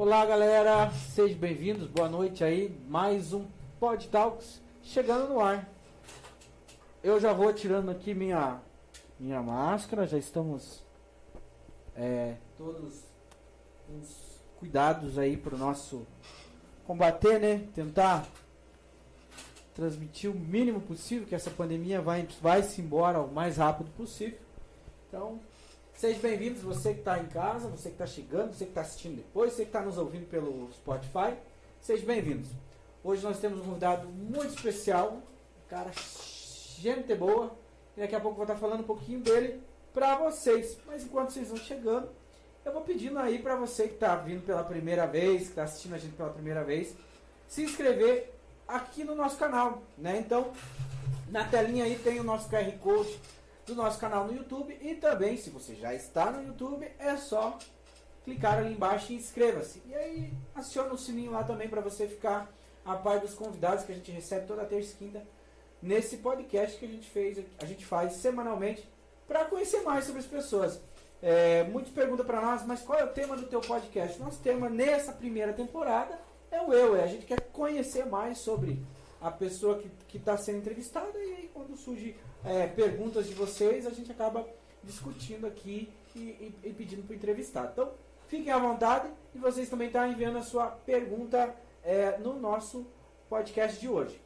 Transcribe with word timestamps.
Olá 0.00 0.24
galera, 0.24 0.90
sejam 0.92 1.36
bem-vindos, 1.36 1.86
boa 1.86 2.08
noite 2.08 2.42
aí, 2.42 2.74
mais 2.88 3.34
um 3.34 3.44
Pod 3.78 4.08
Talks 4.08 4.58
chegando 4.82 5.28
no 5.28 5.40
ar. 5.40 5.68
Eu 7.04 7.20
já 7.20 7.34
vou 7.34 7.52
tirando 7.52 7.90
aqui 7.90 8.14
minha, 8.14 8.62
minha 9.18 9.42
máscara, 9.42 10.06
já 10.06 10.16
estamos 10.16 10.82
é, 11.94 12.36
todos 12.56 13.04
uns 13.90 14.40
cuidados 14.58 15.18
aí 15.18 15.36
para 15.36 15.54
o 15.54 15.58
nosso 15.58 16.06
combater, 16.86 17.38
né? 17.38 17.68
Tentar 17.74 18.26
transmitir 19.74 20.30
o 20.30 20.34
mínimo 20.34 20.80
possível, 20.80 21.28
que 21.28 21.34
essa 21.34 21.50
pandemia 21.50 22.00
vai, 22.00 22.26
vai 22.40 22.62
se 22.62 22.80
embora 22.80 23.20
o 23.20 23.30
mais 23.30 23.58
rápido 23.58 23.90
possível. 23.90 24.38
Então, 25.08 25.40
sejam 26.00 26.22
bem-vindos, 26.22 26.62
você 26.62 26.94
que 26.94 27.00
está 27.00 27.18
em 27.18 27.26
casa, 27.26 27.68
você 27.68 27.90
que 27.90 27.94
está 27.94 28.06
chegando, 28.06 28.54
você 28.54 28.64
que 28.64 28.70
está 28.70 28.80
assistindo 28.80 29.16
depois, 29.16 29.52
você 29.52 29.64
que 29.64 29.68
está 29.68 29.82
nos 29.82 29.98
ouvindo 29.98 30.26
pelo 30.30 30.72
Spotify, 30.72 31.36
sejam 31.78 32.06
bem-vindos. 32.06 32.48
Hoje 33.04 33.22
nós 33.22 33.38
temos 33.38 33.60
um 33.60 33.64
convidado 33.64 34.08
muito 34.08 34.54
especial, 34.54 35.18
um 35.18 35.68
cara 35.68 35.90
gente 36.78 37.14
boa, 37.14 37.54
e 37.94 38.00
daqui 38.00 38.14
a 38.14 38.18
pouco 38.18 38.40
eu 38.40 38.46
vou 38.46 38.54
estar 38.54 38.56
falando 38.56 38.80
um 38.80 38.86
pouquinho 38.86 39.20
dele 39.20 39.60
para 39.92 40.16
vocês. 40.16 40.78
Mas 40.86 41.04
enquanto 41.04 41.32
vocês 41.32 41.48
vão 41.48 41.58
chegando, 41.58 42.08
eu 42.64 42.72
vou 42.72 42.80
pedindo 42.80 43.18
aí 43.18 43.38
para 43.38 43.54
você 43.56 43.86
que 43.86 43.92
está 43.92 44.16
vindo 44.16 44.40
pela 44.46 44.64
primeira 44.64 45.06
vez, 45.06 45.42
que 45.42 45.48
está 45.48 45.64
assistindo 45.64 45.96
a 45.96 45.98
gente 45.98 46.14
pela 46.14 46.30
primeira 46.30 46.64
vez, 46.64 46.94
se 47.46 47.62
inscrever 47.62 48.32
aqui 48.66 49.04
no 49.04 49.14
nosso 49.14 49.36
canal, 49.36 49.82
né? 49.98 50.18
Então, 50.18 50.50
na 51.28 51.44
telinha 51.44 51.84
aí 51.84 51.98
tem 51.98 52.18
o 52.18 52.24
nosso 52.24 52.48
QR 52.48 52.72
Code 52.78 53.20
do 53.70 53.76
nosso 53.76 53.98
canal 53.98 54.26
no 54.26 54.34
YouTube 54.34 54.76
e 54.80 54.94
também, 54.94 55.36
se 55.36 55.50
você 55.50 55.74
já 55.74 55.94
está 55.94 56.30
no 56.30 56.46
YouTube, 56.46 56.86
é 56.98 57.16
só 57.16 57.58
clicar 58.24 58.58
ali 58.58 58.74
embaixo 58.74 59.12
e 59.12 59.16
inscreva-se. 59.16 59.82
E 59.86 59.94
aí, 59.94 60.32
aciona 60.54 60.92
o 60.92 60.98
sininho 60.98 61.32
lá 61.32 61.44
também 61.44 61.68
para 61.68 61.80
você 61.80 62.06
ficar 62.06 62.52
a 62.84 62.94
par 62.96 63.20
dos 63.20 63.34
convidados 63.34 63.84
que 63.84 63.92
a 63.92 63.94
gente 63.94 64.10
recebe 64.10 64.46
toda 64.46 64.64
terça 64.64 64.92
e 64.92 64.96
quinta 64.96 65.22
nesse 65.82 66.18
podcast 66.18 66.78
que 66.78 66.84
a 66.84 66.88
gente 66.88 67.08
fez, 67.08 67.38
a 67.58 67.64
gente 67.64 67.86
faz 67.86 68.12
semanalmente 68.14 68.86
para 69.26 69.44
conhecer 69.44 69.80
mais 69.82 70.04
sobre 70.04 70.20
as 70.20 70.26
pessoas. 70.26 70.80
É, 71.22 71.64
muitos 71.64 71.92
perguntam 71.92 72.24
para 72.24 72.40
nós, 72.40 72.64
mas 72.66 72.82
qual 72.82 72.98
é 72.98 73.04
o 73.04 73.08
tema 73.12 73.36
do 73.36 73.46
teu 73.46 73.60
podcast? 73.60 74.18
Nosso 74.18 74.40
tema 74.40 74.68
nessa 74.68 75.12
primeira 75.12 75.52
temporada 75.52 76.18
é 76.50 76.60
o 76.60 76.72
eu. 76.72 76.96
É, 76.96 77.04
a 77.04 77.06
gente 77.06 77.26
quer 77.26 77.40
conhecer 77.52 78.06
mais 78.06 78.38
sobre 78.38 78.82
a 79.20 79.30
pessoa 79.30 79.82
que 80.08 80.16
está 80.16 80.36
sendo 80.36 80.58
entrevistada 80.58 81.18
e 81.18 81.34
aí 81.34 81.50
quando 81.52 81.76
surge 81.76 82.16
é, 82.44 82.66
perguntas 82.66 83.26
de 83.26 83.34
vocês, 83.34 83.86
a 83.86 83.90
gente 83.90 84.10
acaba 84.10 84.46
discutindo 84.82 85.46
aqui 85.46 85.92
e, 86.14 86.18
e, 86.18 86.58
e 86.64 86.72
pedindo 86.72 87.02
para 87.02 87.12
o 87.12 87.16
entrevistado. 87.16 87.70
Então, 87.72 87.92
fiquem 88.28 88.52
à 88.52 88.58
vontade 88.58 89.08
e 89.34 89.38
vocês 89.38 89.68
também 89.68 89.88
estão 89.88 90.02
tá 90.02 90.08
enviando 90.08 90.38
a 90.38 90.42
sua 90.42 90.66
pergunta 90.66 91.54
é, 91.84 92.18
no 92.18 92.38
nosso 92.38 92.86
podcast 93.28 93.78
de 93.78 93.88
hoje. 93.88 94.20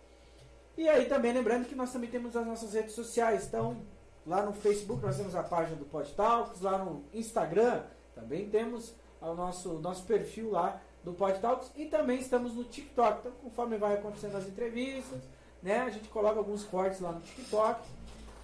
E 0.77 0.89
aí 0.89 1.07
também 1.07 1.33
lembrando 1.33 1.67
que 1.67 1.75
nós 1.75 1.93
também 1.93 2.11
temos 2.11 2.37
as 2.37 2.47
nossas 2.47 2.75
redes 2.75 2.95
sociais. 2.95 3.47
Então, 3.47 3.83
lá 4.27 4.43
no 4.43 4.53
Facebook 4.53 5.03
nós 5.03 5.17
temos 5.17 5.35
a 5.35 5.43
página 5.43 5.77
do 5.77 5.85
Podtalks, 5.85 6.61
lá 6.61 6.79
no 6.79 7.05
Instagram 7.13 7.83
também 8.15 8.49
temos 8.49 8.95
o 9.21 9.35
nosso, 9.35 9.75
nosso 9.81 10.05
perfil 10.05 10.51
lá 10.51 10.81
do 11.03 11.13
Podtalks 11.13 11.71
e 11.77 11.87
também 11.87 12.21
estamos 12.21 12.55
no 12.55 12.65
TikTok. 12.65 13.21
Então, 13.21 13.33
conforme 13.43 13.77
vai 13.77 13.95
acontecendo 13.95 14.37
as 14.37 14.47
entrevistas, 14.47 15.21
né, 15.63 15.81
a 15.81 15.91
gente 15.91 16.09
coloca 16.09 16.39
alguns 16.39 16.65
cortes 16.65 17.01
lá 17.01 17.13
no 17.13 17.21
TikTok 17.21 17.81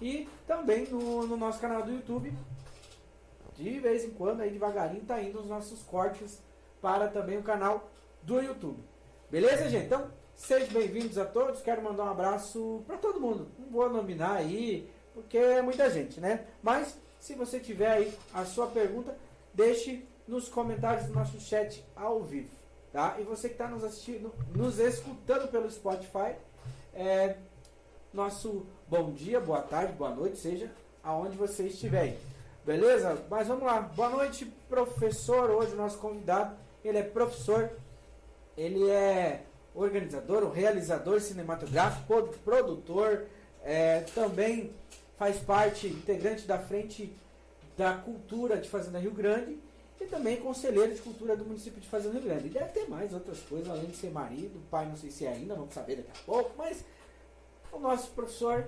e 0.01 0.27
também 0.47 0.87
no, 0.87 1.27
no 1.27 1.37
nosso 1.37 1.59
canal 1.59 1.83
do 1.83 1.91
YouTube. 1.91 2.33
De 3.55 3.79
vez 3.79 4.03
em 4.03 4.09
quando, 4.09 4.41
aí 4.41 4.49
devagarinho, 4.49 5.05
tá 5.05 5.21
indo 5.21 5.39
os 5.39 5.45
nossos 5.45 5.83
cortes 5.83 6.41
para 6.81 7.07
também 7.07 7.37
o 7.37 7.43
canal 7.43 7.89
do 8.23 8.41
YouTube. 8.41 8.83
Beleza, 9.29 9.69
gente? 9.69 9.85
Então, 9.85 10.09
sejam 10.35 10.69
bem-vindos 10.69 11.17
a 11.17 11.25
todos. 11.25 11.61
Quero 11.61 11.81
mandar 11.83 12.05
um 12.05 12.09
abraço 12.09 12.83
para 12.87 12.97
todo 12.97 13.21
mundo. 13.21 13.47
Não 13.59 13.69
vou 13.69 13.89
nominar 13.89 14.37
aí, 14.37 14.89
porque 15.13 15.37
é 15.37 15.61
muita 15.61 15.89
gente, 15.91 16.19
né? 16.19 16.47
Mas, 16.63 16.97
se 17.19 17.35
você 17.35 17.59
tiver 17.59 17.91
aí 17.91 18.17
a 18.33 18.43
sua 18.45 18.67
pergunta, 18.67 19.15
deixe 19.53 20.03
nos 20.27 20.49
comentários 20.49 21.05
do 21.05 21.13
nosso 21.13 21.39
chat 21.39 21.85
ao 21.95 22.23
vivo, 22.23 22.49
tá? 22.91 23.17
E 23.19 23.23
você 23.23 23.47
que 23.47 23.55
está 23.55 23.67
nos 23.67 23.83
assistindo, 23.83 24.33
nos 24.55 24.79
escutando 24.79 25.47
pelo 25.49 25.69
Spotify, 25.69 26.35
é, 26.93 27.37
nosso 28.13 28.65
bom 28.91 29.09
dia, 29.13 29.39
boa 29.39 29.61
tarde, 29.61 29.93
boa 29.93 30.13
noite, 30.13 30.37
seja 30.37 30.69
aonde 31.01 31.37
você 31.37 31.63
estiver. 31.63 32.17
Beleza? 32.65 33.23
Mas 33.29 33.47
vamos 33.47 33.63
lá. 33.63 33.79
Boa 33.79 34.09
noite, 34.09 34.45
professor. 34.67 35.49
Hoje 35.49 35.71
o 35.71 35.77
nosso 35.77 35.97
convidado, 35.97 36.53
ele 36.83 36.97
é 36.97 37.01
professor, 37.01 37.71
ele 38.57 38.89
é 38.89 39.45
organizador, 39.73 40.51
realizador 40.51 41.21
cinematográfico, 41.21 42.37
produtor, 42.43 43.27
é, 43.63 44.01
também 44.13 44.73
faz 45.17 45.37
parte, 45.37 45.87
integrante 45.87 46.45
da 46.45 46.59
frente 46.59 47.15
da 47.77 47.93
cultura 47.93 48.57
de 48.57 48.67
Fazenda 48.67 48.99
Rio 48.99 49.11
Grande 49.11 49.57
e 50.01 50.05
também 50.05 50.35
conselheiro 50.35 50.93
de 50.93 50.99
cultura 50.99 51.37
do 51.37 51.45
município 51.45 51.79
de 51.79 51.87
Fazenda 51.87 52.15
Rio 52.15 52.23
Grande. 52.23 52.47
E 52.47 52.49
deve 52.49 52.73
ter 52.73 52.89
mais 52.89 53.13
outras 53.13 53.39
coisas, 53.39 53.69
além 53.69 53.85
de 53.85 53.95
ser 53.95 54.11
marido, 54.11 54.59
pai 54.69 54.85
não 54.85 54.97
sei 54.97 55.09
se 55.09 55.25
é 55.25 55.29
ainda, 55.29 55.55
vamos 55.55 55.73
saber 55.73 55.95
daqui 55.95 56.11
a 56.11 56.25
pouco, 56.25 56.51
mas 56.57 56.83
o 57.71 57.79
nosso 57.79 58.11
professor, 58.11 58.67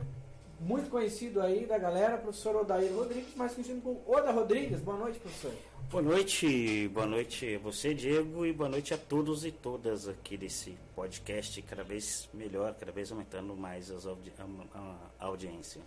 muito 0.60 0.90
conhecido 0.90 1.42
aí 1.42 1.66
da 1.66 1.78
galera, 1.78 2.18
professor 2.18 2.56
Odair 2.56 2.94
Rodrigues, 2.94 3.36
mais 3.36 3.54
conhecido 3.54 3.82
como 3.82 4.02
Oda 4.08 4.32
Rodrigues. 4.32 4.80
Boa 4.80 4.98
noite, 4.98 5.20
professor. 5.20 5.52
Boa 5.92 6.02
noite, 6.02 6.88
boa 6.88 7.06
noite 7.06 7.56
a 7.56 7.60
você, 7.60 7.94
Diego, 7.94 8.46
e 8.46 8.54
boa 8.54 8.70
noite 8.70 8.94
a 8.94 8.98
todos 8.98 9.46
e 9.46 9.52
todas 9.52 10.08
aqui 10.08 10.36
desse 10.36 10.76
podcast, 10.96 11.62
cada 11.62 11.84
vez 11.84 12.28
melhor, 12.34 12.74
cada 12.74 12.92
vez 12.92 13.12
aumentando 13.12 13.56
mais 13.56 13.92
as 13.92 14.08
audi 14.08 14.34
a, 14.74 14.96
a 15.20 15.26
audiência. 15.26 15.82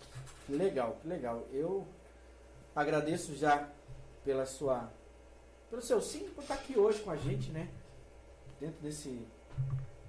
Legal, 0.49 1.01
legal. 1.05 1.45
Eu 1.53 1.85
agradeço 2.75 3.35
já 3.35 3.69
pela 4.25 4.47
sua 4.47 4.89
pelo 5.69 5.83
seu 5.83 6.01
sim 6.01 6.29
por 6.35 6.43
estar 6.43 6.55
aqui 6.55 6.79
hoje 6.79 7.01
com 7.01 7.11
a 7.11 7.17
gente, 7.17 7.51
né? 7.51 7.69
Dentro 8.61 8.81
desse 8.83 9.27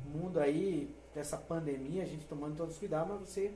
mundo 0.06 0.40
aí, 0.40 0.94
dessa 1.18 1.36
pandemia, 1.36 2.04
a 2.04 2.06
gente 2.06 2.28
tomando 2.28 2.56
todos 2.56 2.76
os 2.76 2.80
cuidados, 2.80 3.10
mas 3.10 3.28
você 3.28 3.52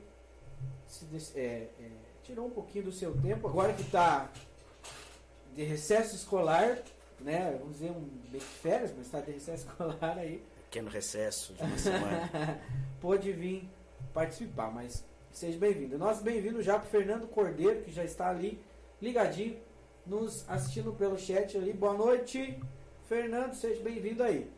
se, 0.84 1.38
é, 1.38 1.68
é, 1.78 1.90
tirou 2.24 2.46
um 2.46 2.50
pouquinho 2.50 2.86
do 2.86 2.92
seu 2.92 3.16
tempo, 3.18 3.46
agora 3.46 3.72
que 3.72 3.82
está 3.82 4.28
de 5.54 5.62
recesso 5.62 6.16
escolar, 6.16 6.78
né? 7.20 7.56
Vamos 7.60 7.78
dizer 7.78 7.92
um 7.92 8.08
de 8.32 8.40
férias, 8.40 8.92
mas 8.96 9.06
está 9.06 9.20
de 9.20 9.30
recesso 9.30 9.68
escolar 9.70 10.18
aí. 10.18 10.44
Pequeno 10.64 10.90
recesso 10.90 11.54
de 11.54 11.62
uma 11.62 11.78
semana. 11.78 12.60
Pôde 13.00 13.30
vir 13.32 13.70
participar, 14.12 14.72
mas 14.72 15.04
seja 15.30 15.56
bem-vindo. 15.56 15.96
Nós 15.96 16.20
bem-vindo 16.20 16.60
já 16.62 16.80
para 16.80 16.90
Fernando 16.90 17.28
Cordeiro, 17.28 17.82
que 17.82 17.92
já 17.92 18.02
está 18.02 18.28
ali 18.28 18.60
ligadinho 19.00 19.56
nos 20.04 20.44
assistindo 20.50 20.92
pelo 20.94 21.16
chat 21.16 21.56
ali. 21.56 21.72
Boa 21.72 21.94
noite, 21.94 22.58
Fernando, 23.08 23.54
seja 23.54 23.80
bem-vindo 23.84 24.20
aí. 24.20 24.50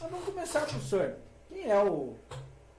Mas 0.00 0.10
vamos 0.10 0.26
começar, 0.26 0.60
professor. 0.60 1.25
Quem 1.48 1.70
é 1.70 1.82
o 1.82 2.14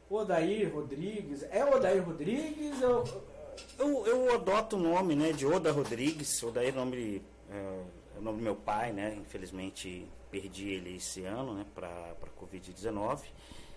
Odair 0.10 0.74
Rodrigues? 0.74 1.44
É 1.52 1.64
o 1.64 1.76
Odair 1.76 2.04
Rodrigues? 2.04 2.82
Eu, 2.82 4.06
eu, 4.06 4.34
adoto 4.34 4.76
o 4.76 4.80
nome 4.80 5.16
né, 5.16 5.32
de 5.32 5.46
Oda 5.46 5.72
Rodrigues. 5.72 6.42
Odair 6.44 6.70
é 6.70 6.72
o 6.72 6.76
nome, 6.76 7.22
é, 7.50 7.56
é 8.16 8.20
o 8.20 8.22
nome 8.22 8.38
do 8.38 8.44
meu 8.44 8.56
pai, 8.56 8.92
né? 8.92 9.16
Infelizmente 9.20 10.08
perdi 10.30 10.70
ele 10.70 10.96
esse 10.98 11.24
ano 11.24 11.54
né, 11.54 11.66
para 11.74 11.88
a 11.88 12.42
Covid-19. 12.42 13.22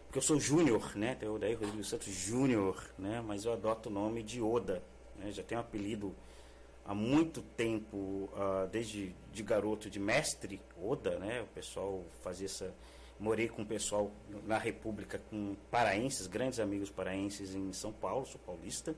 Porque 0.07 0.19
eu 0.19 0.23
sou 0.23 0.41
júnior, 0.41 0.97
né? 0.97 1.17
O 1.23 1.35
Odair 1.35 1.59
Rodrigues 1.59 1.89
Santos 1.89 2.13
Júnior, 2.13 2.83
né? 2.99 3.23
Mas 3.25 3.45
eu 3.45 3.53
adoto 3.53 3.89
o 3.89 3.93
nome 3.93 4.23
de 4.23 4.43
Oda. 4.43 4.83
Né, 5.17 5.31
já 5.31 5.43
tenho 5.43 5.61
um 5.61 5.65
apelido 5.65 6.15
há 6.85 6.95
muito 6.95 7.43
tempo, 7.57 7.97
uh, 7.97 8.67
desde 8.73 9.15
de 9.33 9.43
garoto, 9.43 9.89
de 9.89 10.01
mestre 10.01 10.61
Oda, 10.83 11.19
né? 11.19 11.43
O 11.43 11.47
pessoal 11.55 12.05
fazia 12.23 12.47
essa. 12.47 12.75
Morei 13.21 13.49
com 13.49 13.61
o 13.61 13.67
pessoal 13.67 14.11
na 14.47 14.57
República, 14.57 15.21
com 15.29 15.55
paraenses, 15.71 16.27
grandes 16.27 16.59
amigos 16.59 16.89
paraenses 16.89 17.55
em 17.55 17.71
São 17.71 17.93
Paulo, 17.93 18.25
sou 18.25 18.41
paulista. 18.41 18.97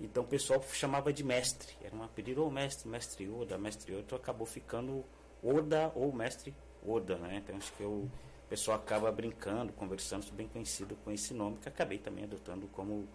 Então 0.00 0.22
o 0.22 0.26
pessoal 0.26 0.62
chamava 0.72 1.12
de 1.12 1.24
mestre. 1.24 1.74
Era 1.82 1.96
um 1.96 2.04
apelido, 2.04 2.44
ou 2.44 2.50
mestre, 2.50 2.88
mestre 2.88 3.28
Oda, 3.28 3.58
mestre 3.58 3.92
Oda. 3.92 4.02
Então 4.02 4.16
acabou 4.16 4.46
ficando 4.46 5.04
Oda 5.42 5.90
ou 5.96 6.12
mestre 6.12 6.54
Oda, 6.86 7.16
né? 7.16 7.42
Então 7.42 7.56
acho 7.56 7.72
que 7.72 7.82
eu, 7.82 7.90
o 7.90 8.48
pessoal 8.48 8.78
acaba 8.78 9.10
brincando, 9.10 9.72
conversando, 9.72 10.22
sou 10.22 10.34
bem 10.34 10.46
conhecido 10.46 10.96
com 11.04 11.10
esse 11.10 11.34
nome, 11.34 11.58
que 11.58 11.68
acabei 11.68 11.98
também 11.98 12.22
adotando 12.22 12.68
como, 12.68 13.08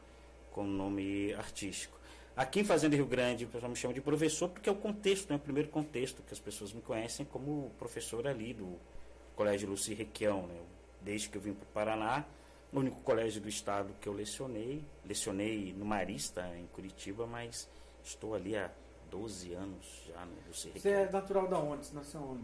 como 0.52 0.68
nome 0.68 1.34
artístico. 1.36 1.98
Aqui 2.36 2.60
em 2.60 2.66
Fazenda 2.66 2.94
Rio 2.94 3.06
Grande, 3.06 3.46
o 3.46 3.48
pessoal 3.48 3.70
me 3.70 3.78
chama 3.78 3.94
de 3.94 4.02
professor 4.02 4.50
porque 4.50 4.68
é 4.68 4.72
o 4.72 4.76
contexto, 4.76 5.30
né, 5.30 5.38
o 5.38 5.40
primeiro 5.40 5.70
contexto 5.70 6.22
que 6.24 6.34
as 6.34 6.40
pessoas 6.42 6.74
me 6.74 6.82
conhecem 6.82 7.26
como 7.26 7.72
professor 7.80 8.28
ali 8.28 8.54
do 8.54 8.78
Colégio 9.40 9.70
Luci 9.70 9.94
Requião. 9.94 10.48
Né? 10.48 10.60
Desde 11.02 11.30
que 11.30 11.38
eu 11.38 11.42
vim 11.42 11.54
para 11.54 11.64
o 11.64 11.68
Paraná, 11.68 12.26
o 12.74 12.80
único 12.80 13.00
colégio 13.00 13.42
do 13.42 13.48
estado 13.48 13.96
que 14.02 14.10
eu 14.10 14.12
lecionei. 14.12 14.84
Lecionei 15.06 15.74
no 15.78 15.86
Marista, 15.86 16.46
em 16.58 16.68
Curitiba, 16.68 17.26
mas 17.26 17.70
estou 18.04 18.36
ali 18.36 18.58
há 18.58 18.70
12 19.10 19.54
anos 19.54 20.04
já 20.06 20.26
no, 20.26 20.34
no 20.34 20.54
Você 20.54 20.90
é 20.90 21.10
natural 21.10 21.48
da 21.48 21.58
onde? 21.58 21.86
Você 21.86 21.96
nasceu 21.96 22.22
onde? 22.22 22.44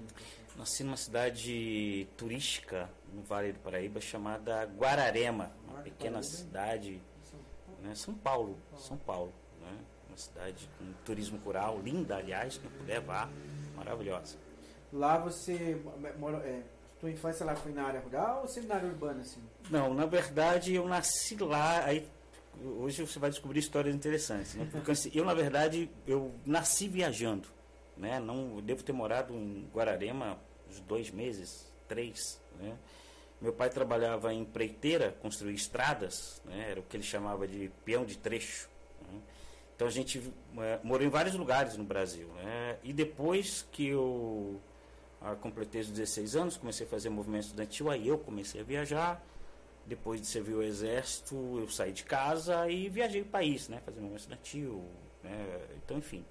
Nasci 0.56 0.86
numa 0.86 0.96
cidade 0.96 2.08
turística 2.16 2.90
no 3.14 3.22
Vale 3.24 3.52
do 3.52 3.60
Paraíba 3.60 4.00
chamada 4.00 4.64
Guararema, 4.64 5.52
uma 5.68 5.82
pequena 5.82 6.24
cidade, 6.24 7.02
né? 7.84 7.94
São 7.94 8.14
Paulo, 8.14 8.58
São 8.78 8.96
Paulo, 8.96 9.34
né? 9.60 9.78
Uma 10.08 10.18
cidade 10.18 10.70
com 10.80 10.94
turismo 11.04 11.38
rural, 11.40 11.78
linda, 11.82 12.16
aliás, 12.16 12.58
quem 12.58 12.70
puder 12.70 13.02
vá, 13.02 13.30
maravilhosa. 13.76 14.38
Lá 14.94 15.18
você 15.18 15.78
morou, 16.18 16.40
é, 16.40 16.64
tua 17.06 17.12
infância 17.12 17.46
lá 17.46 17.56
foi 17.56 17.72
na 17.72 17.84
área 17.84 18.00
rural 18.00 18.44
ou 18.44 18.74
área 18.74 18.90
urbana 18.90 19.22
assim? 19.22 19.42
Não, 19.69 19.94
na 19.94 20.06
verdade 20.06 20.74
eu 20.74 20.88
nasci 20.88 21.36
lá, 21.38 21.86
aí 21.86 22.07
hoje 22.80 23.06
você 23.06 23.19
vai 23.19 23.30
descobrir 23.30 23.60
histórias 23.60 23.94
interessantes, 23.94 24.56
né? 24.56 24.68
Porque 24.72 24.92
assim, 24.92 25.12
eu 25.13 25.24
na 25.24 25.34
verdade 25.34 25.90
eu 26.07 26.34
nasci 26.46 26.88
viajando, 26.88 27.48
né? 27.96 28.19
Não 28.19 28.60
devo 28.60 28.84
ter 28.84 28.92
morado 28.92 29.34
em 29.34 29.69
Guararema 29.72 30.40
uns 30.68 30.80
dois 30.80 31.12
meses, 31.12 31.72
três, 31.88 32.42
né? 32.60 32.75
Meu 33.40 33.54
pai 33.54 33.69
trabalhava 33.69 34.34
em 34.34 34.42
empreiteira, 34.42 35.16
construir 35.22 35.54
estradas, 35.54 36.42
né? 36.46 36.72
era 36.72 36.80
o 36.80 36.84
que 36.84 36.96
ele 36.96 37.04
chamava 37.04 37.46
de 37.46 37.69
peão 37.84 38.06
de 38.06 38.18
trecho. 38.18 38.69
Né? 39.01 39.19
Então 39.75 39.88
a 39.88 39.92
gente 39.92 40.24
é, 40.58 40.80
morou 40.81 41.06
em 41.06 41.10
vários 41.10 41.36
lugares 41.36 41.75
no 41.75 41.84
Brasil. 41.84 42.30
Né? 42.30 42.78
E 42.81 42.94
depois 42.94 43.68
que 43.74 43.88
eu 43.88 44.60
ah, 45.27 45.36
completei 45.36 45.81
os 45.81 45.89
16 45.89 46.36
anos, 46.36 46.56
comecei 46.56 46.86
a 46.86 46.89
fazer 46.89 47.10
movimento 47.10 47.45
estudantil, 47.45 47.89
aí 47.89 48.07
eu 48.07 48.16
comecei 48.19 48.62
a 48.62 48.63
viajar. 48.63 49.25
Depois 49.83 50.22
de 50.22 50.27
servir 50.27 50.54
o 50.54 50.62
exército, 50.62 51.36
eu 51.60 51.68
saí 51.68 51.92
de 51.92 52.04
casa 52.04 52.69
e 52.69 52.89
viajei 52.89 53.22
o 53.22 53.25
país, 53.25 53.68
né? 53.68 53.81
Fazer 53.83 54.00
movimento 54.01 54.22
estudantil. 54.22 54.83
Né? 55.24 55.68
Então, 55.83 55.98
enfim, 55.98 56.24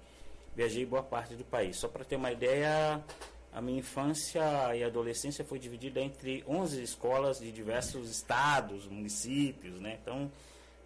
viajei 0.55 0.85
boa 0.85 1.03
parte 1.03 1.35
do 1.35 1.43
país. 1.43 1.75
Só 1.75 1.89
para 1.89 2.05
ter 2.05 2.15
uma 2.15 2.31
ideia, 2.31 3.03
a 3.51 3.61
minha 3.61 3.79
infância 3.79 4.41
e 4.73 4.81
adolescência 4.81 5.43
foi 5.43 5.59
dividida 5.59 5.99
entre 5.99 6.41
11 6.47 6.81
escolas 6.81 7.39
de 7.39 7.51
diversos 7.51 8.09
estados, 8.09 8.87
municípios, 8.87 9.77
né? 9.81 9.99
Então, 10.01 10.31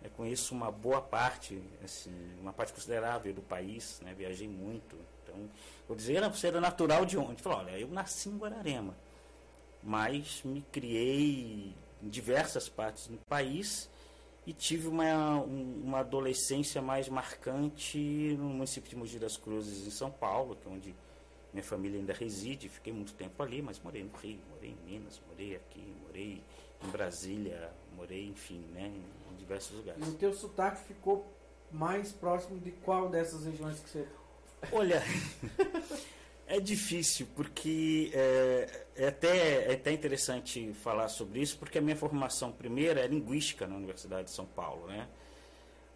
eu 0.03 0.09
conheço 0.11 0.55
uma 0.55 0.71
boa 0.71 1.01
parte, 1.01 1.61
assim, 1.83 2.11
uma 2.41 2.53
parte 2.53 2.73
considerável 2.73 3.31
do 3.35 3.41
país, 3.43 4.01
né? 4.01 4.15
Viajei 4.17 4.47
muito. 4.47 4.97
Então, 5.39 5.49
vou 5.87 5.97
dizer, 5.97 6.27
você 6.29 6.47
era 6.47 6.61
natural 6.61 7.05
de 7.05 7.17
onde? 7.17 7.41
Falou, 7.41 7.59
olha, 7.59 7.77
eu 7.79 7.87
nasci 7.87 8.29
em 8.29 8.37
Guararema, 8.37 8.95
mas 9.83 10.41
me 10.43 10.61
criei 10.71 11.73
em 12.01 12.09
diversas 12.09 12.69
partes 12.69 13.07
do 13.07 13.17
país 13.27 13.89
e 14.45 14.53
tive 14.53 14.87
uma, 14.87 15.41
uma 15.41 15.99
adolescência 15.99 16.81
mais 16.81 17.07
marcante 17.09 18.35
no 18.37 18.45
município 18.45 18.89
de 18.89 18.95
Mogi 18.95 19.19
das 19.19 19.37
Cruzes, 19.37 19.85
em 19.85 19.91
São 19.91 20.09
Paulo, 20.09 20.55
que 20.55 20.67
é 20.67 20.71
onde 20.71 20.95
minha 21.53 21.63
família 21.63 21.99
ainda 21.99 22.13
reside, 22.13 22.69
fiquei 22.69 22.93
muito 22.93 23.13
tempo 23.13 23.41
ali, 23.41 23.61
mas 23.61 23.79
morei 23.79 24.03
no 24.03 24.15
Rio, 24.17 24.39
morei 24.51 24.71
em 24.71 24.91
Minas, 24.91 25.19
morei 25.27 25.55
aqui, 25.55 25.93
morei 26.05 26.43
em 26.83 26.87
Brasília, 26.89 27.71
morei, 27.95 28.27
enfim, 28.27 28.59
né, 28.73 28.91
em 29.31 29.35
diversos 29.35 29.75
lugares. 29.75 30.05
E 30.05 30.09
o 30.09 30.13
teu 30.13 30.33
sotaque 30.33 30.83
ficou 30.83 31.25
mais 31.71 32.11
próximo 32.11 32.59
de 32.59 32.71
qual 32.71 33.09
dessas 33.09 33.45
regiões 33.45 33.79
que 33.79 33.89
você... 33.89 34.07
Olha, 34.71 35.03
é 36.47 36.59
difícil, 36.59 37.27
porque 37.35 38.11
é, 38.13 38.85
é, 38.95 39.07
até, 39.07 39.71
é 39.71 39.73
até 39.73 39.91
interessante 39.91 40.73
falar 40.73 41.07
sobre 41.07 41.41
isso, 41.41 41.57
porque 41.57 41.77
a 41.77 41.81
minha 41.81 41.95
formação 41.95 42.51
primeira 42.51 43.01
é 43.01 43.07
linguística 43.07 43.67
na 43.67 43.75
Universidade 43.75 44.25
de 44.25 44.31
São 44.31 44.45
Paulo, 44.45 44.87
né? 44.87 45.07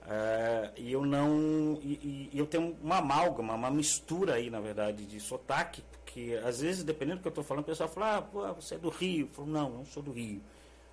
Uh, 0.04 0.74
e 0.76 0.92
eu 0.92 1.06
não. 1.06 1.80
E, 1.82 2.30
e, 2.34 2.38
eu 2.38 2.46
tenho 2.46 2.78
uma 2.84 2.98
amálgama, 2.98 3.54
uma 3.54 3.72
mistura 3.72 4.34
aí, 4.34 4.50
na 4.50 4.60
verdade, 4.60 5.06
de 5.06 5.18
sotaque, 5.20 5.82
porque 5.82 6.40
às 6.44 6.60
vezes, 6.60 6.84
dependendo 6.84 7.20
do 7.20 7.22
que 7.22 7.28
eu 7.28 7.32
estou 7.32 7.44
falando, 7.44 7.64
o 7.64 7.68
pessoal 7.68 7.88
fala, 7.88 8.18
ah, 8.18 8.22
pô, 8.22 8.54
você 8.54 8.76
é 8.76 8.78
do 8.78 8.90
Rio. 8.90 9.28
Eu 9.28 9.34
falo, 9.34 9.48
não, 9.48 9.70
não 9.70 9.86
sou 9.86 10.04
do 10.04 10.12
Rio. 10.12 10.42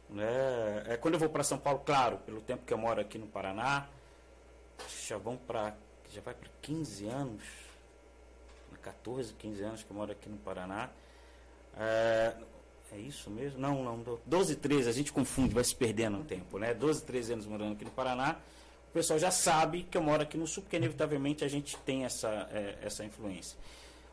Né? 0.09 0.85
É, 0.87 0.97
quando 0.97 1.15
eu 1.15 1.21
vou 1.21 1.29
para 1.29 1.43
São 1.43 1.59
Paulo, 1.59 1.81
claro, 1.85 2.19
pelo 2.19 2.41
tempo 2.41 2.65
que 2.65 2.73
eu 2.73 2.79
moro 2.79 3.01
aqui 3.01 3.19
no 3.19 3.27
Paraná, 3.27 3.89
já 5.09 5.19
vão 5.19 5.37
para. 5.37 5.75
Já 6.13 6.21
vai 6.21 6.35
para 6.35 6.49
15 6.63 7.07
anos, 7.07 7.43
14, 8.83 9.33
15 9.35 9.63
anos 9.63 9.83
que 9.83 9.91
eu 9.91 9.97
moro 9.97 10.13
aqui 10.13 10.29
no 10.29 10.37
Paraná. 10.39 10.91
É, 11.77 12.35
é 12.93 12.99
isso 12.99 13.31
mesmo? 13.31 13.59
Não, 13.59 13.83
não, 13.83 14.19
12, 14.27 14.57
13, 14.57 14.89
a 14.89 14.93
gente 14.93 15.13
confunde, 15.13 15.55
vai 15.55 15.65
se 15.65 15.75
perdendo 15.75 16.19
no 16.19 16.25
tempo, 16.25 16.59
né? 16.59 16.75
12, 16.75 17.05
13 17.05 17.33
anos 17.35 17.47
morando 17.47 17.75
aqui 17.75 17.85
no 17.85 17.91
Paraná 17.91 18.41
o 18.91 18.93
pessoal 18.93 19.21
já 19.21 19.31
sabe 19.31 19.85
que 19.85 19.97
eu 19.97 20.03
moro 20.03 20.23
aqui 20.23 20.37
no 20.37 20.49
sul, 20.49 20.65
porque 20.65 20.77
inevitavelmente 20.77 21.45
a 21.45 21.49
gente 21.49 21.77
tem 21.79 22.05
essa, 22.05 22.49
é, 22.53 22.77
essa 22.83 23.05
influência. 23.05 23.57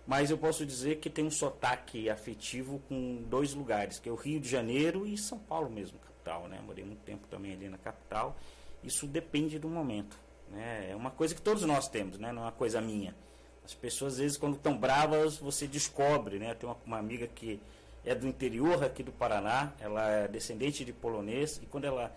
Mas 0.05 0.29
eu 0.29 0.37
posso 0.37 0.63
dizer 0.67 0.97
que 0.97 1.09
tem 1.09 1.25
um 1.25 1.31
sotaque 1.31 2.09
afetivo 2.11 2.79
com 2.87 3.23
dois 3.27 3.55
lugares, 3.55 3.97
que 3.97 4.07
é 4.07 4.11
o 4.11 4.15
Rio 4.15 4.39
de 4.39 4.47
Janeiro 4.47 5.07
e 5.07 5.17
São 5.17 5.39
Paulo 5.39 5.67
mesmo, 5.67 5.97
capital. 5.97 6.47
Né? 6.47 6.61
Morei 6.63 6.85
muito 6.85 6.99
tempo 6.99 7.27
também 7.27 7.53
ali 7.53 7.67
na 7.67 7.77
capital. 7.79 8.37
Isso 8.83 9.07
depende 9.07 9.57
do 9.57 9.67
momento. 9.67 10.17
Né? 10.51 10.89
É 10.91 10.95
uma 10.95 11.11
coisa 11.11 11.35
que 11.35 11.41
todos 11.41 11.63
nós 11.63 11.87
temos, 11.87 12.17
né? 12.17 12.31
não 12.31 12.43
é 12.43 12.45
uma 12.45 12.51
coisa 12.51 12.81
minha. 12.81 13.15
As 13.63 13.73
pessoas, 13.73 14.13
às 14.13 14.19
vezes, 14.19 14.37
quando 14.37 14.55
estão 14.55 14.77
bravas, 14.77 15.37
você 15.37 15.67
descobre. 15.67 16.39
Né? 16.39 16.53
Tem 16.53 16.67
uma, 16.67 16.77
uma 16.85 16.97
amiga 16.97 17.27
que 17.27 17.59
é 18.05 18.15
do 18.15 18.27
interior 18.27 18.83
aqui 18.83 19.03
do 19.03 19.11
Paraná, 19.11 19.73
ela 19.79 20.09
é 20.09 20.27
descendente 20.27 20.85
de 20.85 20.93
polonês, 20.93 21.59
e 21.61 21.65
quando 21.65 21.85
ela 21.85 22.15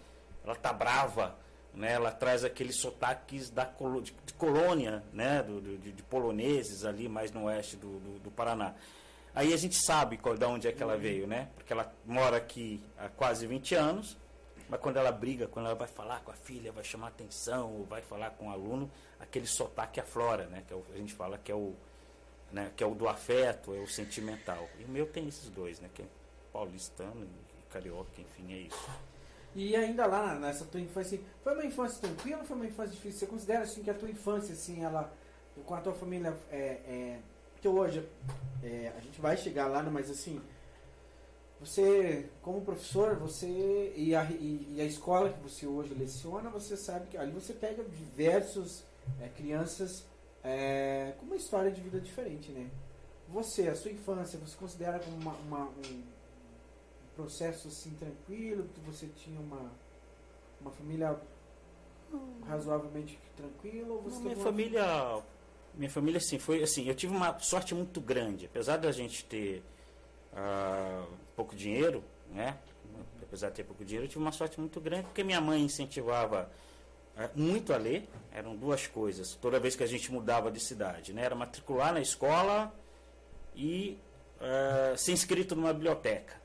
está 0.52 0.72
brava, 0.72 1.36
né? 1.74 1.92
Ela 1.92 2.10
traz 2.10 2.44
aqueles 2.44 2.76
sotaques 2.76 3.50
da 3.50 3.64
de, 4.02 4.14
de 4.24 4.32
colônia, 4.34 5.02
né? 5.12 5.42
Do, 5.42 5.60
de, 5.60 5.92
de, 5.92 6.02
poloneses 6.02 6.84
ali 6.84 7.08
mais 7.08 7.32
no 7.32 7.44
oeste 7.44 7.76
do, 7.76 7.98
do, 8.00 8.18
do, 8.18 8.30
Paraná. 8.30 8.74
Aí 9.34 9.52
a 9.52 9.56
gente 9.56 9.76
sabe 9.76 10.16
qual, 10.16 10.36
de 10.36 10.44
onde 10.44 10.66
é 10.66 10.72
que 10.72 10.82
ela 10.82 10.94
uhum. 10.94 11.00
veio, 11.00 11.26
né? 11.26 11.48
Porque 11.54 11.72
ela 11.72 11.92
mora 12.04 12.36
aqui 12.36 12.82
há 12.98 13.08
quase 13.08 13.46
20 13.46 13.74
anos, 13.74 14.16
mas 14.70 14.80
quando 14.80 14.98
ela 14.98 15.10
briga, 15.10 15.48
quando 15.48 15.66
ela 15.66 15.74
vai 15.74 15.88
falar 15.88 16.20
com 16.20 16.30
a 16.30 16.34
filha, 16.34 16.70
vai 16.70 16.84
chamar 16.84 17.08
atenção, 17.08 17.72
ou 17.72 17.84
vai 17.84 18.00
falar 18.00 18.30
com 18.30 18.46
o 18.46 18.50
aluno, 18.50 18.88
aquele 19.18 19.46
sotaque 19.46 19.98
aflora, 19.98 20.46
né? 20.46 20.62
Que 20.66 20.72
é 20.72 20.76
o, 20.76 20.84
a 20.94 20.96
gente 20.96 21.12
fala 21.12 21.36
que 21.36 21.50
é 21.50 21.54
o, 21.54 21.74
né? 22.52 22.70
que 22.76 22.84
é 22.84 22.86
o 22.86 22.94
do 22.94 23.08
afeto, 23.08 23.74
é 23.74 23.80
o 23.80 23.88
sentimental. 23.88 24.68
E 24.78 24.84
o 24.84 24.88
meu 24.88 25.06
tem 25.06 25.26
esses 25.26 25.50
dois, 25.50 25.80
né? 25.80 25.90
Que 25.92 26.02
é 26.02 26.04
paulistano 26.52 27.24
e 27.24 27.72
carioca, 27.72 28.20
enfim, 28.20 28.52
é 28.52 28.58
isso. 28.58 28.90
E 29.56 29.74
ainda 29.74 30.06
lá 30.06 30.36
nessa 30.36 30.64
tua 30.64 30.80
infância, 30.80 31.20
foi 31.42 31.52
uma 31.54 31.66
infância 31.66 32.00
tranquila 32.00 32.38
ou 32.38 32.44
foi 32.44 32.56
uma 32.56 32.66
infância 32.66 32.92
difícil? 32.92 33.18
Você 33.18 33.26
considera 33.26 33.64
assim 33.64 33.82
que 33.82 33.90
a 33.90 33.94
tua 33.94 34.08
infância, 34.08 34.52
assim, 34.52 34.84
ela, 34.84 35.12
com 35.66 35.74
a 35.74 35.80
tua 35.80 35.94
família, 35.94 36.36
é, 36.48 36.56
é 36.56 37.20
que 37.60 37.66
hoje 37.66 38.08
é, 38.62 38.92
a 38.96 39.00
gente 39.00 39.20
vai 39.20 39.36
chegar 39.36 39.66
lá, 39.66 39.82
né, 39.82 39.90
mas 39.92 40.08
assim, 40.08 40.40
você, 41.60 42.30
como 42.40 42.62
professor, 42.62 43.16
você 43.16 43.92
e 43.94 44.14
a, 44.14 44.24
e, 44.24 44.76
e 44.76 44.80
a 44.80 44.84
escola 44.84 45.30
que 45.30 45.40
você 45.40 45.66
hoje 45.66 45.92
leciona, 45.92 46.48
você 46.48 46.74
sabe 46.74 47.08
que 47.08 47.18
ali 47.18 47.30
você 47.32 47.52
pega 47.52 47.84
diversos 47.84 48.82
é, 49.20 49.28
crianças 49.28 50.06
é, 50.42 51.12
com 51.18 51.26
uma 51.26 51.36
história 51.36 51.70
de 51.70 51.80
vida 51.82 52.00
diferente, 52.00 52.50
né? 52.50 52.70
Você, 53.28 53.68
a 53.68 53.74
sua 53.74 53.92
infância, 53.92 54.38
você 54.38 54.56
considera 54.56 54.98
como 54.98 55.16
uma, 55.16 55.32
uma 55.32 55.64
um, 55.66 56.02
processo 57.14 57.68
assim 57.68 57.90
tranquilo, 57.90 58.66
que 58.74 58.80
você 58.80 59.06
tinha 59.08 59.38
uma, 59.38 59.70
uma 60.62 60.70
família 60.70 61.20
razoavelmente 62.46 63.18
tranquila? 63.36 63.94
Ou 63.94 64.02
você 64.02 64.16
Não, 64.16 64.22
minha 64.22 64.36
família, 64.36 65.22
minha 65.74 65.90
família 65.90 66.20
sim, 66.20 66.38
foi 66.38 66.62
assim, 66.62 66.88
eu 66.88 66.94
tive 66.94 67.14
uma 67.14 67.38
sorte 67.38 67.74
muito 67.74 68.00
grande, 68.00 68.46
apesar 68.46 68.78
da 68.78 68.90
gente 68.90 69.26
ter 69.26 69.62
uh, 70.32 71.06
pouco 71.40 71.56
dinheiro, 71.56 72.04
né? 72.30 72.56
Apesar 73.22 73.50
de 73.50 73.56
ter 73.56 73.64
pouco 73.64 73.84
dinheiro, 73.84 74.06
eu 74.06 74.08
tive 74.08 74.20
uma 74.20 74.32
sorte 74.32 74.58
muito 74.58 74.80
grande 74.80 75.04
porque 75.04 75.22
minha 75.22 75.40
mãe 75.40 75.62
incentivava 75.62 76.50
uh, 77.16 77.40
muito 77.40 77.72
a 77.72 77.76
ler. 77.76 78.08
Eram 78.32 78.56
duas 78.56 78.86
coisas. 78.86 79.34
Toda 79.36 79.60
vez 79.60 79.76
que 79.76 79.82
a 79.82 79.86
gente 79.86 80.10
mudava 80.10 80.50
de 80.50 80.60
cidade, 80.60 81.12
né? 81.12 81.24
Era 81.24 81.34
matricular 81.34 81.92
na 81.92 82.00
escola 82.00 82.74
e 83.54 83.98
uh, 84.36 84.98
ser 84.98 85.12
inscrito 85.12 85.54
numa 85.54 85.72
biblioteca 85.72 86.40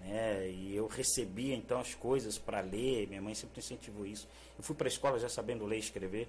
né? 0.00 0.48
E 0.50 0.74
eu 0.74 0.86
recebia 0.86 1.54
então 1.54 1.80
as 1.80 1.94
coisas 1.94 2.38
para 2.38 2.60
ler, 2.60 3.06
minha 3.08 3.22
mãe 3.22 3.34
sempre 3.34 3.60
incentivou 3.60 4.06
isso. 4.06 4.28
Eu 4.56 4.64
fui 4.64 4.74
para 4.74 4.86
a 4.86 4.88
escola 4.88 5.18
já 5.18 5.28
sabendo 5.28 5.64
ler 5.64 5.76
e 5.76 5.80
escrever 5.80 6.28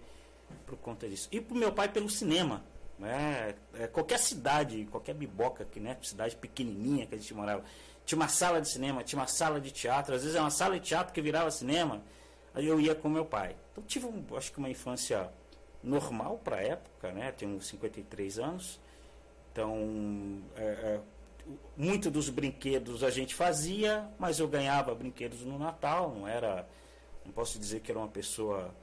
por 0.65 0.77
conta 0.77 1.08
disso. 1.08 1.29
E 1.32 1.39
para 1.39 1.58
meu 1.58 1.72
pai 1.72 1.89
pelo 1.89 2.10
cinema. 2.10 2.63
Né? 3.00 3.56
É, 3.75 3.88
qualquer 3.88 4.20
cidade, 4.20 4.86
qualquer 4.91 5.15
biboca 5.15 5.63
aqui, 5.63 5.79
né? 5.79 5.98
Cidade 6.01 6.36
pequenininha 6.36 7.06
que 7.06 7.15
a 7.15 7.18
gente 7.18 7.34
morava, 7.34 7.63
tinha 8.06 8.20
uma 8.20 8.27
sala 8.27 8.60
de 8.60 8.68
cinema, 8.70 9.03
tinha 9.03 9.20
uma 9.20 9.27
sala 9.27 9.62
de 9.62 9.72
teatro, 9.72 10.13
às 10.13 10.24
vezes 10.24 10.36
é 10.36 10.41
uma 10.41 10.51
sala 10.51 10.77
de 10.77 10.86
teatro 10.86 11.13
que 11.13 11.22
virava 11.22 11.50
cinema, 11.50 12.01
aí 12.53 12.68
eu 12.68 12.79
ia 12.79 12.94
com 12.94 13.08
meu 13.08 13.24
pai. 13.24 13.56
Então 13.72 13.84
tive, 13.86 14.06
um, 14.06 14.25
acho 14.36 14.51
que 14.51 14.58
uma 14.58 14.70
infância 14.70 15.32
normal 15.82 16.41
para 16.44 16.58
a 16.58 16.62
época, 16.62 17.12
né? 17.13 17.32
Tenho 17.32 17.62
53 17.62 18.38
anos, 18.38 18.79
então 19.53 20.41
é, 20.58 20.63
é, 20.63 21.00
muito 21.77 22.12
dos 22.12 22.29
brinquedos 22.29 23.01
a 23.01 23.10
gente 23.10 23.34
fazia, 23.34 24.10
mas 24.20 24.39
eu 24.39 24.48
ganhava 24.48 24.94
brinquedos 24.94 25.46
no 25.46 25.58
Natal, 25.58 26.13
não 26.13 26.27
era, 26.27 26.68
não 27.25 27.32
posso 27.32 27.58
dizer 27.58 27.79
que 27.79 27.91
era 27.91 28.00
uma 28.00 28.10
pessoa 28.10 28.75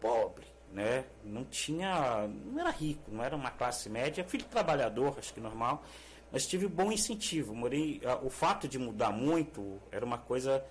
pobre, 0.00 0.44
né? 0.74 1.04
Não 1.24 1.44
tinha, 1.44 2.28
não 2.28 2.60
era 2.60 2.70
rico, 2.70 3.10
não 3.10 3.22
era 3.22 3.34
uma 3.36 3.50
classe 3.50 3.88
média, 3.88 4.24
filho 4.24 4.44
trabalhador, 4.44 5.14
acho 5.16 5.32
que 5.32 5.40
normal, 5.40 5.84
mas 6.32 6.46
tive 6.46 6.66
bom 6.66 6.90
incentivo. 6.90 7.54
Morei, 7.54 8.02
o 8.22 8.28
fato 8.28 8.66
de 8.66 8.76
mudar 8.76 9.12
muito 9.12 9.80
era 9.92 10.04
uma 10.04 10.18
coisa 10.18 10.62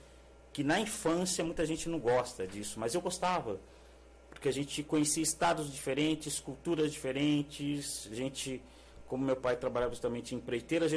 que 0.51 0.61
na 0.63 0.77
infância 0.79 1.43
muita 1.43 1.65
gente 1.65 1.87
não 1.87 1.99
gosta 1.99 2.45
disso, 2.45 2.79
mas 2.79 2.93
eu 2.93 2.99
gostava, 2.99 3.59
porque 4.29 4.49
a 4.49 4.51
gente 4.51 4.83
conhecia 4.83 5.23
estados 5.23 5.71
diferentes, 5.71 6.37
culturas 6.37 6.91
diferentes, 6.91 8.07
a 8.11 8.15
gente 8.15 8.61
como 9.07 9.23
meu 9.23 9.35
pai 9.35 9.55
trabalhava 9.55 9.93
justamente 9.93 10.33
em 10.33 10.39
empreiteira, 10.39 10.87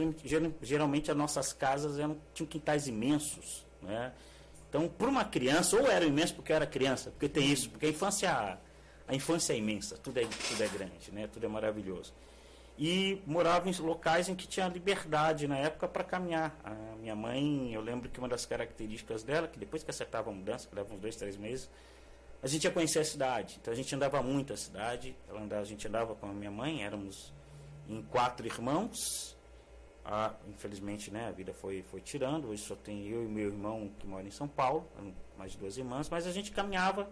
geralmente 0.62 1.10
as 1.10 1.16
nossas 1.16 1.52
casas 1.52 1.98
eram, 1.98 2.16
tinham 2.32 2.48
quintais 2.48 2.86
imensos, 2.86 3.66
né? 3.82 4.12
Então, 4.68 4.88
para 4.88 5.08
uma 5.08 5.24
criança, 5.24 5.76
ou 5.76 5.86
era 5.86 6.04
imenso 6.04 6.34
porque 6.34 6.50
eu 6.50 6.56
era 6.56 6.66
criança, 6.66 7.10
porque 7.10 7.28
tem 7.28 7.52
isso, 7.52 7.68
porque 7.68 7.86
a 7.86 7.88
infância, 7.90 8.58
a 9.08 9.14
infância 9.14 9.52
é 9.52 9.56
imensa, 9.56 9.96
tudo 9.96 10.18
é, 10.18 10.24
tudo 10.24 10.62
é 10.62 10.68
grande, 10.68 11.12
né? 11.12 11.28
Tudo 11.32 11.44
é 11.44 11.48
maravilhoso. 11.48 12.12
E 12.78 13.22
morava 13.26 13.68
em 13.68 13.72
locais 13.80 14.28
em 14.28 14.34
que 14.34 14.46
tinha 14.46 14.68
liberdade 14.68 15.48
na 15.48 15.56
época 15.56 15.88
para 15.88 16.04
caminhar. 16.04 16.54
A 16.62 16.70
minha 16.96 17.16
mãe, 17.16 17.72
eu 17.72 17.80
lembro 17.80 18.08
que 18.10 18.18
uma 18.18 18.28
das 18.28 18.44
características 18.44 19.22
dela, 19.22 19.48
que 19.48 19.58
depois 19.58 19.82
que 19.82 19.90
acertava 19.90 20.30
a 20.30 20.32
mudança, 20.32 20.68
que 20.68 20.74
leva 20.74 20.92
uns 20.92 21.00
dois, 21.00 21.16
três 21.16 21.36
meses, 21.36 21.70
a 22.42 22.46
gente 22.46 22.64
ia 22.64 22.70
conhecer 22.70 22.98
a 22.98 23.04
cidade. 23.04 23.58
Então 23.60 23.72
a 23.72 23.76
gente 23.76 23.94
andava 23.94 24.22
muito 24.22 24.52
a 24.52 24.56
cidade. 24.56 25.16
Ela 25.28 25.40
andava, 25.40 25.62
a 25.62 25.64
gente 25.64 25.88
andava 25.88 26.14
com 26.14 26.26
a 26.26 26.32
minha 26.32 26.50
mãe, 26.50 26.84
éramos 26.84 27.32
em 27.88 28.02
quatro 28.02 28.46
irmãos. 28.46 29.34
Ah, 30.04 30.34
infelizmente, 30.46 31.10
né, 31.10 31.26
a 31.28 31.32
vida 31.32 31.54
foi, 31.54 31.82
foi 31.82 32.00
tirando. 32.00 32.48
Hoje 32.48 32.62
só 32.62 32.76
tem 32.76 33.08
eu 33.08 33.24
e 33.24 33.26
meu 33.26 33.48
irmão 33.48 33.90
que 33.98 34.06
mora 34.06 34.26
em 34.26 34.30
São 34.30 34.46
Paulo, 34.46 34.86
mais 35.36 35.56
duas 35.56 35.76
irmãs, 35.78 36.08
mas 36.08 36.26
a 36.26 36.30
gente 36.30 36.52
caminhava, 36.52 37.08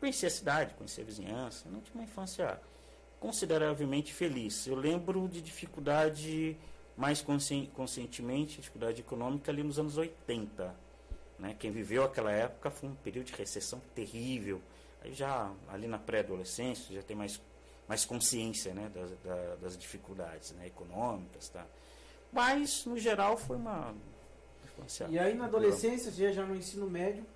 conhecia 0.00 0.28
a 0.28 0.30
cidade, 0.30 0.74
conhecia 0.74 1.04
a 1.04 1.06
vizinhança. 1.06 1.68
Não 1.68 1.80
tinha 1.80 1.94
uma 1.94 2.04
infância 2.04 2.58
consideravelmente 3.20 4.12
feliz. 4.12 4.66
Eu 4.66 4.74
lembro 4.74 5.28
de 5.28 5.42
dificuldade 5.42 6.56
mais 6.96 7.22
consci 7.22 7.70
conscientemente, 7.74 8.56
dificuldade 8.56 9.00
econômica 9.00 9.52
ali 9.52 9.62
nos 9.62 9.78
anos 9.78 9.96
80. 9.96 10.74
Né? 11.38 11.54
Quem 11.58 11.70
viveu 11.70 12.02
aquela 12.04 12.32
época 12.32 12.70
foi 12.70 12.88
um 12.88 12.94
período 12.94 13.26
de 13.26 13.34
recessão 13.34 13.80
terrível. 13.94 14.60
Aí 15.02 15.14
já 15.14 15.52
ali 15.68 15.86
na 15.86 15.98
pré-adolescência 15.98 16.94
já 16.94 17.02
tem 17.02 17.16
mais, 17.16 17.40
mais 17.86 18.04
consciência 18.04 18.74
né? 18.74 18.90
das, 18.94 19.10
da, 19.24 19.56
das 19.56 19.78
dificuldades 19.78 20.52
né? 20.52 20.66
econômicas. 20.66 21.48
Tá? 21.50 21.66
Mas, 22.32 22.84
no 22.86 22.98
geral, 22.98 23.36
foi 23.36 23.56
uma. 23.56 23.94
E 25.10 25.18
aí 25.18 25.34
na 25.34 25.44
adolescência, 25.44 26.10
já 26.32 26.44
no 26.46 26.56
ensino 26.56 26.88
médio, 26.88 27.26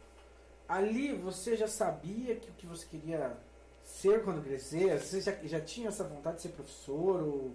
ali 0.69 1.13
você 1.13 1.57
já 1.57 1.69
sabia 1.69 2.37
que 2.37 2.51
o 2.51 2.55
que 2.55 2.67
você 2.67 2.87
queria 2.87 3.37
ser 3.85 4.23
quando 4.25 4.43
crescer? 4.43 4.99
Você 4.99 5.21
já, 5.21 5.33
já 5.45 5.61
tinha 5.61 5.89
essa 5.89 6.05
vontade 6.05 6.37
de 6.37 6.43
ser 6.43 6.49
professor? 6.51 7.23
Ou, 7.23 7.53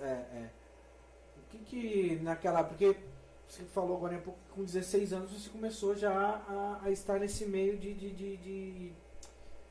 é, 0.00 0.04
é, 0.04 0.50
o 1.38 1.50
que 1.50 1.58
que 1.58 2.16
naquela. 2.22 2.62
Porque 2.64 2.96
você 3.48 3.64
falou 3.64 3.96
agora 3.96 4.16
um 4.16 4.20
pouco 4.20 4.38
que 4.46 4.54
com 4.54 4.64
16 4.64 5.12
anos 5.12 5.32
você 5.32 5.50
começou 5.50 5.94
já 5.94 6.12
a, 6.12 6.80
a 6.84 6.90
estar 6.90 7.18
nesse 7.18 7.46
meio 7.46 7.78
de, 7.78 7.94
de, 7.94 8.10
de, 8.10 8.36
de 8.36 8.92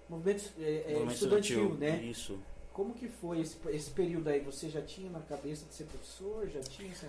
movimento, 0.09 0.51
é, 0.59 0.93
é 0.93 1.03
estudantil, 1.05 1.75
né? 1.75 2.01
Isso. 2.03 2.39
Como 2.73 2.93
que 2.93 3.07
foi 3.07 3.41
esse, 3.41 3.57
esse 3.69 3.91
período 3.91 4.29
aí? 4.29 4.39
Você 4.41 4.69
já 4.69 4.81
tinha 4.81 5.09
na 5.09 5.19
cabeça 5.21 5.65
de 5.65 5.73
ser 5.73 5.85
professor? 5.85 6.47
Já 6.49 6.61
tinha 6.61 6.91
essa... 6.91 7.07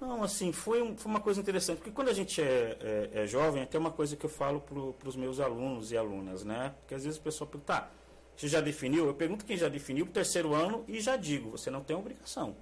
Não, 0.00 0.22
assim, 0.22 0.50
foi, 0.50 0.80
um, 0.80 0.96
foi 0.96 1.10
uma 1.10 1.20
coisa 1.20 1.40
interessante, 1.40 1.76
porque 1.76 1.90
quando 1.90 2.08
a 2.08 2.14
gente 2.14 2.40
é, 2.40 2.78
é, 2.80 3.22
é 3.22 3.26
jovem, 3.26 3.62
até 3.62 3.78
uma 3.78 3.90
coisa 3.90 4.16
que 4.16 4.24
eu 4.24 4.30
falo 4.30 4.60
para 4.60 5.08
os 5.08 5.14
meus 5.14 5.38
alunos 5.38 5.92
e 5.92 5.96
alunas, 5.96 6.42
né? 6.42 6.74
Porque 6.80 6.94
às 6.94 7.04
vezes 7.04 7.18
o 7.18 7.22
pessoal 7.22 7.48
pergunta, 7.48 7.66
tá, 7.66 7.90
você 8.34 8.48
já 8.48 8.62
definiu? 8.62 9.06
Eu 9.06 9.14
pergunto 9.14 9.44
quem 9.44 9.58
já 9.58 9.68
definiu 9.68 10.06
para 10.06 10.12
o 10.12 10.14
terceiro 10.14 10.54
ano 10.54 10.84
e 10.88 11.00
já 11.00 11.16
digo, 11.16 11.50
você 11.50 11.70
não 11.70 11.82
tem 11.82 11.94
obrigação. 11.94 12.56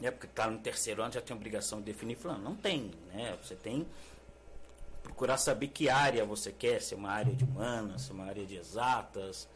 É 0.00 0.10
porque 0.10 0.26
está 0.26 0.48
no 0.48 0.58
terceiro 0.58 1.02
ano 1.02 1.12
já 1.12 1.20
tem 1.20 1.34
obrigação 1.34 1.80
de 1.80 1.86
definir, 1.86 2.16
falando, 2.16 2.42
não 2.42 2.54
tem, 2.54 2.92
né? 3.12 3.36
Você 3.42 3.56
tem 3.56 3.84
procurar 5.02 5.38
saber 5.38 5.68
que 5.68 5.88
área 5.88 6.24
você 6.24 6.52
quer, 6.52 6.82
se 6.82 6.94
é 6.94 6.96
uma 6.96 7.10
área 7.10 7.32
de 7.32 7.44
humanas, 7.44 8.02
se 8.02 8.10
é 8.10 8.14
uma 8.14 8.26
área 8.26 8.44
de 8.44 8.56
exatas, 8.56 9.48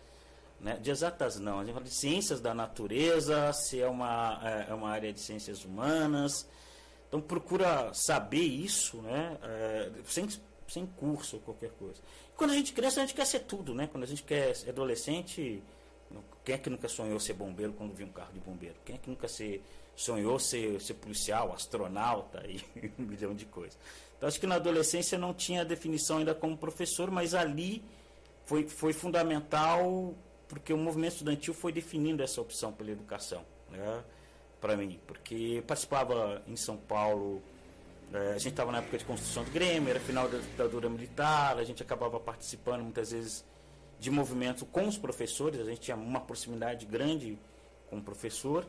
né? 0.61 0.77
de 0.81 0.91
exatas 0.91 1.39
não, 1.39 1.61
a 1.61 1.65
gente 1.65 1.75
fala 1.75 1.85
de 1.85 1.95
ciências 1.95 2.41
da 2.41 2.55
natureza, 2.55 3.53
se 3.53 3.81
é 3.81 3.89
uma, 3.89 4.41
é, 4.43 4.71
é 4.71 4.75
uma 4.75 4.91
área 4.91 5.13
de 5.13 5.21
ciências 5.21 5.65
humanas. 5.65 6.47
Então 7.09 7.21
procura 7.21 7.93
saber 7.93 8.43
isso, 8.43 8.99
né? 8.99 9.37
É, 9.43 9.91
sem, 10.07 10.29
sem 10.69 10.87
curso 10.87 11.37
ou 11.37 11.43
qualquer 11.43 11.71
coisa. 11.73 12.01
Quando 12.37 12.53
a 12.53 12.55
gente 12.55 12.73
cresce, 12.73 12.99
a 12.99 13.03
gente 13.03 13.15
quer 13.15 13.27
ser 13.27 13.41
tudo, 13.41 13.75
né? 13.75 13.89
Quando 13.91 14.05
a 14.05 14.07
gente 14.07 14.23
quer 14.23 14.55
ser 14.55 14.71
adolescente, 14.71 15.63
quem 16.45 16.55
é 16.55 16.59
que 16.59 16.71
nunca 16.71 16.89
sonhou 16.89 17.19
ser 17.19 17.35
bombeiro 17.35 17.73
quando 17.73 17.93
viu 17.95 18.07
um 18.07 18.13
carro 18.13 18.33
de 18.33 18.41
bombeiro? 18.41 18.77
Quem 18.85 18.95
é 18.95 18.99
que 18.99 19.11
nunca 19.11 19.29
ser, 19.29 19.63
sonhou 19.97 20.39
ser, 20.39 20.81
ser 20.81 20.95
policial, 20.95 21.53
astronauta 21.53 22.43
e 22.49 22.63
um 22.99 23.03
milhão 23.03 23.35
de 23.35 23.45
coisas? 23.45 23.79
Então 24.17 24.29
acho 24.29 24.39
que 24.39 24.47
na 24.47 24.57
adolescência 24.57 25.19
não 25.19 25.35
tinha 25.35 25.65
definição 25.65 26.19
ainda 26.19 26.35
como 26.35 26.57
professor, 26.57 27.11
mas 27.11 27.35
ali 27.35 27.83
foi, 28.45 28.67
foi 28.67 28.93
fundamental 28.93 30.15
porque 30.51 30.73
o 30.73 30.77
movimento 30.77 31.13
estudantil 31.13 31.55
foi 31.55 31.73
definindo 31.73 32.25
essa 32.25 32.41
opção 32.41 32.73
pela 32.73 32.91
educação, 32.91 33.45
né? 33.71 34.03
Para 34.61 34.77
mim, 34.77 35.01
porque 35.07 35.63
participava 35.67 36.43
em 36.47 36.57
São 36.57 36.77
Paulo 36.77 37.41
é, 38.13 38.33
a 38.33 38.39
gente 38.39 38.49
estava 38.49 38.73
na 38.73 38.79
época 38.79 38.99
de 38.99 39.05
construção 39.05 39.45
do 39.45 39.53
Grêmio, 39.53 39.89
era 39.89 40.01
final 40.01 40.29
da 40.29 40.39
ditadura 40.39 40.91
militar, 40.91 41.57
a 41.57 41.63
gente 41.63 41.81
acabava 41.81 42.19
participando 42.19 42.83
muitas 42.83 43.13
vezes 43.13 43.45
de 44.01 44.11
movimentos 44.11 44.67
com 44.73 44.89
os 44.89 44.99
professores, 44.99 45.61
a 45.61 45.65
gente 45.65 45.83
tinha 45.83 45.97
uma 45.97 46.21
proximidade 46.21 46.85
grande 46.85 47.39
com 47.89 47.99
o 47.99 48.03
professor. 48.03 48.67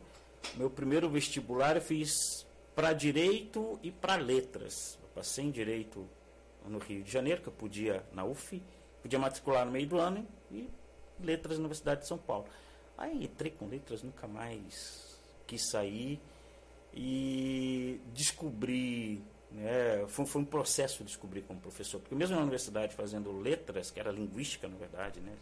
Meu 0.54 0.70
primeiro 0.70 1.10
vestibular 1.10 1.74
eu 1.74 1.82
fiz 1.82 2.46
para 2.76 2.92
direito 2.92 3.80
e 3.82 3.90
para 3.90 4.14
letras. 4.14 4.96
Eu 5.02 5.08
passei 5.08 5.44
em 5.44 5.50
direito 5.50 6.08
no 6.64 6.78
Rio 6.78 7.02
de 7.02 7.10
Janeiro, 7.10 7.42
que 7.42 7.48
eu 7.48 7.52
podia 7.52 8.04
na 8.12 8.24
UF, 8.24 8.62
podia 9.02 9.18
matricular 9.18 9.66
no 9.66 9.72
meio 9.72 9.88
do 9.88 9.98
ano 9.98 10.24
e 10.48 10.70
letras 11.20 11.58
na 11.58 11.64
Universidade 11.64 12.02
de 12.02 12.08
São 12.08 12.18
Paulo. 12.18 12.46
Aí 12.96 13.24
entrei 13.24 13.50
com 13.50 13.66
letras, 13.66 14.02
nunca 14.02 14.26
mais 14.26 15.18
quis 15.46 15.68
sair 15.70 16.20
e 16.94 18.00
descobri 18.14 19.22
né, 19.50 20.04
foi, 20.08 20.24
foi, 20.24 20.42
um 20.42 20.44
processo 20.44 21.04
descobrir 21.04 21.42
como 21.42 21.60
professor, 21.60 22.00
porque 22.00 22.14
mesmo 22.14 22.36
na 22.36 22.42
universidade 22.42 22.94
fazendo 22.94 23.30
letras, 23.38 23.90
que 23.90 24.00
era 24.00 24.10
linguística 24.10 24.66
na 24.66 24.76
verdade, 24.76 25.20
né, 25.20 25.34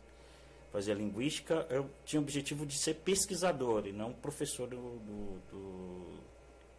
fazia 0.72 0.94
linguística, 0.94 1.66
eu 1.70 1.88
tinha 2.04 2.20
o 2.20 2.22
objetivo 2.22 2.66
de 2.66 2.78
ser 2.78 2.94
pesquisador 2.94 3.86
e 3.86 3.92
não 3.92 4.12
professor 4.12 4.68
do, 4.68 4.76
do, 4.76 5.40
do 5.52 6.20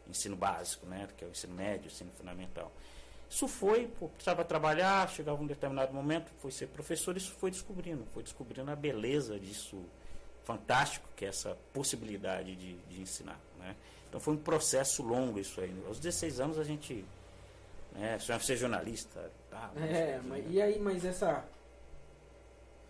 ensino 0.10 0.36
básico, 0.36 0.86
né, 0.86 1.08
que 1.18 1.24
é 1.24 1.28
o 1.28 1.32
ensino 1.32 1.54
médio, 1.54 1.88
ensino 1.88 2.12
fundamental. 2.12 2.72
Isso 3.32 3.48
foi, 3.48 3.88
pô, 3.88 4.10
precisava 4.10 4.44
trabalhar, 4.44 5.10
chegava 5.10 5.42
um 5.42 5.48
determinado 5.48 5.94
momento, 5.94 6.30
foi 6.40 6.52
ser 6.52 6.68
professor, 6.68 7.16
isso 7.16 7.32
foi 7.32 7.50
descobrindo, 7.50 8.06
foi 8.14 8.22
descobrindo 8.22 8.70
a 8.70 8.76
beleza 8.76 9.40
disso 9.40 9.82
fantástico, 10.44 11.08
que 11.16 11.26
é 11.26 11.30
essa 11.30 11.58
possibilidade 11.74 12.56
de, 12.56 12.74
de 12.74 13.02
ensinar. 13.02 13.40
Né? 13.58 13.76
Então 14.10 14.20
foi 14.20 14.34
um 14.34 14.38
processo 14.38 15.02
longo 15.02 15.40
isso 15.40 15.62
aí. 15.62 15.74
Aos 15.88 15.98
16 15.98 16.40
anos 16.42 16.60
a 16.60 16.64
gente 16.64 17.06
né? 17.94 18.18
Sonhava 18.20 18.44
ser 18.44 18.58
jornalista. 18.58 19.32
Tá, 19.50 19.72
é, 19.78 20.20
mas, 20.24 20.46
e 20.50 20.62
aí, 20.62 20.80
mas 20.80 21.04
essa. 21.06 21.44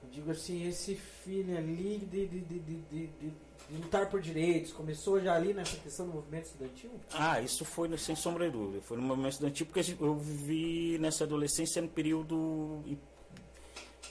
Eu 0.03 0.09
digo 0.09 0.31
assim, 0.31 0.67
esse 0.67 0.95
filho 0.95 1.57
ali 1.57 1.97
de, 1.99 2.27
de, 2.27 2.41
de, 2.41 2.59
de, 2.59 3.33
de 3.69 3.77
lutar 3.77 4.09
por 4.09 4.21
direitos, 4.21 4.73
começou 4.73 5.19
já 5.19 5.35
ali 5.35 5.53
nessa 5.53 5.77
questão 5.77 6.05
do 6.05 6.13
movimento 6.13 6.45
estudantil? 6.45 6.91
Ah, 7.13 7.39
isso 7.41 7.63
foi 7.63 7.97
sem 7.97 8.15
sombra 8.15 8.45
de 8.45 8.51
dúvida. 8.51 8.81
Foi 8.81 8.97
no 8.97 9.03
movimento 9.03 9.33
estudantil 9.33 9.65
porque 9.65 9.95
eu 9.99 10.15
vivi 10.15 10.97
nessa 10.99 11.23
adolescência 11.23 11.81
no 11.81 11.87
período 11.87 12.83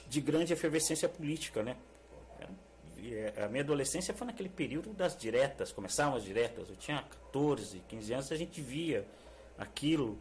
de 0.07 0.21
grande 0.21 0.51
efervescência 0.51 1.07
política, 1.07 1.63
né? 1.63 1.77
A 3.43 3.47
minha 3.47 3.63
adolescência 3.63 4.13
foi 4.13 4.27
naquele 4.27 4.49
período 4.49 4.93
das 4.93 5.17
diretas, 5.17 5.71
começavam 5.71 6.15
as 6.15 6.23
diretas. 6.23 6.69
Eu 6.69 6.75
tinha 6.75 7.01
14, 7.01 7.81
15 7.87 8.13
anos, 8.13 8.31
a 8.31 8.35
gente 8.35 8.61
via 8.61 9.05
aquilo. 9.57 10.17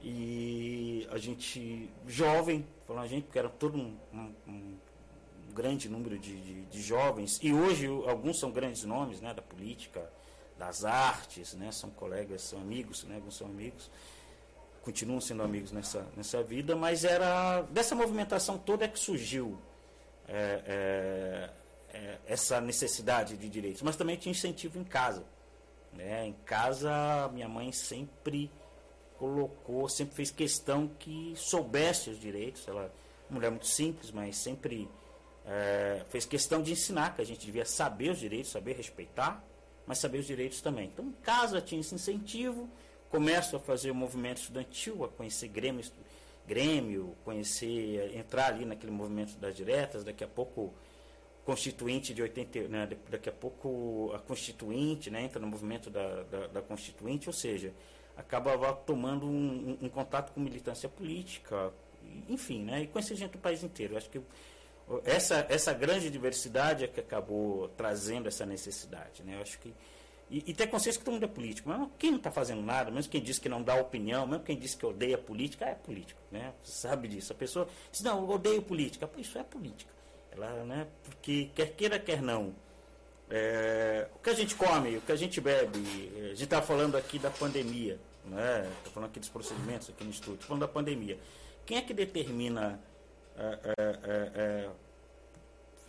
E 0.00 1.06
a 1.10 1.18
gente, 1.18 1.90
jovem, 2.06 2.66
falando 2.86 3.04
a 3.04 3.06
gente, 3.06 3.24
porque 3.24 3.38
era 3.38 3.48
todo 3.48 3.76
um, 3.76 3.96
um 4.46 4.76
grande 5.56 5.88
número 5.88 6.18
de, 6.18 6.38
de, 6.40 6.62
de, 6.66 6.82
jovens, 6.82 7.38
e 7.42 7.52
hoje 7.52 7.86
alguns 8.06 8.38
são 8.38 8.50
grandes 8.50 8.84
nomes 8.84 9.20
né, 9.20 9.32
da 9.32 9.42
política, 9.42 10.08
das 10.58 10.84
artes, 10.84 11.54
né, 11.54 11.72
são 11.72 11.90
colegas, 11.90 12.42
são 12.42 12.60
amigos, 12.60 13.04
né, 13.04 13.16
alguns 13.16 13.36
são 13.36 13.46
amigos, 13.46 13.90
continuam 14.82 15.20
sendo 15.20 15.42
amigos 15.42 15.72
nessa, 15.72 16.06
nessa 16.16 16.42
vida, 16.42 16.76
mas 16.76 17.04
era 17.04 17.62
dessa 17.62 17.94
movimentação 17.94 18.58
toda 18.58 18.84
é 18.84 18.88
que 18.88 18.98
surgiu 18.98 19.58
é, 20.28 21.50
é, 21.92 21.96
é, 21.96 22.18
essa 22.26 22.60
necessidade 22.60 23.36
de 23.36 23.48
direitos, 23.48 23.82
mas 23.82 23.96
também 23.96 24.16
tinha 24.16 24.30
incentivo 24.30 24.78
em 24.78 24.84
casa. 24.84 25.24
Né? 25.92 26.26
Em 26.26 26.34
casa, 26.44 27.28
minha 27.32 27.48
mãe 27.48 27.72
sempre 27.72 28.50
colocou, 29.18 29.88
sempre 29.88 30.14
fez 30.14 30.30
questão 30.30 30.88
que 30.98 31.32
soubesse 31.34 32.10
os 32.10 32.20
direitos. 32.20 32.68
Ela 32.68 32.92
mulher 33.30 33.50
muito 33.50 33.66
simples, 33.66 34.10
mas 34.10 34.36
sempre 34.36 34.88
é, 35.46 36.04
fez 36.08 36.26
questão 36.26 36.60
de 36.60 36.72
ensinar 36.72 37.14
que 37.14 37.22
a 37.22 37.24
gente 37.24 37.46
devia 37.46 37.64
saber 37.64 38.10
os 38.10 38.18
direitos, 38.18 38.50
saber 38.50 38.74
respeitar, 38.74 39.42
mas 39.86 39.98
saber 39.98 40.18
os 40.18 40.26
direitos 40.26 40.60
também. 40.60 40.86
Então, 40.86 41.04
em 41.04 41.12
casa 41.22 41.60
tinha 41.60 41.80
esse 41.80 41.94
incentivo, 41.94 42.68
começo 43.08 43.56
a 43.56 43.60
fazer 43.60 43.90
o 43.90 43.94
movimento 43.94 44.38
estudantil, 44.38 45.04
a 45.04 45.08
conhecer 45.08 45.48
Grêmio, 45.48 45.84
Grêmio, 46.46 47.16
conhecer, 47.24 48.16
entrar 48.16 48.46
ali 48.46 48.64
naquele 48.64 48.92
movimento 48.92 49.36
das 49.38 49.54
diretas, 49.54 50.02
daqui 50.02 50.24
a 50.24 50.28
pouco 50.28 50.74
constituinte 51.44 52.12
de 52.12 52.22
80, 52.22 52.68
né, 52.68 52.88
daqui 53.08 53.28
a 53.28 53.32
pouco 53.32 54.10
a 54.12 54.18
constituinte, 54.18 55.10
né, 55.10 55.22
entra 55.22 55.40
no 55.40 55.46
movimento 55.46 55.88
da, 55.88 56.24
da, 56.24 56.46
da 56.48 56.62
constituinte, 56.62 57.28
ou 57.28 57.32
seja, 57.32 57.72
acabava 58.16 58.72
tomando 58.72 59.26
um, 59.26 59.78
um, 59.80 59.86
um, 59.86 59.88
contato 59.88 60.32
com 60.32 60.40
militância 60.40 60.88
política, 60.88 61.72
enfim, 62.28 62.64
né, 62.64 62.82
e 62.82 62.86
conhecer 62.88 63.14
gente 63.14 63.32
do 63.32 63.38
país 63.38 63.62
inteiro. 63.62 63.96
Acho 63.96 64.10
que 64.10 64.20
essa, 65.04 65.46
essa 65.48 65.72
grande 65.72 66.10
diversidade 66.10 66.84
é 66.84 66.86
que 66.86 67.00
acabou 67.00 67.68
trazendo 67.70 68.28
essa 68.28 68.46
necessidade, 68.46 69.22
né, 69.24 69.36
eu 69.36 69.42
acho 69.42 69.58
que 69.58 69.74
e, 70.30 70.42
e 70.46 70.54
ter 70.54 70.66
consciência 70.66 70.98
que 70.98 71.04
todo 71.04 71.14
mundo 71.14 71.24
é 71.24 71.28
político. 71.28 71.68
Mas 71.68 71.88
quem 71.98 72.10
não 72.10 72.18
está 72.18 72.30
fazendo 72.30 72.62
nada, 72.62 72.90
mesmo 72.90 73.10
quem 73.10 73.22
diz 73.22 73.38
que 73.38 73.48
não 73.48 73.62
dá 73.62 73.76
opinião, 73.76 74.26
mesmo 74.26 74.44
quem 74.44 74.58
diz 74.58 74.74
que 74.74 74.84
odeia 74.84 75.16
política, 75.16 75.64
é 75.66 75.74
político. 75.74 76.20
Né? 76.30 76.52
Você 76.62 76.72
sabe 76.88 77.08
disso. 77.08 77.32
A 77.32 77.36
pessoa 77.36 77.68
diz, 77.92 78.02
não, 78.02 78.22
eu 78.22 78.30
odeio 78.30 78.62
política. 78.62 79.08
Isso 79.16 79.38
é 79.38 79.44
política. 79.44 79.92
Ela, 80.32 80.64
né, 80.64 80.86
porque 81.04 81.50
quer 81.54 81.72
queira, 81.74 81.98
quer 81.98 82.20
não. 82.20 82.54
É, 83.30 84.08
o 84.14 84.18
que 84.18 84.30
a 84.30 84.34
gente 84.34 84.54
come, 84.54 84.96
o 84.96 85.00
que 85.00 85.10
a 85.10 85.16
gente 85.16 85.40
bebe, 85.40 85.78
a 86.16 86.28
gente 86.28 86.44
está 86.44 86.62
falando 86.62 86.96
aqui 86.96 87.18
da 87.18 87.30
pandemia, 87.30 87.98
né? 88.24 88.70
Está 88.78 88.90
falando 88.90 89.10
aqui 89.10 89.18
dos 89.18 89.28
procedimentos 89.28 89.90
aqui 89.90 90.04
no 90.04 90.10
estudo, 90.10 90.44
falando 90.44 90.60
da 90.60 90.68
pandemia. 90.68 91.18
Quem 91.64 91.76
é 91.78 91.82
que 91.82 91.92
determina 91.92 92.80
é, 93.36 93.58
é, 93.66 93.74
é, 93.78 94.40
é 94.40 94.70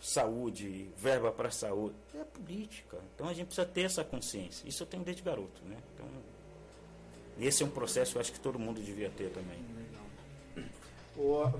saúde, 0.00 0.90
verba 0.96 1.32
para 1.32 1.50
saúde? 1.50 1.94
É 2.14 2.24
política. 2.24 2.98
Então 3.14 3.28
a 3.28 3.32
gente 3.32 3.46
precisa 3.46 3.66
ter 3.66 3.82
essa 3.82 4.04
consciência. 4.04 4.68
Isso 4.68 4.82
eu 4.82 4.86
tenho 4.86 5.02
desde 5.02 5.22
garoto, 5.22 5.62
né? 5.64 5.76
Então, 5.94 6.06
esse 7.38 7.62
é 7.62 7.66
um 7.66 7.70
processo 7.70 8.12
que 8.12 8.18
eu 8.18 8.20
acho 8.20 8.32
que 8.32 8.40
todo 8.40 8.58
mundo 8.58 8.80
devia 8.80 9.10
ter 9.10 9.30
também. 9.30 9.58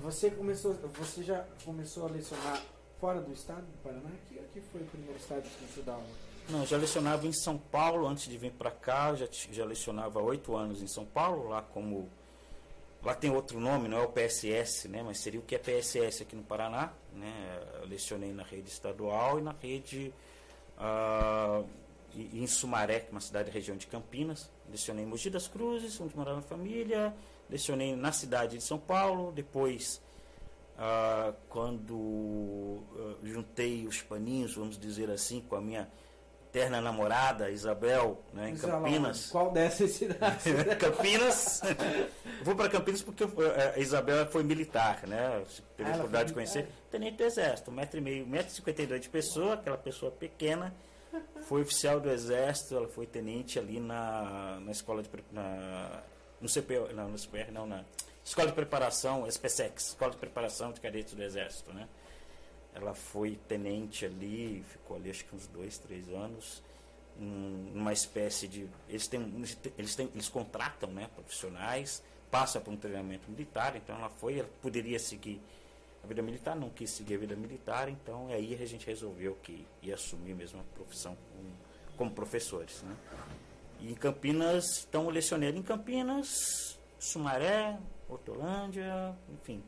Você 0.01 0.31
começou, 0.31 0.73
você 0.73 1.21
já 1.21 1.45
começou 1.65 2.05
a 2.05 2.09
lecionar 2.09 2.63
fora 2.99 3.19
do 3.19 3.33
estado 3.33 3.61
do 3.61 3.77
Paraná? 3.83 4.09
Aqui, 4.25 4.39
aqui 4.39 4.61
foi 4.71 4.81
o 4.81 4.85
primeiro 4.85 5.17
estado 5.17 5.43
que 5.43 5.65
você 5.65 5.81
dá 5.81 5.93
aula? 5.93 6.05
Não, 6.49 6.65
já 6.65 6.77
lecionava 6.77 7.27
em 7.27 7.33
São 7.33 7.57
Paulo 7.57 8.07
antes 8.07 8.27
de 8.27 8.37
vir 8.37 8.51
para 8.51 8.71
cá. 8.71 9.13
Já, 9.15 9.27
já 9.51 9.65
lecionava 9.65 10.21
oito 10.21 10.55
anos 10.55 10.81
em 10.81 10.87
São 10.87 11.05
Paulo, 11.05 11.49
lá 11.49 11.61
como. 11.61 12.09
Lá 13.03 13.15
tem 13.15 13.31
outro 13.31 13.59
nome, 13.59 13.87
não 13.87 13.97
é 13.97 14.01
o 14.01 14.09
PSS, 14.09 14.87
né? 14.87 15.01
Mas 15.01 15.19
seria 15.19 15.39
o 15.39 15.43
que 15.43 15.55
é 15.55 15.57
PSS 15.57 16.23
aqui 16.23 16.35
no 16.35 16.43
Paraná. 16.43 16.91
Né? 17.13 17.61
Eu 17.81 17.87
lecionei 17.87 18.33
na 18.33 18.43
rede 18.43 18.69
estadual 18.69 19.39
e 19.39 19.41
na 19.41 19.51
rede. 19.51 20.13
Uh, 20.77 21.67
em 22.33 22.47
Sumaré, 22.47 23.01
que 23.01 23.07
é 23.07 23.11
uma 23.11 23.21
cidade 23.21 23.49
da 23.49 23.53
região 23.53 23.77
de 23.77 23.87
Campinas. 23.87 24.49
Lecionei 24.69 25.05
em 25.05 25.07
Mogi 25.07 25.29
das 25.29 25.47
Cruzes, 25.47 25.99
onde 26.01 26.17
morava 26.17 26.39
a 26.39 26.41
família. 26.41 27.13
Lecionei 27.49 27.95
na 27.95 28.11
cidade 28.11 28.57
de 28.57 28.63
São 28.63 28.79
Paulo. 28.79 29.31
Depois 29.31 30.01
ah, 30.81 31.33
quando 31.49 31.93
uh, 31.93 33.17
juntei 33.21 33.85
os 33.85 34.01
paninhos, 34.01 34.55
vamos 34.55 34.79
dizer 34.79 35.11
assim, 35.11 35.41
com 35.41 35.57
a 35.57 35.61
minha 35.61 35.89
terna 36.51 36.81
namorada, 36.81 37.49
Isabel, 37.49 38.23
né, 38.33 38.49
em 38.49 38.55
Campinas. 38.55 39.27
Qual 39.27 39.51
dessas 39.51 39.91
cidades? 39.91 40.43
Campinas. 40.79 41.61
Vou 42.43 42.55
para 42.55 42.69
Campinas 42.69 43.01
porque 43.01 43.23
a 43.23 43.79
Isabel 43.79 44.25
foi 44.27 44.43
militar, 44.43 45.05
né? 45.07 45.43
Teve 45.77 45.89
a 45.89 45.93
oportunidade 45.93 46.29
de 46.29 46.33
conhecer. 46.33 46.67
Tenente 46.89 47.17
do 47.17 47.23
Exército, 47.23 47.71
um 47.71 47.73
metro 47.73 47.99
e 47.99 48.01
meio, 48.01 48.25
metro 48.25 48.51
e 48.51 48.55
cinquenta 48.55 48.81
e 48.81 48.87
dois 48.87 49.01
de 49.01 49.09
pessoa, 49.09 49.55
aquela 49.55 49.77
pessoa 49.77 50.11
pequena. 50.11 50.73
Foi 51.47 51.61
oficial 51.61 51.99
do 51.99 52.09
Exército, 52.09 52.75
ela 52.75 52.87
foi 52.87 53.07
tenente 53.07 53.57
ali 53.57 53.79
na, 53.79 54.59
na 54.61 54.71
escola 54.71 55.01
de. 55.01 55.09
Na, 55.31 56.03
no 56.39 56.47
CPO, 56.47 56.93
não, 56.93 57.09
no 57.09 57.17
CPR, 57.17 57.51
não, 57.51 57.65
na 57.65 57.83
Escola 58.23 58.47
de 58.47 58.53
Preparação, 58.53 59.25
SPSEX, 59.27 59.87
Escola 59.89 60.11
de 60.11 60.17
Preparação 60.17 60.71
de 60.71 60.79
Cadetes 60.79 61.13
do 61.13 61.23
Exército, 61.23 61.73
né? 61.73 61.87
Ela 62.73 62.93
foi 62.93 63.37
tenente 63.47 64.05
ali, 64.05 64.63
ficou 64.67 64.97
ali 64.97 65.09
acho 65.09 65.25
que 65.25 65.35
uns 65.35 65.47
dois, 65.47 65.77
três 65.77 66.07
anos, 66.09 66.61
numa 67.19 67.91
espécie 67.91 68.47
de. 68.47 68.67
Eles 68.87 69.07
têm, 69.07 69.21
eles 69.77 69.95
têm, 69.95 70.09
eles 70.13 70.29
contratam 70.29 70.91
né, 70.91 71.09
profissionais, 71.15 72.03
passa 72.31 72.59
por 72.59 72.71
um 72.71 72.77
treinamento 72.77 73.29
militar, 73.29 73.75
então 73.75 73.95
ela 73.95 74.09
foi, 74.09 74.39
ela 74.39 74.49
poderia 74.61 74.99
seguir 74.99 75.41
a 76.03 76.07
vida 76.07 76.21
militar, 76.21 76.55
não 76.55 76.69
quis 76.69 76.91
seguir 76.91 77.15
a 77.15 77.17
vida 77.17 77.35
militar, 77.35 77.89
então 77.89 78.27
aí 78.29 78.57
a 78.61 78.65
gente 78.65 78.85
resolveu 78.85 79.35
que 79.43 79.65
ia 79.81 79.95
assumir 79.95 80.33
mesmo 80.33 80.61
a 80.61 80.63
profissão 80.75 81.17
como, 81.35 81.51
como 81.97 82.11
professores. 82.11 82.81
Né? 82.83 82.95
E 83.81 83.91
em 83.91 83.95
Campinas, 83.95 84.85
então 84.87 85.05
eu 85.05 85.09
lecionei 85.09 85.49
em 85.49 85.61
Campinas, 85.61 86.79
Sumaré, 86.99 87.77
Hortolândia, 88.07 89.15
enfim. 89.33 89.63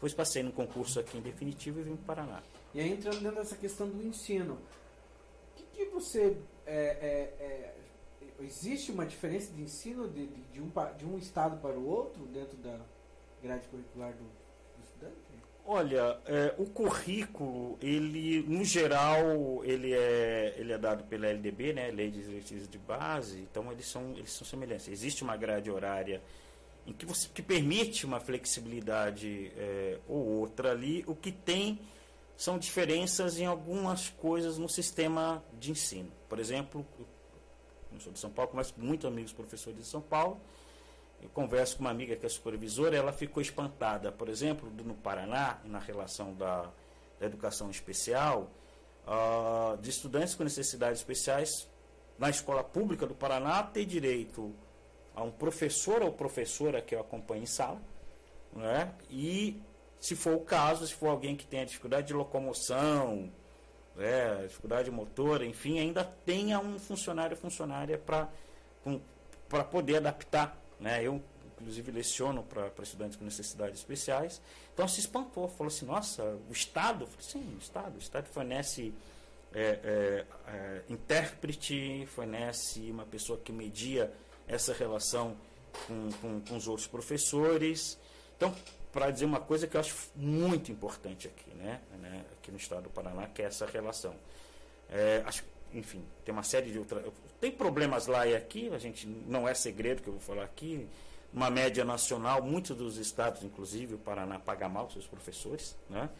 Depois 0.00 0.14
passei 0.14 0.42
no 0.42 0.50
concurso 0.50 0.98
aqui 0.98 1.18
em 1.18 1.20
definitivo 1.20 1.78
e 1.78 1.82
vim 1.82 1.94
para 1.94 2.14
o 2.14 2.16
Paraná. 2.16 2.42
E 2.72 2.80
aí 2.80 2.90
entrando 2.90 3.20
dentro 3.20 3.36
dessa 3.36 3.54
questão 3.54 3.86
do 3.86 4.02
ensino, 4.02 4.54
o 4.54 5.56
que, 5.56 5.64
que 5.64 5.84
você. 5.90 6.38
É, 6.64 6.72
é, 6.72 7.44
é, 7.44 7.74
existe 8.40 8.90
uma 8.90 9.04
diferença 9.04 9.52
de 9.52 9.60
ensino 9.60 10.08
de, 10.08 10.26
de, 10.26 10.40
de, 10.54 10.60
um, 10.62 10.72
de 10.96 11.04
um 11.04 11.18
estado 11.18 11.60
para 11.60 11.78
o 11.78 11.86
outro 11.86 12.24
dentro 12.28 12.56
da 12.56 12.80
grade 13.42 13.68
curricular 13.68 14.12
do, 14.12 14.24
do 14.24 14.82
estudante? 14.82 15.16
Olha, 15.66 16.18
é, 16.24 16.54
o 16.56 16.64
currículo, 16.64 17.78
ele, 17.82 18.42
no 18.48 18.64
geral, 18.64 19.62
ele 19.64 19.92
é, 19.92 20.54
ele 20.56 20.72
é 20.72 20.78
dado 20.78 21.04
pela 21.04 21.26
LDB, 21.26 21.74
né, 21.74 21.90
Lei 21.90 22.10
de 22.10 22.22
Diretrizes 22.22 22.66
de 22.66 22.78
Base, 22.78 23.40
então 23.40 23.70
eles 23.70 23.86
são, 23.86 24.12
eles 24.12 24.32
são 24.32 24.46
semelhantes. 24.46 24.88
Existe 24.88 25.22
uma 25.22 25.36
grade 25.36 25.70
horária 25.70 26.22
em 26.86 26.92
que, 26.92 27.06
você, 27.06 27.28
que 27.28 27.42
permite 27.42 28.06
uma 28.06 28.20
flexibilidade 28.20 29.52
é, 29.56 29.98
ou 30.08 30.18
outra 30.18 30.72
ali, 30.72 31.04
o 31.06 31.14
que 31.14 31.30
tem 31.30 31.78
são 32.36 32.58
diferenças 32.58 33.38
em 33.38 33.46
algumas 33.46 34.08
coisas 34.08 34.56
no 34.56 34.68
sistema 34.68 35.44
de 35.58 35.70
ensino. 35.70 36.10
Por 36.28 36.38
exemplo, 36.38 36.86
eu 37.92 38.00
sou 38.00 38.12
de 38.12 38.18
São 38.18 38.30
Paulo, 38.30 38.50
com 38.50 38.60
muitos 38.78 39.06
amigos 39.06 39.32
professores 39.32 39.78
de 39.78 39.84
São 39.84 40.00
Paulo, 40.00 40.40
eu 41.22 41.28
converso 41.28 41.76
com 41.76 41.82
uma 41.82 41.90
amiga 41.90 42.16
que 42.16 42.24
é 42.24 42.28
supervisora, 42.28 42.96
ela 42.96 43.12
ficou 43.12 43.42
espantada, 43.42 44.10
por 44.10 44.28
exemplo, 44.28 44.70
no 44.70 44.94
Paraná, 44.94 45.58
na 45.64 45.78
relação 45.78 46.34
da, 46.34 46.70
da 47.18 47.26
educação 47.26 47.70
especial, 47.70 48.50
uh, 49.06 49.76
de 49.76 49.90
estudantes 49.90 50.34
com 50.34 50.42
necessidades 50.42 51.00
especiais 51.00 51.68
na 52.18 52.30
escola 52.30 52.64
pública 52.64 53.06
do 53.06 53.14
Paraná 53.14 53.62
ter 53.62 53.84
direito 53.84 54.54
a 55.20 55.22
um 55.22 55.30
professor 55.30 56.02
ou 56.02 56.10
professora 56.10 56.80
que 56.80 56.94
eu 56.94 57.00
acompanho 57.00 57.42
em 57.42 57.46
sala, 57.46 57.80
né? 58.54 58.92
e 59.10 59.60
se 60.00 60.16
for 60.16 60.34
o 60.34 60.40
caso, 60.40 60.86
se 60.86 60.94
for 60.94 61.08
alguém 61.08 61.36
que 61.36 61.46
tenha 61.46 61.66
dificuldade 61.66 62.06
de 62.06 62.14
locomoção, 62.14 63.30
né? 63.94 64.46
dificuldade 64.46 64.90
motora, 64.90 65.44
enfim, 65.44 65.78
ainda 65.78 66.02
tenha 66.02 66.58
um 66.58 66.78
funcionário 66.78 67.36
ou 67.36 67.40
funcionária 67.40 67.98
para 67.98 69.64
poder 69.64 69.96
adaptar. 69.96 70.58
Né? 70.80 71.04
Eu, 71.04 71.22
inclusive, 71.52 71.92
leciono 71.92 72.42
para 72.42 72.72
estudantes 72.82 73.18
com 73.18 73.24
necessidades 73.24 73.78
especiais. 73.78 74.40
Então 74.72 74.88
se 74.88 75.00
espantou, 75.00 75.46
falou 75.48 75.68
assim, 75.68 75.84
nossa, 75.84 76.22
o 76.48 76.52
Estado? 76.52 77.06
Falei, 77.06 77.20
sim, 77.20 77.54
o 77.54 77.58
Estado. 77.58 77.96
O 77.96 77.98
Estado 77.98 78.24
fornece 78.24 78.94
é, 79.52 79.60
é, 79.60 80.26
é, 80.48 80.82
intérprete, 80.88 82.06
fornece 82.06 82.90
uma 82.90 83.04
pessoa 83.04 83.38
que 83.38 83.52
media 83.52 84.10
essa 84.50 84.72
relação 84.72 85.36
com, 85.86 86.10
com, 86.20 86.40
com 86.40 86.56
os 86.56 86.66
outros 86.68 86.86
professores. 86.86 87.98
Então, 88.36 88.54
para 88.92 89.10
dizer 89.10 89.24
uma 89.24 89.40
coisa 89.40 89.66
que 89.66 89.76
eu 89.76 89.80
acho 89.80 89.94
muito 90.16 90.72
importante 90.72 91.28
aqui, 91.28 91.54
né, 91.54 91.80
né, 92.00 92.24
aqui 92.32 92.50
no 92.50 92.56
estado 92.56 92.84
do 92.84 92.90
Paraná, 92.90 93.26
que 93.28 93.42
é 93.42 93.46
essa 93.46 93.66
relação. 93.66 94.14
É, 94.90 95.22
acho, 95.24 95.44
enfim, 95.72 96.02
tem 96.24 96.32
uma 96.32 96.42
série 96.42 96.70
de 96.70 96.78
outras. 96.78 97.04
Tem 97.40 97.52
problemas 97.52 98.06
lá 98.06 98.26
e 98.26 98.34
aqui, 98.34 98.68
a 98.74 98.78
gente 98.78 99.06
não 99.06 99.48
é 99.48 99.54
segredo 99.54 100.02
que 100.02 100.08
eu 100.08 100.14
vou 100.14 100.22
falar 100.22 100.44
aqui. 100.44 100.86
Uma 101.32 101.48
média 101.48 101.84
nacional, 101.84 102.42
muitos 102.42 102.76
dos 102.76 102.96
estados, 102.96 103.44
inclusive 103.44 103.94
o 103.94 103.98
Paraná, 103.98 104.40
paga 104.40 104.68
mal 104.68 104.90
seus 104.90 105.06
professores, 105.06 105.76
né? 105.88 106.10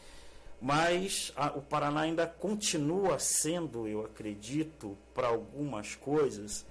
mas 0.60 1.32
a, 1.34 1.48
o 1.48 1.62
Paraná 1.62 2.02
ainda 2.02 2.26
continua 2.26 3.18
sendo, 3.18 3.88
eu 3.88 4.04
acredito, 4.04 4.96
para 5.12 5.26
algumas 5.26 5.96
coisas, 5.96 6.64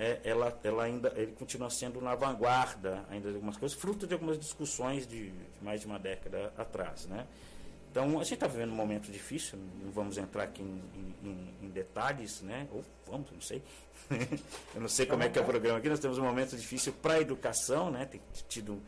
é, 0.00 0.18
ela, 0.24 0.58
ela 0.64 0.84
ainda 0.84 1.12
ele 1.14 1.32
continua 1.32 1.68
sendo 1.68 2.00
na 2.00 2.14
vanguarda 2.14 3.04
ainda 3.10 3.28
de 3.28 3.34
algumas 3.34 3.58
coisas, 3.58 3.76
fruto 3.78 4.06
de 4.06 4.14
algumas 4.14 4.38
discussões 4.38 5.06
de, 5.06 5.30
de 5.30 5.46
mais 5.60 5.82
de 5.82 5.86
uma 5.86 5.98
década 5.98 6.50
atrás, 6.56 7.04
né? 7.04 7.26
Então 7.90 8.18
a 8.18 8.22
gente 8.22 8.34
está 8.34 8.46
vivendo 8.46 8.70
um 8.70 8.76
momento 8.76 9.12
difícil, 9.12 9.58
não 9.82 9.90
vamos 9.90 10.16
entrar 10.16 10.44
aqui 10.44 10.62
em, 10.62 11.14
em, 11.22 11.54
em 11.66 11.68
detalhes, 11.68 12.40
né? 12.40 12.66
Ou 12.72 12.82
vamos, 13.06 13.30
não 13.30 13.42
sei. 13.42 13.62
Eu 14.74 14.80
não 14.80 14.88
sei 14.88 15.04
como 15.04 15.22
é 15.22 15.28
que 15.28 15.38
é 15.38 15.42
o 15.42 15.44
programa 15.44 15.78
aqui. 15.78 15.88
Nós 15.90 16.00
temos 16.00 16.16
um 16.16 16.24
momento 16.24 16.56
difícil 16.56 16.94
para 16.94 17.14
a 17.14 17.20
educação, 17.20 17.90
né? 17.90 18.06
Tem 18.06 18.22
tido 18.48 18.80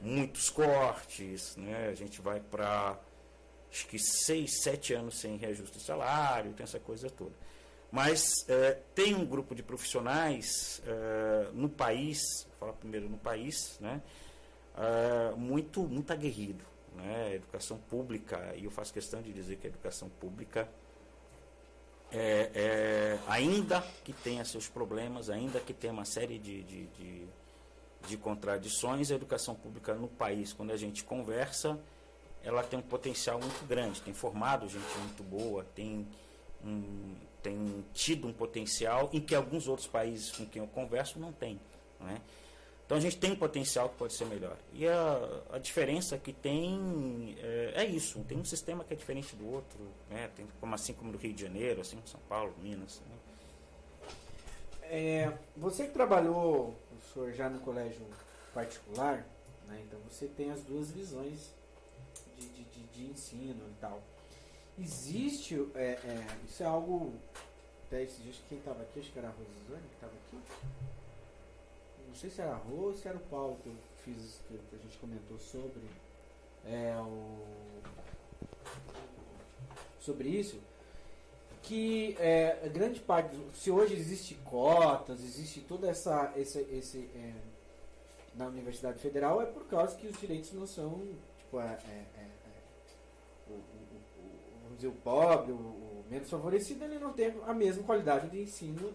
muitos 0.00 0.50
cortes, 0.50 1.54
né? 1.56 1.90
A 1.92 1.94
gente 1.94 2.20
vai 2.20 2.40
para 2.40 2.98
acho 3.70 3.86
que 3.86 4.00
seis, 4.00 4.62
sete 4.62 4.94
anos 4.94 5.20
sem 5.20 5.36
reajuste 5.36 5.78
de 5.78 5.84
salário, 5.84 6.52
tem 6.54 6.64
essa 6.64 6.80
coisa 6.80 7.08
toda. 7.08 7.45
Mas 7.96 8.44
é, 8.46 8.76
tem 8.94 9.14
um 9.14 9.24
grupo 9.24 9.54
de 9.54 9.62
profissionais 9.62 10.82
é, 10.86 11.48
no 11.54 11.66
país, 11.66 12.46
vou 12.46 12.58
falar 12.58 12.72
primeiro 12.74 13.08
no 13.08 13.16
país, 13.16 13.78
né, 13.80 14.02
é, 14.76 15.34
muito, 15.34 15.80
muito 15.84 16.12
aguerrido. 16.12 16.62
Né, 16.94 17.36
educação 17.36 17.78
pública, 17.78 18.52
e 18.54 18.66
eu 18.66 18.70
faço 18.70 18.92
questão 18.92 19.22
de 19.22 19.32
dizer 19.32 19.56
que 19.56 19.66
a 19.66 19.70
educação 19.70 20.10
pública, 20.10 20.68
é, 22.12 22.50
é, 22.54 23.18
ainda 23.28 23.80
que 24.04 24.12
tenha 24.12 24.44
seus 24.44 24.68
problemas, 24.68 25.30
ainda 25.30 25.58
que 25.58 25.72
tenha 25.72 25.94
uma 25.94 26.04
série 26.04 26.38
de, 26.38 26.64
de, 26.64 26.86
de, 26.88 27.26
de 28.08 28.16
contradições, 28.18 29.10
a 29.10 29.14
educação 29.14 29.54
pública 29.54 29.94
no 29.94 30.08
país, 30.08 30.52
quando 30.52 30.70
a 30.70 30.76
gente 30.76 31.02
conversa, 31.02 31.80
ela 32.44 32.62
tem 32.62 32.78
um 32.78 32.82
potencial 32.82 33.40
muito 33.40 33.66
grande, 33.66 34.02
tem 34.02 34.12
formado 34.12 34.68
gente 34.68 34.98
muito 34.98 35.22
boa, 35.22 35.64
tem, 35.74 36.06
um, 36.62 37.14
tem 37.46 37.84
tido 37.94 38.26
um 38.26 38.32
potencial 38.32 39.08
em 39.12 39.20
que 39.20 39.32
alguns 39.32 39.68
outros 39.68 39.86
países 39.86 40.32
com 40.32 40.44
quem 40.44 40.60
eu 40.60 40.66
converso 40.66 41.20
não 41.20 41.32
tem. 41.32 41.60
Né? 42.00 42.20
Então 42.84 42.98
a 42.98 43.00
gente 43.00 43.16
tem 43.18 43.30
um 43.30 43.36
potencial 43.36 43.88
que 43.88 43.96
pode 43.96 44.14
ser 44.14 44.24
melhor. 44.24 44.56
E 44.72 44.86
a, 44.86 45.42
a 45.52 45.58
diferença 45.58 46.18
que 46.18 46.32
tem 46.32 47.36
é, 47.38 47.72
é, 47.76 47.84
isso, 47.84 48.18
tem 48.24 48.36
um 48.36 48.44
sistema 48.44 48.82
que 48.82 48.94
é 48.94 48.96
diferente 48.96 49.36
do 49.36 49.48
outro, 49.48 49.78
né? 50.10 50.28
tem, 50.34 50.44
como 50.60 50.74
assim 50.74 50.92
como 50.92 51.12
no 51.12 51.18
Rio 51.18 51.32
de 51.32 51.42
Janeiro, 51.42 51.80
assim 51.80 51.94
como 51.96 52.08
São 52.08 52.20
Paulo, 52.28 52.52
Minas. 52.60 53.00
Né? 53.08 53.16
É, 54.82 55.38
você 55.56 55.86
que 55.86 55.92
trabalhou, 55.92 56.76
o 56.90 57.12
senhor 57.12 57.32
já 57.32 57.48
no 57.48 57.60
colégio 57.60 58.04
particular, 58.52 59.24
né? 59.68 59.80
então 59.86 60.00
você 60.10 60.26
tem 60.26 60.50
as 60.50 60.62
duas 60.62 60.90
visões 60.90 61.54
de, 62.36 62.48
de, 62.48 62.64
de, 62.64 62.82
de 62.86 63.06
ensino 63.06 63.68
e 63.70 63.80
tal. 63.80 64.02
Existe, 64.78 65.54
é, 65.74 65.92
é, 65.92 66.26
isso 66.46 66.62
é 66.62 66.66
algo, 66.66 67.14
até 67.86 68.02
esses 68.02 68.22
dias, 68.22 68.36
quem 68.48 68.58
estava 68.58 68.82
aqui, 68.82 69.00
acho 69.00 69.10
que 69.10 69.18
era 69.18 69.28
a 69.28 69.30
Rosane 69.30 69.88
que 69.88 69.94
estava 69.94 70.12
aqui, 70.12 70.38
não 72.06 72.14
sei 72.14 72.30
se 72.30 72.40
era 72.40 72.52
a 72.52 72.56
Rô 72.56 72.76
ou 72.86 72.94
se 72.94 73.08
era 73.08 73.16
o 73.16 73.20
Paulo 73.20 73.56
que 73.62 73.68
eu 73.68 73.74
fiz, 74.04 74.40
que 74.48 74.76
a 74.76 74.78
gente 74.78 74.98
comentou 74.98 75.38
sobre, 75.38 75.82
é, 76.64 76.96
o, 76.98 77.38
sobre 80.00 80.28
isso, 80.28 80.58
que 81.62 82.16
é, 82.20 82.68
grande 82.72 83.00
parte, 83.00 83.36
se 83.54 83.70
hoje 83.70 83.94
existe 83.94 84.34
cotas, 84.44 85.20
existe 85.22 85.60
toda 85.60 85.88
essa, 85.88 86.32
esse, 86.36 86.60
esse 86.70 87.10
é, 87.14 87.34
na 88.34 88.46
Universidade 88.46 88.98
Federal, 88.98 89.42
é 89.42 89.46
por 89.46 89.66
causa 89.66 89.96
que 89.96 90.06
os 90.06 90.18
direitos 90.18 90.52
não 90.52 90.66
são 90.66 91.02
tipo, 91.38 91.60
é, 91.60 91.78
é, 91.88 92.04
vamos 94.76 94.78
dizer, 94.78 94.88
o 94.88 94.92
pobre, 94.92 95.52
o, 95.52 95.56
o, 95.56 96.04
menos 96.08 96.28
favorecido, 96.28 96.84
ele 96.84 96.98
não 96.98 97.12
tem 97.12 97.34
a 97.46 97.54
mesma 97.54 97.82
qualidade 97.82 98.28
de 98.28 98.42
ensino 98.42 98.92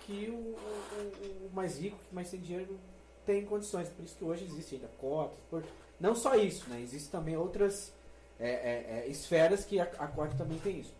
que 0.00 0.28
o, 0.30 1.50
mais 1.52 1.78
rico, 1.78 1.96
que 2.08 2.14
mais 2.14 2.30
tem 2.30 2.40
dinheiro, 2.40 2.78
tem 3.24 3.44
condições. 3.44 3.88
Por 3.88 4.04
isso 4.04 4.16
que 4.16 4.24
hoje 4.24 4.44
existe 4.44 4.76
ainda 4.76 4.88
cotas. 4.98 5.38
Por, 5.50 5.64
não 5.98 6.14
só 6.14 6.34
isso, 6.36 6.68
né? 6.68 6.80
Existem 6.80 7.10
também 7.10 7.36
outras 7.36 7.92
é, 8.38 9.06
esferas 9.08 9.64
que 9.64 9.80
a, 9.80 9.84
a 9.84 10.06
também 10.28 10.58
tem 10.58 10.80
isso. 10.80 10.94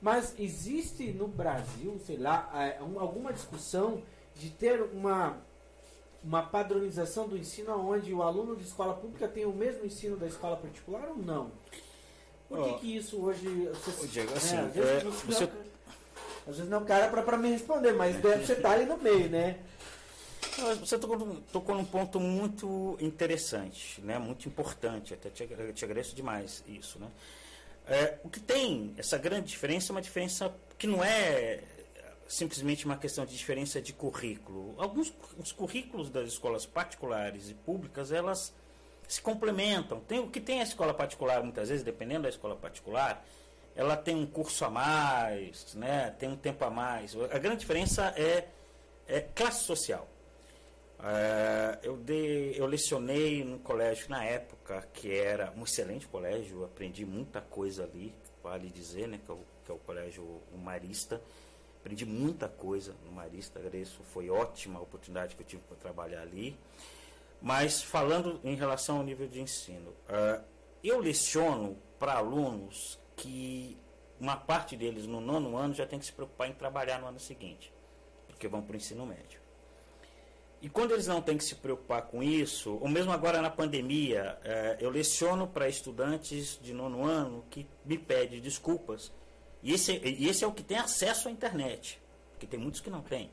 Mas 0.00 0.38
existe 0.38 1.12
no 1.12 1.26
Brasil, 1.26 1.98
sei 2.06 2.16
lá, 2.16 2.48
alguma 2.96 3.32
discussão 3.32 4.00
de 4.36 4.50
ter 4.50 4.80
uma 4.80 5.36
uma 6.22 6.42
padronização 6.42 7.28
do 7.28 7.36
ensino 7.36 7.72
onde 7.88 8.12
o 8.12 8.22
aluno 8.22 8.56
de 8.56 8.64
escola 8.64 8.92
pública 8.94 9.28
tem 9.28 9.46
o 9.46 9.52
mesmo 9.52 9.86
ensino 9.86 10.16
da 10.16 10.26
escola 10.26 10.56
particular 10.56 11.08
ou 11.08 11.16
não? 11.16 11.52
Por 12.48 12.64
que, 12.64 12.70
oh, 12.70 12.78
que 12.78 12.96
isso 12.96 13.22
hoje. 13.22 13.68
Você, 13.84 14.06
Diego, 14.06 14.32
assim, 14.34 14.56
né, 14.56 14.62
às, 14.62 14.74
vezes, 14.74 14.90
é, 14.90 15.04
você... 15.04 15.44
não, 15.44 15.52
às 16.48 16.56
vezes 16.56 16.70
não 16.70 16.84
cara 16.84 17.08
para 17.08 17.36
me 17.36 17.50
responder, 17.50 17.92
mas 17.92 18.16
deve 18.22 18.46
você 18.46 18.54
estar 18.54 18.70
tá 18.70 18.74
ali 18.74 18.86
no 18.86 18.96
meio, 18.96 19.28
né? 19.28 19.58
Você 20.80 20.98
tocou, 20.98 21.36
tocou 21.52 21.76
num 21.76 21.84
ponto 21.84 22.18
muito 22.18 22.96
interessante, 23.00 24.00
né? 24.00 24.18
muito 24.18 24.48
importante, 24.48 25.14
até 25.14 25.30
te, 25.30 25.46
te 25.72 25.84
agradeço 25.84 26.16
demais 26.16 26.64
isso. 26.66 26.98
Né? 26.98 27.08
É, 27.86 28.18
o 28.24 28.28
que 28.28 28.40
tem 28.40 28.92
essa 28.98 29.16
grande 29.16 29.46
diferença 29.46 29.92
é 29.92 29.94
uma 29.94 30.02
diferença 30.02 30.52
que 30.76 30.86
não 30.86 31.02
é 31.04 31.60
simplesmente 32.26 32.84
uma 32.84 32.96
questão 32.96 33.24
de 33.24 33.36
diferença 33.36 33.80
de 33.80 33.92
currículo. 33.92 34.74
Alguns 34.78 35.12
os 35.38 35.52
currículos 35.52 36.10
das 36.10 36.28
escolas 36.28 36.66
particulares 36.66 37.50
e 37.50 37.54
públicas, 37.54 38.10
elas 38.10 38.52
se 39.08 39.22
complementam. 39.22 40.00
Tem 40.00 40.18
o 40.18 40.28
que 40.28 40.40
tem 40.40 40.60
a 40.60 40.62
escola 40.62 40.92
particular, 40.92 41.42
muitas 41.42 41.70
vezes, 41.70 41.82
dependendo 41.82 42.24
da 42.24 42.28
escola 42.28 42.54
particular, 42.54 43.26
ela 43.74 43.96
tem 43.96 44.14
um 44.14 44.26
curso 44.26 44.64
a 44.64 44.70
mais, 44.70 45.74
né? 45.74 46.14
tem 46.18 46.28
um 46.28 46.36
tempo 46.36 46.64
a 46.64 46.70
mais. 46.70 47.16
A 47.32 47.38
grande 47.38 47.60
diferença 47.60 48.12
é, 48.16 48.46
é 49.06 49.20
classe 49.20 49.64
social. 49.64 50.06
É, 51.00 51.78
eu, 51.84 51.96
dei, 51.96 52.54
eu 52.56 52.66
lecionei 52.66 53.44
no 53.44 53.58
colégio 53.60 54.10
na 54.10 54.24
época, 54.24 54.86
que 54.92 55.16
era 55.16 55.52
um 55.56 55.62
excelente 55.62 56.06
colégio, 56.06 56.64
aprendi 56.64 57.06
muita 57.06 57.40
coisa 57.40 57.84
ali, 57.84 58.12
vale 58.42 58.68
dizer, 58.68 59.06
né, 59.06 59.20
que 59.24 59.30
é 59.30 59.34
o, 59.34 59.38
que 59.64 59.70
é 59.70 59.74
o 59.74 59.78
colégio 59.78 60.42
Marista. 60.56 61.22
Aprendi 61.80 62.04
muita 62.04 62.48
coisa 62.48 62.94
no 63.06 63.12
Marista, 63.12 63.58
agradeço, 63.58 64.02
foi 64.02 64.28
ótima 64.28 64.80
a 64.80 64.82
oportunidade 64.82 65.36
que 65.36 65.42
eu 65.42 65.46
tive 65.46 65.62
para 65.62 65.76
trabalhar 65.76 66.20
ali. 66.20 66.58
Mas 67.40 67.82
falando 67.82 68.40
em 68.42 68.54
relação 68.54 68.98
ao 68.98 69.02
nível 69.04 69.28
de 69.28 69.40
ensino, 69.40 69.90
uh, 69.90 70.42
eu 70.82 70.98
leciono 70.98 71.76
para 71.98 72.14
alunos 72.14 72.98
que 73.16 73.76
uma 74.20 74.36
parte 74.36 74.76
deles 74.76 75.06
no 75.06 75.20
nono 75.20 75.56
ano 75.56 75.74
já 75.74 75.86
tem 75.86 75.98
que 75.98 76.06
se 76.06 76.12
preocupar 76.12 76.48
em 76.48 76.52
trabalhar 76.52 77.00
no 77.00 77.06
ano 77.06 77.20
seguinte, 77.20 77.72
porque 78.26 78.48
vão 78.48 78.62
para 78.62 78.74
o 78.74 78.76
ensino 78.76 79.06
médio. 79.06 79.40
E 80.60 80.68
quando 80.68 80.90
eles 80.90 81.06
não 81.06 81.22
têm 81.22 81.38
que 81.38 81.44
se 81.44 81.54
preocupar 81.54 82.02
com 82.02 82.20
isso, 82.20 82.78
ou 82.80 82.88
mesmo 82.88 83.12
agora 83.12 83.40
na 83.40 83.50
pandemia, 83.50 84.36
uh, 84.40 84.82
eu 84.82 84.90
leciono 84.90 85.46
para 85.46 85.68
estudantes 85.68 86.58
de 86.60 86.72
nono 86.72 87.04
ano 87.04 87.44
que 87.48 87.66
me 87.84 87.96
pedem 87.96 88.40
desculpas 88.40 89.12
e 89.62 89.72
esse, 89.72 89.92
e 90.04 90.28
esse 90.28 90.44
é 90.44 90.46
o 90.46 90.52
que 90.52 90.62
tem 90.62 90.78
acesso 90.78 91.28
à 91.28 91.30
internet, 91.30 92.00
porque 92.30 92.46
tem 92.46 92.58
muitos 92.58 92.80
que 92.80 92.90
não 92.90 93.02
têm. 93.02 93.30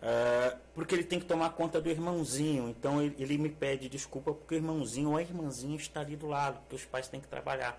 Uh, 0.00 0.58
porque 0.74 0.94
ele 0.94 1.04
tem 1.04 1.20
que 1.20 1.26
tomar 1.26 1.50
conta 1.50 1.78
do 1.78 1.90
irmãozinho, 1.90 2.70
então 2.70 3.02
ele, 3.02 3.14
ele, 3.18 3.36
me 3.36 3.50
pede 3.50 3.86
desculpa 3.86 4.32
porque 4.32 4.54
o 4.54 4.56
irmãozinho 4.56 5.10
ou 5.10 5.16
a 5.18 5.20
irmãzinha 5.20 5.76
está 5.76 6.00
ali 6.00 6.16
do 6.16 6.26
lado, 6.26 6.58
porque 6.60 6.76
os 6.76 6.84
pais 6.86 7.06
têm 7.06 7.20
que 7.20 7.28
trabalhar. 7.28 7.78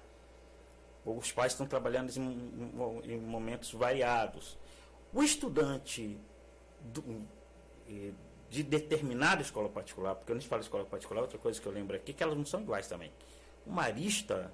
Ou 1.04 1.18
os 1.18 1.32
pais 1.32 1.54
estão 1.54 1.66
trabalhando 1.66 2.12
em, 2.16 3.12
em 3.12 3.20
momentos 3.20 3.74
variados. 3.74 4.56
O 5.12 5.24
estudante 5.24 6.16
do, 6.80 7.04
de 8.52 8.62
determinada 8.62 9.42
escola 9.42 9.68
particular, 9.68 10.14
porque 10.14 10.32
eu 10.32 10.36
não 10.36 10.42
falo 10.44 10.62
escola 10.62 10.86
particular, 10.86 11.22
outra 11.22 11.40
coisa 11.40 11.60
que 11.60 11.66
eu 11.66 11.72
lembro 11.72 11.96
aqui, 11.96 12.12
é 12.12 12.14
que 12.14 12.22
elas 12.22 12.38
não 12.38 12.46
são 12.46 12.62
iguais 12.62 12.88
também. 12.88 13.12
O 13.66 13.72
marista 13.72 14.54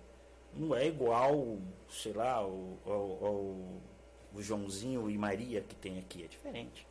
não 0.53 0.73
é 0.73 0.87
igual, 0.87 1.57
sei 1.89 2.13
lá, 2.13 2.31
ao, 2.31 2.77
ao, 2.85 3.81
o 4.33 4.39
Joãozinho 4.41 5.09
e 5.09 5.17
Maria 5.17 5.61
que 5.61 5.75
tem 5.75 5.99
aqui. 5.99 6.23
É 6.23 6.27
diferente. 6.27 6.86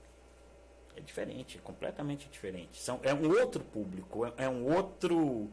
É 0.96 1.00
diferente, 1.00 1.58
completamente 1.58 2.28
diferente. 2.28 2.80
São, 2.80 2.98
é 3.02 3.12
um 3.12 3.30
outro 3.30 3.62
público, 3.62 4.24
é, 4.26 4.32
é 4.38 4.48
um 4.48 4.74
outro. 4.74 5.48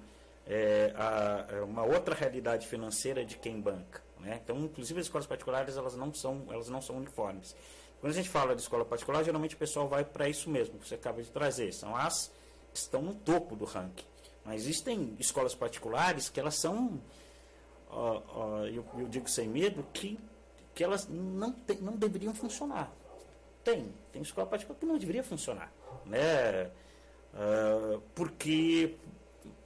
É, 0.46 0.92
a, 0.96 1.46
é 1.56 1.62
uma 1.62 1.84
outra 1.84 2.16
realidade 2.16 2.68
financeira 2.68 3.24
de 3.24 3.38
quem 3.38 3.62
banca. 3.62 4.02
Né? 4.20 4.40
Então, 4.44 4.58
inclusive 4.60 5.00
as 5.00 5.06
escolas 5.06 5.28
particulares 5.28 5.78
elas 5.78 5.96
não 5.96 6.14
são, 6.14 6.46
elas 6.50 6.70
não 6.70 6.82
são 6.82 6.98
uniformes. 6.98 7.56
Quando 8.02 8.12
a 8.12 8.16
gente 8.16 8.30
fala 8.30 8.56
de 8.56 8.62
escola 8.62 8.84
particular, 8.84 9.24
geralmente 9.24 9.56
o 9.56 9.58
pessoal 9.58 9.88
vai 9.88 10.04
para 10.04 10.28
isso 10.28 10.50
mesmo 10.50 10.78
que 10.80 10.88
você 10.88 10.96
acaba 10.96 11.22
de 11.22 11.30
trazer. 11.30 11.74
São 11.74 11.96
as 11.96 12.30
que 12.74 12.80
estão 12.80 13.02
no 13.02 13.14
topo 13.14 13.56
do 13.56 13.64
ranking. 13.64 14.06
Mas 14.44 14.64
existem 14.64 15.16
escolas 15.20 15.56
particulares 15.56 16.28
que 16.28 16.40
elas 16.40 16.56
são 16.56 17.00
eu, 18.74 18.86
eu, 18.98 19.08
digo 19.08 19.30
sem 19.30 19.48
medo, 19.48 19.86
que, 19.94 20.20
que 20.74 20.84
elas 20.84 21.08
não, 21.08 21.52
tem, 21.52 21.78
não 21.78 21.96
deveriam 21.96 22.34
funcionar. 22.34 22.92
Tem, 23.64 23.94
tem 24.12 24.22
escola 24.22 24.48
particular 24.48 24.78
que 24.80 24.86
não 24.86 24.98
deveria 24.98 25.24
funcionar. 25.24 25.72
Né? 26.06 26.70
Uh, 27.34 28.02
porque 28.14 28.98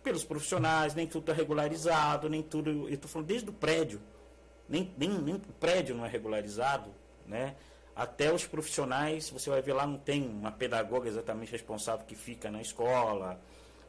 pelos 0.08 0.24
profissionais, 0.24 0.96
nem 0.96 1.06
tudo 1.06 1.32
é 1.32 1.36
regularizado, 1.36 2.30
nem 2.30 2.42
tudo. 2.42 2.88
Eu 2.88 2.94
estou 2.94 3.10
falando 3.10 3.28
desde 3.28 3.50
o 3.50 3.54
prédio, 3.54 4.02
nem, 4.70 4.94
nem, 4.98 5.10
nem 5.10 5.36
o 5.36 5.40
prédio 5.60 5.96
não 5.96 6.06
é 6.06 6.10
regularizado, 6.10 6.90
né? 7.26 7.56
Até 7.94 8.32
os 8.32 8.46
profissionais, 8.46 9.30
você 9.30 9.50
vai 9.50 9.62
ver 9.62 9.74
lá, 9.74 9.86
não 9.86 9.98
tem 9.98 10.26
uma 10.26 10.52
pedagoga 10.52 11.10
exatamente 11.10 11.52
responsável 11.52 12.06
que 12.06 12.16
fica 12.16 12.50
na 12.50 12.62
escola, 12.62 13.42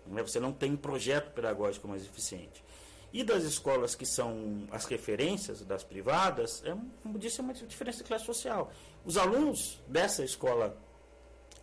né? 0.07 0.23
você 0.23 0.40
não 0.40 0.51
tem 0.51 0.73
um 0.73 0.77
projeto 0.77 1.31
pedagógico 1.33 1.87
mais 1.87 2.05
eficiente. 2.05 2.64
E 3.12 3.23
das 3.23 3.44
escolas 3.44 3.94
que 3.94 4.05
são 4.05 4.66
as 4.71 4.87
referências 4.87 5.64
das 5.64 5.85
privadas, 5.85 6.62
é, 6.64 6.75
como 7.03 7.18
disse, 7.18 7.40
é 7.40 7.44
uma 7.44 7.55
diferença 7.55 7.99
de 7.99 8.05
classe 8.05 8.25
social. 8.25 8.73
Os 9.09 9.16
alunos 9.16 9.81
dessa 9.87 10.23
escola 10.23 10.77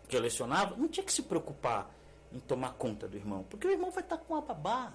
que 0.07 0.17
eu 0.17 0.19
lecionava 0.19 0.75
não 0.75 0.87
tinha 0.87 1.05
que 1.05 1.13
se 1.13 1.21
preocupar 1.21 1.93
em 2.33 2.39
tomar 2.39 2.73
conta 2.73 3.07
do 3.07 3.15
irmão, 3.15 3.45
porque 3.47 3.67
o 3.67 3.69
irmão 3.69 3.91
vai 3.91 4.01
estar 4.01 4.17
com 4.17 4.33
a 4.33 4.41
babá. 4.41 4.91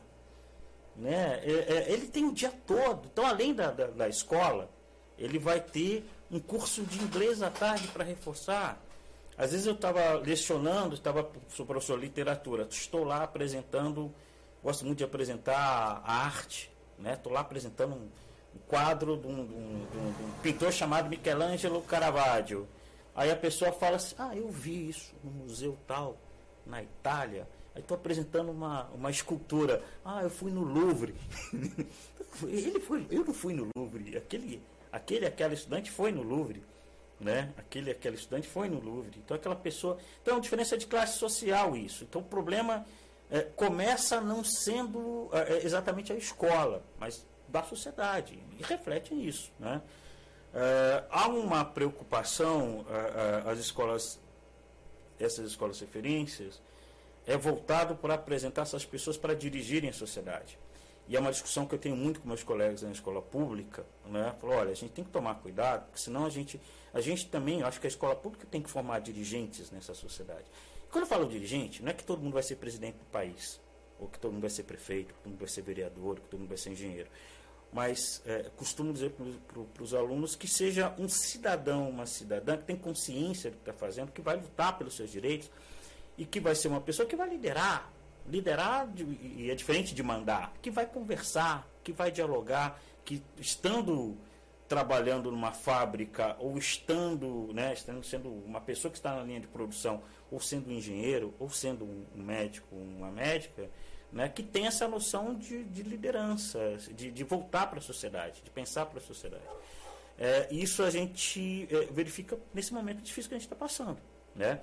Né? 0.96 1.38
É, 1.44 1.52
é, 1.52 1.92
ele 1.92 2.08
tem 2.08 2.24
o 2.24 2.32
dia 2.32 2.52
todo. 2.66 3.06
Então, 3.06 3.24
além 3.24 3.54
da, 3.54 3.70
da, 3.70 3.86
da 3.86 4.08
escola, 4.08 4.68
ele 5.16 5.38
vai 5.38 5.60
ter 5.60 6.04
um 6.28 6.40
curso 6.40 6.82
de 6.82 7.00
inglês 7.00 7.40
à 7.40 7.50
tarde 7.50 7.86
para 7.86 8.02
reforçar. 8.02 8.82
Às 9.38 9.52
vezes 9.52 9.68
eu 9.68 9.74
estava 9.74 10.14
lecionando, 10.14 10.96
estava 10.96 11.30
sou 11.50 11.64
professor 11.64 12.00
de 12.00 12.06
literatura, 12.06 12.66
estou 12.68 13.04
lá 13.04 13.22
apresentando, 13.22 14.12
gosto 14.60 14.84
muito 14.84 14.98
de 14.98 15.04
apresentar 15.04 16.02
a 16.04 16.24
arte, 16.24 16.68
né? 16.98 17.12
Estou 17.12 17.32
lá 17.32 17.42
apresentando 17.42 18.10
um, 18.54 18.56
um 18.56 18.60
quadro 18.66 19.16
de 19.16 19.26
um, 19.26 19.46
de, 19.46 19.52
um, 19.52 19.86
de 20.12 20.22
um, 20.22 20.32
pintor 20.42 20.72
chamado 20.72 21.08
Michelangelo 21.08 21.82
Caravaggio. 21.82 22.68
Aí 23.14 23.30
a 23.30 23.36
pessoa 23.36 23.72
fala 23.72 23.96
assim, 23.96 24.14
ah, 24.18 24.36
eu 24.36 24.48
vi 24.48 24.88
isso 24.88 25.12
no 25.22 25.30
museu 25.30 25.76
tal, 25.86 26.16
na 26.66 26.82
Itália. 26.82 27.48
Aí 27.74 27.82
estou 27.82 27.96
apresentando 27.96 28.50
uma, 28.50 28.84
uma 28.94 29.10
escultura. 29.10 29.82
Ah, 30.04 30.22
eu 30.22 30.30
fui 30.30 30.50
no 30.50 30.62
Louvre. 30.62 31.14
Ele 32.42 32.80
foi, 32.80 33.06
eu 33.10 33.24
não 33.24 33.34
fui 33.34 33.54
no 33.54 33.68
Louvre. 33.76 34.16
Aquele, 34.16 34.62
aquele 34.92 35.26
aquela 35.26 35.54
estudante 35.54 35.90
foi 35.90 36.12
no 36.12 36.22
Louvre. 36.22 36.62
Né? 37.18 37.52
Aquele 37.58 37.90
aquela 37.90 38.14
estudante 38.14 38.48
foi 38.48 38.68
no 38.68 38.80
Louvre. 38.80 39.20
Então 39.24 39.36
aquela 39.36 39.56
pessoa. 39.56 39.98
Então, 40.22 40.40
diferença 40.40 40.76
de 40.76 40.86
classe 40.86 41.18
social 41.18 41.76
isso. 41.76 42.04
Então 42.04 42.22
o 42.22 42.24
problema 42.24 42.86
é, 43.30 43.42
começa 43.42 44.20
não 44.20 44.42
sendo 44.42 45.28
é, 45.32 45.54
é 45.54 45.64
exatamente 45.64 46.12
a 46.12 46.16
escola, 46.16 46.82
mas 46.98 47.26
da 47.50 47.62
sociedade. 47.62 48.38
E 48.58 48.62
reflete 48.62 49.14
nisso. 49.14 49.52
Né? 49.58 49.80
É, 50.54 51.04
há 51.10 51.28
uma 51.28 51.64
preocupação, 51.64 52.84
é, 52.88 53.46
é, 53.46 53.50
as 53.50 53.58
escolas, 53.58 54.18
essas 55.18 55.46
escolas 55.46 55.80
referências, 55.80 56.60
é 57.26 57.36
voltado 57.36 57.94
para 57.94 58.14
apresentar 58.14 58.62
essas 58.62 58.84
pessoas 58.84 59.16
para 59.16 59.34
dirigirem 59.34 59.90
a 59.90 59.92
sociedade. 59.92 60.58
E 61.08 61.16
é 61.16 61.20
uma 61.20 61.32
discussão 61.32 61.66
que 61.66 61.74
eu 61.74 61.78
tenho 61.78 61.96
muito 61.96 62.20
com 62.20 62.28
meus 62.28 62.42
colegas 62.42 62.82
na 62.82 62.92
escola 62.92 63.20
pública, 63.20 63.84
né? 64.06 64.32
Falou, 64.40 64.56
olha, 64.56 64.70
a 64.70 64.74
gente 64.74 64.92
tem 64.92 65.04
que 65.04 65.10
tomar 65.10 65.34
cuidado, 65.36 65.86
porque 65.86 65.98
senão 65.98 66.24
a 66.24 66.30
gente, 66.30 66.60
a 66.94 67.00
gente 67.00 67.26
também, 67.26 67.64
acho 67.64 67.80
que 67.80 67.86
a 67.86 67.88
escola 67.88 68.14
pública 68.14 68.46
tem 68.48 68.62
que 68.62 68.70
formar 68.70 69.00
dirigentes 69.00 69.72
nessa 69.72 69.92
sociedade. 69.92 70.44
Quando 70.90 71.02
eu 71.02 71.08
falo 71.08 71.26
dirigente, 71.26 71.82
não 71.82 71.90
é 71.90 71.94
que 71.94 72.04
todo 72.04 72.22
mundo 72.22 72.34
vai 72.34 72.44
ser 72.44 72.56
presidente 72.56 72.96
do 72.96 73.04
país, 73.06 73.60
ou 73.98 74.06
que 74.08 74.18
todo 74.18 74.32
mundo 74.32 74.42
vai 74.42 74.50
ser 74.50 74.62
prefeito, 74.62 75.12
que 75.14 75.20
todo 75.20 75.30
mundo 75.30 75.40
vai 75.40 75.48
ser 75.48 75.62
vereador, 75.62 76.16
que 76.16 76.28
todo 76.28 76.40
mundo 76.40 76.48
vai 76.48 76.58
ser 76.58 76.70
engenheiro. 76.70 77.10
Mas 77.72 78.20
é, 78.26 78.50
costumo 78.56 78.92
dizer 78.92 79.12
para 79.12 79.82
os 79.82 79.94
alunos 79.94 80.34
que 80.34 80.48
seja 80.48 80.94
um 80.98 81.08
cidadão, 81.08 81.88
uma 81.88 82.04
cidadã 82.04 82.56
que 82.56 82.64
tem 82.64 82.76
consciência 82.76 83.50
do 83.50 83.56
que 83.56 83.62
está 83.62 83.72
fazendo, 83.72 84.10
que 84.10 84.20
vai 84.20 84.36
lutar 84.36 84.76
pelos 84.76 84.96
seus 84.96 85.10
direitos, 85.10 85.50
e 86.18 86.24
que 86.24 86.40
vai 86.40 86.54
ser 86.54 86.68
uma 86.68 86.80
pessoa 86.80 87.08
que 87.08 87.16
vai 87.16 87.28
liderar. 87.28 87.92
Liderar, 88.26 88.88
de, 88.88 89.04
e 89.04 89.50
é 89.50 89.54
diferente 89.54 89.94
de 89.94 90.02
mandar, 90.02 90.52
que 90.60 90.70
vai 90.70 90.84
conversar, 90.84 91.66
que 91.82 91.92
vai 91.92 92.10
dialogar, 92.10 92.80
que 93.04 93.22
estando 93.38 94.16
trabalhando 94.68 95.32
numa 95.32 95.50
fábrica 95.50 96.36
ou 96.38 96.56
estando, 96.56 97.52
né, 97.52 97.72
estando 97.72 98.04
sendo 98.04 98.28
uma 98.28 98.60
pessoa 98.60 98.90
que 98.90 98.98
está 98.98 99.16
na 99.16 99.24
linha 99.24 99.40
de 99.40 99.48
produção, 99.48 100.00
ou 100.30 100.40
sendo 100.40 100.70
um 100.70 100.72
engenheiro, 100.72 101.34
ou 101.40 101.50
sendo 101.50 101.84
um 101.84 102.06
médico, 102.14 102.68
uma 102.76 103.10
médica, 103.10 103.68
né, 104.12 104.28
que 104.28 104.42
tem 104.42 104.66
essa 104.66 104.88
noção 104.88 105.34
de, 105.34 105.64
de 105.64 105.82
liderança, 105.82 106.58
de, 106.94 107.10
de 107.10 107.24
voltar 107.24 107.66
para 107.68 107.78
a 107.78 107.82
sociedade, 107.82 108.42
de 108.42 108.50
pensar 108.50 108.86
para 108.86 108.98
a 108.98 109.02
sociedade. 109.02 109.44
É, 110.18 110.48
isso 110.50 110.82
a 110.82 110.90
gente 110.90 111.66
é, 111.70 111.86
verifica 111.86 112.38
nesse 112.52 112.74
momento 112.74 113.00
difícil 113.00 113.28
que 113.28 113.34
a 113.34 113.38
gente 113.38 113.46
está 113.46 113.56
passando. 113.56 113.98
Né? 114.34 114.60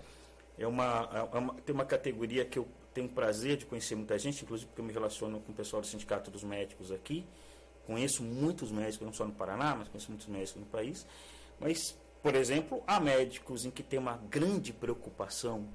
É 0.58 0.68
uma, 0.68 1.30
é 1.34 1.38
uma, 1.38 1.54
tem 1.56 1.74
uma 1.74 1.86
categoria 1.86 2.46
que 2.46 2.60
eu 2.60 2.68
tenho 2.94 3.08
prazer 3.10 3.58
de 3.58 3.66
conhecer 3.66 3.96
muita 3.96 4.18
gente, 4.18 4.44
inclusive 4.44 4.68
porque 4.68 4.82
eu 4.82 4.86
me 4.86 4.94
relaciono 4.94 5.40
com 5.40 5.52
o 5.52 5.56
pessoal 5.56 5.82
do 5.82 5.88
Sindicato 5.88 6.30
dos 6.30 6.44
Médicos 6.44 6.92
aqui. 6.92 7.26
Conheço 7.86 8.22
muitos 8.22 8.72
médicos, 8.72 9.06
não 9.06 9.14
só 9.14 9.26
no 9.26 9.34
Paraná, 9.34 9.76
mas 9.76 9.88
conheço 9.88 10.10
muitos 10.10 10.28
médicos 10.28 10.60
no 10.60 10.66
país. 10.66 11.08
Mas, 11.60 11.98
por 12.22 12.36
exemplo, 12.36 12.84
há 12.86 13.00
médicos 13.00 13.66
em 13.66 13.72
que 13.72 13.82
tem 13.82 13.98
uma 13.98 14.18
grande 14.18 14.74
preocupação, 14.74 15.68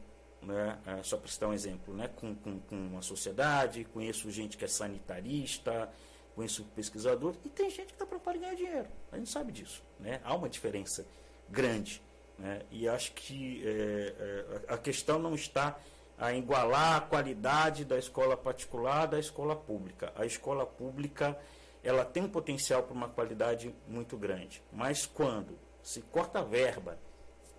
né, 0.42 0.78
é, 0.86 1.02
só 1.02 1.16
para 1.16 1.28
citar 1.28 1.48
um 1.48 1.52
exemplo, 1.52 1.94
né, 1.94 2.08
com, 2.08 2.34
com, 2.34 2.58
com 2.60 3.02
sociedade, 3.02 3.84
conheço 3.84 4.30
gente 4.30 4.56
que 4.56 4.64
é 4.64 4.68
sanitarista, 4.68 5.90
conheço 6.34 6.64
pesquisador, 6.74 7.34
e 7.44 7.48
tem 7.48 7.70
gente 7.70 7.88
que 7.88 7.92
está 7.92 8.06
preocupada 8.06 8.38
em 8.38 8.40
ganhar 8.40 8.54
dinheiro. 8.54 8.88
A 9.10 9.18
gente 9.18 9.30
sabe 9.30 9.52
disso. 9.52 9.82
Né? 9.98 10.20
Há 10.24 10.34
uma 10.34 10.48
diferença 10.48 11.06
grande. 11.48 12.02
Né? 12.38 12.62
E 12.70 12.88
acho 12.88 13.12
que 13.12 13.62
é, 13.64 14.14
é, 14.18 14.72
a 14.74 14.78
questão 14.78 15.18
não 15.18 15.34
está 15.34 15.78
a 16.18 16.32
igualar 16.32 16.96
a 16.96 17.00
qualidade 17.00 17.84
da 17.84 17.98
escola 17.98 18.36
particular 18.36 19.06
da 19.06 19.18
escola 19.18 19.56
pública. 19.56 20.12
A 20.16 20.24
escola 20.24 20.64
pública 20.64 21.38
ela 21.82 22.04
tem 22.04 22.22
um 22.22 22.28
potencial 22.28 22.82
para 22.84 22.94
uma 22.94 23.08
qualidade 23.08 23.74
muito 23.88 24.16
grande, 24.16 24.62
mas 24.72 25.04
quando 25.04 25.58
se 25.82 26.00
corta 26.00 26.38
a 26.38 26.42
verba, 26.42 26.96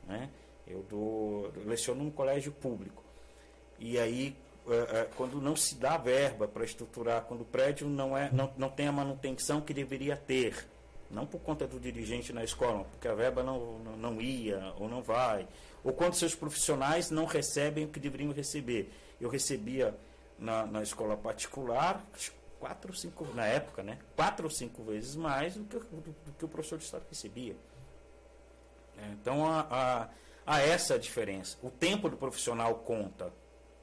né? 0.07 0.29
Eu, 0.67 0.83
dou, 0.89 1.51
leciono 1.65 2.03
num 2.03 2.11
colégio 2.11 2.51
público, 2.51 3.03
e 3.79 3.97
aí 3.99 4.35
é, 4.67 4.99
é, 4.99 5.09
quando 5.15 5.41
não 5.41 5.55
se 5.55 5.75
dá 5.75 5.97
verba 5.97 6.47
para 6.47 6.63
estruturar, 6.63 7.23
quando 7.23 7.41
o 7.41 7.45
prédio 7.45 7.87
não, 7.87 8.17
é, 8.17 8.29
não, 8.31 8.51
não 8.57 8.69
tem 8.69 8.87
a 8.87 8.91
manutenção 8.91 9.59
que 9.59 9.73
deveria 9.73 10.15
ter, 10.15 10.67
não 11.11 11.25
por 11.25 11.41
conta 11.41 11.67
do 11.67 11.79
dirigente 11.79 12.31
na 12.31 12.43
escola, 12.43 12.85
porque 12.85 13.07
a 13.07 13.13
verba 13.13 13.43
não, 13.43 13.79
não, 13.79 13.97
não 13.97 14.21
ia 14.21 14.73
ou 14.77 14.87
não 14.87 15.01
vai. 15.01 15.47
Ou 15.83 15.91
quando 15.91 16.13
seus 16.13 16.33
profissionais 16.33 17.11
não 17.11 17.25
recebem 17.25 17.85
o 17.85 17.89
que 17.89 17.99
deveriam 17.99 18.31
receber. 18.31 18.89
Eu 19.19 19.29
recebia 19.29 19.93
na, 20.39 20.65
na 20.65 20.81
escola 20.81 21.17
particular 21.17 22.03
quatro 22.57 22.93
cinco, 22.95 23.27
na 23.33 23.45
época, 23.45 23.83
né? 23.83 23.99
Quatro 24.15 24.45
ou 24.45 24.49
cinco 24.49 24.81
vezes 24.83 25.17
mais 25.17 25.55
do 25.55 25.65
que, 25.65 25.77
do, 25.77 26.01
do 26.01 26.31
que 26.37 26.45
o 26.45 26.47
professor 26.47 26.77
de 26.77 26.85
Estado 26.85 27.03
recebia. 27.09 27.55
Então 29.11 29.45
há, 29.45 29.67
há, 29.69 30.09
há, 30.45 30.61
essa 30.61 30.97
diferença. 30.97 31.57
O 31.61 31.69
tempo 31.69 32.09
do 32.09 32.17
profissional 32.17 32.75
conta. 32.75 33.33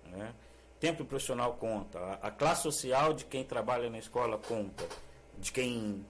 Né? 0.05 0.35
O 0.77 0.81
tempo 0.81 1.05
do 1.05 1.07
profissional 1.07 1.55
conta. 1.55 1.99
A, 1.99 2.29
a 2.29 2.31
classe 2.31 2.63
social 2.63 3.13
de 3.13 3.25
quem 3.25 3.45
trabalha 3.45 3.89
na 3.91 3.99
escola 3.99 4.39
conta. 4.39 4.87
De 5.39 5.53
quem 5.53 6.05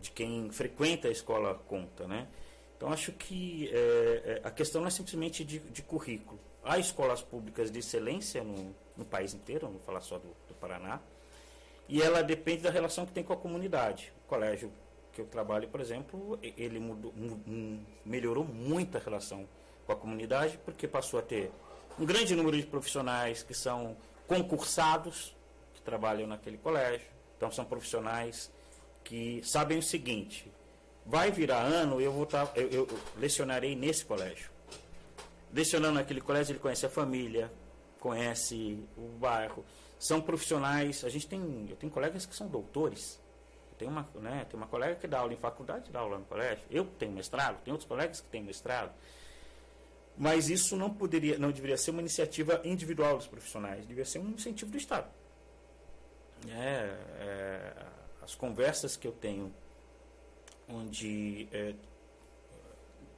de 0.00 0.10
quem 0.10 0.50
frequenta 0.50 1.08
a 1.08 1.10
escola 1.10 1.54
conta, 1.66 2.06
né? 2.06 2.28
Então 2.76 2.92
acho 2.92 3.12
que 3.12 3.68
é, 3.72 3.76
é, 3.76 4.40
a 4.44 4.50
questão 4.50 4.80
não 4.80 4.88
é 4.88 4.90
simplesmente 4.90 5.44
de, 5.44 5.58
de, 5.58 5.82
currículo. 5.82 6.38
Há 6.62 6.78
escolas 6.78 7.20
públicas 7.20 7.70
de 7.70 7.80
excelência 7.80 8.44
no, 8.44 8.74
no 8.96 9.04
país 9.04 9.34
inteiro, 9.34 9.66
não 9.66 9.72
vou 9.72 9.82
falar 9.82 10.00
só 10.00 10.18
do, 10.18 10.28
do, 10.46 10.54
Paraná, 10.60 11.00
e 11.88 12.00
ela 12.00 12.22
depende 12.22 12.62
da 12.62 12.70
relação 12.70 13.04
que 13.04 13.12
tem 13.12 13.24
com 13.24 13.32
a 13.32 13.36
comunidade. 13.36 14.12
O 14.24 14.28
colégio 14.28 14.70
que 15.12 15.20
eu 15.20 15.26
trabalho, 15.26 15.66
por 15.68 15.80
exemplo, 15.80 16.38
ele 16.40 16.78
mudou, 16.78 17.12
melhorou 18.04 18.44
muito 18.44 18.96
a 18.96 19.00
relação 19.00 19.48
com 19.88 19.92
a 19.94 19.96
comunidade, 19.96 20.58
porque 20.66 20.86
passou 20.86 21.18
a 21.18 21.22
ter 21.22 21.50
um 21.98 22.04
grande 22.04 22.36
número 22.36 22.58
de 22.58 22.66
profissionais 22.66 23.42
que 23.42 23.54
são 23.54 23.96
concursados, 24.26 25.34
que 25.72 25.80
trabalham 25.80 26.28
naquele 26.28 26.58
colégio. 26.58 27.06
Então 27.38 27.50
são 27.50 27.64
profissionais 27.64 28.52
que 29.02 29.40
sabem 29.42 29.78
o 29.78 29.82
seguinte: 29.82 30.52
vai 31.06 31.30
virar 31.30 31.62
ano, 31.62 32.02
eu 32.02 32.12
vou 32.12 32.24
estar, 32.24 32.48
tá, 32.48 32.60
eu, 32.60 32.68
eu 32.70 32.88
lecionarei 33.16 33.74
nesse 33.74 34.04
colégio. 34.04 34.50
Lecionando 35.50 35.94
naquele 35.94 36.20
colégio, 36.20 36.52
ele 36.52 36.58
conhece 36.58 36.84
a 36.84 36.90
família, 36.90 37.50
conhece 37.98 38.86
o 38.94 39.08
bairro. 39.18 39.64
São 39.98 40.20
profissionais. 40.20 41.02
A 41.02 41.08
gente 41.08 41.26
tem, 41.26 41.66
eu 41.70 41.76
tenho 41.76 41.90
colegas 41.90 42.26
que 42.26 42.36
são 42.36 42.46
doutores. 42.46 43.18
Tem 43.78 43.88
uma, 43.88 44.06
né, 44.16 44.44
tem 44.50 44.58
uma 44.58 44.66
colega 44.66 44.96
que 44.96 45.06
dá 45.06 45.20
aula 45.20 45.32
em 45.32 45.36
faculdade, 45.36 45.90
dá 45.90 46.00
aula 46.00 46.18
no 46.18 46.26
colégio. 46.26 46.62
Eu 46.70 46.84
tenho 46.84 47.12
mestrado, 47.12 47.62
tem 47.64 47.72
outros 47.72 47.88
colegas 47.88 48.20
que 48.20 48.28
têm 48.28 48.42
mestrado. 48.42 48.92
Mas 50.18 50.50
isso 50.50 50.76
não 50.76 50.90
poderia, 50.90 51.38
não 51.38 51.52
deveria 51.52 51.76
ser 51.76 51.92
uma 51.92 52.00
iniciativa 52.00 52.60
individual 52.64 53.16
dos 53.16 53.28
profissionais, 53.28 53.82
deveria 53.82 54.04
ser 54.04 54.18
um 54.18 54.30
incentivo 54.30 54.70
do 54.70 54.76
Estado. 54.76 55.08
É, 56.48 56.96
é, 57.20 57.86
as 58.20 58.34
conversas 58.34 58.96
que 58.96 59.06
eu 59.06 59.12
tenho, 59.12 59.54
onde 60.68 61.48
é, 61.52 61.74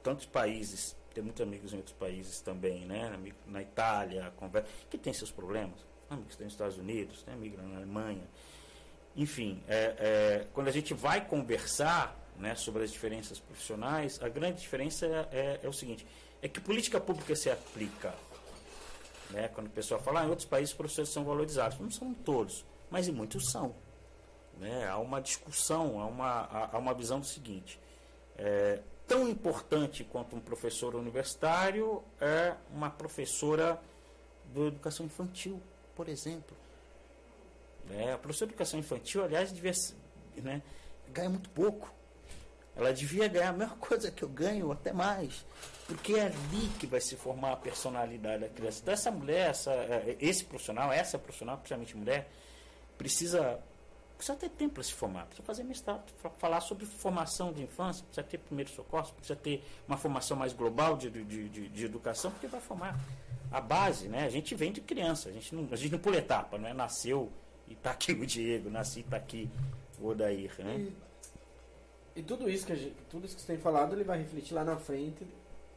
tantos 0.03 0.27
países, 0.27 0.95
tem 1.13 1.23
muitos 1.23 1.41
amigos 1.41 1.73
em 1.73 1.77
outros 1.77 1.95
países 1.95 2.39
também, 2.39 2.85
né? 2.85 3.19
Na 3.47 3.61
Itália, 3.61 4.31
conversa, 4.37 4.69
que 4.89 4.97
tem 4.97 5.11
seus 5.11 5.31
problemas. 5.31 5.85
Amigos 6.09 6.35
tem 6.35 6.45
nos 6.45 6.53
Estados 6.53 6.77
Unidos, 6.77 7.23
tem 7.23 7.33
amigos 7.33 7.61
na 7.61 7.77
Alemanha. 7.77 8.27
Enfim, 9.15 9.61
é, 9.67 9.95
é, 9.97 10.47
quando 10.53 10.67
a 10.67 10.71
gente 10.71 10.93
vai 10.93 11.25
conversar 11.25 12.17
né, 12.37 12.55
sobre 12.55 12.83
as 12.83 12.91
diferenças 12.91 13.39
profissionais, 13.39 14.21
a 14.21 14.29
grande 14.29 14.61
diferença 14.61 15.05
é, 15.05 15.27
é, 15.31 15.59
é 15.63 15.67
o 15.67 15.73
seguinte, 15.73 16.05
é 16.41 16.47
que 16.47 16.59
política 16.59 16.99
pública 16.99 17.35
se 17.35 17.49
aplica. 17.49 18.13
Né? 19.29 19.47
Quando 19.49 19.67
o 19.67 19.71
pessoal 19.71 20.01
fala, 20.01 20.21
ah, 20.21 20.25
em 20.25 20.29
outros 20.29 20.47
países 20.47 20.71
os 20.71 20.77
professores 20.77 21.09
são 21.09 21.23
valorizados. 21.23 21.79
Não 21.79 21.91
são 21.91 22.13
todos, 22.13 22.65
mas 22.89 23.07
em 23.07 23.11
muitos 23.11 23.51
são. 23.51 23.75
Né? 24.57 24.87
Há 24.87 24.97
uma 24.97 25.21
discussão, 25.21 25.99
há 25.99 26.05
uma, 26.05 26.69
há 26.71 26.77
uma 26.77 26.93
visão 26.93 27.19
do 27.19 27.25
seguinte: 27.25 27.79
é, 28.37 28.81
tão 29.07 29.27
importante 29.27 30.03
quanto 30.03 30.35
um 30.35 30.39
professor 30.39 30.95
universitário 30.95 32.03
é 32.19 32.55
uma 32.73 32.89
professora 32.89 33.81
de 34.53 34.67
educação 34.67 35.05
infantil, 35.05 35.61
por 35.95 36.09
exemplo. 36.09 36.55
Né? 37.89 38.13
A 38.13 38.17
professora 38.17 38.47
de 38.47 38.53
educação 38.53 38.79
infantil, 38.79 39.23
aliás, 39.23 39.51
devia 39.51 39.73
né, 40.37 40.61
ganha 41.09 41.29
muito 41.29 41.49
pouco. 41.49 41.91
Ela 42.75 42.93
devia 42.93 43.27
ganhar 43.27 43.49
a 43.49 43.53
mesma 43.53 43.75
coisa 43.81 44.11
que 44.11 44.23
eu 44.23 44.29
ganho, 44.29 44.71
até 44.71 44.93
mais. 44.93 45.45
Porque 45.95 46.13
é 46.13 46.27
ali 46.27 46.69
que 46.79 46.87
vai 46.87 47.01
se 47.01 47.17
formar 47.17 47.51
a 47.51 47.55
personalidade 47.57 48.43
da 48.43 48.49
criança. 48.49 48.79
Então, 48.81 48.93
essa 48.93 49.11
mulher, 49.11 49.49
essa, 49.49 49.71
é, 49.71 50.15
esse 50.21 50.45
profissional, 50.45 50.91
essa 50.91 51.19
profissional, 51.19 51.57
principalmente 51.57 51.97
mulher, 51.97 52.29
precisa, 52.97 53.59
precisa 54.15 54.37
ter 54.37 54.49
tempo 54.51 54.75
para 54.75 54.83
se 54.83 54.93
formar, 54.93 55.25
precisa 55.25 55.45
fazer 55.45 55.63
mestrado, 55.63 56.03
falar 56.37 56.61
sobre 56.61 56.85
formação 56.85 57.51
de 57.51 57.63
infância, 57.63 58.05
precisa 58.05 58.25
ter 58.25 58.37
primeiro 58.37 58.71
socorro, 58.71 59.11
precisa 59.13 59.35
ter 59.35 59.65
uma 59.85 59.97
formação 59.97 60.37
mais 60.37 60.53
global 60.53 60.95
de, 60.95 61.09
de, 61.09 61.49
de, 61.49 61.67
de 61.67 61.85
educação, 61.85 62.31
porque 62.31 62.47
vai 62.47 62.61
formar 62.61 62.97
a 63.51 63.59
base, 63.59 64.07
né? 64.07 64.23
A 64.23 64.29
gente 64.29 64.55
vem 64.55 64.71
de 64.71 64.79
criança, 64.79 65.27
a 65.27 65.31
gente 65.33 65.53
não, 65.53 65.67
a 65.69 65.75
gente 65.75 65.91
não 65.91 65.99
pula 65.99 66.15
etapa, 66.15 66.57
não 66.57 66.69
é? 66.69 66.73
Nasceu 66.73 67.29
e 67.67 67.73
está 67.73 67.91
aqui 67.91 68.13
o 68.13 68.25
Diego, 68.25 68.69
nasci 68.69 68.99
e 68.99 69.01
está 69.01 69.17
aqui 69.17 69.49
o 69.99 70.07
Odair, 70.07 70.53
né? 70.59 70.77
E, 72.15 72.19
e, 72.19 72.23
tudo 72.23 72.49
isso 72.49 72.65
que 72.65 72.75
gente, 72.77 72.95
tudo 73.09 73.25
isso 73.25 73.35
que 73.35 73.41
você 73.41 73.47
tem 73.47 73.61
falado, 73.61 73.93
ele 73.93 74.05
vai 74.05 74.19
refletir 74.19 74.53
lá 74.53 74.63
na 74.63 74.77
frente, 74.77 75.27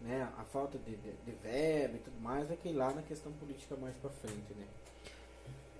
né? 0.04 0.28
A 0.38 0.44
falta 0.44 0.78
de, 0.78 0.96
de, 0.96 1.12
de 1.12 1.32
verba 1.42 1.96
e 1.96 2.00
tudo 2.00 2.20
mais 2.20 2.46
vai 2.46 2.56
cair 2.56 2.74
lá 2.74 2.92
na 2.92 3.02
questão 3.02 3.32
política 3.32 3.76
mais 3.76 3.96
para 3.96 4.10
frente, 4.10 4.54
né? 4.54 4.66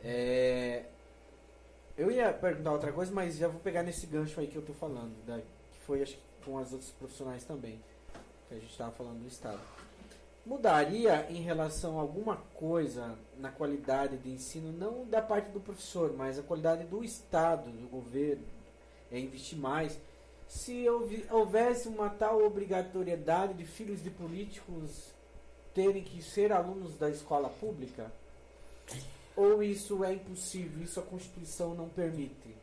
É, 0.02 0.84
eu 1.96 2.10
ia 2.10 2.32
perguntar 2.32 2.72
outra 2.72 2.92
coisa, 2.92 3.12
mas 3.12 3.36
já 3.36 3.48
vou 3.48 3.60
pegar 3.60 3.82
nesse 3.82 4.06
gancho 4.06 4.40
aí 4.40 4.48
que 4.48 4.56
eu 4.56 4.62
tô 4.62 4.74
falando, 4.74 5.14
da, 5.24 5.38
que 5.38 5.78
foi 5.86 6.02
acho 6.02 6.16
que 6.16 6.22
com 6.44 6.58
as 6.58 6.72
outras 6.72 6.90
profissionais 6.90 7.44
também, 7.44 7.80
que 8.48 8.54
a 8.54 8.58
gente 8.58 8.70
estava 8.70 8.92
falando 8.92 9.22
do 9.22 9.28
Estado 9.28 9.60
mudaria 10.44 11.26
em 11.30 11.40
relação 11.40 11.98
a 11.98 12.02
alguma 12.02 12.36
coisa 12.54 13.18
na 13.38 13.50
qualidade 13.50 14.18
de 14.18 14.30
ensino, 14.30 14.72
não 14.72 15.06
da 15.06 15.22
parte 15.22 15.50
do 15.50 15.60
professor, 15.60 16.12
mas 16.14 16.38
a 16.38 16.42
qualidade 16.42 16.84
do 16.84 17.02
Estado, 17.02 17.70
do 17.70 17.88
governo, 17.88 18.44
é 19.10 19.18
investir 19.18 19.58
mais. 19.58 19.98
Se 20.54 20.86
houvesse 21.30 21.88
uma 21.88 22.08
tal 22.08 22.40
obrigatoriedade 22.44 23.54
de 23.54 23.64
filhos 23.64 24.00
de 24.00 24.08
políticos 24.08 25.12
terem 25.74 26.02
que 26.02 26.22
ser 26.22 26.52
alunos 26.52 26.96
da 26.96 27.10
escola 27.10 27.48
pública? 27.48 28.10
Ou 29.36 29.64
isso 29.64 30.04
é 30.04 30.12
impossível, 30.12 30.84
isso 30.84 31.00
a 31.00 31.02
Constituição 31.02 31.74
não 31.74 31.88
permite? 31.88 32.54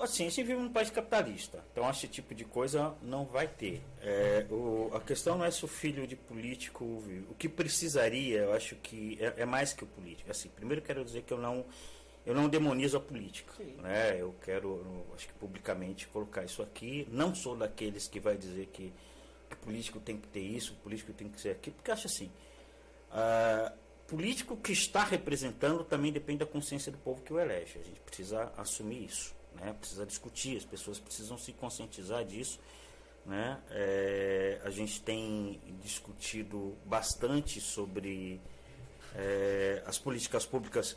Assim, 0.00 0.26
a 0.26 0.28
gente 0.28 0.44
vive 0.44 0.60
num 0.60 0.72
país 0.72 0.88
capitalista, 0.88 1.64
então 1.72 1.90
esse 1.90 2.06
tipo 2.06 2.32
de 2.32 2.44
coisa 2.44 2.94
não 3.02 3.24
vai 3.24 3.48
ter. 3.48 3.82
É, 4.00 4.46
o, 4.48 4.92
a 4.94 5.00
questão 5.00 5.36
não 5.36 5.44
é 5.44 5.50
se 5.50 5.64
o 5.64 5.68
filho 5.68 6.06
de 6.06 6.14
político. 6.14 6.84
O 7.28 7.34
que 7.36 7.48
precisaria, 7.48 8.42
eu 8.42 8.52
acho 8.52 8.76
que 8.76 9.18
é, 9.20 9.42
é, 9.42 9.44
mais 9.44 9.72
que 9.72 9.82
o 9.82 9.86
político. 9.88 10.30
Assim, 10.30 10.48
primeiro 10.48 10.80
quero 10.80 11.04
dizer 11.04 11.22
que 11.22 11.32
eu 11.32 11.38
não, 11.38 11.64
eu 12.24 12.34
não 12.34 12.48
demonizo 12.48 12.96
a 12.96 13.00
política. 13.00 13.52
Né? 13.82 14.20
Eu 14.20 14.34
quero, 14.44 15.06
acho 15.14 15.28
que 15.28 15.34
publicamente, 15.34 16.06
colocar 16.08 16.44
isso 16.44 16.62
aqui. 16.62 17.06
Não 17.10 17.34
sou 17.34 17.56
daqueles 17.56 18.08
que 18.08 18.20
vai 18.20 18.36
dizer 18.36 18.66
que, 18.66 18.92
que 19.48 19.54
o 19.54 19.58
político 19.58 20.00
tem 20.00 20.16
que 20.16 20.28
ter 20.28 20.40
isso, 20.40 20.72
o 20.74 20.76
político 20.76 21.12
tem 21.12 21.28
que 21.28 21.40
ser 21.40 21.50
aqui, 21.50 21.70
porque 21.70 21.90
acho 21.90 22.06
assim. 22.06 22.30
Uh, 23.10 23.72
político 24.06 24.56
que 24.56 24.72
está 24.72 25.04
representando 25.04 25.84
também 25.84 26.12
depende 26.12 26.40
da 26.40 26.46
consciência 26.46 26.90
do 26.90 26.98
povo 26.98 27.22
que 27.22 27.32
o 27.32 27.38
elege. 27.38 27.78
A 27.78 27.82
gente 27.82 28.00
precisa 28.00 28.52
assumir 28.56 29.04
isso 29.04 29.34
né? 29.60 29.74
precisa 29.78 30.06
discutir, 30.06 30.56
as 30.56 30.64
pessoas 30.64 30.98
precisam 30.98 31.36
se 31.36 31.52
conscientizar 31.52 32.24
disso. 32.24 32.60
Né? 33.24 33.58
É, 33.70 34.60
a 34.64 34.70
gente 34.70 35.00
tem 35.02 35.60
discutido 35.80 36.76
bastante 36.84 37.60
sobre 37.60 38.40
é, 39.14 39.82
as 39.86 39.98
políticas 39.98 40.44
públicas, 40.44 40.96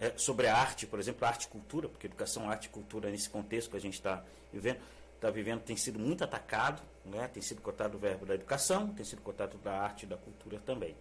é, 0.00 0.12
sobre 0.16 0.46
a 0.46 0.56
arte, 0.56 0.86
por 0.86 0.98
exemplo, 0.98 1.24
a 1.24 1.28
arte 1.28 1.44
e 1.44 1.48
cultura, 1.48 1.88
porque 1.88 2.06
educação, 2.06 2.48
arte 2.48 2.66
e 2.66 2.68
cultura, 2.68 3.10
nesse 3.10 3.28
contexto 3.28 3.70
que 3.70 3.76
a 3.76 3.80
gente 3.80 3.94
está 3.94 4.22
vivendo, 4.52 4.78
está 5.14 5.30
vivendo, 5.30 5.60
tem 5.60 5.76
sido 5.76 5.98
muito 5.98 6.22
atacado, 6.22 6.80
né? 7.04 7.28
tem 7.28 7.42
sido 7.42 7.60
cortado 7.60 7.96
o 7.96 8.00
verbo 8.00 8.24
da 8.24 8.34
educação, 8.34 8.88
tem 8.88 9.04
sido 9.04 9.20
cortado 9.22 9.58
da 9.58 9.72
arte 9.72 10.04
e 10.04 10.06
da 10.06 10.16
cultura 10.16 10.60
também. 10.60 10.96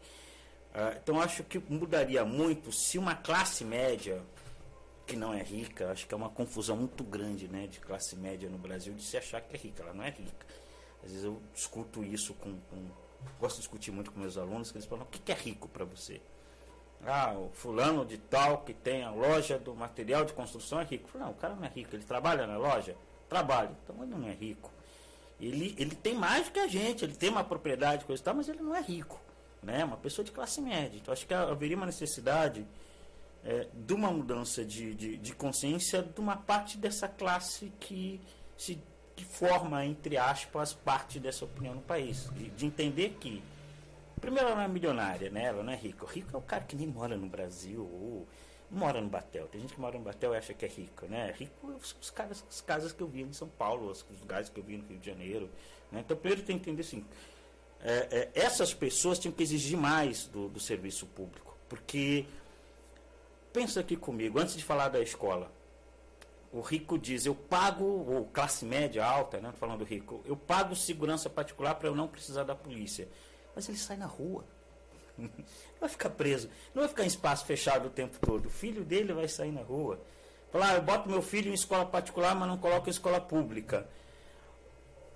Ah, 0.74 0.96
então, 1.02 1.20
acho 1.20 1.44
que 1.44 1.60
mudaria 1.60 2.24
muito 2.26 2.72
se 2.72 2.98
uma 2.98 3.16
classe 3.16 3.64
média 3.64 4.22
que 5.06 5.16
não 5.16 5.34
é 5.34 5.42
rica, 5.42 5.92
acho 5.92 6.06
que 6.06 6.14
é 6.14 6.18
uma 6.18 6.30
confusão 6.30 6.76
muito 6.76 7.04
grande 7.04 7.48
né, 7.48 7.66
de 7.66 7.80
classe 7.80 8.16
média 8.16 8.50
no 8.50 8.58
Brasil 8.58 8.94
de 8.94 9.04
se 9.04 9.18
achar 9.18 9.42
que 9.42 9.56
é 9.56 9.60
rica. 9.60 9.82
Ela 9.82 9.94
não 9.94 10.04
é 10.04 10.10
rica. 10.10 10.46
Às 11.04 11.12
vezes 11.12 11.24
eu 11.24 11.42
discuto 11.54 12.04
isso 12.04 12.34
com. 12.36 12.60
com 12.70 12.86
gosto 13.40 13.56
de 13.56 13.62
discutir 13.62 13.92
muito 13.92 14.12
com 14.12 14.20
meus 14.20 14.38
alunos, 14.38 14.72
que 14.72 14.78
eles 14.78 14.88
falam: 14.88 15.06
o 15.06 15.08
que 15.08 15.32
é 15.32 15.36
rico 15.36 15.68
para 15.68 15.86
você? 15.86 16.22
Ah, 17.06 17.34
o 17.34 17.50
fulano 17.54 18.06
de 18.06 18.18
tal 18.18 18.60
que 18.60 18.74
tem 18.74 19.04
a 19.04 19.12
loja 19.12 19.58
do 19.58 19.76
material 19.76 20.26
de 20.26 20.34
construção 20.34 20.80
é 20.80 20.84
rico. 20.84 21.18
Não, 21.18 21.32
o 21.32 21.36
cara 21.36 21.56
não 21.56 21.64
é 21.64 21.70
rico, 21.70 21.96
ele 21.96 22.04
trabalha 22.04 22.46
na 22.48 22.58
loja? 22.58 22.96
Trabalha, 23.30 23.72
então 23.84 24.04
ele 24.04 24.16
não 24.16 24.28
é 24.28 24.34
rico. 24.34 24.72
Ele, 25.40 25.76
ele 25.78 25.96
tem 25.96 26.16
mais 26.16 26.50
que 26.50 26.60
a 26.60 26.68
gente, 26.68 27.06
ele 27.06 27.14
tem 27.14 27.30
uma 27.30 27.44
propriedade, 27.44 28.06
coisa 28.06 28.22
e 28.22 28.26
tal, 28.26 28.36
mas 28.36 28.50
ele 28.50 28.62
não 28.62 28.76
é 28.76 28.82
rico. 28.82 29.20
Né? 29.62 29.84
Uma 29.84 29.98
pessoa 29.98 30.26
de 30.26 30.32
classe 30.32 30.60
média. 30.60 30.98
Então 30.98 31.14
acho 31.14 31.28
que 31.28 31.34
haveria 31.34 31.78
uma 31.78 31.86
necessidade 31.86 32.66
é, 33.44 33.68
de 33.74 33.94
uma 33.94 34.12
mudança 34.12 34.66
de, 34.66 34.94
de, 34.96 35.18
de, 35.18 35.36
consciência 35.36 36.02
de 36.02 36.20
uma 36.20 36.36
parte 36.36 36.78
dessa 36.78 37.08
classe 37.08 37.72
que 37.80 38.20
se 38.58 38.82
que 39.16 39.26
forma, 39.26 39.84
entre 39.84 40.16
aspas, 40.16 40.74
parte 40.74 41.20
dessa 41.20 41.44
opinião 41.44 41.74
no 41.74 41.82
país. 41.82 42.30
De, 42.36 42.50
de, 42.52 42.66
entender 42.68 43.18
que, 43.20 43.42
primeiro, 44.20 44.48
ela 44.48 44.56
não 44.56 44.64
é 44.64 44.68
milionária, 44.68 45.30
né? 45.30 45.46
ela 45.46 45.64
não 45.64 45.72
é 45.72 45.76
rica. 45.76 46.06
O 46.06 46.08
rico 46.08 46.30
é 46.34 46.38
o 46.38 46.42
cara 46.42 46.64
que 46.64 46.76
nem 46.76 46.88
mora 46.88 47.16
no 47.18 47.28
Brasil 47.28 47.82
ou 47.82 48.28
mora 48.70 49.02
no 49.02 49.10
Batel. 49.10 49.48
Tem 49.48 49.62
gente 49.62 49.74
que 49.74 49.80
mora 49.80 49.98
no 49.98 50.04
Batel 50.04 50.34
e 50.34 50.38
acha 50.38 50.54
que 50.54 50.66
é 50.66 50.68
rico. 50.68 51.06
Né? 51.08 51.34
Rico 51.38 51.80
são 51.82 51.98
os 52.02 52.10
caras, 52.10 52.44
as 52.50 52.62
casas 52.62 52.92
que 52.92 53.02
eu 53.02 53.08
vi 53.08 53.22
em 53.22 53.34
São 53.34 53.48
Paulo, 53.48 53.90
os 53.90 54.06
lugares 54.20 54.50
que 54.50 54.60
eu 54.60 54.64
vi 54.64 54.78
no 54.78 54.88
Rio 54.88 54.98
de 55.00 55.06
Janeiro. 55.06 55.50
Né? 55.92 56.02
Então, 56.02 56.18
primeiro 56.18 56.44
tem 56.44 56.58
que 56.58 56.70
entender 56.70 56.82
assim, 56.82 57.06
é, 57.82 58.08
é, 58.12 58.30
essas 58.34 58.74
pessoas 58.74 59.20
tinham 59.20 59.34
que 59.34 59.44
exigir 59.44 59.78
mais 59.78 60.28
do, 60.28 60.50
do 60.50 60.60
serviço 60.60 61.06
público. 61.08 61.58
Porque 61.70 62.26
pensa 63.54 63.80
aqui 63.80 63.96
comigo, 63.96 64.40
antes 64.40 64.56
de 64.56 64.64
falar 64.64 64.90
da 64.90 65.00
escola. 65.00 65.52
O 66.52 66.62
rico 66.62 66.98
diz, 66.98 67.26
eu 67.26 67.36
pago, 67.36 67.84
ou 67.84 68.26
classe 68.26 68.66
média 68.66 69.06
alta, 69.06 69.40
né, 69.40 69.54
falando 69.60 69.80
do 69.80 69.86
rico, 69.86 70.22
eu 70.26 70.36
pago 70.36 70.76
segurança 70.76 71.30
particular 71.30 71.76
para 71.76 71.90
eu 71.90 71.96
não 71.96 72.08
precisar 72.08 72.44
da 72.44 72.56
polícia. 72.56 73.08
Mas 73.58 73.68
ele 73.68 73.78
sai 73.80 73.98
na 73.98 74.06
rua. 74.06 74.46
Não 75.18 75.32
vai 75.80 75.90
ficar 75.90 76.12
preso, 76.12 76.48
não 76.76 76.84
vai 76.84 76.90
ficar 76.90 77.04
em 77.06 77.08
espaço 77.08 77.44
fechado 77.44 77.88
o 77.88 77.90
tempo 77.90 78.20
todo. 78.24 78.46
O 78.46 78.52
filho 78.52 78.86
dele 78.86 79.14
vai 79.14 79.28
sair 79.28 79.52
na 79.52 79.64
rua. 79.64 80.00
Falar, 80.52 80.70
ah, 80.70 80.76
eu 80.76 80.84
boto 80.84 81.10
meu 81.10 81.24
filho 81.24 81.50
em 81.50 81.56
escola 81.56 81.84
particular, 81.84 82.36
mas 82.36 82.48
não 82.48 82.60
coloco 82.60 82.88
em 82.88 82.92
escola 82.92 83.20
pública. 83.20 83.90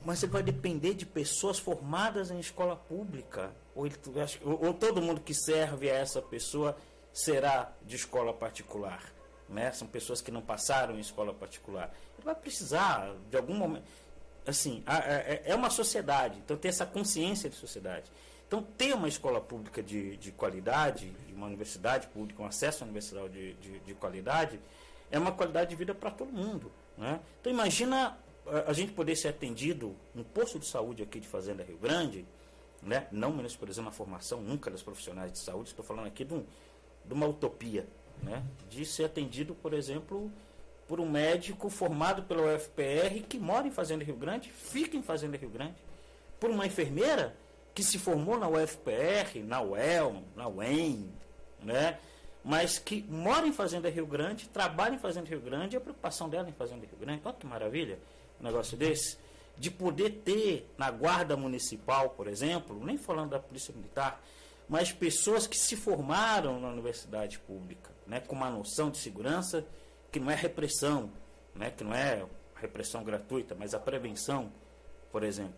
Mas 0.04 0.23
ele 0.23 0.32
vai 0.32 0.41
depender 0.41 0.95
de 0.95 1.06
pessoas 1.06 1.60
formadas 1.60 2.32
em 2.32 2.39
escola 2.39 2.75
pública. 2.75 3.51
Ou, 3.75 3.86
ele, 3.86 3.95
ou, 4.43 4.65
ou 4.65 4.73
todo 4.73 5.04
mundo 5.04 5.21
que 5.21 5.36
serve 5.36 5.91
a 5.91 5.93
essa 5.93 6.19
pessoa 6.19 6.75
será 7.13 7.71
de 7.84 7.95
escola 7.95 8.34
particular. 8.34 9.04
Né? 9.47 9.71
São 9.71 9.88
pessoas 9.88 10.19
que 10.19 10.32
não 10.32 10.41
passaram 10.41 10.95
em 10.95 10.99
escola 10.99 11.32
particular. 11.32 11.93
Ele 12.17 12.25
vai 12.25 12.34
precisar, 12.34 13.15
de 13.30 13.38
algum 13.38 13.54
momento. 13.54 13.86
Assim, 14.47 14.84
é, 15.45 15.54
uma 15.54 15.69
sociedade, 15.69 16.39
então 16.39 16.58
tem 16.58 16.69
essa 16.69 16.86
consciência 16.86 17.47
de 17.47 17.56
sociedade. 17.56 18.12
Então, 18.51 18.61
ter 18.61 18.93
uma 18.93 19.07
escola 19.07 19.39
pública 19.39 19.81
de, 19.81 20.17
de 20.17 20.29
qualidade, 20.29 21.09
uma 21.33 21.47
universidade 21.47 22.07
pública, 22.07 22.43
um 22.43 22.45
acesso 22.45 22.83
à 22.83 22.85
universidade 22.85 23.31
de, 23.31 23.53
de, 23.53 23.79
de 23.79 23.93
qualidade, 23.93 24.59
é 25.09 25.17
uma 25.17 25.31
qualidade 25.31 25.69
de 25.69 25.75
vida 25.77 25.95
para 25.95 26.11
todo 26.11 26.33
mundo. 26.33 26.69
Né? 26.97 27.21
Então, 27.39 27.49
imagina 27.49 28.17
a 28.67 28.73
gente 28.73 28.91
poder 28.91 29.15
ser 29.15 29.29
atendido 29.29 29.95
no 30.13 30.25
posto 30.25 30.59
de 30.59 30.65
saúde 30.65 31.01
aqui 31.01 31.21
de 31.21 31.29
Fazenda 31.29 31.63
Rio 31.63 31.77
Grande, 31.77 32.25
né? 32.83 33.08
não 33.10 33.31
menosprezando 33.31 33.87
a 33.87 33.91
formação 33.93 34.41
nunca 34.41 34.69
das 34.69 34.83
profissionais 34.83 35.31
de 35.31 35.39
saúde, 35.39 35.69
estou 35.69 35.85
falando 35.85 36.08
aqui 36.08 36.25
de 36.25 36.33
um, 36.33 36.45
de 37.06 37.13
uma 37.13 37.27
utopia, 37.27 37.87
né? 38.21 38.43
de 38.69 38.85
ser 38.85 39.06
atendido, 39.06 39.56
por 39.56 39.73
exemplo, 39.73 40.29
por 40.89 40.99
um 40.99 41.10
médico 41.10 41.69
formado 41.69 42.23
pela 42.23 42.54
UFPR 42.54 43.23
que 43.29 43.39
mora 43.39 43.65
em 43.65 43.71
Fazenda 43.71 44.04
Rio 44.04 44.17
Grande, 44.17 44.52
fica 44.52 44.97
em 44.97 45.02
Fazenda 45.02 45.37
Rio 45.37 45.49
Grande, 45.49 45.77
por 46.37 46.49
uma 46.49 46.65
enfermeira 46.65 47.33
que 47.74 47.84
se 47.84 47.98
formou 47.98 48.38
na 48.38 48.48
UFPR, 48.48 49.40
na 49.46 49.62
UEL, 49.62 50.24
na 50.36 50.48
UEM, 50.48 51.12
né? 51.63 51.98
mas 52.44 52.80
que 52.80 53.04
mora 53.04 53.48
em 53.48 53.54
Fazenda 53.54 53.90
Rio 53.90 54.06
Grande, 54.06 54.50
trabalha 54.50 54.96
em 54.96 55.00
Fazenda 55.00 55.30
Rio 55.30 55.40
Grande, 55.40 55.76
e 55.76 55.78
a 55.78 55.82
preocupação 55.82 56.28
dela 56.30 56.50
em 56.50 56.54
Fazenda 56.54 56.86
Rio 56.86 56.98
Grande, 57.00 57.22
olha 57.24 57.36
que 57.36 57.46
maravilha, 57.46 58.00
um 58.40 58.44
negócio 58.44 58.76
desse, 58.76 59.17
de 59.58 59.69
poder 59.69 60.22
ter 60.26 60.67
na 60.78 60.90
guarda 60.90 61.38
municipal, 61.38 62.10
por 62.10 62.28
exemplo, 62.28 62.84
nem 62.84 62.98
falando 62.98 63.32
da 63.32 63.40
polícia 63.40 63.74
militar, 63.74 64.22
mas 64.67 64.92
pessoas 64.92 65.46
que 65.46 65.58
se 65.58 65.76
formaram 65.76 66.60
na 66.60 66.69
universidade 66.69 67.38
pública, 67.40 67.92
né, 68.08 68.19
com 68.22 68.36
uma 68.36 68.50
noção 68.50 68.90
de 68.90 68.98
segurança 68.98 69.65
que 70.12 70.19
não 70.19 70.32
é 70.32 70.36
repressão, 70.36 71.12
né, 71.54 71.69
que 71.69 71.84
não 71.84 71.94
é 71.94 72.26
repressão 72.56 73.04
gratuita, 73.04 73.56
mas 73.58 73.74
a 73.74 73.80
prevenção, 73.80 74.52
por 75.12 75.24
exemplo. 75.24 75.54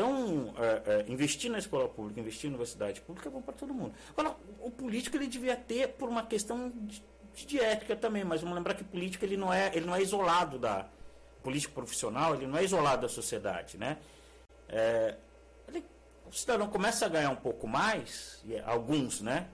Então, 0.00 0.54
é, 0.56 1.04
é, 1.06 1.12
investir 1.12 1.50
na 1.50 1.58
escola 1.58 1.86
pública, 1.86 2.18
investir 2.18 2.48
na 2.48 2.54
universidade 2.54 3.02
pública 3.02 3.28
é 3.28 3.30
bom 3.30 3.42
para 3.42 3.52
todo 3.52 3.74
mundo. 3.74 3.94
Agora, 4.16 4.34
o 4.60 4.70
político 4.70 5.14
ele 5.14 5.26
devia 5.26 5.54
ter, 5.54 5.88
por 5.88 6.08
uma 6.08 6.24
questão 6.24 6.72
de, 6.74 7.04
de 7.34 7.60
ética 7.60 7.94
também, 7.94 8.24
mas 8.24 8.40
vamos 8.40 8.56
lembrar 8.56 8.72
que 8.72 8.82
político 8.82 9.26
ele 9.26 9.36
não 9.36 9.52
é, 9.52 9.70
ele 9.74 9.84
não 9.84 9.94
é 9.94 10.00
isolado 10.00 10.58
da 10.58 10.88
político 11.42 11.74
profissional, 11.74 12.34
ele 12.34 12.46
não 12.46 12.56
é 12.56 12.64
isolado 12.64 13.02
da 13.02 13.10
sociedade, 13.10 13.76
né? 13.76 13.98
É, 14.70 15.16
ele, 15.68 15.84
o 16.26 16.32
cidadão 16.32 16.66
começa 16.66 17.04
a 17.04 17.08
ganhar 17.10 17.28
um 17.28 17.36
pouco 17.36 17.68
mais, 17.68 18.40
e 18.46 18.58
alguns, 18.60 19.20
né, 19.20 19.48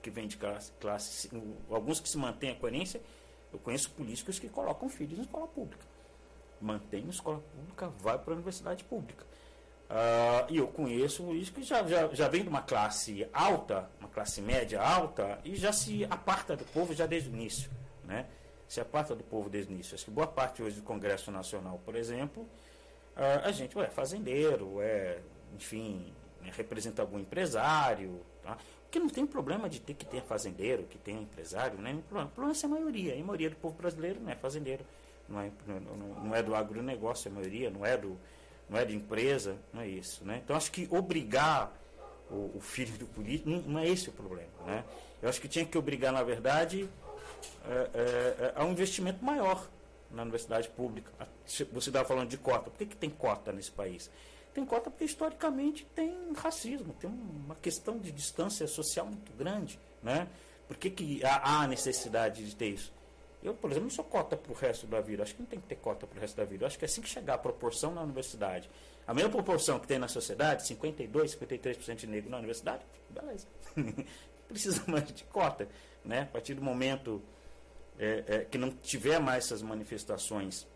que 0.00 0.08
vêm 0.08 0.26
de 0.26 0.38
classe, 0.38 0.72
classe, 0.80 1.30
alguns 1.68 2.00
que 2.00 2.08
se 2.08 2.16
mantêm 2.16 2.52
a 2.52 2.54
coerência, 2.54 3.02
eu 3.52 3.58
conheço 3.58 3.90
políticos 3.90 4.38
que 4.38 4.48
colocam 4.48 4.88
filhos 4.88 5.18
em 5.18 5.22
escola 5.22 5.46
pública. 5.46 5.84
Mantém 6.58 7.04
a 7.06 7.10
escola 7.10 7.42
pública, 7.54 7.88
vai 7.98 8.18
para 8.18 8.32
a 8.32 8.36
universidade 8.36 8.82
pública. 8.84 9.28
Uh, 9.90 10.46
e 10.48 10.58
eu 10.58 10.68
conheço 10.68 11.24
políticos 11.24 11.64
que 11.64 11.68
já, 11.68 11.82
já, 11.82 12.06
já 12.14 12.28
vem 12.28 12.44
de 12.44 12.48
uma 12.48 12.62
classe 12.62 13.28
alta, 13.32 13.90
uma 13.98 14.08
classe 14.08 14.40
média 14.40 14.80
alta, 14.80 15.40
e 15.44 15.56
já 15.56 15.72
se 15.72 16.04
aparta 16.04 16.54
do 16.54 16.64
povo 16.66 16.94
já 16.94 17.06
desde 17.06 17.28
o 17.28 17.32
início. 17.32 17.68
Né? 18.04 18.26
Se 18.68 18.80
aparta 18.80 19.16
do 19.16 19.24
povo 19.24 19.50
desde 19.50 19.72
o 19.72 19.74
início. 19.74 19.96
Acho 19.96 20.04
que 20.04 20.10
boa 20.12 20.28
parte 20.28 20.62
hoje 20.62 20.76
do 20.76 20.82
Congresso 20.82 21.32
Nacional, 21.32 21.80
por 21.84 21.96
exemplo, 21.96 22.44
uh, 23.16 23.42
a 23.42 23.50
gente 23.50 23.76
é 23.80 23.86
fazendeiro, 23.88 24.80
é, 24.80 25.18
enfim, 25.56 26.14
né, 26.40 26.52
representa 26.56 27.02
algum 27.02 27.18
empresário. 27.18 28.20
Tá? 28.44 28.56
Porque 28.84 29.00
não 29.00 29.08
tem 29.08 29.26
problema 29.26 29.68
de 29.68 29.80
ter 29.80 29.94
que 29.94 30.06
ter 30.06 30.22
fazendeiro, 30.22 30.84
que 30.84 30.98
tenha 30.98 31.20
empresário, 31.20 31.80
né? 31.80 31.94
o 31.94 32.02
problema 32.28 32.52
é 32.52 32.54
ser 32.54 32.66
a 32.66 32.68
maioria. 32.68 33.14
A 33.14 33.24
maioria 33.24 33.50
do 33.50 33.56
povo 33.56 33.74
brasileiro 33.74 34.20
não 34.20 34.30
é 34.30 34.36
fazendeiro, 34.36 34.84
não 35.28 35.40
é, 35.40 35.50
não, 35.66 36.24
não 36.24 36.34
é 36.34 36.44
do 36.44 36.54
agronegócio, 36.54 37.28
a 37.28 37.34
maioria 37.34 37.70
não 37.70 37.84
é 37.84 37.96
do 37.96 38.16
não 38.70 38.78
é 38.78 38.84
de 38.84 38.94
empresa, 38.94 39.56
não 39.72 39.82
é 39.82 39.88
isso. 39.88 40.24
Né? 40.24 40.40
Então 40.44 40.56
acho 40.56 40.70
que 40.70 40.86
obrigar 40.90 41.72
o, 42.30 42.52
o 42.54 42.60
filho 42.60 42.96
do 42.96 43.06
político, 43.06 43.50
não, 43.50 43.58
não, 43.62 43.80
é 43.80 43.88
esse 43.88 44.08
o 44.08 44.12
problema. 44.12 44.48
Né? 44.64 44.84
Eu 45.20 45.28
acho 45.28 45.40
que 45.40 45.48
tinha 45.48 45.64
que 45.64 45.76
obrigar, 45.76 46.12
na 46.12 46.22
verdade, 46.22 46.88
é, 47.66 47.90
é, 47.92 48.36
é 48.38 48.52
a 48.54 48.64
um 48.64 48.70
investimento 48.70 49.24
maior 49.24 49.68
na 50.10 50.22
universidade 50.22 50.68
pública. 50.68 51.10
Você 51.44 51.64
estava 51.64 52.06
falando 52.06 52.28
de 52.28 52.38
cota. 52.38 52.70
Por 52.70 52.78
que, 52.78 52.86
que 52.86 52.96
tem 52.96 53.10
cota 53.10 53.52
nesse 53.52 53.72
país? 53.72 54.08
Tem 54.54 54.64
cota 54.64 54.90
porque 54.90 55.04
historicamente 55.04 55.84
tem 55.94 56.32
racismo, 56.36 56.94
tem 56.94 57.10
uma 57.10 57.54
questão 57.56 57.98
de 57.98 58.10
distância 58.10 58.66
social 58.66 59.06
muito 59.06 59.32
grande. 59.32 59.78
Né? 60.02 60.28
Por 60.66 60.76
que, 60.76 60.90
que 60.90 61.24
há, 61.24 61.62
há 61.62 61.66
necessidade 61.66 62.44
de 62.44 62.54
ter 62.54 62.68
isso? 62.68 62.92
Eu, 63.42 63.54
por 63.54 63.70
exemplo, 63.70 63.88
não 63.88 63.94
sou 63.94 64.04
cota 64.04 64.36
para 64.36 64.52
o 64.52 64.54
resto 64.54 64.86
da 64.86 65.00
vida. 65.00 65.22
Acho 65.22 65.34
que 65.34 65.40
não 65.40 65.48
tem 65.48 65.60
que 65.60 65.66
ter 65.66 65.76
cota 65.76 66.06
para 66.06 66.18
o 66.18 66.20
resto 66.20 66.36
da 66.36 66.44
vida. 66.44 66.66
Acho 66.66 66.78
que 66.78 66.84
assim 66.84 67.00
que 67.00 67.08
chegar 67.08 67.34
a 67.34 67.38
proporção 67.38 67.94
na 67.94 68.02
universidade, 68.02 68.70
a 69.06 69.14
mesma 69.14 69.30
proporção 69.30 69.78
que 69.78 69.86
tem 69.86 69.98
na 69.98 70.08
sociedade, 70.08 70.66
52, 70.66 71.36
53% 71.36 71.96
de 71.96 72.06
negro 72.06 72.30
na 72.30 72.36
universidade, 72.36 72.84
beleza. 73.08 73.46
Precisa 74.46 74.82
mais 74.86 75.10
de 75.12 75.24
cota. 75.24 75.68
Né? 76.04 76.22
A 76.22 76.26
partir 76.26 76.54
do 76.54 76.62
momento 76.62 77.22
é, 77.98 78.24
é, 78.26 78.38
que 78.44 78.58
não 78.58 78.70
tiver 78.70 79.20
mais 79.20 79.44
essas 79.44 79.62
manifestações 79.62 80.66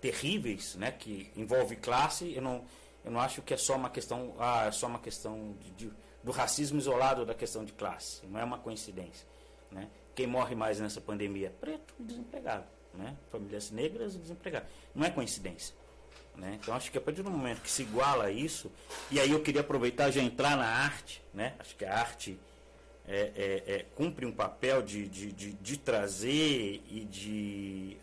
terríveis, 0.00 0.74
né, 0.76 0.90
que 0.90 1.30
envolve 1.36 1.76
classe, 1.76 2.34
eu 2.34 2.42
não, 2.42 2.64
eu 3.04 3.10
não 3.10 3.20
acho 3.20 3.42
que 3.42 3.52
é 3.52 3.56
só 3.56 3.76
uma 3.76 3.90
questão, 3.90 4.34
ah, 4.38 4.66
é 4.66 4.72
só 4.72 4.86
uma 4.86 4.98
questão 4.98 5.54
de, 5.60 5.70
de, 5.72 5.92
do 6.24 6.32
racismo 6.32 6.78
isolado 6.78 7.24
da 7.26 7.34
questão 7.34 7.64
de 7.64 7.72
classe. 7.72 8.26
Não 8.26 8.40
é 8.40 8.44
uma 8.44 8.58
coincidência. 8.58 9.26
Né? 9.70 9.88
Quem 10.20 10.26
morre 10.26 10.54
mais 10.54 10.78
nessa 10.78 11.00
pandemia? 11.00 11.50
Preto 11.62 11.94
desempregado. 11.98 12.66
Né? 12.92 13.16
Famílias 13.32 13.70
negras 13.70 14.14
desempregados. 14.14 14.68
Não 14.94 15.06
é 15.06 15.08
coincidência. 15.08 15.74
Né? 16.36 16.58
Então 16.60 16.74
acho 16.74 16.92
que 16.92 16.98
a 16.98 17.00
partir 17.00 17.22
do 17.22 17.30
momento 17.30 17.62
que 17.62 17.70
se 17.70 17.80
iguala 17.80 18.24
a 18.24 18.30
isso, 18.30 18.70
e 19.10 19.18
aí 19.18 19.30
eu 19.30 19.40
queria 19.40 19.62
aproveitar 19.62 20.10
já 20.10 20.20
entrar 20.20 20.58
na 20.58 20.66
arte, 20.66 21.22
né? 21.32 21.54
acho 21.58 21.74
que 21.74 21.86
a 21.86 21.98
arte 21.98 22.38
é, 23.08 23.32
é, 23.34 23.74
é, 23.76 23.86
cumpre 23.96 24.26
um 24.26 24.32
papel 24.32 24.82
de, 24.82 25.08
de, 25.08 25.32
de, 25.32 25.52
de 25.54 25.78
trazer 25.78 26.82
e 26.90 27.06
de, 27.06 27.96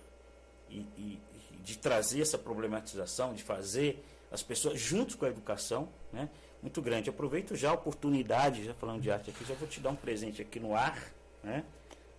e, 0.72 0.80
e, 0.97 1.22
de 1.63 1.78
trazer 1.78 2.22
essa 2.22 2.39
problematização, 2.39 3.36
de 3.36 3.43
fazer 3.43 4.03
as 4.32 4.41
pessoas 4.41 4.80
juntos 4.80 5.13
com 5.13 5.26
a 5.26 5.30
educação, 5.30 5.88
né? 6.11 6.28
muito 6.63 6.82
grande. 6.82 7.11
aproveito 7.11 7.55
já 7.55 7.70
a 7.70 7.74
oportunidade, 7.74 8.65
já 8.65 8.74
falando 8.74 9.01
de 9.01 9.11
arte 9.11 9.30
aqui, 9.30 9.45
já 9.45 9.53
vou 9.53 9.68
te 9.68 9.80
dar 9.80 9.91
um 9.91 9.95
presente 9.95 10.41
aqui 10.41 10.59
no 10.59 10.76
ar, 10.76 11.13
né? 11.43 11.63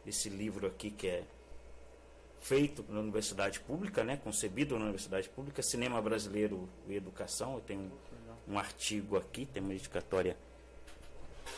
Esse 0.08 0.28
livro 0.28 0.66
aqui 0.66 0.90
que 0.90 1.06
é 1.06 1.24
feito 2.40 2.84
na 2.88 3.00
universidade 3.00 3.60
pública, 3.60 4.04
né, 4.04 4.16
concebido 4.16 4.76
na 4.76 4.84
universidade 4.84 5.28
pública, 5.28 5.62
Cinema 5.62 6.00
Brasileiro 6.00 6.68
e 6.88 6.94
Educação. 6.94 7.54
Eu 7.54 7.60
tenho 7.60 7.90
um, 8.48 8.58
artigo 8.58 9.16
aqui, 9.16 9.44
tem 9.46 9.62
uma 9.62 9.72
dedicatória 9.72 10.36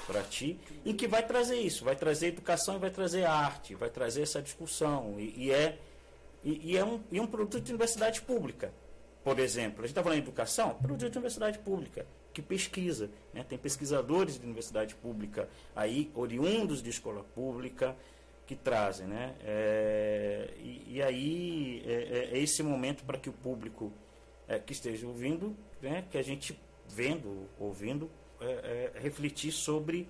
para 0.07 0.22
ti, 0.22 0.59
em 0.84 0.94
que 0.94 1.07
vai 1.07 1.24
trazer 1.24 1.57
isso, 1.57 1.84
vai 1.84 1.94
trazer 1.94 2.28
educação 2.28 2.76
e 2.76 2.78
vai 2.78 2.90
trazer 2.90 3.24
arte, 3.24 3.74
vai 3.74 3.90
trazer 3.90 4.22
essa 4.22 4.40
discussão. 4.40 5.16
E, 5.18 5.34
e 5.36 5.53
é, 5.53 5.78
e, 6.42 6.72
e, 6.72 6.76
é 6.76 6.84
um, 6.84 7.01
e 7.11 7.20
um 7.20 7.26
produto 7.26 7.61
de 7.61 7.70
universidade 7.70 8.22
pública. 8.22 8.72
Por 9.22 9.38
exemplo, 9.38 9.80
a 9.80 9.82
gente 9.82 9.90
está 9.90 10.03
falando 10.03 10.18
de 10.18 10.24
educação, 10.24 10.74
produto 10.74 11.11
de 11.11 11.18
universidade 11.18 11.59
pública, 11.59 12.07
que 12.32 12.40
pesquisa. 12.40 13.11
Né? 13.34 13.44
Tem 13.46 13.59
pesquisadores 13.59 14.38
de 14.38 14.44
universidade 14.44 14.94
pública 14.94 15.48
aí, 15.76 16.11
oriundos 16.14 16.82
de 16.82 16.88
escola 16.88 17.22
pública, 17.34 17.94
que 18.51 18.57
trazem, 18.57 19.07
né? 19.07 19.36
É, 19.44 20.51
e, 20.59 20.96
e, 20.96 21.03
aí 21.03 21.84
é, 21.86 21.92
é, 21.92 22.36
é 22.36 22.38
esse 22.38 22.64
momento 22.64 23.05
para 23.05 23.16
que 23.16 23.30
o 23.30 23.32
público 23.32 23.92
é, 24.48 24.59
que 24.59 24.72
esteja 24.72 25.07
ouvindo, 25.07 25.57
né, 25.80 26.05
que 26.11 26.18
a 26.18 26.22
gente 26.22 26.59
vendo, 26.88 27.48
ouvindo, 27.61 28.11
é, 28.40 28.90
refletir 28.96 29.53
sobre 29.53 30.09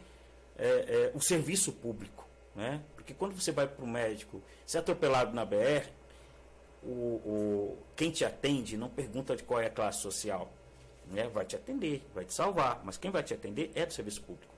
o 1.15 1.21
serviço 1.21 1.73
público, 1.73 2.27
né? 2.55 2.83
Porque 2.95 3.15
quando 3.15 3.35
você 3.35 3.51
vai 3.51 3.67
para 3.67 3.83
o 3.83 3.89
médico, 3.89 4.43
se 4.67 4.77
é 4.77 4.81
atropelado 4.81 5.35
na 5.35 5.43
BR, 5.43 5.89
o, 6.83 6.89
o, 6.89 7.79
quem 7.97 8.11
te 8.11 8.27
atende 8.27 8.77
não 8.77 8.91
pergunta 8.91 9.35
de 9.35 9.43
qual 9.43 9.59
é 9.59 9.67
a 9.67 9.71
classe 9.71 10.03
social, 10.03 10.53
né? 11.07 11.29
Vai 11.29 11.47
te 11.47 11.57
atender, 11.57 12.07
vai 12.15 12.27
te 12.27 12.35
salvar, 12.35 12.83
mas 12.85 12.99
quem 12.99 13.11
vai 13.11 13.23
te 13.23 13.33
atender 13.33 13.71
é 13.75 13.87
do 13.87 13.93
serviço 13.93 14.21
público. 14.23 14.55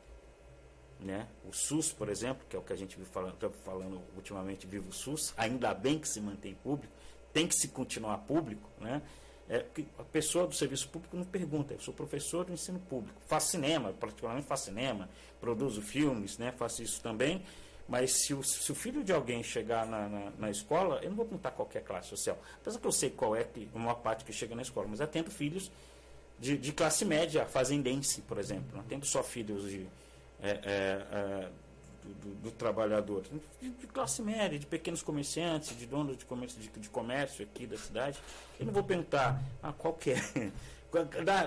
Né? 1.03 1.27
O 1.49 1.53
SUS, 1.53 1.93
por 1.93 2.09
exemplo, 2.09 2.47
que 2.49 2.55
é 2.55 2.59
o 2.59 2.63
que 2.63 2.73
a 2.73 2.77
gente 2.77 2.97
vive 2.97 3.11
falando, 3.11 4.01
ultimamente, 4.15 4.67
vive 4.67 4.89
o 4.89 4.93
SUS, 4.93 5.35
ainda 5.37 5.75
bem 5.75 5.99
que 5.99 6.09
se 6.09 6.21
mantém 6.21 6.55
público, 6.55 6.93
tem 7.33 7.47
que 7.47 7.55
se 7.55 7.69
continuar 7.69 8.19
público, 8.19 8.69
né? 8.81 9.03
É, 9.49 9.67
a 9.99 10.05
pessoa 10.05 10.47
do 10.47 10.55
serviço 10.55 10.89
público 10.89 11.17
não 11.17 11.25
pergunta, 11.25 11.75
eu 11.75 11.81
sou 11.81 11.93
professor 11.93 12.45
do 12.45 12.53
ensino 12.53 12.79
público, 12.79 13.21
faço 13.27 13.51
cinema, 13.51 13.93
particularmente 13.93 14.47
faço 14.47 14.67
cinema, 14.67 15.09
produzo 15.41 15.83
filmes, 15.83 16.39
né? 16.39 16.53
faço 16.53 16.83
isso 16.83 17.03
também, 17.03 17.43
mas 17.89 18.13
se 18.13 18.33
o, 18.33 18.43
se 18.43 18.71
o 18.71 18.75
filho 18.75 19.03
de 19.03 19.13
alguém 19.13 19.43
chegar 19.43 19.85
na, 19.85 20.09
na, 20.09 20.33
na, 20.39 20.51
escola, 20.51 21.01
eu 21.03 21.11
não 21.11 21.17
vou 21.17 21.27
perguntar 21.27 21.51
qualquer 21.51 21.83
classe 21.83 22.09
social. 22.09 22.39
Apesar 22.61 22.79
que 22.79 22.87
eu 22.87 22.93
sei 22.93 23.11
qual 23.11 23.35
é 23.35 23.45
que, 23.45 23.69
uma 23.75 23.95
parte 23.95 24.25
que 24.25 24.33
chega 24.33 24.55
na 24.55 24.63
escola, 24.63 24.87
mas 24.89 25.01
atendo 25.01 25.31
filhos 25.31 25.71
de, 26.39 26.57
de 26.57 26.73
classe 26.73 27.05
média, 27.05 27.45
fazendense, 27.45 28.23
por 28.23 28.39
exemplo. 28.39 28.65
Não 28.73 28.81
atendo 28.81 29.05
só 29.05 29.23
filhos 29.23 29.69
de, 29.69 29.87
é, 30.43 30.51
é, 30.51 31.07
é, 31.13 31.49
do, 32.03 32.15
do, 32.15 32.35
do, 32.43 32.51
trabalhador, 32.51 33.23
de, 33.61 33.71
de, 33.71 33.87
classe 33.87 34.21
média, 34.21 34.59
de 34.59 34.67
pequenos 34.67 35.03
comerciantes, 35.03 35.77
de 35.79 35.87
donos 35.87 36.17
de 36.17 36.25
comércio, 36.25 36.61
de, 36.61 36.69
de 36.69 36.89
comércio 36.89 37.45
aqui 37.45 37.67
da 37.67 37.77
cidade. 37.77 38.19
Eu 38.59 38.67
não 38.67 38.73
vou 38.73 38.83
perguntar 38.83 39.41
ah, 39.63 39.73
qual 39.73 39.95
que 39.95 40.11
é. 40.11 40.17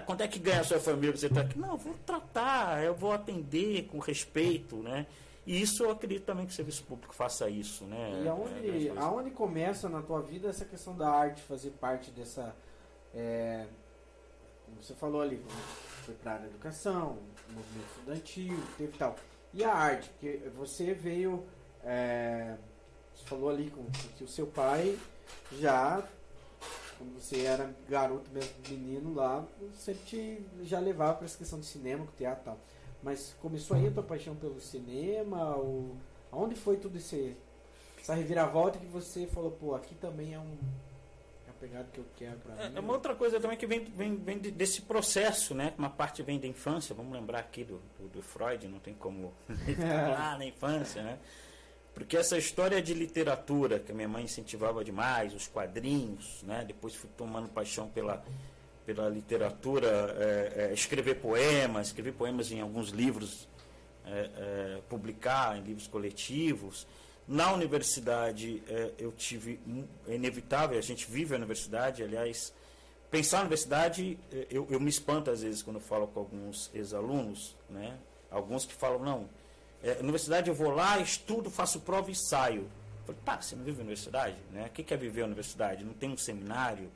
Quanto 0.07 0.21
é 0.21 0.27
que 0.27 0.39
ganha 0.39 0.61
a 0.61 0.63
sua 0.63 0.79
família? 0.79 1.15
Você 1.15 1.27
está 1.27 1.41
aqui? 1.41 1.59
Não, 1.59 1.73
eu 1.73 1.77
vou 1.77 1.93
tratar, 2.03 2.83
eu 2.83 2.95
vou 2.95 3.11
atender 3.11 3.83
com 3.83 3.99
respeito, 3.99 4.77
né? 4.77 5.05
E 5.45 5.61
isso 5.61 5.83
eu 5.83 5.91
acredito 5.91 6.23
também 6.25 6.47
que 6.47 6.51
o 6.51 6.55
serviço 6.55 6.83
público 6.83 7.13
faça 7.13 7.47
isso, 7.47 7.85
né? 7.85 8.23
E 8.23 8.27
aonde, 8.27 8.87
é, 8.87 8.93
aonde 8.97 9.29
começa 9.29 9.87
na 9.87 10.01
tua 10.01 10.19
vida 10.19 10.49
essa 10.49 10.65
questão 10.65 10.97
da 10.97 11.07
arte 11.07 11.43
fazer 11.43 11.69
parte 11.71 12.09
dessa. 12.09 12.55
É, 13.13 13.67
como 14.65 14.81
você 14.81 14.95
falou 14.95 15.21
ali, 15.21 15.39
foi 16.03 16.15
para 16.15 16.37
a 16.37 16.45
educação, 16.45 17.19
movimento 17.53 17.87
estudantil, 17.91 18.57
teve 18.77 18.97
tal. 18.97 19.15
E 19.53 19.63
a 19.63 19.73
arte, 19.73 20.09
porque 20.09 20.41
você 20.55 20.93
veio. 20.93 21.45
É, 21.83 22.55
você 23.13 23.25
falou 23.25 23.49
ali 23.49 23.69
com, 23.69 23.85
que 24.17 24.23
o 24.23 24.27
seu 24.27 24.47
pai 24.47 24.97
já, 25.53 26.03
quando 26.97 27.13
você 27.13 27.41
era 27.43 27.73
garoto 27.87 28.29
mesmo, 28.31 28.51
menino 28.69 29.13
lá, 29.13 29.45
sempre 29.73 30.03
te 30.03 30.45
já 30.63 30.79
levava 30.79 31.15
para 31.15 31.25
essa 31.25 31.37
questão 31.37 31.59
de 31.59 31.65
cinema, 31.65 32.07
teatro 32.17 32.41
e 32.41 32.45
tal. 32.45 32.59
Mas 33.01 33.35
começou 33.41 33.77
aí 33.77 33.87
a 33.87 33.91
tua 33.91 34.03
paixão 34.03 34.35
pelo 34.35 34.59
cinema? 34.59 35.55
Ou, 35.55 35.95
aonde 36.31 36.55
foi 36.55 36.77
tudo 36.77 36.97
esse, 36.97 37.37
essa 37.99 38.13
reviravolta 38.13 38.79
que 38.79 38.87
você 38.87 39.27
falou, 39.27 39.51
pô, 39.51 39.75
aqui 39.75 39.95
também 39.95 40.33
é 40.33 40.39
um 40.39 40.57
pegada 41.59 41.87
que 41.91 41.99
eu 41.99 42.05
quero 42.15 42.37
para 42.37 42.63
é, 42.63 42.69
mim. 42.69 42.77
É 42.77 42.79
uma 42.79 42.93
outra 42.93 43.15
coisa 43.15 43.39
também 43.39 43.57
que 43.57 43.65
vem, 43.65 43.83
vem, 43.83 44.15
vem 44.15 44.37
desse 44.37 44.81
processo, 44.81 45.53
né? 45.53 45.73
Uma 45.77 45.89
parte 45.89 46.21
vem 46.21 46.39
da 46.39 46.47
infância, 46.47 46.95
vamos 46.95 47.13
lembrar 47.13 47.39
aqui 47.39 47.63
do, 47.63 47.81
do, 47.99 48.07
do 48.07 48.21
Freud, 48.21 48.67
não 48.67 48.79
tem 48.79 48.93
como 48.93 49.33
lá 49.79 50.37
na 50.37 50.45
infância, 50.45 51.01
né? 51.01 51.19
Porque 51.93 52.17
essa 52.17 52.37
história 52.37 52.81
de 52.81 52.93
literatura 52.93 53.79
que 53.79 53.91
a 53.91 53.95
minha 53.95 54.07
mãe 54.07 54.25
incentivava 54.25 54.83
demais, 54.83 55.33
os 55.33 55.47
quadrinhos, 55.47 56.43
né? 56.43 56.63
Depois 56.65 56.93
fui 56.95 57.09
tomando 57.17 57.49
paixão 57.49 57.87
pela, 57.89 58.23
pela 58.85 59.07
literatura, 59.07 60.15
é, 60.19 60.53
é, 60.55 60.73
escrever 60.73 61.15
poemas, 61.15 61.87
escrever 61.87 62.11
poemas 62.13 62.51
em 62.51 62.59
alguns 62.59 62.89
livros, 62.89 63.47
é, 64.05 64.29
é 64.77 64.81
publicar 64.89 65.57
em 65.57 65.61
livros 65.61 65.87
coletivos 65.87 66.85
Na 67.27 67.51
universidade, 67.53 68.61
é, 68.67 68.91
eu 68.99 69.11
tive, 69.11 69.59
é 70.07 70.13
inevitável, 70.13 70.77
a 70.77 70.81
gente 70.81 71.09
vive 71.09 71.33
a 71.33 71.37
universidade, 71.37 72.03
aliás, 72.03 72.53
pensar 73.09 73.37
na 73.37 73.43
universidade, 73.43 74.19
é, 74.31 74.45
eu, 74.51 74.67
eu 74.69 74.79
me 74.79 74.89
espanto 74.89 75.31
às 75.31 75.41
vezes 75.41 75.63
quando 75.63 75.77
eu 75.77 75.81
falo 75.81 76.07
com 76.07 76.19
alguns 76.19 76.69
ex-alunos, 76.73 77.55
né? 77.67 77.97
alguns 78.29 78.65
que 78.65 78.73
falam, 78.73 78.99
não, 78.99 79.29
é, 79.81 79.97
universidade 80.01 80.49
eu 80.49 80.55
vou 80.55 80.69
lá, 80.69 80.99
estudo, 80.99 81.49
faço 81.49 81.79
prova 81.79 82.11
e 82.11 82.15
saio. 82.15 82.61
Eu 82.61 83.05
falei, 83.05 83.21
pá, 83.25 83.41
você 83.41 83.55
não 83.55 83.63
vive 83.63 83.79
a 83.79 83.81
universidade? 83.81 84.35
Né? 84.51 84.67
O 84.67 84.69
que 84.69 84.93
é 84.93 84.97
viver 84.97 85.21
a 85.21 85.25
universidade? 85.25 85.83
Não 85.83 85.93
tem 85.93 86.11
um 86.11 86.17
seminário, 86.17 86.91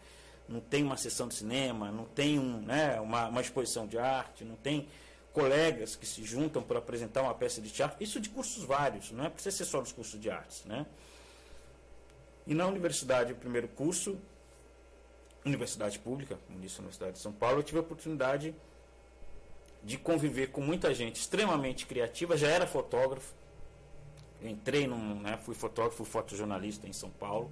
não 0.48 0.60
tem 0.60 0.84
uma 0.84 0.98
sessão 0.98 1.28
de 1.28 1.36
cinema, 1.36 1.92
não 1.92 2.06
tem 2.06 2.40
um, 2.40 2.62
né, 2.62 3.00
uma, 3.00 3.28
uma 3.28 3.42
exposição 3.42 3.88
de 3.88 3.98
arte, 3.98 4.44
não 4.44 4.56
tem 4.56 4.88
colegas 5.40 5.96
que 5.96 6.06
se 6.06 6.24
juntam 6.24 6.62
para 6.62 6.80
apresentar 6.80 7.22
uma 7.22 7.34
peça 7.34 7.62
de 7.62 7.70
teatro. 7.70 8.04
Isso 8.04 8.20
de 8.20 8.30
cursos 8.30 8.64
vários, 8.64 9.12
não 9.12 9.26
é 9.26 9.30
precisa 9.30 9.56
ser 9.56 9.66
só 9.66 9.80
dos 9.80 9.94
cursos 9.94 10.20
de 10.20 10.30
artes. 10.30 10.66
Né? 10.66 10.86
E 12.46 12.54
na 12.54 12.68
universidade, 12.68 13.32
o 13.32 13.36
primeiro 13.36 13.70
curso, 13.70 14.18
universidade 15.46 15.98
pública, 16.00 16.38
a 16.50 16.54
Universidade 16.54 17.14
de 17.14 17.20
São 17.20 17.32
Paulo, 17.32 17.60
eu 17.60 17.64
tive 17.64 17.78
a 17.78 17.82
oportunidade 17.82 18.54
de 19.82 19.98
conviver 19.98 20.48
com 20.48 20.60
muita 20.60 20.94
gente 20.94 21.16
extremamente 21.16 21.86
criativa, 21.86 22.36
já 22.36 22.50
era 22.50 22.68
fotógrafo, 22.68 23.34
entrei 24.42 24.88
num, 24.88 25.22
né, 25.22 25.38
fui 25.38 25.56
fotógrafo, 25.56 25.98
fui 25.98 26.06
fotojornalista 26.06 26.86
em 26.86 26.92
São 26.92 27.10
Paulo, 27.10 27.50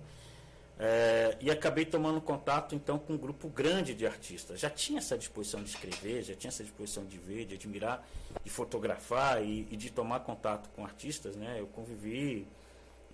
é, 0.80 1.36
e 1.42 1.50
acabei 1.50 1.86
tomando 1.86 2.22
contato 2.22 2.76
então 2.76 3.00
com 3.00 3.14
um 3.14 3.18
grupo 3.18 3.50
grande 3.50 3.96
de 3.96 4.06
artistas. 4.06 4.60
Já 4.60 4.70
tinha 4.70 5.00
essa 5.00 5.18
disposição 5.18 5.64
de 5.64 5.70
escrever, 5.70 6.22
já 6.22 6.36
tinha 6.36 6.50
essa 6.50 6.64
disposição 6.64 7.04
de 7.04 7.18
ver, 7.18 7.46
de 7.46 7.56
admirar, 7.56 8.08
de 8.44 8.50
fotografar 8.50 9.44
e, 9.44 9.68
e 9.72 9.76
de 9.76 9.90
tomar 9.90 10.20
contato 10.20 10.70
com 10.76 10.86
artistas. 10.86 11.36
Né? 11.36 11.56
Eu 11.60 11.66
convivi 11.68 12.48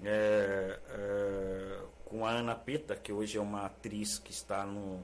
é, 0.04 0.80
é, 0.90 1.80
com 2.04 2.26
a 2.26 2.32
Ana 2.32 2.54
Peta, 2.54 2.96
que 2.98 3.14
hoje 3.14 3.38
é 3.38 3.42
uma 3.42 3.66
atriz 3.66 4.20
que 4.20 4.32
está 4.32 4.66
no. 4.66 5.00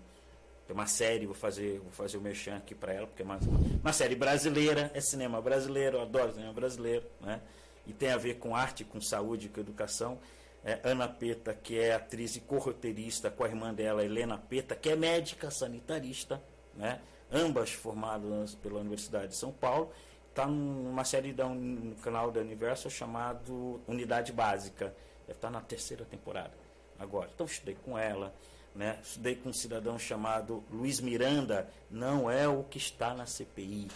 Tem 0.67 0.75
uma 0.75 0.85
série, 0.85 1.25
vou 1.25 1.33
fazer, 1.33 1.79
vou 1.79 1.91
fazer 1.91 2.17
o 2.17 2.21
merchan 2.21 2.57
aqui 2.57 2.75
para 2.75 2.93
ela, 2.93 3.07
porque 3.07 3.23
é 3.23 3.25
uma, 3.25 3.39
uma 3.81 3.93
série 3.93 4.15
brasileira, 4.15 4.91
é 4.93 5.01
cinema 5.01 5.41
brasileiro, 5.41 5.97
eu 5.97 6.01
adoro 6.03 6.33
cinema 6.33 6.53
brasileiro, 6.53 7.07
né? 7.21 7.41
e 7.87 7.93
tem 7.93 8.11
a 8.11 8.17
ver 8.17 8.35
com 8.35 8.55
arte, 8.55 8.83
com 8.83 9.01
saúde, 9.01 9.49
com 9.49 9.59
educação 9.59 10.19
é, 10.63 10.79
Ana 10.83 11.07
Peta, 11.07 11.53
que 11.53 11.79
é 11.79 11.93
atriz 11.93 12.35
e 12.35 12.41
corroteirista, 12.41 13.31
com 13.31 13.43
a 13.43 13.47
irmã 13.47 13.73
dela, 13.73 14.03
Helena 14.03 14.37
Peta, 14.37 14.75
que 14.75 14.89
é 14.89 14.95
médica 14.95 15.49
sanitarista, 15.49 16.41
né? 16.75 16.99
ambas 17.31 17.71
formadas 17.71 18.55
pela 18.55 18.79
Universidade 18.79 19.29
de 19.29 19.35
São 19.35 19.51
Paulo. 19.51 19.91
Está 20.29 20.45
numa 20.45 21.03
série 21.03 21.33
da, 21.33 21.47
no 21.47 21.95
canal 21.95 22.31
da 22.31 22.39
Universo 22.39 22.89
chamado 22.89 23.81
Unidade 23.87 24.31
Básica. 24.31 24.93
Deve 25.25 25.37
estar 25.37 25.47
tá 25.47 25.51
na 25.51 25.61
terceira 25.61 26.05
temporada 26.05 26.53
agora. 26.97 27.29
Então 27.33 27.45
estudei 27.45 27.75
com 27.75 27.97
ela. 27.97 28.33
Né? 28.75 28.99
Estudei 29.01 29.35
com 29.35 29.49
um 29.49 29.53
cidadão 29.53 29.97
chamado 29.97 30.63
Luiz 30.71 31.01
Miranda, 31.01 31.67
não 31.89 32.29
é 32.29 32.47
o 32.47 32.63
que 32.63 32.77
está 32.77 33.15
na 33.15 33.25
CPI. 33.25 33.87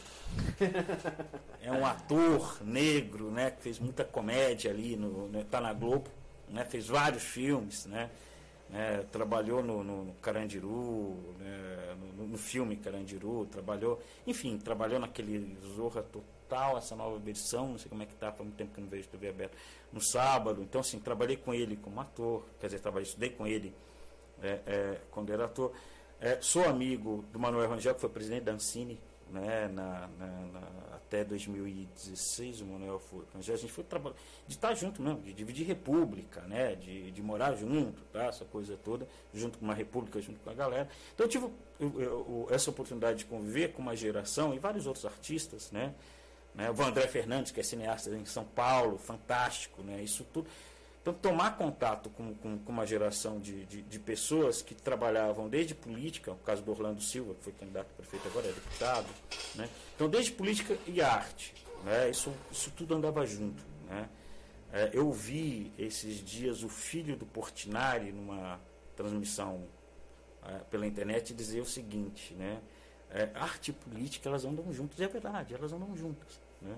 é 1.62 1.72
um 1.72 1.86
ator 1.86 2.58
negro, 2.64 3.30
né, 3.30 3.52
que 3.52 3.62
fez 3.62 3.80
muita 3.80 4.04
comédia 4.04 4.72
ali, 4.72 4.98
no, 4.98 5.30
né, 5.30 5.46
na 5.52 5.74
Globo 5.74 6.10
né, 6.54 6.64
fez 6.64 6.88
vários 6.88 7.24
filmes, 7.24 7.86
né, 7.88 8.10
né 8.70 9.04
trabalhou 9.12 9.64
no, 9.64 9.84
no 9.84 10.14
Carandiru, 10.22 11.18
né, 11.40 11.96
no, 12.16 12.28
no, 12.28 12.38
filme 12.38 12.78
Carandiru, 12.78 13.48
trabalhou, 13.48 14.00
enfim, 14.26 14.58
trabalhou 14.58 15.00
naquele 15.00 15.58
Zorra 15.76 16.04
Total, 16.04 16.78
essa 16.78 16.96
nova 16.96 17.18
versão, 17.18 17.70
não 17.70 17.78
sei 17.80 17.90
como 17.90 18.04
é 18.04 18.06
que 18.06 18.14
tá, 18.16 18.32
faz 18.32 18.42
muito 18.42 18.56
tempo 18.56 18.76
que 18.76 18.80
não 18.80 18.88
vejo 18.88 19.10
TV 19.10 19.30
aberta, 19.30 19.58
no 19.92 20.00
sábado, 20.00 20.62
então 20.62 20.82
assim, 20.82 21.00
trabalhei 21.00 21.36
com 21.36 21.54
ele 21.54 21.76
como 21.76 22.00
ator, 22.00 22.46
quer 22.60 22.68
dizer, 22.68 22.80
trabalhei, 22.80 23.08
estudei 23.08 23.32
com 23.32 23.48
ele 23.48 23.74
é, 24.42 24.60
é, 24.68 25.02
quando 25.10 25.34
era 25.34 25.46
ator, 25.46 25.74
é, 26.22 26.40
sou 26.40 26.64
amigo 26.66 27.26
do 27.34 27.40
Manuel 27.40 27.68
Rangel, 27.68 27.96
que 27.96 28.02
foi 28.02 28.10
presidente 28.10 28.44
da 28.44 28.52
Ancine, 28.52 29.00
né, 29.32 29.68
na, 29.68 30.08
na, 30.20 30.28
na 30.28 30.93
até 31.14 31.24
2016, 31.24 32.62
o 32.62 32.66
Manuel 32.66 32.98
foi. 32.98 33.24
A 33.36 33.42
gente 33.42 33.72
foi 33.72 33.84
trabalhar, 33.84 34.16
de 34.48 34.56
estar 34.56 34.74
junto 34.74 35.00
mesmo, 35.00 35.22
de 35.22 35.32
dividir 35.32 35.68
república, 35.68 36.42
né? 36.42 36.74
De, 36.76 37.12
de 37.12 37.22
morar 37.22 37.54
junto, 37.54 38.02
tá? 38.12 38.26
essa 38.26 38.44
coisa 38.46 38.76
toda, 38.84 39.08
junto 39.32 39.60
com 39.60 39.66
uma 39.66 39.76
república, 39.76 40.20
junto 40.20 40.40
com 40.40 40.50
a 40.50 40.54
galera. 40.56 40.90
Então 41.14 41.28
eu 41.28 41.30
tive 41.30 41.46
eu, 41.80 42.02
eu, 42.02 42.48
essa 42.50 42.72
oportunidade 42.72 43.20
de 43.20 43.26
conviver 43.26 43.74
com 43.74 43.82
uma 43.84 43.96
geração 43.96 44.56
e 44.56 44.60
vários 44.60 44.88
outros 44.88 45.06
artistas, 45.06 45.72
né? 45.72 45.94
né? 46.56 46.72
O 46.72 46.82
André 46.82 47.08
Fernandes, 47.08 47.52
que 47.52 47.60
é 47.60 47.64
cineasta 47.64 48.10
em 48.10 48.26
São 48.26 48.44
Paulo, 48.44 48.98
fantástico, 48.98 49.84
né? 49.84 50.02
Isso 50.02 50.26
tudo. 50.34 50.50
Então, 51.04 51.14
tomar 51.14 51.58
contato 51.58 52.10
com, 52.10 52.34
com, 52.34 52.58
com 52.58 52.72
uma 52.72 52.88
geração 52.88 53.38
de, 53.38 53.66
de, 53.66 53.82
de, 53.82 54.00
pessoas 54.00 54.62
que 54.62 54.74
trabalhavam 54.74 55.50
desde 55.50 55.76
política, 55.76 56.32
o 56.32 56.38
caso 56.38 56.64
do 56.64 56.72
Orlando 56.72 57.02
Silva, 57.02 57.34
que 57.34 57.44
foi 57.44 57.52
candidato 57.52 57.88
a 57.92 57.98
prefeito 57.98 58.26
agora, 58.30 58.48
é 58.48 58.54
deputado, 58.54 59.08
né? 59.56 59.70
então 59.94 60.08
desde 60.08 60.32
política 60.32 60.78
e 60.88 61.02
arte, 61.02 61.54
né? 61.84 62.10
isso, 62.10 62.34
isso 62.50 62.72
tudo 62.72 62.96
andava 62.96 63.26
junto. 63.26 63.62
Né? 63.90 64.08
É, 64.72 64.92
eu 64.94 65.12
vi 65.12 65.74
esses 65.78 66.24
dias 66.24 66.64
o 66.64 66.70
filho 66.70 67.18
do 67.18 67.26
Portinari, 67.26 68.14
numa 68.14 68.62
transmissão 68.96 69.68
é, 70.42 70.60
pela 70.72 70.88
internet, 70.88 71.34
dizer 71.34 71.60
o 71.60 71.66
seguinte, 71.66 72.34
né? 72.34 72.62
É, 73.10 73.30
arte 73.36 73.70
e 73.70 73.74
política 73.74 74.30
elas 74.30 74.44
andam 74.46 74.72
juntas, 74.74 74.98
e 75.00 75.04
é 75.04 75.08
verdade, 75.08 75.54
elas 75.54 75.72
andam 75.72 75.96
juntas. 75.96 76.42
Né? 76.62 76.76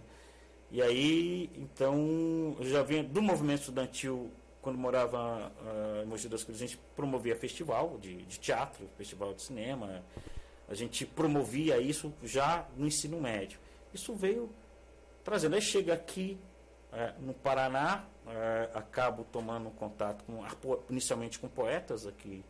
E 0.71 0.81
aí, 0.81 1.49
então, 1.55 2.55
eu 2.59 2.65
já 2.65 2.81
vinha 2.81 3.03
do 3.03 3.21
movimento 3.21 3.61
estudantil, 3.61 4.31
quando 4.61 4.77
morava 4.77 5.51
uh, 5.61 6.03
em 6.03 6.05
Mogi 6.05 6.27
das 6.27 6.43
Cruzes, 6.43 6.61
a 6.61 6.65
gente 6.65 6.79
promovia 6.95 7.35
festival 7.35 7.97
de, 7.99 8.17
de 8.23 8.39
teatro, 8.39 8.87
festival 8.97 9.33
de 9.33 9.43
cinema. 9.43 10.03
A 10.67 10.73
gente 10.73 11.05
promovia 11.05 11.77
isso 11.77 12.11
já 12.23 12.67
no 12.75 12.87
ensino 12.87 13.21
médio. 13.21 13.59
Isso 13.93 14.13
veio 14.15 14.49
trazendo. 15.23 15.53
Aí 15.53 15.61
chega 15.61 15.93
aqui 15.93 16.37
uh, 16.91 17.23
no 17.23 17.33
Paraná, 17.33 18.05
uh, 18.25 18.77
acabo 18.77 19.23
tomando 19.31 19.69
contato 19.69 20.23
com, 20.23 20.43
inicialmente 20.89 21.37
com 21.37 21.47
poetas 21.47 22.07
aqui 22.07 22.43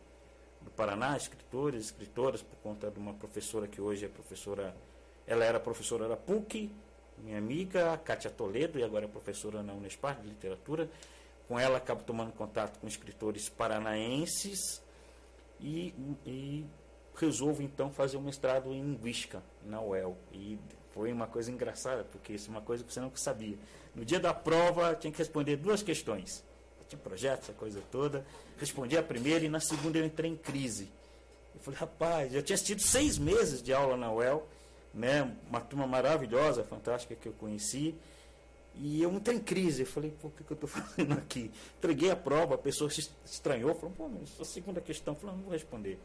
do 0.62 0.70
Paraná, 0.70 1.16
escritores, 1.16 1.84
escritoras, 1.86 2.42
por 2.42 2.56
conta 2.62 2.90
de 2.90 2.98
uma 2.98 3.12
professora 3.12 3.68
que 3.68 3.80
hoje 3.80 4.06
é 4.06 4.08
professora, 4.08 4.74
ela 5.26 5.44
era 5.44 5.60
professora 5.60 6.08
da 6.08 6.16
PUC, 6.16 6.72
minha 7.18 7.38
amiga, 7.38 7.96
Kátia 7.98 8.30
Toledo, 8.30 8.78
e 8.78 8.84
agora 8.84 9.04
é 9.04 9.08
professora 9.08 9.62
na 9.62 9.72
Unespar 9.72 10.20
de 10.20 10.28
literatura. 10.28 10.88
Com 11.48 11.58
ela 11.58 11.78
acabo 11.78 12.02
tomando 12.02 12.32
contato 12.32 12.78
com 12.78 12.86
escritores 12.86 13.48
paranaenses 13.48 14.82
e, 15.60 15.94
e 16.26 16.64
resolvo 17.14 17.62
então 17.62 17.90
fazer 17.90 18.16
um 18.16 18.22
mestrado 18.22 18.72
em 18.72 18.82
linguística 18.82 19.42
na 19.64 19.80
UEL. 19.80 20.16
E 20.32 20.58
foi 20.92 21.12
uma 21.12 21.26
coisa 21.26 21.50
engraçada, 21.50 22.04
porque 22.04 22.32
isso 22.32 22.48
é 22.48 22.50
uma 22.50 22.60
coisa 22.60 22.82
que 22.82 22.92
você 22.92 23.00
não 23.00 23.10
sabia. 23.14 23.56
No 23.94 24.04
dia 24.04 24.20
da 24.20 24.34
prova, 24.34 24.94
tinha 24.94 25.12
que 25.12 25.18
responder 25.18 25.56
duas 25.56 25.82
questões. 25.82 26.44
Eu 26.80 26.86
tinha 26.86 26.98
projeto, 26.98 27.42
essa 27.42 27.52
coisa 27.52 27.80
toda. 27.90 28.26
Respondi 28.58 28.96
a 28.96 29.02
primeira 29.02 29.44
e 29.44 29.48
na 29.48 29.60
segunda 29.60 29.98
eu 29.98 30.04
entrei 30.04 30.30
em 30.30 30.36
crise. 30.36 30.90
Eu 31.54 31.60
falei, 31.60 31.80
rapaz, 31.80 32.34
eu 32.34 32.42
tinha 32.42 32.54
assistido 32.54 32.80
seis 32.80 33.18
meses 33.18 33.62
de 33.62 33.72
aula 33.72 33.96
na 33.96 34.12
UEL 34.12 34.46
né? 34.96 35.30
Uma 35.48 35.60
turma 35.60 35.86
maravilhosa, 35.86 36.64
fantástica 36.64 37.14
que 37.14 37.28
eu 37.28 37.32
conheci. 37.32 37.94
E 38.74 39.02
eu 39.02 39.12
entrei 39.12 39.36
em 39.36 39.40
crise. 39.40 39.82
Eu 39.82 39.86
falei, 39.86 40.12
o 40.22 40.30
que, 40.30 40.42
que 40.42 40.50
eu 40.50 40.54
estou 40.54 40.68
fazendo 40.68 41.12
aqui? 41.12 41.50
Entreguei 41.78 42.10
a 42.10 42.16
prova, 42.16 42.54
a 42.54 42.58
pessoa 42.58 42.90
se 42.90 43.10
estranhou, 43.24 43.74
falou, 43.74 43.94
pô, 43.96 44.08
mas 44.08 44.40
a 44.40 44.44
segunda 44.44 44.80
questão, 44.80 45.14
eu 45.14 45.20
falei, 45.20 45.36
não 45.36 45.42
vou 45.42 45.52
responder. 45.52 45.98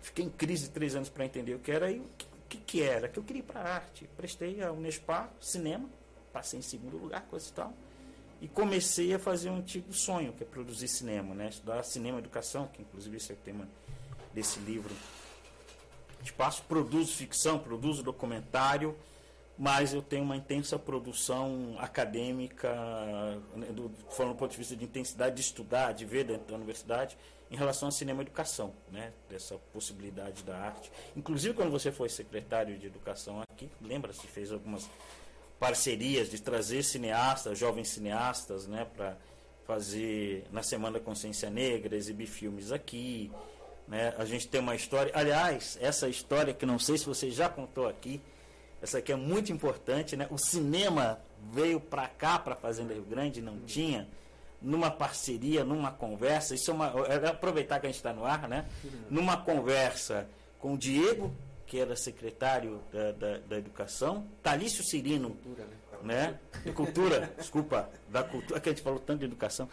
Fiquei 0.00 0.24
em 0.24 0.30
crise 0.30 0.70
três 0.70 0.94
anos 0.94 1.08
para 1.08 1.24
entender 1.24 1.54
o 1.54 1.58
que 1.58 1.70
era 1.70 1.90
e 1.90 2.00
o 2.00 2.04
que, 2.48 2.58
que, 2.58 2.82
era, 2.82 3.08
que 3.08 3.18
eu 3.18 3.22
queria 3.22 3.40
ir 3.40 3.44
para 3.44 3.60
arte. 3.60 4.08
Prestei 4.16 4.62
a 4.62 4.72
Unespar, 4.72 5.32
cinema, 5.40 5.88
passei 6.32 6.58
em 6.58 6.62
segundo 6.62 6.96
lugar, 6.96 7.22
coisa 7.22 7.48
e 7.48 7.52
tal. 7.52 7.72
E 8.40 8.48
comecei 8.48 9.14
a 9.14 9.18
fazer 9.18 9.48
um 9.48 9.56
antigo 9.56 9.92
sonho, 9.92 10.32
que 10.32 10.42
é 10.42 10.46
produzir 10.46 10.88
cinema, 10.88 11.34
né? 11.34 11.48
Estudar 11.48 11.82
cinema 11.82 12.18
educação, 12.18 12.68
que 12.68 12.82
inclusive 12.82 13.16
esse 13.16 13.32
é 13.32 13.34
o 13.34 13.38
tema 13.38 13.66
desse 14.34 14.60
livro 14.60 14.94
espaço, 16.22 16.62
produzo 16.62 17.12
ficção, 17.12 17.58
produzo 17.58 18.02
documentário, 18.02 18.96
mas 19.58 19.94
eu 19.94 20.02
tenho 20.02 20.22
uma 20.22 20.36
intensa 20.36 20.78
produção 20.78 21.76
acadêmica, 21.78 22.70
né, 23.54 23.66
do, 23.68 23.90
falando 24.10 24.34
do 24.34 24.38
ponto 24.38 24.50
de 24.50 24.58
vista 24.58 24.76
de 24.76 24.84
intensidade 24.84 25.36
de 25.36 25.40
estudar, 25.40 25.92
de 25.92 26.04
ver 26.04 26.24
dentro 26.24 26.46
da 26.46 26.54
universidade, 26.54 27.16
em 27.50 27.56
relação 27.56 27.88
ao 27.88 27.92
cinema 27.92 28.22
educação, 28.22 28.74
né, 28.90 29.12
dessa 29.30 29.56
possibilidade 29.72 30.42
da 30.42 30.56
arte. 30.58 30.90
Inclusive, 31.16 31.54
quando 31.54 31.70
você 31.70 31.90
foi 31.90 32.08
secretário 32.08 32.76
de 32.76 32.86
educação 32.86 33.40
aqui, 33.50 33.70
lembra-se, 33.80 34.26
fez 34.26 34.52
algumas 34.52 34.90
parcerias 35.58 36.30
de 36.30 36.40
trazer 36.40 36.82
cineastas, 36.82 37.58
jovens 37.58 37.88
cineastas, 37.88 38.66
né, 38.66 38.86
para 38.96 39.16
fazer 39.66 40.44
na 40.52 40.62
Semana 40.62 41.00
Consciência 41.00 41.48
Negra, 41.48 41.96
exibir 41.96 42.26
filmes 42.26 42.70
aqui, 42.70 43.32
né? 43.88 44.14
A 44.18 44.24
gente 44.24 44.48
tem 44.48 44.60
uma 44.60 44.74
história. 44.74 45.12
Aliás, 45.14 45.78
essa 45.80 46.08
história 46.08 46.52
que 46.52 46.66
não 46.66 46.78
sei 46.78 46.98
se 46.98 47.06
você 47.06 47.30
já 47.30 47.48
contou 47.48 47.88
aqui, 47.88 48.20
essa 48.82 48.98
aqui 48.98 49.12
é 49.12 49.16
muito 49.16 49.52
importante. 49.52 50.16
Né? 50.16 50.26
O 50.30 50.38
cinema 50.38 51.20
veio 51.52 51.80
para 51.80 52.08
cá, 52.08 52.38
para 52.38 52.54
a 52.54 52.56
Fazenda 52.56 52.92
Rio 52.92 53.04
Grande, 53.04 53.40
não 53.40 53.60
tinha. 53.60 54.08
numa 54.60 54.90
parceria, 54.90 55.64
numa 55.64 55.92
conversa, 55.92 56.54
isso 56.54 56.70
é 56.70 56.74
uma. 56.74 56.92
É 57.08 57.28
aproveitar 57.28 57.78
que 57.78 57.86
a 57.86 57.88
gente 57.88 57.98
está 57.98 58.12
no 58.12 58.24
ar, 58.24 58.48
né? 58.48 58.66
Numa 59.10 59.36
conversa 59.36 60.28
com 60.58 60.74
o 60.74 60.78
Diego, 60.78 61.32
que 61.66 61.78
era 61.78 61.94
secretário 61.96 62.80
da, 62.92 63.12
da, 63.12 63.38
da 63.38 63.58
Educação, 63.58 64.26
Talício 64.42 64.82
Cirino, 64.84 65.30
cultura, 65.30 65.68
né? 66.02 66.38
né? 66.64 66.72
Cultura, 66.72 67.32
desculpa, 67.36 67.90
da 68.08 68.22
cultura, 68.22 68.60
que 68.60 68.68
a 68.68 68.72
gente 68.72 68.82
falou 68.82 68.98
tanto 68.98 69.20
de 69.20 69.26
educação, 69.26 69.68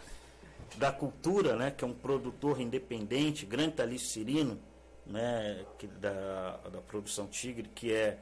da 0.76 0.92
cultura, 0.92 1.56
né? 1.56 1.70
Que 1.70 1.84
é 1.84 1.86
um 1.86 1.94
produtor 1.94 2.60
independente, 2.60 3.46
grande 3.46 3.72
Talício 3.72 4.08
Cirino, 4.08 4.58
né? 5.06 5.64
Que, 5.78 5.86
da, 5.86 6.58
da 6.72 6.80
produção 6.80 7.26
Tigre, 7.26 7.68
que 7.74 7.92
é, 7.92 8.18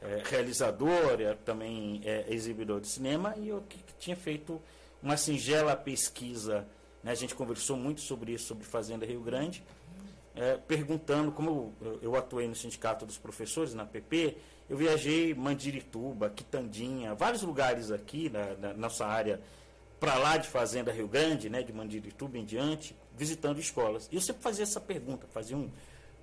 é 0.00 0.22
realizador, 0.24 1.20
é, 1.20 1.34
também 1.34 2.00
é 2.04 2.26
exibidor 2.28 2.80
de 2.80 2.88
cinema, 2.88 3.34
e 3.36 3.48
eu 3.48 3.62
que, 3.62 3.78
que 3.78 3.94
tinha 3.98 4.16
feito 4.16 4.60
uma 5.02 5.16
singela 5.16 5.76
pesquisa, 5.76 6.66
né? 7.02 7.12
a 7.12 7.14
gente 7.14 7.34
conversou 7.34 7.76
muito 7.76 8.00
sobre 8.00 8.32
isso, 8.32 8.46
sobre 8.46 8.64
Fazenda 8.64 9.04
Rio 9.04 9.20
Grande, 9.20 9.62
é, 10.34 10.56
perguntando, 10.56 11.30
como 11.30 11.74
eu, 11.80 11.98
eu, 12.02 12.16
atuei 12.16 12.48
no 12.48 12.54
Sindicato 12.54 13.06
dos 13.06 13.18
Professores, 13.18 13.74
na 13.74 13.84
PP, 13.84 14.36
eu 14.68 14.76
viajei 14.76 15.34
Mandirituba, 15.34 16.30
Quitandinha, 16.30 17.14
vários 17.14 17.42
lugares 17.42 17.90
aqui 17.90 18.30
na, 18.30 18.54
na 18.54 18.74
nossa 18.74 19.06
área, 19.06 19.40
para 19.98 20.16
lá 20.16 20.36
de 20.36 20.48
Fazenda 20.48 20.92
Rio 20.92 21.08
Grande, 21.08 21.48
né, 21.48 21.62
de 21.62 21.72
Mandirituba 21.72 22.36
em 22.36 22.44
diante, 22.44 22.96
visitando 23.16 23.58
escolas. 23.58 24.08
E 24.10 24.16
eu 24.16 24.20
sempre 24.20 24.42
fazia 24.42 24.62
essa 24.62 24.80
pergunta, 24.80 25.26
fazia 25.32 25.56
um 25.56 25.70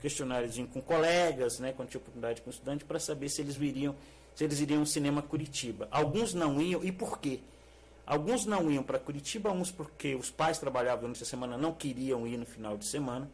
questionáriozinho 0.01 0.67
com 0.67 0.81
colegas, 0.81 1.59
né, 1.59 1.73
quando 1.73 1.89
tinha 1.89 1.99
oportunidade 1.99 2.41
com 2.41 2.49
estudantes, 2.49 2.85
para 2.85 2.99
saber 2.99 3.29
se 3.29 3.41
eles 3.41 3.55
viriam, 3.55 3.95
se 4.35 4.43
eles 4.43 4.59
iriam 4.59 4.79
ao 4.79 4.85
cinema 4.85 5.21
Curitiba. 5.21 5.87
Alguns 5.91 6.33
não 6.33 6.61
iam, 6.61 6.83
e 6.83 6.91
por 6.91 7.19
quê? 7.19 7.39
Alguns 8.05 8.45
não 8.45 8.69
iam 8.69 8.83
para 8.83 8.99
Curitiba, 8.99 9.51
uns 9.51 9.71
porque 9.71 10.15
os 10.15 10.29
pais 10.29 10.57
trabalhavam 10.57 11.01
durante 11.01 11.23
a 11.23 11.25
semana, 11.25 11.57
não 11.57 11.71
queriam 11.71 12.27
ir 12.27 12.37
no 12.37 12.45
final 12.45 12.77
de 12.77 12.85
semana. 12.85 13.29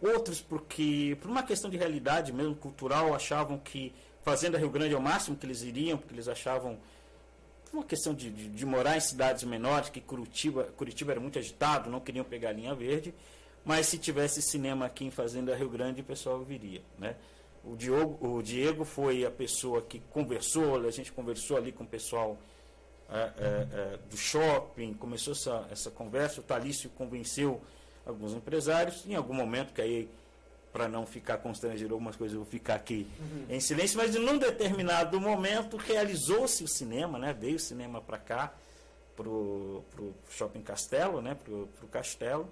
Outros 0.00 0.40
porque, 0.40 1.16
por 1.20 1.30
uma 1.30 1.42
questão 1.42 1.68
de 1.68 1.76
realidade 1.76 2.32
mesmo 2.32 2.54
cultural, 2.54 3.14
achavam 3.14 3.58
que 3.58 3.92
Fazenda 4.22 4.58
Rio 4.58 4.70
Grande 4.70 4.94
é 4.94 4.96
o 4.96 5.02
máximo 5.02 5.36
que 5.36 5.46
eles 5.46 5.62
iriam, 5.62 5.98
porque 5.98 6.14
eles 6.14 6.28
achavam 6.28 6.78
uma 7.72 7.84
questão 7.84 8.14
de, 8.14 8.30
de, 8.30 8.48
de, 8.48 8.66
morar 8.66 8.96
em 8.96 9.00
cidades 9.00 9.44
menores, 9.44 9.90
que 9.90 10.00
Curitiba, 10.00 10.64
Curitiba 10.76 11.12
era 11.12 11.20
muito 11.20 11.38
agitado, 11.38 11.90
não 11.90 12.00
queriam 12.00 12.24
pegar 12.24 12.50
a 12.50 12.52
linha 12.52 12.74
verde, 12.74 13.14
mas 13.64 13.86
se 13.86 13.98
tivesse 13.98 14.40
cinema 14.40 14.86
aqui 14.86 15.04
em 15.04 15.10
Fazenda 15.10 15.54
Rio 15.54 15.68
Grande, 15.68 16.00
o 16.00 16.04
pessoal 16.04 16.42
viria. 16.42 16.82
Né? 16.98 17.16
O, 17.64 17.76
Diogo, 17.76 18.26
o 18.26 18.42
Diego 18.42 18.84
foi 18.84 19.24
a 19.24 19.30
pessoa 19.30 19.82
que 19.82 20.00
conversou, 20.10 20.86
a 20.86 20.90
gente 20.90 21.12
conversou 21.12 21.56
ali 21.56 21.72
com 21.72 21.84
o 21.84 21.86
pessoal 21.86 22.38
é, 23.10 23.16
é, 23.16 23.32
é, 23.72 23.98
do 24.08 24.16
shopping, 24.16 24.94
começou 24.94 25.32
essa, 25.32 25.66
essa 25.70 25.90
conversa, 25.90 26.40
o 26.40 26.44
Talício 26.44 26.90
convenceu 26.90 27.60
alguns 28.06 28.32
empresários, 28.32 29.04
em 29.06 29.14
algum 29.14 29.34
momento, 29.34 29.72
que 29.72 29.82
aí, 29.82 30.08
para 30.72 30.88
não 30.88 31.06
ficar 31.06 31.38
constrangido 31.38 31.94
algumas 31.94 32.16
coisas, 32.16 32.34
eu 32.34 32.42
vou 32.42 32.50
ficar 32.50 32.74
aqui 32.74 33.06
uhum. 33.18 33.46
em 33.48 33.60
silêncio, 33.60 33.96
mas 33.96 34.14
em 34.14 34.20
um 34.20 34.38
determinado 34.38 35.20
momento 35.20 35.76
realizou-se 35.76 36.62
o 36.62 36.68
cinema, 36.68 37.18
né? 37.18 37.32
veio 37.32 37.56
o 37.56 37.60
cinema 37.60 38.00
para 38.00 38.18
cá, 38.18 38.52
para 39.16 39.28
o 39.28 39.84
Shopping 40.28 40.62
Castelo, 40.62 41.20
né? 41.20 41.34
para 41.34 41.52
o 41.52 41.88
Castelo, 41.90 42.48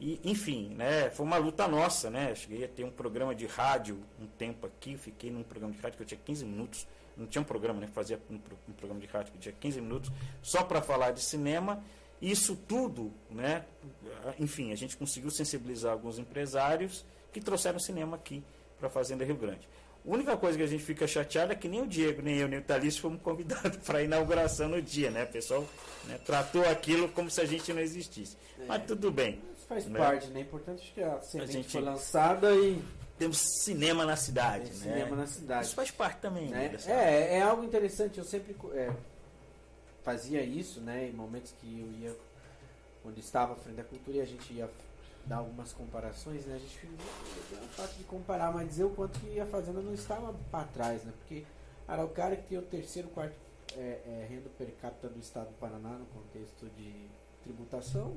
e, 0.00 0.20
enfim, 0.22 0.74
né, 0.76 1.10
foi 1.10 1.26
uma 1.26 1.38
luta 1.38 1.66
nossa, 1.66 2.08
né? 2.08 2.32
Cheguei 2.32 2.64
a 2.64 2.68
ter 2.68 2.84
um 2.84 2.90
programa 2.90 3.34
de 3.34 3.46
rádio 3.46 3.98
um 4.20 4.28
tempo 4.28 4.64
aqui, 4.64 4.96
fiquei 4.96 5.28
num 5.28 5.42
programa 5.42 5.74
de 5.74 5.80
rádio 5.80 5.96
que 5.96 6.02
eu 6.04 6.06
tinha 6.06 6.20
15 6.24 6.44
minutos 6.44 6.86
não 7.18 7.26
tinha 7.26 7.42
um 7.42 7.44
programa, 7.44 7.80
né? 7.80 7.88
Fazia 7.88 8.20
um, 8.30 8.38
um 8.68 8.72
programa 8.72 9.00
de 9.00 9.06
rádio 9.06 9.32
que 9.32 9.38
tinha 9.38 9.52
15 9.52 9.80
minutos 9.80 10.12
só 10.40 10.62
para 10.62 10.80
falar 10.80 11.10
de 11.10 11.20
cinema. 11.20 11.82
Isso 12.22 12.56
tudo, 12.56 13.12
né? 13.28 13.64
Enfim, 14.38 14.72
a 14.72 14.76
gente 14.76 14.96
conseguiu 14.96 15.30
sensibilizar 15.30 15.92
alguns 15.92 16.18
empresários 16.18 17.04
que 17.32 17.40
trouxeram 17.40 17.78
cinema 17.78 18.16
aqui 18.16 18.42
para 18.78 18.88
a 18.88 18.90
Fazenda 18.90 19.24
Rio 19.24 19.36
Grande. 19.36 19.68
A 20.06 20.10
única 20.10 20.36
coisa 20.36 20.56
que 20.56 20.64
a 20.64 20.66
gente 20.66 20.82
fica 20.82 21.06
chateado 21.06 21.52
é 21.52 21.54
que 21.54 21.68
nem 21.68 21.82
o 21.82 21.86
Diego, 21.86 22.22
nem 22.22 22.36
eu, 22.36 22.48
nem 22.48 22.60
o 22.60 22.62
Thalys 22.62 22.96
fomos 22.96 23.20
convidados 23.20 23.76
para 23.84 23.98
a 23.98 24.02
inauguração 24.02 24.68
no 24.68 24.80
dia, 24.80 25.10
né? 25.10 25.24
O 25.24 25.26
pessoal 25.26 25.66
né, 26.06 26.18
tratou 26.24 26.62
aquilo 26.62 27.08
como 27.08 27.30
se 27.30 27.40
a 27.40 27.44
gente 27.44 27.72
não 27.72 27.80
existisse. 27.80 28.36
É. 28.58 28.64
Mas 28.66 28.84
tudo 28.84 29.10
bem. 29.10 29.40
Isso 29.56 29.66
faz 29.66 29.86
né? 29.86 29.98
parte, 29.98 30.28
né? 30.28 30.40
É 30.40 30.42
importante 30.42 30.92
que 30.94 31.02
a 31.02 31.20
semente 31.20 31.50
a 31.50 31.52
gente... 31.52 31.72
foi 31.72 31.80
lançada 31.82 32.54
e 32.54 32.82
temos 33.18 33.38
cinema 33.64 34.06
na 34.06 34.16
cidade. 34.16 34.70
né? 34.70 34.72
Cinema 34.72 35.16
na 35.16 35.26
cidade. 35.26 35.66
Isso 35.66 35.74
faz 35.74 35.90
parte 35.90 36.20
também. 36.20 36.48
Né? 36.48 36.74
É, 36.86 37.38
é 37.38 37.42
algo 37.42 37.64
interessante. 37.64 38.18
Eu 38.18 38.24
sempre 38.24 38.56
é, 38.74 38.90
fazia 40.02 40.42
isso, 40.42 40.80
né? 40.80 41.08
Em 41.08 41.12
momentos 41.12 41.52
que 41.60 41.80
eu 41.80 41.92
ia, 42.00 42.16
quando 43.02 43.18
estava 43.18 43.52
à 43.52 43.56
frente 43.56 43.76
da 43.76 43.84
cultura 43.84 44.18
e 44.18 44.20
a 44.20 44.24
gente 44.24 44.52
ia 44.54 44.70
dar 45.28 45.36
algumas 45.36 45.72
comparações, 45.72 46.46
né? 46.46 46.56
A 46.56 46.58
gente 46.58 46.88
é 47.52 47.64
o 47.64 47.68
fato 47.68 47.94
de 47.96 48.04
comparar, 48.04 48.52
mas 48.52 48.66
dizer 48.68 48.84
o 48.84 48.90
quanto 48.90 49.20
que 49.20 49.38
a 49.38 49.46
fazenda 49.46 49.80
não 49.80 49.92
estava 49.92 50.32
para 50.50 50.64
trás, 50.66 51.04
né? 51.04 51.12
Porque 51.18 51.44
era 51.86 52.04
o 52.04 52.08
cara 52.08 52.34
que 52.34 52.48
tem 52.48 52.58
o 52.58 52.62
terceiro, 52.62 53.08
quarto 53.08 53.36
é, 53.76 54.00
é, 54.06 54.26
renda 54.28 54.48
per 54.56 54.70
capita 54.80 55.08
do 55.08 55.20
estado 55.20 55.48
do 55.48 55.54
Paraná 55.54 55.90
no 55.90 56.06
contexto 56.06 56.66
de 56.76 56.92
tributação, 57.42 58.16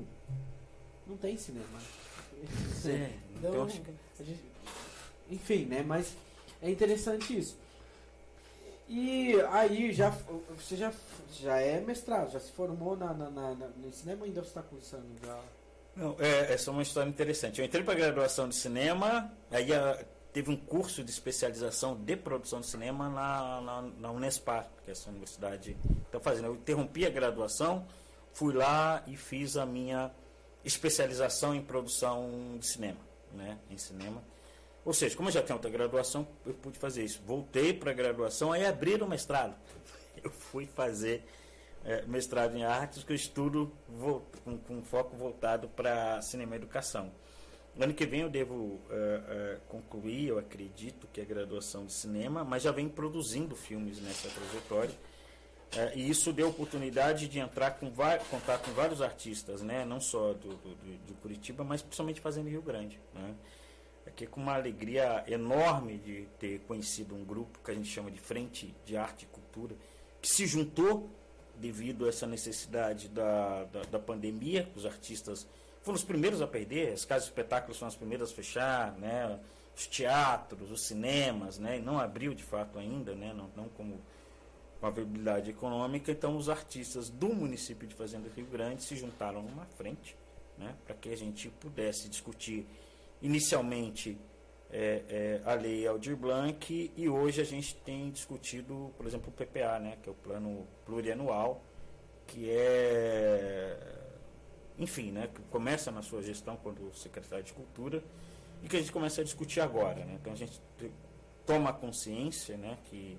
não 1.06 1.16
tem 1.16 1.36
cinema. 1.36 1.66
É, 2.84 3.12
então, 3.36 3.50
então 3.50 3.64
a 4.18 4.22
gente, 4.24 4.44
enfim, 5.30 5.66
né? 5.66 5.84
Mas 5.84 6.16
é 6.60 6.68
interessante 6.68 7.38
isso. 7.38 7.56
E 8.88 9.40
aí 9.52 9.92
já 9.92 10.10
você 10.50 10.76
já, 10.76 10.92
já 11.32 11.60
é 11.60 11.80
mestrado, 11.80 12.32
já 12.32 12.40
se 12.40 12.50
formou 12.50 12.96
na, 12.96 13.14
na, 13.14 13.30
na, 13.30 13.54
no 13.54 13.92
cinema 13.92 14.24
ainda 14.24 14.42
você 14.42 14.48
está 14.48 14.62
cursando 14.62 15.06
já? 15.24 15.40
Não, 15.94 16.16
é, 16.18 16.52
essa 16.52 16.70
é 16.70 16.72
uma 16.72 16.82
história 16.82 17.08
interessante. 17.08 17.60
Eu 17.60 17.66
entrei 17.66 17.82
para 17.82 17.94
graduação 17.94 18.48
de 18.48 18.54
cinema, 18.54 19.30
aí 19.50 19.72
a, 19.72 19.92
ah, 19.92 20.04
teve 20.32 20.50
um 20.50 20.56
curso 20.56 21.04
de 21.04 21.10
especialização 21.10 21.94
de 21.94 22.16
produção 22.16 22.60
de 22.60 22.66
cinema 22.66 23.08
na, 23.10 23.60
na, 23.60 23.82
na 23.82 24.10
Unespar, 24.10 24.68
que 24.84 24.90
é 24.90 24.92
essa 24.92 25.10
universidade 25.10 25.76
está 26.06 26.18
fazendo. 26.18 26.46
Eu 26.46 26.54
interrompi 26.54 27.04
a 27.04 27.10
graduação, 27.10 27.86
fui 28.32 28.54
lá 28.54 29.02
e 29.06 29.16
fiz 29.16 29.56
a 29.56 29.66
minha 29.66 30.10
especialização 30.64 31.54
em 31.54 31.60
produção 31.60 32.56
de 32.58 32.66
cinema, 32.66 33.00
né, 33.32 33.58
em 33.70 33.76
cinema. 33.76 34.22
Ou 34.84 34.92
seja, 34.92 35.14
como 35.14 35.28
eu 35.28 35.32
já 35.32 35.42
tenho 35.42 35.56
outra 35.56 35.70
graduação, 35.70 36.26
eu 36.44 36.54
pude 36.54 36.78
fazer 36.78 37.04
isso. 37.04 37.20
Voltei 37.24 37.72
para 37.72 37.90
a 37.90 37.94
graduação, 37.94 38.52
aí 38.52 38.64
abrir 38.66 39.02
o 39.02 39.08
mestrado. 39.08 39.54
Eu 40.22 40.30
fui 40.30 40.66
fazer 40.66 41.24
é, 41.84 42.02
mestrado 42.02 42.56
em 42.56 42.64
artes, 42.64 43.02
que 43.02 43.12
eu 43.12 43.16
estudo 43.16 43.72
vou, 43.88 44.26
com, 44.44 44.58
com, 44.58 44.82
foco 44.82 45.16
voltado 45.16 45.68
para 45.68 46.20
cinema 46.22 46.54
e 46.54 46.58
educação. 46.58 47.12
Ano 47.78 47.94
que 47.94 48.04
vem 48.04 48.20
eu 48.20 48.28
devo 48.28 48.80
é, 48.90 48.94
é, 48.94 49.58
concluir, 49.68 50.28
eu 50.28 50.38
acredito, 50.38 51.08
que 51.12 51.20
é 51.20 51.24
a 51.24 51.26
graduação 51.26 51.86
de 51.86 51.92
cinema, 51.92 52.44
mas 52.44 52.62
já 52.62 52.70
venho 52.70 52.90
produzindo 52.90 53.56
filmes 53.56 54.00
nessa 54.00 54.28
trajetória. 54.28 54.94
É, 55.74 55.96
e 55.96 56.10
isso 56.10 56.32
deu 56.34 56.50
oportunidade 56.50 57.28
de 57.28 57.38
entrar 57.38 57.70
com 57.72 57.90
contar 58.30 58.58
com 58.58 58.72
vários 58.72 59.00
artistas, 59.00 59.62
né? 59.62 59.86
não 59.86 60.00
só 60.00 60.34
do, 60.34 60.48
do, 60.48 60.98
de 61.06 61.14
Curitiba, 61.14 61.64
mas 61.64 61.80
principalmente 61.80 62.20
fazendo 62.20 62.48
Rio 62.48 62.60
Grande. 62.60 63.00
Né? 63.14 63.34
aqui 64.06 64.26
com 64.26 64.40
uma 64.40 64.54
alegria 64.54 65.24
enorme 65.26 65.98
de 65.98 66.28
ter 66.38 66.60
conhecido 66.60 67.14
um 67.14 67.24
grupo 67.24 67.58
que 67.64 67.70
a 67.70 67.74
gente 67.74 67.88
chama 67.88 68.10
de 68.10 68.20
Frente 68.20 68.74
de 68.84 68.96
Arte 68.96 69.24
e 69.24 69.26
Cultura, 69.26 69.74
que 70.20 70.28
se 70.28 70.46
juntou 70.46 71.10
devido 71.62 72.04
a 72.04 72.08
essa 72.08 72.26
necessidade 72.26 73.08
da, 73.08 73.64
da, 73.64 73.82
da 73.82 73.98
pandemia, 73.98 74.68
os 74.74 74.84
artistas 74.84 75.46
foram 75.82 75.96
os 75.96 76.04
primeiros 76.04 76.42
a 76.42 76.46
perder, 76.46 76.92
as 76.92 77.04
casas 77.04 77.24
de 77.24 77.30
espetáculos 77.30 77.78
foram 77.78 77.88
as 77.88 77.94
primeiras 77.94 78.32
a 78.32 78.34
fechar, 78.34 78.92
né? 78.98 79.38
os 79.74 79.86
teatros, 79.86 80.70
os 80.70 80.82
cinemas, 80.82 81.58
né? 81.58 81.78
não 81.78 81.98
abriu 81.98 82.34
de 82.34 82.42
fato 82.42 82.78
ainda, 82.78 83.14
né? 83.14 83.32
não, 83.32 83.48
não 83.56 83.68
como 83.70 84.00
uma 84.80 84.90
viabilidade 84.90 85.50
econômica, 85.50 86.10
então 86.10 86.36
os 86.36 86.48
artistas 86.48 87.08
do 87.08 87.32
município 87.32 87.86
de 87.86 87.94
Fazenda 87.94 88.28
Rio 88.34 88.46
Grande 88.46 88.82
se 88.82 88.96
juntaram 88.96 89.40
numa 89.40 89.64
frente 89.64 90.16
né? 90.58 90.74
para 90.84 90.96
que 90.96 91.08
a 91.10 91.16
gente 91.16 91.48
pudesse 91.48 92.08
discutir 92.08 92.66
inicialmente 93.22 94.18
é, 94.72 95.02
é, 95.08 95.40
a 95.44 95.54
lei 95.54 95.86
Aldir 95.86 96.16
Blanc 96.16 96.92
e 96.96 97.08
hoje 97.08 97.40
a 97.42 97.44
gente 97.44 97.76
tem 97.76 98.10
discutido, 98.10 98.92
por 98.96 99.06
exemplo, 99.06 99.28
o 99.28 99.32
PPA, 99.32 99.78
né, 99.78 99.98
que 100.02 100.08
é 100.08 100.12
o 100.12 100.14
plano 100.14 100.66
plurianual, 100.86 101.62
que 102.26 102.48
é, 102.50 103.76
enfim, 104.78 105.12
né, 105.12 105.28
que 105.32 105.42
começa 105.42 105.90
na 105.90 106.00
sua 106.00 106.22
gestão 106.22 106.56
quando 106.56 106.92
secretário 106.94 107.44
de 107.44 107.52
Cultura 107.52 108.02
e 108.62 108.68
que 108.68 108.76
a 108.76 108.80
gente 108.80 108.90
começa 108.92 109.20
a 109.20 109.24
discutir 109.24 109.60
agora. 109.60 110.04
Né? 110.04 110.16
Então 110.18 110.32
a 110.32 110.36
gente 110.36 110.58
toma 111.44 111.72
consciência 111.72 112.56
né, 112.56 112.78
que 112.84 113.18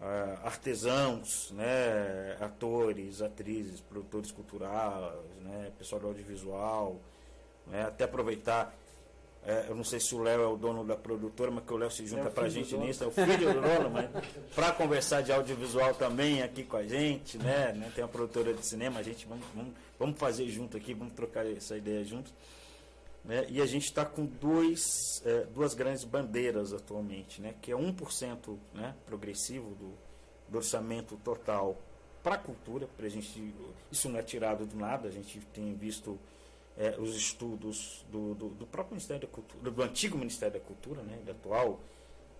uh, 0.00 0.46
artesãos, 0.46 1.50
né, 1.52 2.36
atores, 2.40 3.22
atrizes, 3.22 3.80
produtores 3.80 4.30
culturais, 4.30 5.14
né, 5.40 5.72
pessoal 5.78 6.00
do 6.00 6.08
audiovisual, 6.08 7.00
né, 7.66 7.84
até 7.84 8.04
aproveitar 8.04 8.76
É, 9.46 9.66
eu 9.68 9.74
não 9.74 9.84
sei 9.84 9.98
se 9.98 10.14
o 10.14 10.18
Léo 10.18 10.42
é 10.42 10.46
o 10.46 10.56
dono 10.56 10.84
da 10.84 10.96
produtora, 10.96 11.50
mas 11.50 11.64
que 11.64 11.72
o 11.72 11.76
Léo 11.76 11.90
se 11.90 12.06
junta 12.06 12.28
é 12.28 12.30
para 12.30 12.46
a 12.46 12.48
gente 12.48 12.76
nisso, 12.76 13.04
é 13.04 13.06
o 13.06 13.10
filho 13.10 13.54
do 13.54 13.60
dono, 13.60 13.90
mas 13.90 14.10
para 14.54 14.72
conversar 14.72 15.22
de 15.22 15.32
audiovisual 15.32 15.94
também 15.94 16.42
aqui 16.42 16.64
com 16.64 16.76
a 16.76 16.82
gente, 16.82 17.38
né? 17.38 17.72
né? 17.72 17.90
Tem 17.94 18.04
uma 18.04 18.10
produtora 18.10 18.52
de 18.52 18.66
cinema, 18.66 19.00
a 19.00 19.02
gente 19.02 19.26
vamos, 19.26 19.46
vamos, 19.54 19.72
vamos 19.98 20.18
fazer 20.18 20.46
junto 20.48 20.76
aqui, 20.76 20.92
vamos 20.92 21.14
trocar 21.14 21.46
essa 21.46 21.76
ideia 21.76 22.04
juntos. 22.04 22.32
Né? 23.24 23.46
E 23.48 23.60
a 23.60 23.66
gente 23.66 23.84
está 23.84 24.04
com 24.04 24.24
dois, 24.24 25.22
é, 25.24 25.44
duas 25.54 25.74
grandes 25.74 26.04
bandeiras 26.04 26.72
atualmente, 26.72 27.40
né? 27.40 27.54
que 27.60 27.72
é 27.72 27.74
1% 27.76 28.58
né, 28.74 28.94
progressivo 29.06 29.74
do, 29.74 29.92
do 30.48 30.58
orçamento 30.58 31.16
total 31.24 31.80
para 32.22 32.34
a 32.34 32.38
cultura. 32.38 32.88
Pra 32.96 33.08
gente, 33.08 33.54
isso 33.90 34.08
não 34.08 34.18
é 34.18 34.22
tirado 34.22 34.66
do 34.66 34.76
nada, 34.76 35.08
a 35.08 35.10
gente 35.10 35.40
tem 35.52 35.74
visto 35.74 36.18
é, 36.78 36.94
os 36.96 37.16
estudos 37.16 38.04
do, 38.10 38.34
do, 38.34 38.48
do, 38.50 38.66
próprio 38.66 38.94
Ministério 38.94 39.26
da 39.26 39.32
Cultura, 39.32 39.70
do 39.70 39.82
antigo 39.82 40.16
Ministério 40.16 40.60
da 40.60 40.64
Cultura, 40.64 41.02
né, 41.02 41.18
da 41.26 41.32
atual 41.32 41.80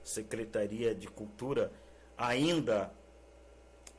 Secretaria 0.05 0.95
de 0.95 1.09
Cultura, 1.09 1.72
ainda 2.16 2.93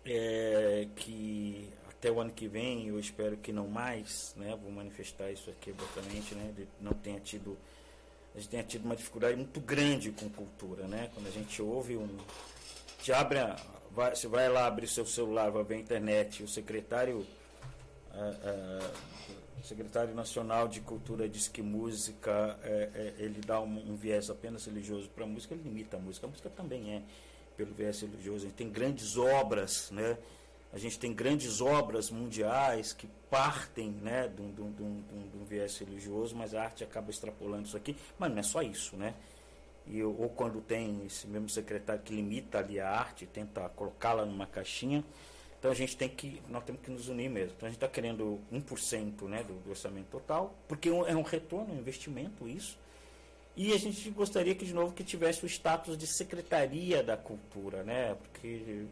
é, 0.05 0.87
que 0.95 1.69
até 1.89 2.09
o 2.09 2.21
ano 2.21 2.31
que 2.31 2.47
vem, 2.47 2.87
eu 2.87 2.97
espero 2.97 3.35
que 3.35 3.51
não 3.51 3.67
mais, 3.67 4.33
né, 4.37 4.57
vou 4.63 4.71
manifestar 4.71 5.29
isso 5.29 5.49
aqui 5.49 5.71
abertamente, 5.71 6.33
né, 6.33 6.53
não 6.79 6.93
tenha 6.93 7.19
tido, 7.19 7.57
a 8.33 8.39
gente 8.39 8.49
tenha 8.49 8.63
tido 8.63 8.85
uma 8.85 8.95
dificuldade 8.95 9.35
muito 9.35 9.59
grande 9.59 10.09
com 10.11 10.29
cultura, 10.29 10.87
né, 10.87 11.11
quando 11.13 11.27
a 11.27 11.31
gente 11.31 11.61
ouve 11.61 11.97
um, 11.97 12.07
te 13.01 13.11
abre, 13.11 13.39
vai, 13.91 14.15
você 14.15 14.29
vai 14.29 14.47
lá 14.47 14.67
abrir 14.67 14.87
seu 14.87 15.05
celular, 15.05 15.51
vai 15.51 15.65
ver 15.65 15.75
a 15.75 15.79
internet, 15.79 16.43
o 16.43 16.47
secretário, 16.47 17.27
o 19.61 19.65
secretário 19.65 20.15
nacional 20.15 20.67
de 20.67 20.81
cultura 20.81 21.27
diz 21.27 21.47
que 21.47 21.61
música, 21.61 22.57
é, 22.63 22.89
é, 22.93 23.13
ele 23.23 23.41
dá 23.41 23.59
um, 23.59 23.91
um, 23.91 23.95
viés 23.95 24.29
apenas 24.29 24.65
religioso 24.65 25.09
para 25.09 25.23
a 25.23 25.27
música, 25.27 25.53
ele 25.53 25.63
limita 25.63 25.97
a 25.97 25.99
música, 25.99 26.27
a 26.27 26.29
música 26.29 26.49
também 26.49 26.95
é 26.95 27.01
pelo 27.57 27.73
viés 27.73 27.99
religioso, 28.01 28.45
a 28.45 28.49
gente 28.49 28.57
tem 28.57 28.69
grandes 28.69 29.17
obras, 29.17 29.91
né, 29.91 30.17
a 30.71 30.77
gente 30.77 30.99
tem 30.99 31.13
grandes 31.13 31.61
obras 31.61 32.11
mundiais 32.11 32.93
que 32.93 33.07
partem 33.29 33.89
né, 33.89 34.27
de, 34.27 34.41
um, 34.41 34.51
de, 34.51 34.61
um, 34.61 34.71
de, 34.71 34.83
um, 34.83 35.29
de 35.29 35.37
um 35.37 35.43
viés 35.43 35.77
religioso, 35.77 36.35
mas 36.35 36.53
a 36.53 36.61
arte 36.61 36.83
acaba 36.83 37.09
extrapolando 37.09 37.65
isso 37.65 37.75
aqui. 37.75 37.97
Mas 38.19 38.29
não 38.31 38.37
é 38.37 38.43
só 38.43 38.61
isso, 38.61 38.95
né? 38.95 39.15
E, 39.87 40.03
ou 40.03 40.29
quando 40.29 40.61
tem 40.61 41.05
esse 41.07 41.25
mesmo 41.25 41.49
secretário 41.49 42.03
que 42.03 42.13
limita 42.13 42.59
ali 42.59 42.79
a 42.79 42.87
arte, 42.87 43.25
tenta 43.25 43.67
colocá-la 43.69 44.25
numa 44.25 44.45
caixinha. 44.45 45.03
Então 45.59 45.69
a 45.69 45.73
gente 45.73 45.95
tem 45.97 46.07
que, 46.07 46.41
nós 46.47 46.63
temos 46.63 46.81
que 46.81 46.89
nos 46.89 47.09
unir 47.09 47.29
mesmo. 47.29 47.53
Então 47.57 47.67
a 47.67 47.69
gente 47.69 47.77
está 47.77 47.87
querendo 47.87 48.39
1% 48.51 49.23
né, 49.23 49.43
do, 49.43 49.53
do 49.55 49.69
orçamento 49.69 50.07
total, 50.09 50.55
porque 50.67 50.87
é 50.87 51.15
um 51.15 51.21
retorno, 51.21 51.73
um 51.73 51.77
investimento 51.77 52.47
isso. 52.47 52.77
E 53.57 53.73
a 53.73 53.77
gente 53.77 54.09
gostaria 54.11 54.55
que, 54.55 54.63
de 54.63 54.73
novo, 54.73 54.93
que 54.93 55.03
tivesse 55.03 55.43
o 55.43 55.47
status 55.47 55.97
de 55.97 56.07
secretaria 56.07 57.03
da 57.03 57.17
cultura, 57.17 57.83
né? 57.83 58.15
Porque 58.15 58.85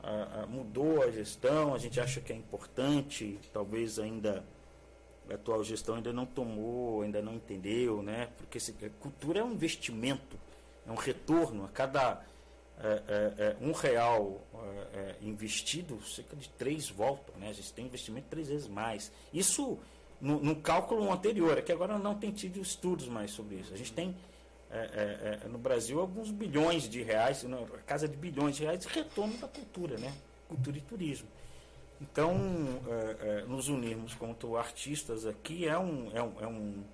a, 0.00 0.42
a, 0.42 0.46
mudou 0.46 1.02
a 1.02 1.10
gestão, 1.10 1.74
a 1.74 1.78
gente 1.78 2.00
acha 2.00 2.20
que 2.20 2.32
é 2.32 2.36
importante, 2.36 3.36
talvez 3.52 3.98
ainda 3.98 4.44
a 5.28 5.34
atual 5.34 5.64
gestão 5.64 5.96
ainda 5.96 6.12
não 6.12 6.24
tomou, 6.24 7.02
ainda 7.02 7.20
não 7.20 7.34
entendeu, 7.34 8.00
né? 8.00 8.28
Porque 8.36 8.60
se, 8.60 8.72
cultura 9.00 9.40
é 9.40 9.44
um 9.44 9.52
investimento, 9.52 10.38
é 10.86 10.92
um 10.92 10.96
retorno. 10.96 11.64
A 11.64 11.68
cada 11.68 12.24
é, 12.80 13.02
é, 13.08 13.42
é, 13.42 13.56
um 13.60 13.72
real 13.72 14.40
é, 14.54 14.98
é, 14.98 15.16
investido, 15.20 16.00
cerca 16.04 16.36
de 16.36 16.48
três 16.50 16.88
voltam, 16.88 17.34
né? 17.36 17.48
A 17.48 17.52
gente 17.52 17.72
tem 17.72 17.86
investimento 17.86 18.28
três 18.30 18.48
vezes 18.48 18.68
mais. 18.68 19.10
Isso 19.32 19.78
no, 20.20 20.38
no 20.40 20.54
cálculo 20.56 21.10
anterior, 21.12 21.58
é 21.58 21.62
que 21.62 21.72
agora 21.72 21.98
não 21.98 22.14
tem 22.14 22.30
tido 22.30 22.60
estudos 22.60 23.08
mais 23.08 23.32
sobre 23.32 23.56
isso. 23.56 23.74
A 23.74 23.76
gente 23.76 23.92
tem 23.92 24.16
no 25.50 25.56
Brasil 25.56 25.98
alguns 25.98 26.30
bilhões 26.30 26.88
de 26.90 27.02
reais, 27.02 27.42
não, 27.44 27.64
casa 27.86 28.06
de 28.06 28.14
bilhões 28.14 28.56
de 28.56 28.64
reais 28.64 28.80
de 28.80 28.88
retorno 28.88 29.36
da 29.38 29.48
cultura, 29.48 29.96
né? 29.96 30.12
Cultura 30.46 30.76
e 30.76 30.80
turismo. 30.82 31.28
Então, 32.00 32.36
nos 33.48 33.68
unirmos 33.68 34.14
como 34.14 34.56
artistas 34.56 35.26
aqui 35.26 35.66
é 35.66 35.78
um, 35.78 36.10
é, 36.14 36.22
um, 36.22 36.32
é 36.40 36.46
um. 36.46 36.84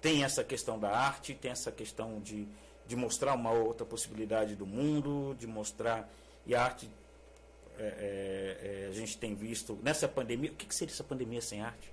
Tem 0.00 0.22
essa 0.22 0.44
questão 0.44 0.78
da 0.78 0.90
arte, 0.90 1.34
tem 1.34 1.50
essa 1.50 1.72
questão 1.72 2.20
de, 2.20 2.46
de 2.86 2.96
mostrar 2.96 3.34
uma 3.34 3.50
outra 3.50 3.84
possibilidade 3.84 4.54
do 4.54 4.66
mundo, 4.66 5.34
de 5.38 5.46
mostrar. 5.46 6.08
E 6.46 6.54
a 6.54 6.62
arte, 6.62 6.90
a 8.88 8.92
gente 8.92 9.16
tem 9.18 9.34
visto. 9.34 9.78
Nessa 9.82 10.06
pandemia, 10.06 10.50
o 10.50 10.54
que, 10.54 10.66
que 10.66 10.74
seria 10.74 10.92
essa 10.92 11.04
pandemia 11.04 11.40
sem 11.40 11.62
arte? 11.62 11.90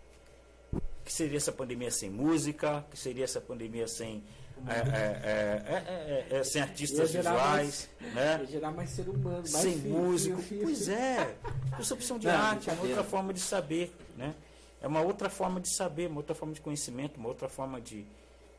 O 0.74 0.80
que 1.06 1.14
seria 1.14 1.38
essa 1.38 1.52
pandemia 1.52 1.92
sem 1.92 2.10
música? 2.10 2.80
O 2.80 2.92
que 2.92 2.98
seria 2.98 3.24
essa 3.24 3.42
pandemia 3.42 3.88
sem 3.88 4.24
é 4.68 4.74
é, 4.74 5.22
é, 5.24 6.36
é, 6.36 6.38
é, 6.38 6.44
sem 6.44 6.62
artistas 6.62 7.12
visuais, 7.12 7.90
mais, 8.00 8.14
né? 8.14 8.46
Gerar 8.50 8.72
mais 8.72 8.90
ser 8.92 9.10
humano, 9.10 9.38
mais 9.38 9.50
sem 9.50 9.80
filho, 9.80 9.94
músico. 9.94 10.42
Filho, 10.42 10.48
filho. 10.48 10.62
Pois 10.64 10.90
é, 10.90 11.36
essa 11.80 11.94
opção 11.94 12.20
de 12.20 12.28
Não, 12.28 12.36
arte 12.36 12.70
é 12.70 12.74
uma 12.74 12.84
outra 12.84 13.04
forma 13.04 13.34
de 13.34 13.40
saber, 13.40 13.92
né? 14.16 14.36
É 14.82 14.88
uma 14.88 15.02
outra 15.02 15.30
forma 15.30 15.60
de 15.60 15.70
saber, 15.70 16.08
uma 16.08 16.18
outra 16.18 16.36
forma 16.36 16.54
de 16.54 16.62
conhecimento, 16.62 17.18
uma 17.18 17.30
outra 17.30 17.50
forma 17.50 17.80
de, 17.82 18.06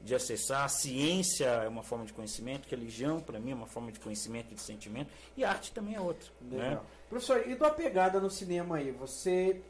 de 0.02 0.14
acessar. 0.14 0.64
A 0.64 0.68
ciência 0.68 1.46
é 1.46 1.68
uma 1.68 1.82
forma 1.82 2.04
de 2.04 2.12
conhecimento, 2.12 2.68
religião, 2.68 3.20
para 3.20 3.38
mim, 3.38 3.52
é 3.52 3.54
uma 3.54 3.66
forma 3.66 3.92
de 3.92 4.00
conhecimento 4.00 4.52
e 4.52 4.54
de 4.54 4.62
sentimento, 4.62 5.10
e 5.36 5.44
arte 5.44 5.72
também 5.72 5.94
é 5.94 6.00
outra. 6.00 6.28
Né? 6.40 6.78
Professor, 7.08 7.48
e 7.48 7.54
da 7.54 7.70
pegada 7.70 8.20
no 8.20 8.30
cinema 8.30 8.76
aí? 8.76 8.90
Você, 8.92 9.60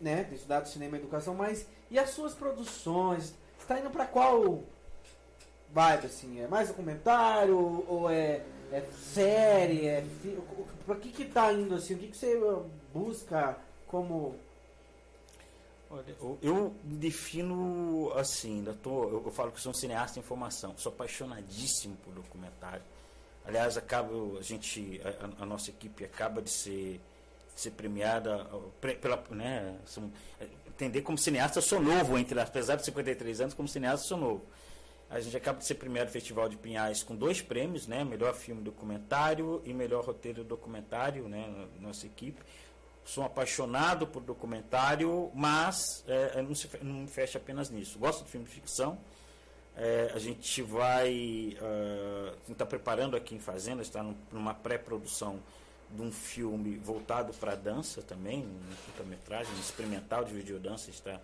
né, 0.00 0.24
tem 0.24 0.36
estudado 0.36 0.68
cinema 0.68 0.96
e 0.96 1.00
educação, 1.00 1.34
mas 1.34 1.66
e 1.90 1.98
as 1.98 2.10
suas 2.10 2.34
produções? 2.34 3.34
Está 3.58 3.78
indo 3.78 3.90
para 3.90 4.06
qual 4.06 4.62
vibe, 5.72 6.06
assim? 6.06 6.40
É 6.40 6.48
mais 6.48 6.68
documentário 6.68 7.84
ou 7.88 8.10
é, 8.10 8.42
é 8.72 8.82
série? 8.92 9.86
É 9.86 10.04
Pra 10.86 10.96
que 10.96 11.10
que 11.10 11.24
tá 11.24 11.52
indo, 11.52 11.74
assim? 11.74 11.94
O 11.94 11.98
que, 11.98 12.08
que 12.08 12.16
você 12.16 12.40
busca 12.92 13.56
como... 13.86 14.36
Olha, 15.90 16.14
eu 16.40 16.72
me 16.84 16.96
defino 16.96 18.12
assim, 18.14 18.58
ainda 18.58 18.72
tô, 18.72 19.08
eu, 19.08 19.22
eu 19.26 19.32
falo 19.32 19.50
que 19.50 19.60
sou 19.60 19.72
um 19.72 19.74
cineasta 19.74 20.20
em 20.20 20.22
formação, 20.22 20.72
sou 20.78 20.92
apaixonadíssimo 20.92 21.96
por 21.96 22.14
documentário. 22.14 22.84
Aliás, 23.44 23.76
acaba, 23.76 24.12
a 24.38 24.42
gente, 24.42 25.00
a, 25.04 25.42
a 25.42 25.46
nossa 25.46 25.70
equipe 25.70 26.04
acaba 26.04 26.40
de 26.40 26.50
ser, 26.50 27.00
de 27.54 27.60
ser 27.60 27.72
premiada 27.72 28.46
pela, 29.00 29.20
né, 29.30 29.76
são, 29.84 30.12
entender 30.68 31.02
como 31.02 31.18
cineasta 31.18 31.60
sou 31.60 31.80
novo, 31.80 32.16
entre, 32.16 32.38
apesar 32.38 32.76
de 32.76 32.84
53 32.84 33.40
anos, 33.40 33.54
como 33.54 33.66
cineasta 33.66 34.06
sou 34.06 34.16
novo. 34.16 34.44
A 35.10 35.18
gente 35.18 35.36
acaba 35.36 35.58
de 35.58 35.66
ser 35.66 35.74
primeiro 35.74 36.08
Festival 36.08 36.48
de 36.48 36.56
Pinhais 36.56 37.02
com 37.02 37.16
dois 37.16 37.42
prêmios, 37.42 37.88
né? 37.88 38.04
Melhor 38.04 38.32
filme 38.32 38.62
documentário 38.62 39.60
e 39.64 39.74
melhor 39.74 40.04
roteiro 40.04 40.44
documentário, 40.44 41.28
né? 41.28 41.66
Nossa 41.80 42.06
equipe. 42.06 42.40
Sou 43.10 43.24
apaixonado 43.24 44.06
por 44.06 44.22
documentário, 44.22 45.32
mas 45.34 46.04
é, 46.06 46.40
não, 46.42 46.54
se, 46.54 46.70
não 46.80 47.00
me 47.00 47.08
fecha 47.08 47.38
apenas 47.38 47.68
nisso. 47.68 47.98
Gosto 47.98 48.22
de 48.24 48.30
filme 48.30 48.46
de 48.46 48.52
ficção. 48.52 48.96
É, 49.76 50.12
a 50.14 50.18
gente 50.20 50.62
vai 50.62 51.56
uh, 51.60 52.52
está 52.52 52.64
preparando 52.64 53.16
aqui 53.16 53.34
em 53.34 53.40
Fazenda, 53.40 53.82
está 53.82 54.00
numa 54.30 54.54
pré-produção 54.54 55.40
de 55.90 56.00
um 56.00 56.12
filme 56.12 56.76
voltado 56.76 57.32
para 57.34 57.56
dança 57.56 58.00
também, 58.00 58.46
um 58.46 58.74
curta-metragem 58.86 59.58
experimental 59.58 60.22
de 60.22 60.32
videodança 60.32 60.88
está 60.88 61.20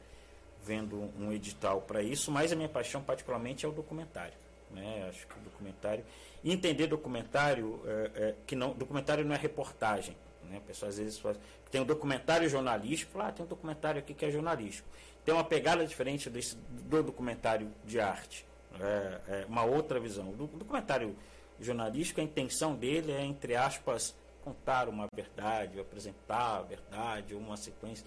vendo 0.65 1.13
um 1.17 1.33
edital 1.33 1.83
para 1.83 2.03
isso, 2.03 2.33
mas 2.33 2.51
a 2.51 2.57
minha 2.57 2.69
paixão 2.69 3.01
particularmente 3.01 3.65
é 3.65 3.69
o 3.69 3.73
documentário. 3.73 4.35
Né? 4.73 5.07
Acho 5.09 5.25
que 5.25 5.39
o 5.39 5.43
documentário. 5.43 6.05
entender 6.45 6.89
documentário, 6.89 7.81
é, 7.87 8.11
é, 8.17 8.35
que 8.45 8.57
não, 8.57 8.73
documentário 8.73 9.25
não 9.25 9.37
é 9.37 9.39
reportagem. 9.39 10.17
Né? 10.51 10.59
A 10.59 10.61
pessoa 10.61 10.89
às 10.89 10.99
vezes 10.99 11.19
faz, 11.19 11.39
tem 11.71 11.81
um 11.81 11.85
documentário 11.85 12.49
jornalístico, 12.49 13.13
fala, 13.13 13.29
ah, 13.29 13.33
tem 13.33 13.45
um 13.45 13.49
documentário 13.49 13.99
aqui 13.99 14.15
que 14.15 14.25
é 14.25 14.31
jornalístico. 14.31 14.89
Tem 15.25 15.35
uma 15.35 15.45
pegada 15.45 15.85
diferente 15.87 16.31
desse, 16.31 16.57
do 16.57 17.03
documentário 17.03 17.71
de 17.85 18.01
arte. 18.01 18.47
É, 18.79 19.21
é 19.29 19.47
uma 19.49 19.65
outra 19.65 19.99
visão. 19.99 20.29
O 20.31 20.47
documentário 20.47 21.17
jornalístico, 21.61 22.21
a 22.21 22.25
intenção 22.25 22.75
dele 22.75 23.13
é, 23.13 23.25
entre 23.25 23.57
aspas, 23.57 24.15
contar 24.45 24.89
uma 24.89 25.09
verdade, 25.13 25.81
apresentar 25.81 26.59
a 26.59 26.63
verdade, 26.63 27.35
uma 27.35 27.57
sequência. 27.57 28.07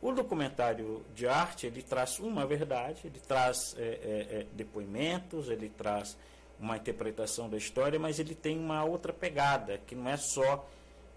O 0.00 0.12
documentário 0.12 1.04
de 1.14 1.26
arte 1.26 1.66
ele 1.66 1.82
traz 1.82 2.18
uma 2.20 2.46
verdade, 2.46 3.02
ele 3.04 3.20
traz 3.20 3.74
é, 3.76 3.82
é, 3.82 4.40
é, 4.40 4.46
depoimentos, 4.52 5.48
ele 5.48 5.68
traz 5.68 6.16
uma 6.58 6.76
interpretação 6.76 7.50
da 7.50 7.56
história, 7.56 7.98
mas 7.98 8.18
ele 8.18 8.34
tem 8.34 8.58
uma 8.58 8.84
outra 8.84 9.12
pegada, 9.12 9.78
que 9.78 9.94
não 9.94 10.08
é 10.08 10.16
só 10.16 10.66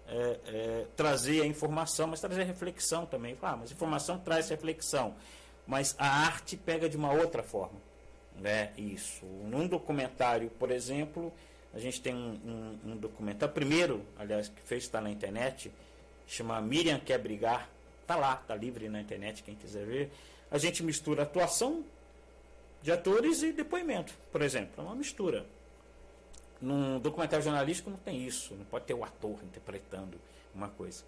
é, 0.08 0.38
é, 0.46 0.86
trazer 0.96 1.42
a 1.42 1.46
informação, 1.46 2.06
mas 2.06 2.20
trazer 2.20 2.42
a 2.42 2.44
reflexão 2.44 3.06
também. 3.06 3.36
Ah, 3.42 3.56
mas 3.56 3.72
informação 3.72 4.18
traz 4.18 4.48
reflexão, 4.48 5.14
mas 5.66 5.94
a 5.98 6.06
arte 6.06 6.56
pega 6.56 6.88
de 6.88 6.96
uma 6.96 7.12
outra 7.12 7.42
forma. 7.42 7.78
Né? 8.36 8.72
Isso. 8.76 9.24
Num 9.24 9.66
documentário, 9.66 10.50
por 10.50 10.70
exemplo, 10.70 11.32
a 11.72 11.78
gente 11.78 12.00
tem 12.00 12.14
um, 12.14 12.38
um, 12.44 12.92
um 12.92 12.96
documentário, 12.96 13.54
primeiro, 13.54 14.04
aliás, 14.18 14.48
que 14.48 14.60
fez 14.62 14.84
estar 14.84 15.00
na 15.00 15.10
internet, 15.10 15.72
chama 16.26 16.60
Miriam 16.60 16.98
Quer 16.98 17.18
Brigar, 17.18 17.68
Tá 18.06 18.16
lá, 18.16 18.36
tá 18.36 18.54
livre 18.54 18.88
na 18.88 19.00
internet, 19.00 19.42
quem 19.42 19.54
quiser 19.54 19.86
ver. 19.86 20.10
A 20.50 20.58
gente 20.58 20.82
mistura 20.82 21.22
atuação 21.22 21.84
de 22.82 22.92
atores 22.92 23.42
e 23.42 23.52
depoimento, 23.52 24.14
por 24.30 24.42
exemplo. 24.42 24.72
É 24.76 24.80
uma 24.82 24.94
mistura. 24.94 25.46
Num 26.60 26.98
documentário 26.98 27.44
jornalístico 27.44 27.90
não 27.90 27.98
tem 27.98 28.24
isso, 28.26 28.54
não 28.54 28.64
pode 28.64 28.86
ter 28.86 28.94
o 28.94 29.04
ator 29.04 29.38
interpretando 29.44 30.18
uma 30.54 30.68
coisa. 30.68 31.04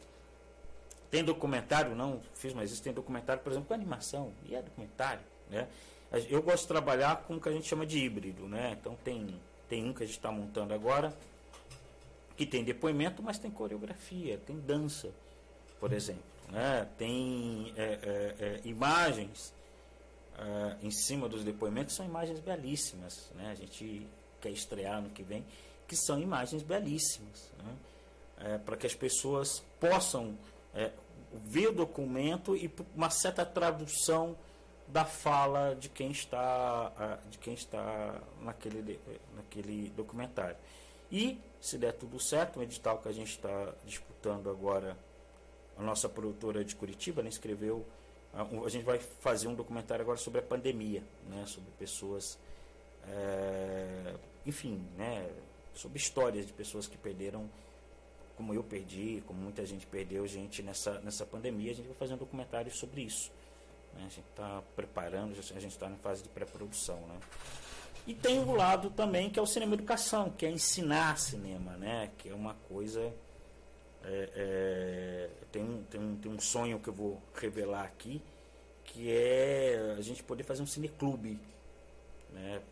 Tem 1.10 1.24
documentário, 1.24 1.94
não 1.94 2.20
fiz 2.34 2.52
mais 2.52 2.70
isso, 2.70 2.82
tem 2.82 2.92
documentário, 2.92 3.42
por 3.42 3.52
exemplo, 3.52 3.68
com 3.68 3.74
animação, 3.74 4.32
e 4.44 4.54
é 4.54 4.60
documentário. 4.60 5.22
Né? 5.48 5.68
Eu 6.28 6.42
gosto 6.42 6.62
de 6.62 6.68
trabalhar 6.68 7.22
com 7.22 7.36
o 7.36 7.40
que 7.40 7.48
a 7.48 7.52
gente 7.52 7.66
chama 7.66 7.86
de 7.86 7.98
híbrido. 7.98 8.46
Né? 8.48 8.76
Então 8.78 8.96
tem, 9.04 9.40
tem 9.68 9.84
um 9.84 9.92
que 9.92 10.02
a 10.02 10.06
gente 10.06 10.16
está 10.16 10.30
montando 10.30 10.74
agora, 10.74 11.16
que 12.36 12.44
tem 12.44 12.62
depoimento, 12.64 13.22
mas 13.22 13.38
tem 13.38 13.50
coreografia, 13.50 14.38
tem 14.46 14.58
dança, 14.58 15.10
por 15.80 15.92
exemplo. 15.92 16.22
Né? 16.50 16.86
Tem 16.98 17.72
é, 17.76 17.82
é, 17.82 18.34
é, 18.38 18.60
imagens 18.64 19.54
uh, 20.38 20.76
em 20.84 20.90
cima 20.90 21.28
dos 21.28 21.42
depoimentos 21.42 21.94
são 21.94 22.04
imagens 22.04 22.40
belíssimas. 22.40 23.30
Né? 23.34 23.50
A 23.50 23.54
gente 23.54 24.06
quer 24.40 24.50
estrear 24.50 25.00
no 25.00 25.10
que 25.10 25.22
vem, 25.22 25.44
que 25.86 25.96
são 25.96 26.20
imagens 26.20 26.62
belíssimas. 26.62 27.52
Né? 27.58 27.74
É, 28.38 28.58
para 28.58 28.76
que 28.76 28.86
as 28.86 28.94
pessoas 28.94 29.64
possam 29.80 30.36
é, 30.74 30.92
ver 31.32 31.68
o 31.68 31.72
documento 31.72 32.54
e 32.56 32.70
uma 32.94 33.10
certa 33.10 33.44
tradução 33.46 34.36
da 34.88 35.04
fala 35.04 35.74
de 35.74 35.88
quem 35.88 36.10
está, 36.10 37.18
de 37.30 37.38
quem 37.38 37.54
está 37.54 38.20
naquele, 38.42 39.00
naquele 39.34 39.90
documentário. 39.96 40.56
E, 41.10 41.40
se 41.60 41.78
der 41.78 41.92
tudo 41.92 42.20
certo, 42.20 42.60
o 42.60 42.62
edital 42.62 42.98
que 42.98 43.08
a 43.08 43.12
gente 43.12 43.30
está 43.30 43.72
disputando 43.84 44.48
agora, 44.48 44.96
a 45.76 45.82
nossa 45.82 46.08
produtora 46.08 46.64
de 46.64 46.76
Curitiba, 46.76 47.20
ela 47.20 47.28
escreveu 47.28 47.84
a 48.64 48.68
gente 48.68 48.84
vai 48.84 48.98
fazer 48.98 49.48
um 49.48 49.54
documentário 49.54 50.02
agora 50.02 50.18
sobre 50.18 50.40
a 50.40 50.42
pandemia, 50.42 51.02
né, 51.28 51.44
sobre 51.46 51.70
pessoas, 51.78 52.38
é, 53.08 54.14
enfim, 54.44 54.82
né, 54.96 55.28
sobre 55.74 55.98
histórias 55.98 56.46
de 56.46 56.52
pessoas 56.52 56.86
que 56.86 56.96
perderam, 56.96 57.48
como 58.36 58.52
eu 58.52 58.62
perdi, 58.62 59.22
como 59.26 59.40
muita 59.40 59.64
gente 59.64 59.86
perdeu 59.86 60.26
gente 60.26 60.62
nessa, 60.62 61.00
nessa 61.00 61.24
pandemia. 61.24 61.72
A 61.72 61.74
gente 61.74 61.86
vai 61.86 61.96
fazer 61.96 62.14
um 62.14 62.18
documentário 62.18 62.70
sobre 62.74 63.02
isso. 63.02 63.30
Né, 63.94 64.00
a 64.00 64.08
gente 64.08 64.28
está 64.30 64.62
preparando, 64.74 65.32
a 65.32 65.60
gente 65.60 65.72
está 65.72 65.88
em 65.88 65.96
fase 65.96 66.22
de 66.22 66.28
pré-produção. 66.28 66.98
Né. 67.06 67.18
E 68.06 68.14
tem 68.14 68.38
um 68.38 68.54
lado 68.54 68.90
também 68.90 69.30
que 69.30 69.38
é 69.38 69.42
o 69.42 69.46
cinema 69.46 69.74
educação, 69.74 70.30
que 70.30 70.46
é 70.46 70.50
ensinar 70.50 71.18
cinema, 71.18 71.76
né, 71.76 72.10
que 72.18 72.28
é 72.28 72.34
uma 72.34 72.54
coisa 72.68 73.12
é, 74.06 74.30
é, 74.36 75.30
tem, 75.50 75.62
um, 75.62 75.82
tem, 75.82 76.00
um, 76.00 76.16
tem 76.16 76.30
um 76.32 76.38
sonho 76.38 76.78
que 76.78 76.88
eu 76.88 76.92
vou 76.92 77.20
revelar 77.34 77.82
aqui, 77.82 78.22
que 78.84 79.10
é 79.10 79.96
a 79.98 80.00
gente 80.00 80.22
poder 80.22 80.44
fazer 80.44 80.62
um 80.62 80.66
cineclube, 80.66 81.40
né, 82.32 82.62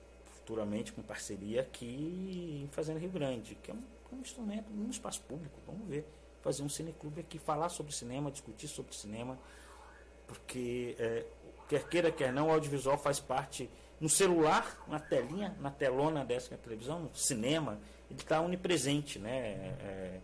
futuramente 0.45 0.93
com 0.93 1.03
parceria 1.03 1.63
aqui 1.63 2.61
em 2.63 2.69
Fazenda 2.69 3.01
Rio 3.01 3.09
Grande, 3.09 3.55
que 3.63 3.71
é 3.71 3.75
um, 3.75 3.83
um 4.13 4.21
instrumento, 4.21 4.71
um 4.71 4.91
espaço 4.91 5.23
público, 5.23 5.59
vamos 5.67 5.89
ver, 5.89 6.05
fazer 6.43 6.63
um 6.63 6.69
cineclube 6.69 7.23
aqui, 7.23 7.39
falar 7.39 7.71
sobre 7.71 7.95
cinema, 7.95 8.31
discutir 8.31 8.69
sobre 8.69 8.95
cinema, 8.95 9.39
porque 10.27 10.95
é, 10.99 11.25
quer 11.67 11.89
queira, 11.89 12.13
quer 12.13 12.31
não, 12.31 12.49
o 12.49 12.51
audiovisual 12.53 12.99
faz 12.99 13.19
parte 13.19 13.71
no 13.99 14.09
celular, 14.09 14.85
na 14.87 15.01
telinha, 15.01 15.57
na 15.61 15.71
telona 15.71 16.25
dessa 16.25 16.49
que 16.49 16.55
é 16.55 16.59
televisão, 16.59 17.01
no 17.01 17.15
cinema, 17.15 17.81
ele 18.11 18.21
está 18.21 18.41
onipresente, 18.41 19.19
né? 19.19 19.75
É, 19.81 20.21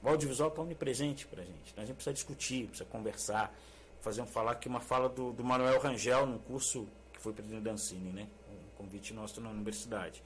o 0.00 0.08
audiovisual 0.08 0.50
está 0.50 0.62
onipresente 0.62 1.26
para 1.26 1.42
a 1.42 1.44
gente. 1.44 1.74
Né? 1.74 1.82
A 1.82 1.86
gente 1.86 1.96
precisa 1.96 2.14
discutir, 2.14 2.66
precisa 2.66 2.88
conversar, 2.88 3.52
fazer 4.02 4.20
um 4.20 4.26
falar 4.26 4.52
aqui 4.52 4.68
uma 4.68 4.80
fala 4.80 5.08
do, 5.08 5.32
do 5.32 5.42
Manuel 5.42 5.80
Rangel 5.80 6.26
num 6.26 6.38
curso 6.38 6.86
que 7.12 7.18
foi 7.20 7.32
presidente 7.32 7.62
da 7.62 7.72
Ancine, 7.72 8.12
né? 8.12 8.28
Convite 8.76 9.12
nosso 9.12 9.40
na 9.40 9.50
universidade. 9.50 10.22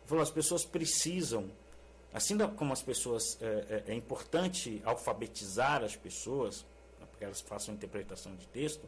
Ele 0.00 0.06
falou, 0.08 0.22
as 0.22 0.30
pessoas 0.30 0.64
precisam, 0.64 1.50
assim 2.12 2.36
como 2.56 2.72
as 2.72 2.82
pessoas, 2.82 3.38
é, 3.40 3.84
é, 3.86 3.92
é 3.92 3.94
importante 3.94 4.82
alfabetizar 4.84 5.82
as 5.82 5.96
pessoas, 5.96 6.64
né, 7.00 7.06
para 7.06 7.18
que 7.18 7.24
elas 7.24 7.40
façam 7.40 7.74
interpretação 7.74 8.34
de 8.36 8.46
texto, 8.48 8.86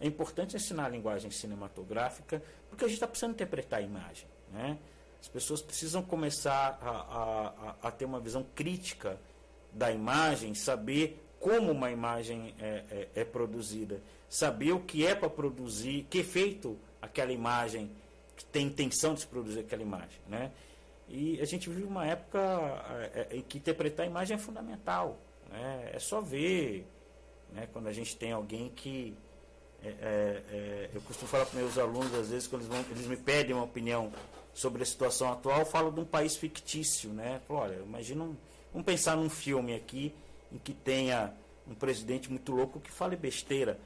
é 0.00 0.06
importante 0.06 0.56
ensinar 0.56 0.86
a 0.86 0.88
linguagem 0.88 1.30
cinematográfica, 1.30 2.42
porque 2.68 2.84
a 2.84 2.88
gente 2.88 2.96
está 2.96 3.06
precisando 3.06 3.32
interpretar 3.32 3.80
a 3.80 3.82
imagem. 3.82 4.26
Né? 4.50 4.78
As 5.20 5.28
pessoas 5.28 5.60
precisam 5.60 6.02
começar 6.02 6.78
a, 6.80 6.90
a, 6.90 7.88
a, 7.88 7.90
ter 7.90 8.06
uma 8.06 8.18
visão 8.18 8.44
crítica 8.54 9.20
da 9.72 9.92
imagem, 9.92 10.54
saber 10.54 11.22
como 11.38 11.70
uma 11.70 11.90
imagem 11.90 12.54
é, 12.58 12.84
é, 12.90 13.08
é 13.20 13.24
produzida, 13.24 14.00
saber 14.28 14.72
o 14.72 14.80
que 14.80 15.06
é 15.06 15.14
para 15.14 15.28
produzir, 15.28 16.06
que 16.08 16.18
efeito 16.18 16.78
aquela 17.00 17.32
imagem 17.32 17.90
tem 18.52 18.66
intenção 18.66 19.14
de 19.14 19.20
se 19.20 19.26
produzir 19.26 19.60
aquela 19.60 19.82
imagem, 19.82 20.18
né? 20.28 20.50
E 21.08 21.40
a 21.40 21.44
gente 21.44 21.68
vive 21.68 21.84
uma 21.84 22.06
época 22.06 22.38
é, 23.14 23.28
é, 23.30 23.36
em 23.36 23.42
que 23.42 23.58
interpretar 23.58 24.06
a 24.06 24.08
imagem 24.08 24.36
é 24.36 24.38
fundamental, 24.38 25.18
né? 25.50 25.90
É 25.92 25.98
só 25.98 26.20
ver, 26.20 26.86
né? 27.52 27.68
Quando 27.72 27.88
a 27.88 27.92
gente 27.92 28.16
tem 28.16 28.32
alguém 28.32 28.68
que 28.68 29.16
é, 29.82 29.88
é, 29.88 30.90
eu 30.94 31.00
costumo 31.02 31.28
falar 31.28 31.46
para 31.46 31.58
meus 31.58 31.78
alunos 31.78 32.14
às 32.14 32.28
vezes 32.28 32.46
quando 32.46 32.62
eles, 32.62 32.74
vão, 32.74 32.84
eles 32.90 33.06
me 33.06 33.16
pedem 33.16 33.54
uma 33.54 33.64
opinião 33.64 34.12
sobre 34.52 34.82
a 34.82 34.86
situação 34.86 35.32
atual, 35.32 35.60
eu 35.60 35.66
falo 35.66 35.90
de 35.90 36.00
um 36.00 36.04
país 36.04 36.36
fictício, 36.36 37.10
né? 37.10 37.40
Falo, 37.46 37.60
olha, 37.60 37.76
imagina 37.76 38.22
um 38.22 38.36
Vamos 38.72 38.86
pensar 38.86 39.16
num 39.16 39.28
filme 39.28 39.74
aqui 39.74 40.14
em 40.52 40.58
que 40.58 40.72
tenha 40.72 41.32
um 41.66 41.74
presidente 41.74 42.30
muito 42.30 42.52
louco 42.52 42.80
que 42.80 42.90
fale 42.90 43.16
besteira. 43.16 43.78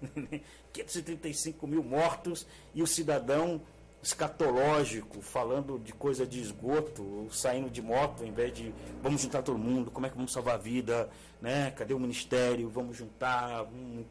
535 0.72 1.66
mil 1.66 1.82
mortos 1.82 2.46
e 2.74 2.82
o 2.82 2.86
cidadão 2.86 3.60
escatológico, 4.08 5.20
falando 5.20 5.78
de 5.78 5.92
coisa 5.92 6.26
de 6.26 6.40
esgoto, 6.40 7.28
saindo 7.30 7.68
de 7.68 7.82
moto, 7.82 8.24
em 8.24 8.32
vez 8.32 8.54
de 8.54 8.72
vamos 9.02 9.20
juntar 9.20 9.42
todo 9.42 9.58
mundo, 9.58 9.90
como 9.90 10.06
é 10.06 10.08
que 10.08 10.16
vamos 10.16 10.32
salvar 10.32 10.54
a 10.54 10.58
vida, 10.58 11.10
né? 11.42 11.70
Cadê 11.72 11.92
o 11.92 12.00
ministério? 12.00 12.70
Vamos 12.70 12.96
juntar, 12.96 13.64
vamos, 13.64 14.06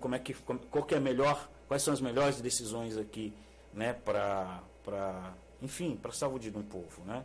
como 0.00 0.14
é 0.14 0.18
que, 0.18 0.32
qual 0.34 0.84
que 0.84 0.94
é 0.94 1.00
melhor, 1.00 1.50
quais 1.68 1.82
são 1.82 1.92
as 1.92 2.00
melhores 2.00 2.40
decisões 2.40 2.96
aqui, 2.96 3.34
né? 3.72 3.92
Para, 3.92 4.62
para, 4.82 5.34
enfim, 5.60 5.94
para 5.94 6.10
saúde 6.10 6.50
de 6.50 6.56
um 6.56 6.62
povo, 6.62 7.04
né? 7.04 7.22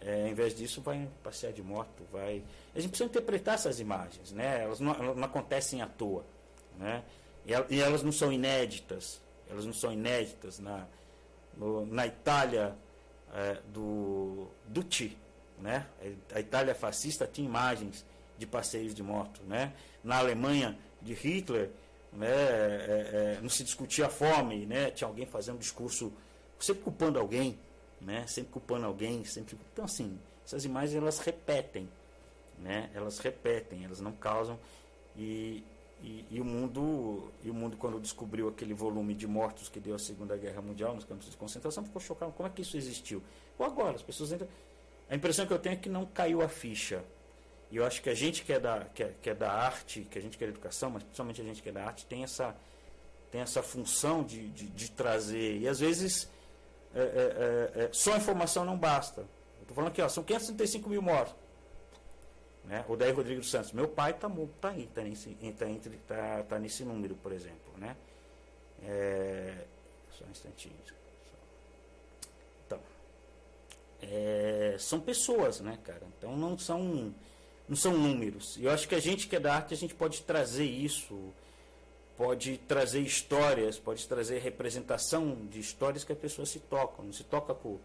É, 0.00 0.24
ao 0.24 0.28
invés 0.28 0.56
disso, 0.56 0.82
vai 0.82 1.08
passear 1.22 1.52
de 1.52 1.62
moto, 1.62 2.02
vai. 2.10 2.42
A 2.74 2.80
gente 2.80 2.90
precisa 2.90 3.08
interpretar 3.08 3.54
essas 3.54 3.78
imagens, 3.78 4.32
né? 4.32 4.64
Elas 4.64 4.80
não, 4.80 4.92
elas 4.92 5.16
não 5.16 5.24
acontecem 5.24 5.80
à 5.82 5.86
toa, 5.86 6.24
né? 6.76 7.04
E, 7.46 7.80
elas 7.80 8.02
não 8.02 8.10
são 8.10 8.32
inéditas, 8.32 9.22
elas 9.48 9.64
não 9.64 9.72
são 9.72 9.92
inéditas 9.92 10.58
na, 10.58 10.86
no, 11.56 11.86
na 11.86 12.06
Itália 12.06 12.76
é, 13.32 13.58
do 13.72 14.48
Dutti, 14.66 15.16
né? 15.58 15.86
A 16.34 16.40
Itália 16.40 16.74
fascista 16.74 17.26
tinha 17.26 17.46
imagens 17.46 18.04
de 18.38 18.46
passeios 18.46 18.94
de 18.94 19.02
moto, 19.02 19.42
né? 19.44 19.72
Na 20.02 20.18
Alemanha 20.18 20.78
de 21.00 21.14
Hitler, 21.14 21.70
né? 22.12 22.28
É, 22.28 23.36
é, 23.36 23.40
não 23.40 23.48
se 23.48 23.64
discutia 23.64 24.06
a 24.06 24.10
fome, 24.10 24.66
né? 24.66 24.90
Tinha 24.90 25.08
alguém 25.08 25.26
fazendo 25.26 25.56
um 25.56 25.58
discurso 25.58 26.12
sempre 26.58 26.82
culpando 26.82 27.18
alguém, 27.18 27.58
né? 28.00 28.26
Sempre 28.26 28.52
culpando 28.52 28.86
alguém, 28.86 29.24
sempre. 29.24 29.58
Então 29.72 29.84
assim, 29.84 30.18
essas 30.44 30.64
imagens 30.64 30.94
elas 30.94 31.18
repetem, 31.18 31.88
né? 32.58 32.90
Elas 32.94 33.18
repetem, 33.18 33.84
elas 33.84 34.00
não 34.00 34.12
causam 34.12 34.58
e, 35.16 35.64
e, 36.02 36.24
e, 36.30 36.40
o 36.40 36.44
mundo 36.44 37.32
e 37.42 37.50
o 37.50 37.54
mundo 37.54 37.76
quando 37.76 37.98
descobriu 38.00 38.48
aquele 38.48 38.74
volume 38.74 39.14
de 39.14 39.26
mortos 39.26 39.68
que 39.68 39.80
deu 39.80 39.94
a 39.94 39.98
Segunda 39.98 40.36
Guerra 40.36 40.60
Mundial 40.60 40.94
nos 40.94 41.04
campos 41.04 41.30
de 41.30 41.36
concentração 41.36 41.84
ficou 41.84 42.00
chocado. 42.00 42.32
Como 42.32 42.46
é 42.46 42.52
que 42.52 42.62
isso 42.62 42.76
existiu? 42.76 43.22
Ou 43.58 43.64
agora 43.64 43.94
as 43.94 44.02
pessoas 44.02 44.32
ainda 44.32 44.48
a 45.08 45.14
impressão 45.14 45.46
que 45.46 45.52
eu 45.52 45.58
tenho 45.58 45.74
é 45.74 45.76
que 45.76 45.88
não 45.88 46.06
caiu 46.06 46.42
a 46.42 46.48
ficha. 46.48 47.04
E 47.70 47.76
eu 47.76 47.84
acho 47.84 48.02
que 48.02 48.10
a 48.10 48.14
gente 48.14 48.44
que 48.44 48.52
é 48.52 48.60
da 48.60 48.84
que 48.94 49.02
é, 49.02 49.14
que 49.20 49.30
é 49.30 49.34
da 49.34 49.50
arte, 49.50 50.06
que 50.10 50.18
a 50.18 50.22
gente 50.22 50.36
que 50.36 50.44
é 50.44 50.48
educação, 50.48 50.90
mas 50.90 51.02
principalmente 51.02 51.40
a 51.40 51.44
gente 51.44 51.62
que 51.62 51.68
é 51.68 51.72
da 51.72 51.84
arte 51.84 52.06
tem 52.06 52.22
essa 52.22 52.54
tem 53.30 53.40
essa 53.40 53.62
função 53.62 54.22
de, 54.22 54.48
de, 54.50 54.68
de 54.68 54.90
trazer 54.90 55.58
e 55.58 55.66
às 55.66 55.80
vezes 55.80 56.28
é, 56.94 57.00
é, 57.00 57.02
é, 57.02 57.84
é, 57.84 57.88
só 57.92 58.16
informação 58.16 58.64
não 58.64 58.78
basta. 58.78 59.26
Estou 59.60 59.74
falando 59.74 59.90
aqui, 59.90 60.00
ó, 60.00 60.08
são 60.08 60.22
535 60.22 60.88
mil 60.88 61.02
mortos. 61.02 61.34
Né? 62.66 62.84
O 62.88 62.96
Daí 62.96 63.12
Rodrigo 63.12 63.42
Santos, 63.42 63.72
meu 63.72 63.88
pai 63.88 64.12
está 64.12 64.28
tá 64.60 64.70
aí, 64.70 64.84
está 64.84 65.02
nesse, 65.02 65.36
tá, 65.52 65.66
tá, 66.06 66.42
tá 66.44 66.58
nesse 66.58 66.84
número, 66.84 67.14
por 67.16 67.32
exemplo. 67.32 67.72
Né? 67.76 67.96
É, 68.82 69.64
só 70.10 70.24
um 70.24 70.30
instantinho. 70.30 70.74
Então, 72.66 72.80
é, 74.02 74.76
são 74.78 75.00
pessoas, 75.00 75.60
né, 75.60 75.78
cara? 75.84 76.02
Então 76.18 76.36
não 76.36 76.58
são, 76.58 77.14
não 77.68 77.76
são 77.76 77.96
números. 77.96 78.56
E 78.56 78.64
eu 78.64 78.70
acho 78.70 78.88
que 78.88 78.94
a 78.94 79.00
gente 79.00 79.28
que 79.28 79.36
é 79.36 79.40
da 79.40 79.54
arte, 79.54 79.74
a 79.74 79.76
gente 79.76 79.94
pode 79.94 80.22
trazer 80.22 80.64
isso 80.64 81.32
pode 82.16 82.58
trazer 82.58 83.00
histórias, 83.00 83.78
pode 83.78 84.06
trazer 84.06 84.38
representação 84.38 85.46
de 85.46 85.58
histórias 85.58 86.04
que 86.04 86.12
as 86.12 86.18
pessoas 86.18 86.48
se 86.48 86.60
tocam. 86.60 87.04
Não 87.04 87.12
se 87.12 87.24
toca 87.24 87.54
com, 87.54 87.78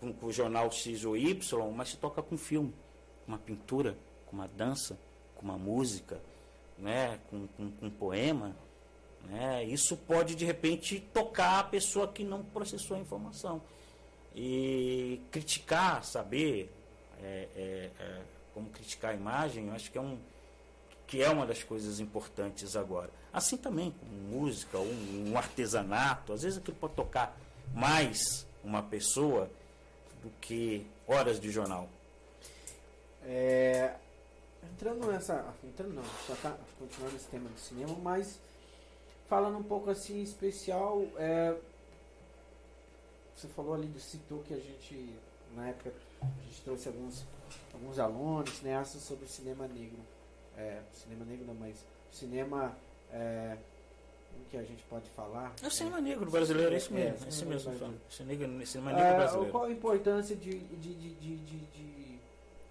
com, 0.00 0.12
com 0.12 0.26
o 0.26 0.32
jornal 0.32 0.70
X 0.70 1.04
ou 1.04 1.16
Y, 1.16 1.72
mas 1.74 1.90
se 1.90 1.96
toca 1.96 2.22
com 2.22 2.36
filme, 2.36 2.74
uma 3.26 3.38
pintura, 3.38 3.96
com 4.36 4.42
uma 4.42 4.48
dança, 4.48 4.98
com 5.34 5.42
uma 5.42 5.56
música, 5.56 6.20
né? 6.78 7.18
com, 7.30 7.46
com, 7.48 7.70
com 7.70 7.86
um 7.86 7.90
poema. 7.90 8.54
Né? 9.24 9.64
Isso 9.64 9.96
pode, 9.96 10.34
de 10.34 10.44
repente, 10.44 11.00
tocar 11.12 11.60
a 11.60 11.64
pessoa 11.64 12.06
que 12.06 12.22
não 12.22 12.44
processou 12.44 12.96
a 12.96 13.00
informação. 13.00 13.62
E 14.34 15.20
criticar, 15.30 16.04
saber 16.04 16.70
é, 17.22 17.48
é, 17.56 17.90
é, 17.98 18.22
como 18.52 18.68
criticar 18.68 19.12
a 19.12 19.14
imagem, 19.14 19.68
eu 19.68 19.74
acho 19.74 19.90
que 19.90 19.96
é, 19.96 20.00
um, 20.00 20.18
que 21.06 21.22
é 21.22 21.30
uma 21.30 21.46
das 21.46 21.62
coisas 21.62 21.98
importantes 21.98 22.76
agora. 22.76 23.10
Assim 23.32 23.56
também, 23.56 23.90
com 23.90 24.06
música, 24.06 24.78
um, 24.78 25.30
um 25.30 25.38
artesanato, 25.38 26.34
às 26.34 26.42
vezes 26.42 26.58
aquilo 26.58 26.76
pode 26.76 26.94
tocar 26.94 27.36
mais 27.74 28.46
uma 28.62 28.82
pessoa 28.82 29.50
do 30.22 30.30
que 30.40 30.86
horas 31.06 31.40
de 31.40 31.50
jornal. 31.50 31.88
É, 33.24 33.94
entrando 34.72 35.06
nessa. 35.06 35.54
Entrando 35.64 35.94
não, 35.94 36.04
só 36.26 36.34
tá 36.36 36.56
continuando 36.78 37.16
esse 37.16 37.28
tema 37.28 37.48
do 37.48 37.58
cinema, 37.58 37.94
mas 38.02 38.38
falando 39.28 39.58
um 39.58 39.62
pouco 39.62 39.90
assim 39.90 40.22
especial, 40.22 41.02
é, 41.16 41.56
você 43.34 43.48
falou 43.48 43.74
ali, 43.74 43.90
citou 43.98 44.42
que 44.42 44.54
a 44.54 44.58
gente, 44.58 45.14
na 45.54 45.68
época, 45.68 45.92
a 46.22 46.42
gente 46.44 46.62
trouxe 46.62 46.88
alguns, 46.88 47.24
alguns 47.74 47.98
alunos, 47.98 48.50
cineastas 48.50 49.02
sobre 49.02 49.26
cinema 49.26 49.66
negro. 49.66 49.98
É, 50.56 50.80
cinema 50.92 51.24
negro 51.24 51.46
não, 51.46 51.54
mas 51.54 51.84
cinema. 52.10 52.76
É, 53.12 53.56
que 54.50 54.56
a 54.56 54.62
gente 54.62 54.82
pode 54.84 55.08
falar? 55.10 55.52
É 55.62 55.66
o 55.66 55.70
cinema 55.70 55.98
é, 55.98 56.02
negro 56.02 56.30
brasileiro, 56.30 56.74
é 56.74 56.76
isso 56.76 56.92
mesmo. 56.92 57.18
É, 57.22 57.26
é 57.26 57.28
isso 57.28 57.46
mesmo. 57.46 57.72
Cinema, 58.10 58.66
cinema 58.66 58.92
negro 58.92 59.08
é, 59.08 59.16
brasileiro. 59.16 59.52
Qual 59.52 59.64
a 59.64 59.70
importância 59.70 60.36
de, 60.36 60.58
de, 60.58 60.94
de, 60.94 61.14
de, 61.14 61.36
de 61.36 62.18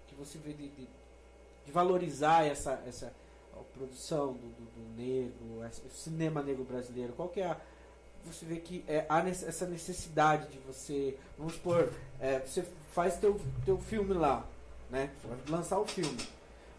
que 0.06 0.14
você 0.16 0.38
vê 0.38 0.52
de, 0.52 0.68
de, 0.68 0.88
de, 1.66 1.72
valorizar 1.72 2.46
essa, 2.46 2.82
essa 2.86 3.12
produção 3.74 4.32
do, 4.32 4.38
do, 4.38 4.64
do 4.76 4.96
negro, 4.96 5.34
o 5.60 5.90
cinema 5.90 6.42
negro 6.42 6.64
brasileiro? 6.64 7.12
Qual 7.12 7.28
que 7.28 7.40
é 7.40 7.46
a, 7.46 7.56
você 8.26 8.44
vê 8.44 8.56
que 8.56 8.84
é, 8.88 9.06
há 9.08 9.26
essa 9.28 9.66
necessidade 9.66 10.48
de 10.48 10.58
você, 10.58 11.16
vamos 11.38 11.54
supor, 11.54 11.92
é, 12.20 12.40
você 12.40 12.64
faz 12.92 13.16
teu, 13.18 13.40
teu 13.64 13.78
filme 13.78 14.14
lá, 14.14 14.44
né? 14.90 15.10
Vai 15.24 15.38
lançar 15.48 15.78
o 15.78 15.86
filme. 15.86 16.18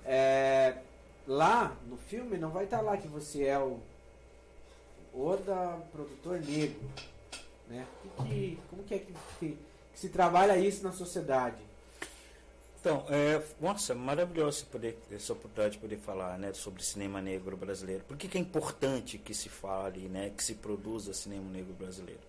É, 0.05 0.77
lá 1.25 1.75
no 1.87 1.97
filme 1.97 2.37
não 2.37 2.49
vai 2.49 2.65
estar 2.65 2.81
lá 2.81 2.97
que 2.97 3.07
você 3.07 3.45
é 3.45 3.57
o 3.59 3.79
Oda 5.13 5.79
produtor 5.91 6.39
negro, 6.39 6.79
né? 7.67 7.85
Que, 8.23 8.59
como 8.69 8.83
que 8.83 8.93
é 8.93 8.99
que, 8.99 9.13
que, 9.39 9.57
que 9.93 9.99
se 9.99 10.09
trabalha 10.09 10.57
isso 10.57 10.83
na 10.83 10.91
sociedade? 10.91 11.57
Então, 12.87 13.03
é, 13.09 13.43
nossa, 13.59 13.93
maravilhoso 13.93 14.65
poder, 14.67 14.97
essa 15.11 15.33
oportunidade 15.33 15.73
de 15.73 15.79
poder 15.81 15.97
falar 15.97 16.39
né, 16.39 16.53
sobre 16.53 16.81
cinema 16.81 17.21
negro 17.21 17.57
brasileiro. 17.57 18.05
Por 18.05 18.15
que, 18.15 18.29
que 18.29 18.37
é 18.37 18.39
importante 18.39 19.17
que 19.17 19.33
se 19.33 19.49
fale, 19.49 20.07
né, 20.07 20.29
que 20.29 20.41
se 20.41 20.55
produza 20.55 21.13
cinema 21.13 21.51
negro 21.51 21.73
brasileiro? 21.73 22.21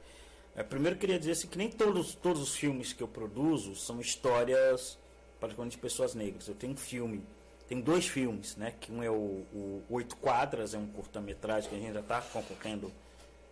É, 0.57 0.65
primeiro, 0.65 0.99
queria 0.99 1.17
dizer 1.17 1.31
assim, 1.31 1.47
que 1.47 1.57
nem 1.57 1.71
todos, 1.71 2.13
todos 2.17 2.43
os 2.43 2.57
filmes 2.57 2.93
que 2.93 3.01
eu 3.01 3.07
produzo 3.07 3.77
são 3.77 4.01
histórias, 4.01 4.99
particularmente 5.39 5.77
de 5.77 5.81
pessoas 5.81 6.17
negras. 6.17 6.49
Eu 6.49 6.57
tenho 6.57 6.73
um 6.73 6.77
filme, 6.77 7.23
tenho 7.69 7.81
dois 7.81 8.09
filmes, 8.09 8.57
né, 8.57 8.75
que 8.81 8.91
um 8.91 9.01
é 9.01 9.09
o, 9.09 9.47
o 9.55 9.83
Oito 9.91 10.17
Quadras, 10.17 10.75
é 10.75 10.79
um 10.79 10.89
curta-metragem 10.89 11.71
que 11.71 11.77
a 11.77 11.79
gente 11.79 11.95
já 11.95 12.01
está 12.01 12.21
concorrendo 12.21 12.93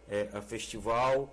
é, 0.09 0.29
a 0.33 0.43
festival. 0.43 1.33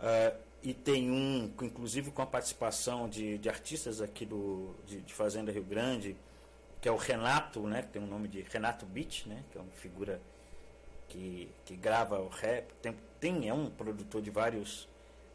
É, 0.00 0.32
e 0.62 0.72
tem 0.72 1.10
um, 1.10 1.52
inclusive 1.62 2.10
com 2.10 2.22
a 2.22 2.26
participação 2.26 3.08
de, 3.08 3.36
de 3.38 3.48
artistas 3.48 4.00
aqui 4.00 4.24
do, 4.24 4.74
de, 4.86 5.00
de, 5.00 5.12
Fazenda 5.12 5.50
Rio 5.50 5.64
Grande, 5.64 6.16
que 6.80 6.88
é 6.88 6.92
o 6.92 6.96
Renato, 6.96 7.60
né, 7.66 7.82
que 7.82 7.88
tem 7.88 8.02
o 8.02 8.06
nome 8.06 8.28
de 8.28 8.42
Renato 8.42 8.86
Beach, 8.86 9.28
né, 9.28 9.42
que 9.50 9.58
é 9.58 9.60
uma 9.60 9.72
figura 9.72 10.20
que, 11.08 11.50
que 11.64 11.76
grava 11.76 12.20
o 12.20 12.28
rap, 12.28 12.72
tem, 12.80 12.96
tem 13.18 13.48
é 13.48 13.54
um 13.54 13.68
produtor 13.70 14.22
de 14.22 14.30
vários 14.30 14.88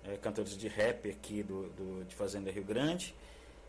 é, 0.04 0.16
cantores 0.18 0.58
de 0.58 0.68
rap 0.68 1.10
aqui 1.10 1.44
do, 1.44 1.70
do, 1.70 2.06
de 2.06 2.16
Fazenda 2.16 2.50
Rio 2.50 2.64
Grande, 2.64 3.14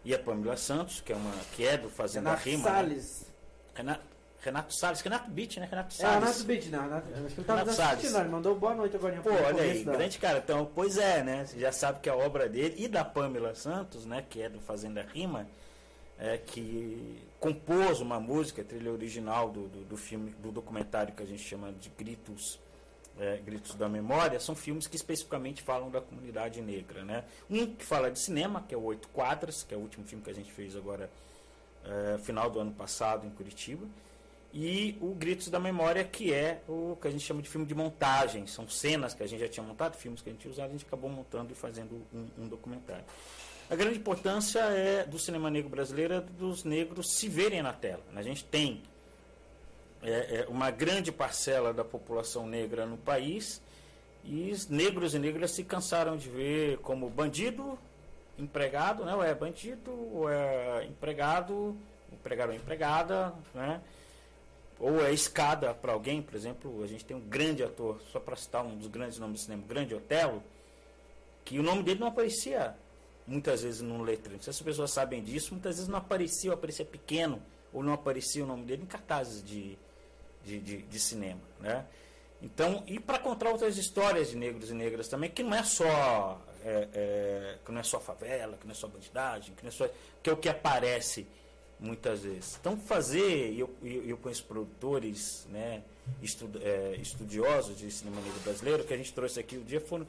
e 0.05 0.15
a 0.15 0.19
Pamela 0.19 0.57
Santos, 0.57 1.01
que 1.01 1.13
é, 1.13 1.17
uma, 1.17 1.33
que 1.57 1.67
é 1.67 1.77
do 1.77 1.91
Fazenda 1.91 2.31
Renato 2.31 2.49
Rima. 2.49 2.65
Né. 2.65 2.71
Salles. 2.71 3.21
Né? 3.21 3.35
Renato, 3.75 4.08
Renato 4.41 4.73
Salles, 4.73 5.01
Renato 5.01 5.31
Beat, 5.31 5.57
né? 5.57 5.67
Renato 5.69 5.95
Salles. 5.95 6.17
É, 6.17 6.19
Renato 6.21 6.45
Beat, 6.45 6.67
não. 6.67 6.83
Renato, 6.83 7.07
acho 7.13 7.35
que 7.35 7.41
ele 7.41 7.47
tava 7.47 7.71
assistindo, 7.71 8.19
ele 8.19 8.29
mandou 8.29 8.55
boa 8.55 8.75
noite 8.75 8.95
agora. 8.95 9.21
Pô, 9.21 9.31
olha 9.31 9.63
aí, 9.63 9.85
da... 9.85 9.93
grande 9.93 10.19
cara. 10.19 10.39
Então, 10.39 10.71
pois 10.75 10.97
é, 10.97 11.25
né? 11.25 11.45
Você 11.45 11.59
já 11.59 11.73
sabe 11.73 11.99
que 12.01 12.09
a 12.09 12.15
obra 12.15 12.49
dele 12.49 12.75
e 12.79 12.87
da 12.87 13.05
Pamela 13.05 13.55
Santos, 13.55 14.07
né? 14.07 14.25
Que 14.29 14.43
é 14.43 14.49
do 14.49 14.61
Fazenda 14.61 15.03
Rima, 15.03 15.47
é, 16.19 16.39
que 16.39 17.21
compôs 17.41 18.01
uma 18.01 18.21
música, 18.21 18.63
trilha 18.63 18.93
original 18.93 19.51
do, 19.51 19.67
do, 19.67 19.85
do, 19.85 19.97
filme, 19.97 20.31
do 20.39 20.53
documentário 20.53 21.13
que 21.15 21.23
a 21.23 21.27
gente 21.27 21.43
chama 21.43 21.73
de 21.73 21.89
Gritos, 21.91 22.61
é, 23.19 23.39
Gritos 23.39 23.75
da 23.75 23.89
Memória, 23.89 24.39
são 24.39 24.55
filmes 24.55 24.87
que 24.87 24.95
especificamente 24.95 25.63
falam 25.63 25.91
da 25.91 26.01
comunidade 26.01 26.63
negra, 26.63 27.03
né? 27.03 27.25
Um 27.51 27.75
que 27.75 27.85
fala 27.85 28.09
de 28.09 28.21
cinema, 28.21 28.65
que 28.69 28.73
é 28.73 28.79
o 28.79 28.85
Oito 28.85 29.09
Quadras, 29.09 29.65
que 29.65 29.75
é 29.75 29.77
o 29.77 29.81
último 29.81 30.07
filme 30.07 30.23
que 30.23 30.31
a 30.31 30.35
gente 30.35 30.53
fez 30.53 30.77
agora, 30.77 31.11
é, 31.85 32.19
final 32.19 32.49
do 32.49 32.61
ano 32.61 32.73
passado 32.73 33.27
em 33.27 33.31
Curitiba 33.31 33.85
e 34.53 34.97
o 35.01 35.15
Gritos 35.15 35.49
da 35.49 35.61
Memória, 35.61 36.03
que 36.05 36.33
é 36.33 36.63
o 36.67 36.97
que 37.01 37.07
a 37.07 37.11
gente 37.11 37.25
chama 37.25 37.43
de 37.43 37.49
filme 37.49 37.67
de 37.67 37.75
montagem. 37.75 38.47
São 38.47 38.69
cenas 38.69 39.15
que 39.15 39.23
a 39.23 39.27
gente 39.27 39.41
já 39.41 39.49
tinha 39.49 39.65
montado, 39.65 39.95
filmes 39.95 40.23
que 40.23 40.31
a 40.31 40.33
gente 40.33 40.41
tinha 40.41 40.53
usado, 40.53 40.69
a 40.69 40.73
gente 40.73 40.87
acabou 40.87 41.11
montando 41.11 41.53
e 41.53 41.55
fazendo 41.55 42.03
um, 42.13 42.27
um 42.39 42.49
documentário. 42.49 43.05
A 43.71 43.77
grande 43.77 43.99
importância 43.99 44.61
é 44.61 45.05
do 45.05 45.19
cinema 45.19 45.51
negro 45.51 45.69
brasileiro 45.69 46.15
é 46.15 46.21
dos 46.21 46.65
negros 46.65 47.13
se 47.13 47.29
verem 47.29 47.63
na 47.63 47.73
tela. 47.73 48.03
A 48.17 48.23
gente 48.23 48.43
tem 48.45 48.83
é, 50.03 50.41
é 50.41 50.47
uma 50.49 50.71
grande 50.71 51.13
parcela 51.13 51.73
da 51.73 51.85
população 51.85 52.47
negra 52.47 52.87
no 52.87 52.97
país 52.97 53.61
e 54.25 54.55
negros 54.71 55.15
e 55.15 55.19
negras 55.19 55.51
se 55.51 55.65
cansaram 55.65 56.17
de 56.17 56.29
ver 56.29 56.79
como 56.79 57.11
bandido, 57.11 57.79
empregado, 58.39 59.05
né? 59.05 59.15
ou 59.15 59.23
é 59.23 59.35
bandido, 59.35 59.91
ou 59.91 60.31
é 60.31 60.87
empregado, 60.87 61.77
empregado 62.13 62.51
ou 62.51 62.57
empregada, 62.57 63.35
né? 63.55 63.81
Ou 64.81 65.05
é 65.05 65.13
escada 65.13 65.75
para 65.75 65.93
alguém, 65.93 66.23
por 66.23 66.35
exemplo, 66.35 66.83
a 66.83 66.87
gente 66.87 67.05
tem 67.05 67.17
um 67.17 67.21
grande 67.21 67.63
ator, 67.63 68.01
só 68.13 68.21
para 68.21 68.37
citar 68.37 68.65
um 68.65 68.77
dos 68.77 68.87
grandes 68.87 69.19
nomes 69.19 69.41
do 69.41 69.45
cinema, 69.45 69.65
grande 69.67 69.95
Otelo, 69.95 70.43
que 71.45 71.59
o 71.59 71.63
nome 71.63 71.83
dele 71.83 72.01
não 72.01 72.09
aparecia 72.09 72.77
muitas 73.27 73.63
vezes 73.63 73.81
no 73.81 74.03
letreiro. 74.03 74.43
Se 74.43 74.51
as 74.51 74.61
pessoas 74.61 74.91
sabem 74.91 75.23
disso, 75.23 75.53
muitas 75.53 75.77
vezes 75.77 75.89
não 75.89 75.99
aparecia, 75.99 76.51
ou 76.51 76.55
aparecia 76.55 76.85
pequeno, 76.85 77.43
ou 77.73 77.83
não 77.83 77.93
aparecia 77.93 78.45
o 78.45 78.47
nome 78.47 78.65
dele 78.65 78.83
em 78.83 78.87
cartazes 78.87 79.43
de, 79.43 79.77
de, 80.45 80.59
de, 80.61 80.83
de 80.83 80.99
cinema. 80.99 81.41
Né? 81.61 81.85
Então, 82.41 82.85
e 82.87 83.01
para 83.01 83.19
contar 83.19 83.51
outras 83.51 83.77
histórias 83.77 84.31
de 84.31 84.37
negros 84.37 84.71
e 84.71 84.75
negras 84.75 85.09
também, 85.09 85.29
que 85.29 85.43
não 85.43 85.55
é 85.55 85.63
só 85.65 86.41
é, 86.65 86.89
é, 86.93 87.59
que 87.65 87.73
não 87.73 87.81
é 87.81 87.83
só 87.83 87.99
favela, 87.99 88.57
que 88.57 88.67
não 88.67 88.73
é 88.73 88.75
só 88.75 88.87
bandidagem, 88.89 89.55
que 89.55 89.63
não 89.63 89.69
é 89.69 89.73
só 89.73 89.89
que 90.23 90.31
é 90.31 90.33
o 90.33 90.37
que 90.37 90.49
aparece 90.49 91.27
muitas 91.81 92.21
vezes. 92.21 92.57
Então, 92.61 92.77
fazer, 92.77 93.55
eu, 93.57 93.71
eu, 93.83 94.05
eu 94.05 94.17
conheço 94.17 94.45
produtores, 94.45 95.47
né, 95.51 95.83
estud, 96.23 96.57
é, 96.63 96.97
estudiosos 97.01 97.79
de 97.79 97.91
cinema 97.91 98.21
negro 98.21 98.41
brasileiro, 98.41 98.85
que 98.85 98.95
a 98.95 98.97
gente 98.97 99.13
trouxe 99.13 99.39
aqui 99.39 99.57
o 99.57 99.65
dia 99.65 99.81
foram 99.81 100.07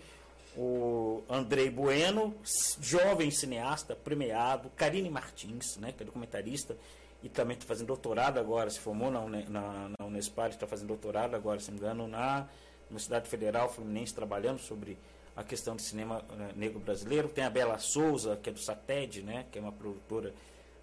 o 0.57 1.24
Andrei 1.30 1.70
Bueno, 1.70 2.36
jovem 2.82 3.30
cineasta, 3.30 3.95
premiado, 3.95 4.70
Karine 4.76 5.09
Martins, 5.09 5.78
né, 5.78 5.91
que 5.91 6.03
é 6.03 6.05
documentarista, 6.05 6.76
e 7.22 7.30
também 7.30 7.55
está 7.55 7.67
fazendo 7.67 7.88
doutorado 7.88 8.39
agora, 8.39 8.70
se 8.70 8.80
formou 8.80 9.11
na, 9.11 9.22
na, 9.28 9.89
na 9.97 10.05
Unespar, 10.05 10.49
está 10.49 10.65
fazendo 10.65 10.88
doutorado 10.88 11.36
agora, 11.36 11.59
se 11.59 11.70
não 11.70 11.78
me 11.78 11.80
engano, 11.84 12.07
na 12.07 12.47
Universidade 12.89 13.30
Federal 13.30 13.72
Fluminense, 13.72 14.13
trabalhando 14.13 14.59
sobre 14.59 14.97
a 15.36 15.43
questão 15.43 15.76
do 15.76 15.82
cinema 15.82 16.20
uh, 16.30 16.57
negro 16.57 16.80
brasileiro. 16.80 17.30
Tem 17.30 17.43
a 17.43 17.49
Bela 17.49 17.78
Souza, 17.78 18.38
que 18.41 18.49
é 18.49 18.53
do 18.53 18.59
SATED, 18.59 19.22
né, 19.22 19.45
que 19.51 19.57
é 19.59 19.61
uma 19.61 19.72
produtora 19.72 20.34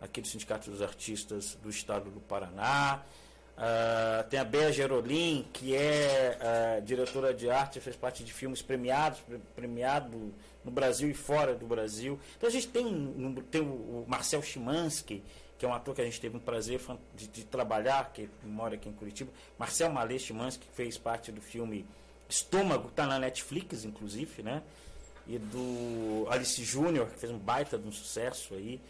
aqui 0.00 0.20
do 0.20 0.28
Sindicato 0.28 0.70
dos 0.70 0.82
Artistas 0.82 1.56
do 1.62 1.70
Estado 1.70 2.10
do 2.10 2.20
Paraná. 2.20 3.02
Uh, 3.56 4.28
tem 4.28 4.38
a 4.38 4.44
Bea 4.44 4.70
Gerolim, 4.70 5.46
que 5.50 5.74
é 5.74 6.38
uh, 6.78 6.82
diretora 6.82 7.32
de 7.32 7.48
arte, 7.48 7.80
fez 7.80 7.96
parte 7.96 8.22
de 8.22 8.30
filmes 8.30 8.60
premiados, 8.60 9.18
premiado 9.54 10.34
no 10.62 10.70
Brasil 10.70 11.08
e 11.08 11.14
fora 11.14 11.54
do 11.54 11.66
Brasil. 11.66 12.20
Então 12.36 12.48
a 12.48 12.52
gente 12.52 12.68
tem, 12.68 13.42
tem 13.50 13.62
o 13.62 14.04
Marcel 14.06 14.42
Chimansky, 14.42 15.22
que 15.58 15.64
é 15.64 15.68
um 15.68 15.72
ator 15.72 15.94
que 15.94 16.02
a 16.02 16.04
gente 16.04 16.20
teve 16.20 16.36
um 16.36 16.40
prazer 16.40 16.80
de, 17.14 17.28
de 17.28 17.44
trabalhar, 17.44 18.12
que 18.12 18.28
mora 18.44 18.74
aqui 18.74 18.90
em 18.90 18.92
Curitiba. 18.92 19.32
Marcel 19.58 19.90
Malê 19.90 20.18
Chimansky, 20.18 20.66
que 20.66 20.76
fez 20.76 20.98
parte 20.98 21.32
do 21.32 21.40
filme 21.40 21.86
Estômago, 22.28 22.88
está 22.88 23.06
na 23.06 23.18
Netflix, 23.18 23.84
inclusive, 23.84 24.42
né? 24.42 24.62
E 25.26 25.38
do 25.38 26.26
Alice 26.30 26.62
Júnior, 26.62 27.08
que 27.08 27.18
fez 27.18 27.32
um 27.32 27.38
baita 27.38 27.78
de 27.78 27.88
um 27.88 27.92
sucesso 27.92 28.54
aí. 28.54 28.80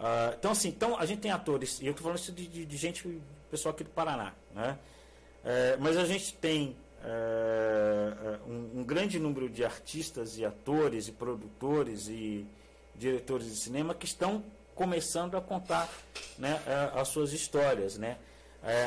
Uh, 0.00 0.34
então, 0.38 0.52
assim, 0.52 0.68
então 0.68 0.98
a 0.98 1.04
gente 1.04 1.20
tem 1.20 1.30
atores, 1.30 1.78
e 1.82 1.84
eu 1.84 1.90
estou 1.90 2.04
falando 2.04 2.18
isso 2.18 2.32
de, 2.32 2.46
de, 2.46 2.64
de, 2.64 2.76
gente, 2.78 3.20
pessoal 3.50 3.74
aqui 3.74 3.84
do 3.84 3.90
Paraná, 3.90 4.32
né? 4.54 4.78
Uh, 5.44 5.76
mas 5.78 5.98
a 5.98 6.06
gente 6.06 6.32
tem 6.32 6.74
uh, 7.04 8.50
um, 8.50 8.80
um, 8.80 8.84
grande 8.84 9.18
número 9.18 9.46
de 9.50 9.62
artistas 9.62 10.38
e 10.38 10.44
atores 10.44 11.08
e 11.08 11.12
produtores 11.12 12.08
e 12.08 12.46
diretores 12.96 13.46
de 13.46 13.56
cinema 13.56 13.94
que 13.94 14.06
estão 14.06 14.42
começando 14.74 15.36
a 15.36 15.40
contar 15.42 15.86
né, 16.38 16.58
as 16.94 17.08
suas 17.08 17.34
histórias, 17.34 17.98
né? 17.98 18.16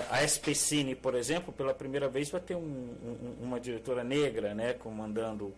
A 0.09 0.23
SPCine, 0.23 0.95
por 0.95 1.13
exemplo, 1.13 1.53
pela 1.53 1.73
primeira 1.73 2.07
vez 2.07 2.29
vai 2.29 2.41
ter 2.41 2.55
um, 2.55 2.59
um, 2.59 3.37
uma 3.41 3.59
diretora 3.59 4.03
negra, 4.03 4.53
né, 4.55 4.73
comandando 4.73 5.53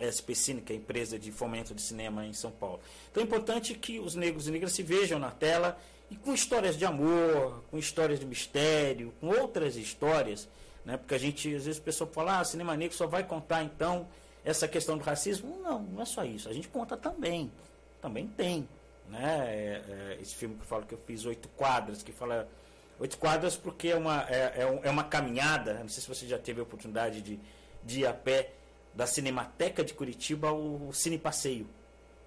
a 0.00 0.08
SPCine, 0.08 0.60
que 0.60 0.72
é 0.72 0.76
a 0.76 0.78
empresa 0.78 1.18
de 1.18 1.30
fomento 1.30 1.74
de 1.74 1.82
cinema 1.82 2.26
em 2.26 2.32
São 2.32 2.50
Paulo. 2.50 2.80
Então 3.10 3.22
é 3.22 3.26
importante 3.26 3.74
que 3.74 3.98
os 3.98 4.14
negros 4.14 4.48
e 4.48 4.50
negras 4.50 4.72
se 4.72 4.82
vejam 4.82 5.18
na 5.18 5.30
tela 5.30 5.78
e 6.10 6.16
com 6.16 6.32
histórias 6.32 6.76
de 6.76 6.84
amor, 6.84 7.62
com 7.70 7.78
histórias 7.78 8.18
de 8.18 8.26
mistério, 8.26 9.12
com 9.20 9.28
outras 9.28 9.76
histórias, 9.76 10.48
né, 10.84 10.96
porque 10.96 11.14
a 11.14 11.18
gente, 11.18 11.54
às 11.54 11.66
vezes, 11.66 11.78
o 11.78 11.82
pessoal 11.82 12.10
fala, 12.10 12.40
ah, 12.40 12.44
cinema 12.44 12.76
negro 12.76 12.96
só 12.96 13.06
vai 13.06 13.22
contar 13.22 13.62
então 13.62 14.08
essa 14.44 14.66
questão 14.66 14.96
do 14.96 15.04
racismo. 15.04 15.60
Não, 15.62 15.80
não 15.82 16.02
é 16.02 16.04
só 16.04 16.24
isso. 16.24 16.48
A 16.48 16.52
gente 16.52 16.68
conta 16.68 16.96
também. 16.96 17.52
Também 18.00 18.26
tem 18.26 18.66
né? 19.10 19.44
É, 19.48 19.82
é, 19.88 20.18
esse 20.22 20.34
filme 20.34 20.54
que 20.54 20.62
eu 20.62 20.66
falo 20.66 20.86
que 20.86 20.94
eu 20.94 20.98
fiz 20.98 21.24
oito 21.26 21.48
quadras, 21.50 22.02
que 22.02 22.12
fala 22.12 22.48
oito 22.98 23.18
quadras 23.18 23.56
porque 23.56 23.88
é 23.88 23.96
uma 23.96 24.24
é, 24.28 24.62
é, 24.62 24.80
é 24.84 24.90
uma 24.90 25.04
caminhada. 25.04 25.74
Não 25.74 25.88
sei 25.88 26.02
se 26.02 26.08
você 26.08 26.26
já 26.26 26.38
teve 26.38 26.60
a 26.60 26.62
oportunidade 26.62 27.20
de, 27.20 27.38
de 27.84 28.00
ir 28.00 28.06
a 28.06 28.14
pé 28.14 28.52
da 28.94 29.06
Cinemateca 29.06 29.84
de 29.84 29.94
Curitiba 29.94 30.48
ao 30.48 30.92
Cine 30.92 31.18
Passeio, 31.18 31.66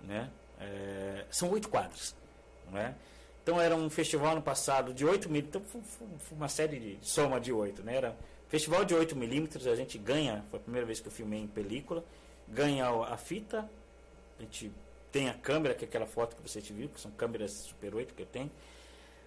né? 0.01 0.29
É, 0.59 1.25
são 1.29 1.49
oito 1.51 1.69
quadras, 1.69 2.15
né? 2.71 2.95
Então 3.43 3.59
era 3.59 3.75
um 3.75 3.89
festival 3.89 4.35
no 4.35 4.41
passado 4.41 4.93
de 4.93 5.05
8 5.05 5.29
milímetros, 5.29 5.61
então 5.65 5.83
foi, 5.83 6.07
foi, 6.17 6.37
uma 6.37 6.47
série 6.47 6.79
de 6.79 6.99
soma 7.01 7.41
de 7.41 7.51
8, 7.51 7.83
né? 7.83 7.97
Era 7.97 8.15
festival 8.47 8.85
de 8.85 8.95
8 8.95 9.15
milímetros, 9.17 9.67
a 9.67 9.75
gente 9.75 9.97
ganha, 9.97 10.45
foi 10.49 10.59
a 10.59 10.63
primeira 10.63 10.87
vez 10.87 11.01
que 11.01 11.07
eu 11.07 11.11
filmei 11.11 11.41
em 11.41 11.47
película, 11.47 12.05
ganha 12.47 12.87
a 12.87 13.17
fita, 13.17 13.69
a 14.39 14.41
gente 14.41 14.71
tem 15.11 15.29
a 15.29 15.33
câmera, 15.33 15.75
que 15.75 15.83
é 15.83 15.87
aquela 15.87 16.05
foto 16.05 16.37
que 16.37 16.41
você 16.41 16.61
te 16.61 16.71
viu, 16.71 16.87
que 16.87 17.01
são 17.01 17.11
câmeras 17.11 17.51
Super 17.51 17.93
8 17.93 18.13
que 18.13 18.21
eu 18.21 18.25
tenho, 18.25 18.49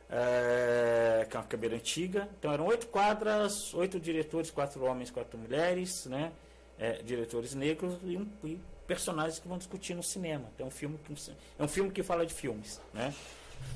é, 0.09 1.27
que 1.29 1.37
é 1.37 1.41
uma 1.41 1.47
câmera 1.47 1.77
antiga. 1.77 2.29
Então 2.39 2.53
eram 2.53 2.67
oito 2.67 2.87
quadras, 2.87 3.75
oito 3.75 4.01
diretores, 4.01 4.51
quatro 4.51 4.83
homens, 4.85 5.11
quatro 5.11 5.39
mulheres, 5.39 6.07
né? 6.07 6.33
É, 6.79 7.03
diretores 7.03 7.55
negros 7.55 7.99
e, 8.05 8.17
e, 8.45 8.61
personagens 8.87 9.39
que 9.39 9.49
vão 9.49 9.57
discutir 9.57 9.95
no 9.95 10.03
cinema. 10.03 10.45
Então, 10.55 10.67
é 10.67 10.69
um 10.69 10.71
filme 10.71 10.99
que, 10.99 11.13
é 11.59 11.63
um 11.65 11.69
filme 11.69 11.91
que 11.91 12.03
fala 12.03 12.27
de 12.27 12.35
filmes, 12.35 12.81
né? 12.93 13.15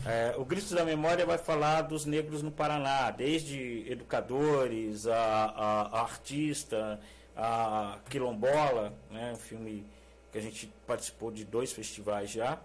É, 0.07 0.35
o 0.37 0.45
Grito 0.45 0.75
da 0.75 0.85
Memória 0.85 1.25
vai 1.25 1.39
falar 1.39 1.83
dos 1.83 2.05
negros 2.05 2.43
no 2.43 2.51
Paraná, 2.51 3.11
desde 3.11 3.91
educadores, 3.91 5.07
a, 5.07 5.17
a, 5.17 5.83
a 5.83 6.01
artista, 6.03 7.01
a 7.37 7.99
quilombola, 8.09 8.93
né? 9.11 9.33
Um 9.33 9.37
filme 9.37 9.87
que 10.31 10.39
a 10.39 10.41
gente 10.41 10.73
participou 10.87 11.31
de 11.31 11.45
dois 11.45 11.73
festivais 11.73 12.31
já. 12.31 12.59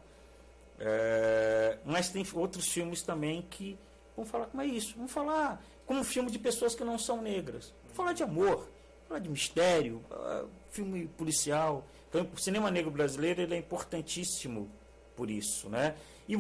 É, 0.80 1.78
mas 1.86 2.10
tem 2.10 2.26
outros 2.34 2.68
filmes 2.68 3.02
também 3.02 3.42
que 3.42 3.78
vão 4.16 4.26
falar 4.26 4.46
como 4.48 4.62
é 4.62 4.66
isso. 4.66 4.96
Vão 4.98 5.08
falar 5.08 5.62
como 5.86 6.00
um 6.00 6.04
filme 6.04 6.32
de 6.32 6.40
pessoas 6.40 6.76
que 6.76 6.84
não 6.84 6.98
são 6.98 7.22
negras. 7.22 7.74
Vão 7.86 7.96
falar 7.96 8.14
de 8.14 8.24
amor, 8.24 8.70
falar 9.08 9.20
de 9.20 9.30
mistério, 9.30 10.02
uh, 10.12 10.48
filme 10.72 11.08
policial. 11.08 11.86
Então, 12.10 12.28
o 12.34 12.40
cinema 12.40 12.72
negro 12.72 12.92
brasileiro 12.92 13.42
ele 13.42 13.56
é 13.56 13.58
importantíssimo 13.58 14.70
por 15.16 15.30
isso, 15.30 15.70
né? 15.70 15.96
E, 16.28 16.38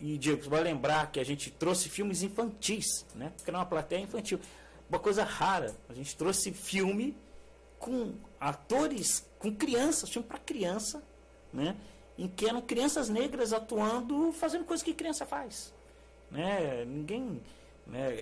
e 0.00 0.18
Diego, 0.18 0.48
vai 0.48 0.62
lembrar 0.62 1.10
que 1.10 1.20
a 1.20 1.24
gente 1.24 1.50
trouxe 1.50 1.88
filmes 1.88 2.22
infantis, 2.22 3.04
né? 3.14 3.32
Porque 3.36 3.50
era 3.50 3.58
uma 3.58 3.66
plateia 3.66 4.00
infantil. 4.00 4.40
Uma 4.88 4.98
coisa 4.98 5.24
rara. 5.24 5.74
A 5.88 5.94
gente 5.94 6.16
trouxe 6.16 6.52
filme 6.52 7.16
com 7.78 8.14
atores, 8.38 9.26
com 9.38 9.54
crianças, 9.54 10.08
filme 10.08 10.26
para 10.26 10.38
criança, 10.38 11.02
né? 11.52 11.76
Em 12.16 12.28
que 12.28 12.46
eram 12.46 12.60
crianças 12.60 13.08
negras 13.08 13.52
atuando, 13.52 14.32
fazendo 14.32 14.64
coisas 14.64 14.84
que 14.84 14.94
criança 14.94 15.26
faz, 15.26 15.72
né? 16.30 16.84
Ninguém, 16.84 17.40
né? 17.86 18.14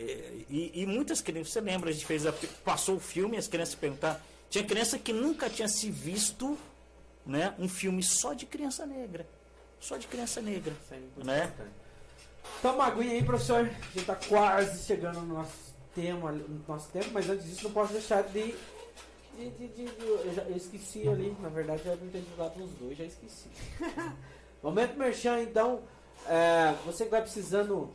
E, 0.49 0.73
e 0.75 0.87
muitas 0.87 1.21
crianças, 1.21 1.53
você 1.53 1.61
lembra, 1.61 1.91
a 1.91 1.93
gente 1.93 2.07
fez, 2.07 2.27
a, 2.27 2.33
passou 2.65 2.97
o 2.97 3.01
filme, 3.01 3.37
as 3.37 3.49
crianças 3.49 3.75
perguntaram, 3.75 4.19
tinha 4.49 4.65
criança 4.65 4.99
que 4.99 5.13
nunca 5.13 5.49
tinha 5.49 5.69
se 5.69 5.91
visto, 5.91 6.59
né? 7.25 7.55
Um 7.59 7.69
filme 7.69 8.03
só 8.03 8.33
de 8.33 8.47
criança 8.47 8.87
negra, 8.87 9.27
só 9.79 9.97
de 9.97 10.07
criança 10.07 10.41
negra, 10.41 10.75
é 10.91 11.25
né? 11.25 11.53
Toma 12.63 12.75
uma 12.75 12.87
aguinha 12.87 13.13
aí, 13.13 13.23
professor. 13.23 13.61
A 13.61 13.65
gente 13.65 13.99
está 13.99 14.17
quase 14.17 14.85
chegando 14.85 15.21
no 15.21 15.35
nosso 15.35 15.75
tema, 15.95 16.33
no 16.33 16.65
nosso 16.67 16.89
tempo, 16.91 17.11
mas 17.13 17.29
antes 17.29 17.47
disso 17.47 17.65
não 17.65 17.73
posso 17.73 17.93
deixar 17.93 18.23
de 18.23 18.55
de, 19.37 19.51
de, 19.51 19.69
de, 19.69 20.07
eu, 20.07 20.35
já, 20.35 20.43
eu 20.43 20.57
esqueci 20.57 21.09
ali, 21.09 21.35
na 21.41 21.49
verdade 21.49 21.83
já 21.85 21.97
não 21.97 22.09
ter 22.09 22.21
divulgado 22.21 22.63
os 22.63 22.73
dois, 22.73 22.99
já 22.99 23.05
esqueci. 23.05 23.49
Momento 24.63 24.99
Merchan, 24.99 25.41
então, 25.41 25.81
é, 26.29 26.75
você 26.85 27.05
que 27.05 27.11
vai 27.11 27.23
precisando 27.23 27.91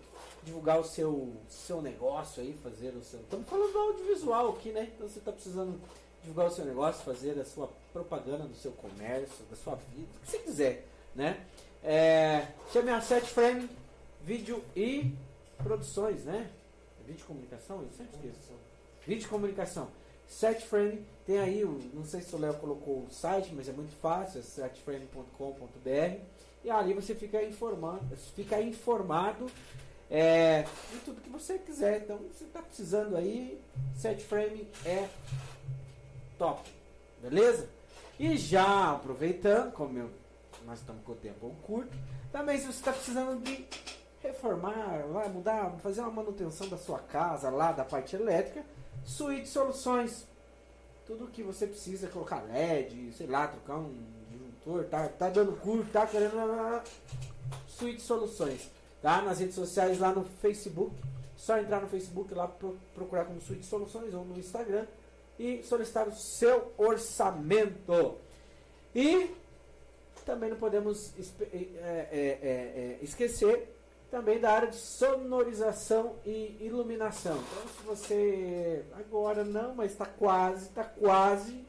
divulgar 0.46 0.80
o 0.80 0.84
seu, 0.84 1.34
seu 1.50 1.82
negócio 1.82 2.42
aí, 2.42 2.54
fazer 2.64 2.90
o 2.90 3.04
seu. 3.04 3.20
Estamos 3.20 3.50
falando 3.50 3.74
do 3.74 3.80
audiovisual 3.80 4.50
aqui, 4.52 4.72
né? 4.72 4.92
Então 4.96 5.10
você 5.10 5.20
está 5.20 5.32
precisando 5.32 5.80
divulgar 6.22 6.48
o 6.48 6.52
seu 6.52 6.64
negócio, 6.64 7.04
fazer 7.04 7.40
a 7.40 7.46
sua 7.46 7.70
propaganda 7.92 8.46
do 8.46 8.56
seu 8.56 8.72
comércio, 8.72 9.44
da 9.50 9.56
sua 9.56 9.76
vida, 9.76 10.08
o 10.16 10.20
que 10.22 10.30
você 10.30 10.40
quiser, 10.40 10.86
né? 11.14 11.46
É, 11.84 12.48
chame 12.72 12.92
a 12.92 13.02
Set 13.02 13.26
Frame, 13.26 13.70
vídeo 14.22 14.64
e 14.76 15.12
produções, 15.58 16.24
né? 16.24 16.50
Vídeo 17.06 17.26
comunicação? 17.26 17.82
Eu 17.82 17.90
sempre 17.96 18.16
esqueço. 18.16 18.54
Vídeo 19.06 19.30
comunicação. 19.30 19.88
Set 20.28 20.66
Frame 20.66 21.06
tem 21.26 21.40
aí, 21.40 21.64
não 21.94 22.04
sei 22.06 22.22
se 22.22 22.36
o 22.36 22.40
Léo 22.40 22.56
colocou 22.56 23.04
o 23.04 23.12
site, 23.12 23.54
mas 23.54 23.70
é 23.70 23.72
muito 23.72 23.96
fácil, 24.00 24.40
é 24.40 24.44
setframe.com.br. 24.44 26.20
E 26.64 26.70
ali 26.70 26.94
você 26.94 27.14
fica 27.14 27.44
informando, 27.44 28.16
fica 28.36 28.60
informado 28.60 29.46
é, 30.10 30.64
de 30.92 31.00
tudo 31.00 31.22
que 31.22 31.30
você 31.30 31.58
quiser. 31.60 32.02
Então, 32.02 32.18
você 32.18 32.44
está 32.44 32.62
precisando 32.62 33.16
aí, 33.16 33.62
Setframe 33.96 34.68
é 34.86 35.08
top. 36.38 36.70
Beleza? 37.22 37.68
E 38.20 38.38
já 38.38 38.92
aproveitando, 38.94 39.72
como 39.72 39.98
eu, 39.98 40.10
nós 40.66 40.80
estamos 40.80 41.04
com 41.04 41.12
o 41.12 41.16
tempo 41.16 41.54
curto, 41.64 41.96
também 42.32 42.58
se 42.58 42.66
você 42.66 42.80
está 42.80 42.92
precisando 42.92 43.42
de 43.44 43.66
reformar, 44.22 45.06
vai 45.12 45.30
mudar, 45.30 45.72
fazer 45.84 46.02
uma 46.02 46.12
manutenção 46.12 46.68
da 46.70 46.78
sua 46.78 47.00
casa 47.00 47.50
lá, 47.50 47.72
da 47.72 47.84
parte 47.84 48.16
elétrica, 48.16 48.64
Suíte 49.04 49.48
Soluções 49.48 50.26
tudo 51.06 51.28
que 51.28 51.44
você 51.44 51.68
precisa, 51.68 52.08
colocar 52.08 52.42
LED, 52.42 53.14
sei 53.14 53.28
lá, 53.28 53.48
trocar 53.48 53.78
um 53.78 53.94
disjuntor, 54.30 54.86
tá, 54.86 55.08
tá 55.08 55.30
dando 55.30 55.56
curto, 55.60 55.92
tá 55.92 56.08
querendo. 56.08 56.82
Suíte 57.68 58.02
Soluções. 58.02 58.72
Tá? 59.06 59.22
Nas 59.22 59.38
redes 59.38 59.54
sociais, 59.54 60.00
lá 60.00 60.12
no 60.12 60.24
Facebook. 60.24 60.92
Só 61.38 61.60
entrar 61.60 61.80
no 61.80 61.88
Facebook 61.88 62.34
lá, 62.34 62.48
procurar 62.96 63.26
como 63.26 63.40
Suíte 63.40 63.64
Soluções 63.64 64.12
ou 64.16 64.26
no 64.26 64.36
Instagram 64.36 64.88
e 65.38 65.62
solicitar 65.62 66.08
o 66.08 66.12
seu 66.12 66.74
orçamento. 66.76 68.16
E 68.96 69.30
também 70.26 70.50
não 70.50 70.58
podemos 70.58 71.14
é, 71.40 71.46
é, 71.52 72.18
é, 72.42 73.00
esquecer 73.04 73.72
também 74.10 74.40
da 74.40 74.52
área 74.52 74.70
de 74.70 74.78
sonorização 74.78 76.16
e 76.26 76.58
iluminação. 76.60 77.38
Então, 77.38 77.68
se 77.68 77.84
você 77.84 78.86
agora 78.98 79.44
não, 79.44 79.76
mas 79.76 79.92
está 79.92 80.08
quase, 80.08 80.66
está 80.70 80.84
quase, 80.84 81.64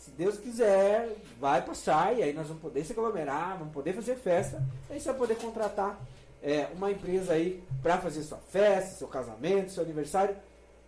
se 0.00 0.10
Deus 0.10 0.36
quiser, 0.36 1.14
vai 1.38 1.62
passar 1.62 2.18
e 2.18 2.24
aí 2.24 2.32
nós 2.32 2.48
vamos 2.48 2.60
poder 2.60 2.84
se 2.84 2.92
aglomerar, 2.92 3.56
vamos 3.56 3.72
poder 3.72 3.92
fazer 3.92 4.16
festa. 4.16 4.60
Aí 4.90 4.98
você 4.98 5.10
vai 5.10 5.18
poder 5.18 5.36
contratar 5.36 5.96
é, 6.44 6.68
uma 6.76 6.90
empresa 6.90 7.32
aí 7.32 7.64
para 7.82 7.98
fazer 7.98 8.22
sua 8.22 8.36
festa, 8.36 8.96
seu 8.96 9.08
casamento, 9.08 9.72
seu 9.72 9.82
aniversário. 9.82 10.36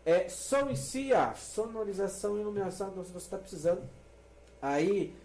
É, 0.04 0.28
som 0.28 0.68
e 0.70 0.76
CIA, 0.76 1.34
sonorização 1.34 2.36
e 2.36 2.42
iluminação, 2.42 2.90
então 2.90 3.04
se 3.04 3.10
você 3.10 3.24
está 3.24 3.38
precisando, 3.38 3.82
aí 4.62 5.16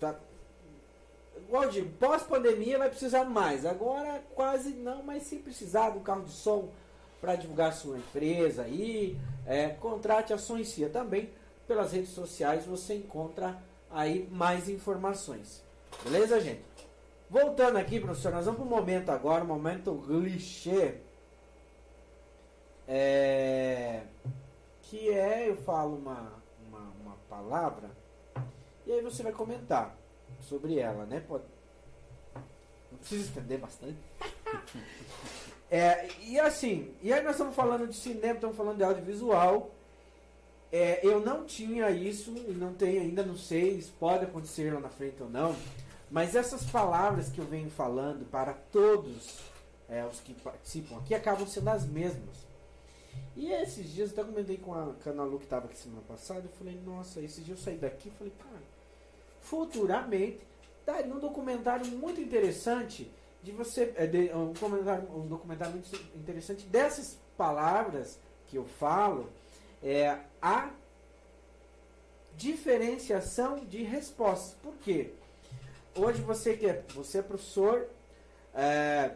tá, 0.00 0.14
igual 1.36 1.68
de 1.68 1.82
pós-pandemia 1.82 2.78
vai 2.78 2.88
precisar 2.88 3.24
mais. 3.24 3.66
Agora 3.66 4.22
quase 4.34 4.70
não, 4.70 5.02
mas 5.02 5.24
se 5.24 5.36
precisar 5.36 5.90
do 5.90 6.00
carro 6.00 6.24
de 6.24 6.32
som 6.32 6.70
para 7.20 7.34
divulgar 7.34 7.74
sua 7.74 7.98
empresa 7.98 8.62
aí, 8.62 9.18
é, 9.44 9.68
contrate 9.68 10.32
a 10.32 10.38
Soncia 10.38 10.88
também. 10.88 11.28
Pelas 11.66 11.92
redes 11.92 12.10
sociais 12.10 12.64
você 12.64 12.94
encontra 12.94 13.60
aí 13.90 14.28
mais 14.30 14.68
informações. 14.68 15.62
Beleza, 16.04 16.40
gente? 16.40 16.62
Voltando 17.28 17.76
aqui, 17.76 17.98
professor, 17.98 18.32
nós 18.32 18.46
vamos 18.46 18.60
para 18.60 18.66
o 18.66 18.70
momento 18.70 19.10
agora, 19.10 19.44
o 19.44 19.46
momento 19.46 20.02
clichê. 20.06 21.00
É, 22.88 24.02
que 24.82 25.10
é, 25.10 25.48
eu 25.48 25.56
falo 25.56 25.96
uma, 25.96 26.32
uma, 26.68 26.92
uma 27.02 27.16
palavra 27.28 27.90
e 28.86 28.92
aí 28.92 29.02
você 29.02 29.24
vai 29.24 29.32
comentar 29.32 29.96
sobre 30.40 30.78
ela, 30.78 31.04
né? 31.06 31.20
Pode... 31.26 31.42
Não 32.92 32.98
precisa 32.98 33.24
estender 33.24 33.58
bastante. 33.58 33.98
é, 35.68 36.08
e 36.22 36.38
assim, 36.38 36.94
e 37.02 37.12
aí 37.12 37.20
nós 37.22 37.32
estamos 37.32 37.56
falando 37.56 37.88
de 37.88 37.96
cinema, 37.96 38.34
estamos 38.34 38.56
falando 38.56 38.76
de 38.76 38.84
audiovisual. 38.84 39.72
É, 40.70 41.04
eu 41.04 41.20
não 41.20 41.44
tinha 41.44 41.90
isso 41.90 42.32
e 42.36 42.52
não 42.52 42.74
tenho 42.74 43.02
ainda, 43.02 43.24
não 43.24 43.36
sei 43.36 43.80
se 43.80 43.90
pode 43.90 44.24
acontecer 44.24 44.72
lá 44.72 44.78
na 44.78 44.88
frente 44.88 45.20
ou 45.20 45.28
não. 45.28 45.56
Mas 46.10 46.36
essas 46.36 46.64
palavras 46.64 47.28
que 47.28 47.38
eu 47.40 47.44
venho 47.44 47.70
falando 47.70 48.24
para 48.30 48.52
todos 48.52 49.40
é, 49.88 50.04
os 50.04 50.20
que 50.20 50.34
participam 50.34 50.98
aqui 50.98 51.14
acabam 51.14 51.46
sendo 51.46 51.68
as 51.68 51.84
mesmas. 51.84 52.46
E 53.34 53.50
esses 53.52 53.92
dias, 53.92 54.10
eu 54.10 54.22
até 54.22 54.30
comentei 54.30 54.56
com 54.56 54.74
a, 54.74 54.94
com 54.94 55.20
a 55.20 55.24
Lu 55.24 55.38
que 55.38 55.44
estava 55.44 55.66
aqui 55.66 55.76
semana 55.76 56.02
passada, 56.08 56.46
eu 56.46 56.50
falei, 56.58 56.80
nossa, 56.84 57.20
esses 57.20 57.44
dias 57.44 57.58
eu 57.58 57.64
saí 57.64 57.76
daqui 57.76 58.08
e 58.08 58.12
falei, 58.12 58.32
cara, 58.38 58.62
futuramente 59.40 60.40
daria 60.84 61.12
um 61.12 61.18
documentário 61.18 61.86
muito 61.86 62.20
interessante 62.20 63.10
de 63.42 63.52
você. 63.52 63.92
É, 63.96 64.06
de, 64.06 64.32
um, 64.34 64.52
documentário, 64.52 65.10
um 65.14 65.26
documentário 65.26 65.72
muito 65.74 65.94
interessante 66.16 66.64
dessas 66.66 67.18
palavras 67.36 68.18
que 68.46 68.56
eu 68.56 68.64
falo, 68.64 69.28
é 69.82 70.18
a 70.40 70.70
diferenciação 72.36 73.56
de 73.64 73.82
respostas. 73.82 74.54
Por 74.62 74.74
quê? 74.78 75.12
Hoje 75.96 76.20
você 76.20 76.54
que 76.54 76.66
é, 76.66 76.84
você 76.94 77.18
é 77.18 77.22
professor, 77.22 77.88
é, 78.54 79.12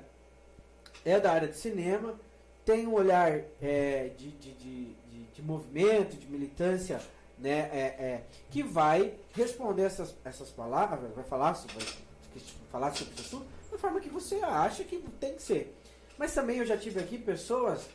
é 1.04 1.20
da 1.20 1.30
área 1.30 1.46
de 1.46 1.56
cinema, 1.56 2.18
tem 2.64 2.86
um 2.86 2.94
olhar 2.94 3.38
é, 3.60 4.10
de, 4.16 4.30
de, 4.30 4.52
de, 4.54 4.94
de, 5.34 5.42
movimento, 5.42 6.16
de 6.16 6.26
militância, 6.26 7.00
né, 7.38 7.70
é, 7.72 7.80
é, 7.98 8.24
que 8.50 8.62
vai 8.62 9.14
responder 9.32 9.82
essas, 9.82 10.14
essas 10.24 10.50
palavras, 10.50 11.12
vai 11.14 11.24
falar 11.24 11.54
sobre, 11.54 11.84
vai 11.84 12.42
falar 12.70 12.94
sobre 12.94 13.12
esse 13.12 13.22
assunto 13.22 13.46
da 13.70 13.78
forma 13.78 14.00
que 14.00 14.08
você 14.08 14.36
acha 14.36 14.82
que 14.82 14.98
tem 15.18 15.34
que 15.34 15.42
ser. 15.42 15.76
Mas 16.16 16.34
também 16.34 16.58
eu 16.58 16.66
já 16.66 16.78
tive 16.78 16.98
aqui 16.98 17.18
pessoas 17.18 17.88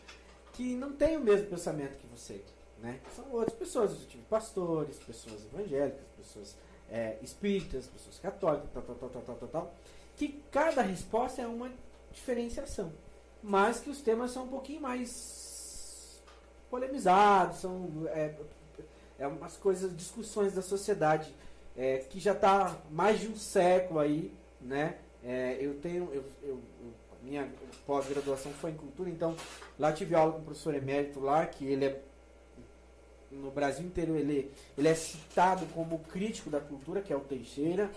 que 0.53 0.75
não 0.75 0.93
têm 0.93 1.17
o 1.17 1.21
mesmo 1.21 1.47
pensamento 1.47 1.97
que 1.97 2.07
você. 2.07 2.41
Né? 2.81 2.99
São 3.15 3.31
outras 3.31 3.57
pessoas. 3.57 3.91
Eu 3.91 4.07
tive 4.07 4.23
pastores, 4.23 4.97
pessoas 4.97 5.45
evangélicas, 5.45 6.05
pessoas 6.17 6.55
é, 6.89 7.17
espíritas, 7.21 7.87
pessoas 7.87 8.19
católicas, 8.19 8.69
tal, 8.73 8.83
tal, 8.83 8.95
tal, 8.95 9.09
tal, 9.09 9.35
tal, 9.35 9.47
tal, 9.47 9.73
que 10.15 10.43
cada 10.51 10.81
resposta 10.81 11.41
é 11.41 11.47
uma 11.47 11.71
diferenciação. 12.11 12.91
Mas 13.41 13.79
que 13.79 13.89
os 13.89 14.01
temas 14.01 14.31
são 14.31 14.45
um 14.45 14.47
pouquinho 14.47 14.81
mais 14.81 16.21
polemizados, 16.69 17.59
são 17.59 17.89
é, 18.07 18.33
é 19.19 19.27
umas 19.27 19.55
coisas, 19.57 19.95
discussões 19.95 20.53
da 20.53 20.61
sociedade 20.61 21.33
é, 21.77 21.97
que 21.97 22.19
já 22.19 22.31
está 22.31 22.75
mais 22.89 23.19
de 23.19 23.27
um 23.27 23.35
século 23.35 23.99
aí, 23.99 24.33
né? 24.59 24.97
É, 25.23 25.57
eu 25.59 25.75
tenho, 25.79 26.09
eu, 26.13 26.23
eu, 26.43 26.59
minha 27.21 27.49
pós-graduação 27.85 28.51
foi 28.53 28.71
em 28.71 28.75
cultura, 28.75 29.09
então 29.09 29.35
lá 29.77 29.91
tive 29.91 30.15
aula 30.15 30.33
com 30.33 30.39
o 30.39 30.43
professor 30.43 30.73
emérito 30.75 31.19
lá, 31.19 31.45
que 31.45 31.65
ele 31.65 31.85
é 31.85 32.01
no 33.31 33.51
Brasil 33.51 33.85
inteiro 33.85 34.15
ele, 34.15 34.51
ele 34.77 34.87
é 34.87 34.95
citado 34.95 35.65
como 35.67 35.99
crítico 35.99 36.49
da 36.49 36.59
cultura, 36.59 37.01
que 37.01 37.11
é 37.11 37.15
o 37.15 37.21
Teixeira, 37.21 37.89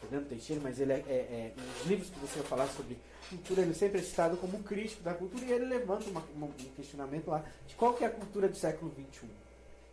Fernando 0.00 0.28
Teixeira, 0.28 0.62
mas 0.62 0.80
ele 0.80 0.92
é, 0.92 1.04
é, 1.08 1.12
é 1.12 1.52
nos 1.56 1.86
livros 1.86 2.10
que 2.10 2.18
você 2.18 2.38
vai 2.38 2.48
falar 2.48 2.66
sobre 2.68 2.98
cultura, 3.28 3.62
ele 3.62 3.74
sempre 3.74 4.00
é 4.00 4.02
citado 4.02 4.36
como 4.36 4.62
crítico 4.62 5.02
da 5.02 5.14
cultura 5.14 5.44
e 5.44 5.52
ele 5.52 5.64
levanta 5.64 6.08
uma, 6.08 6.22
uma, 6.34 6.46
um 6.46 6.72
questionamento 6.76 7.28
lá 7.28 7.44
de 7.66 7.74
qual 7.74 7.94
que 7.94 8.04
é 8.04 8.06
a 8.06 8.10
cultura 8.10 8.48
do 8.48 8.56
século 8.56 8.92
XXI. 8.92 9.28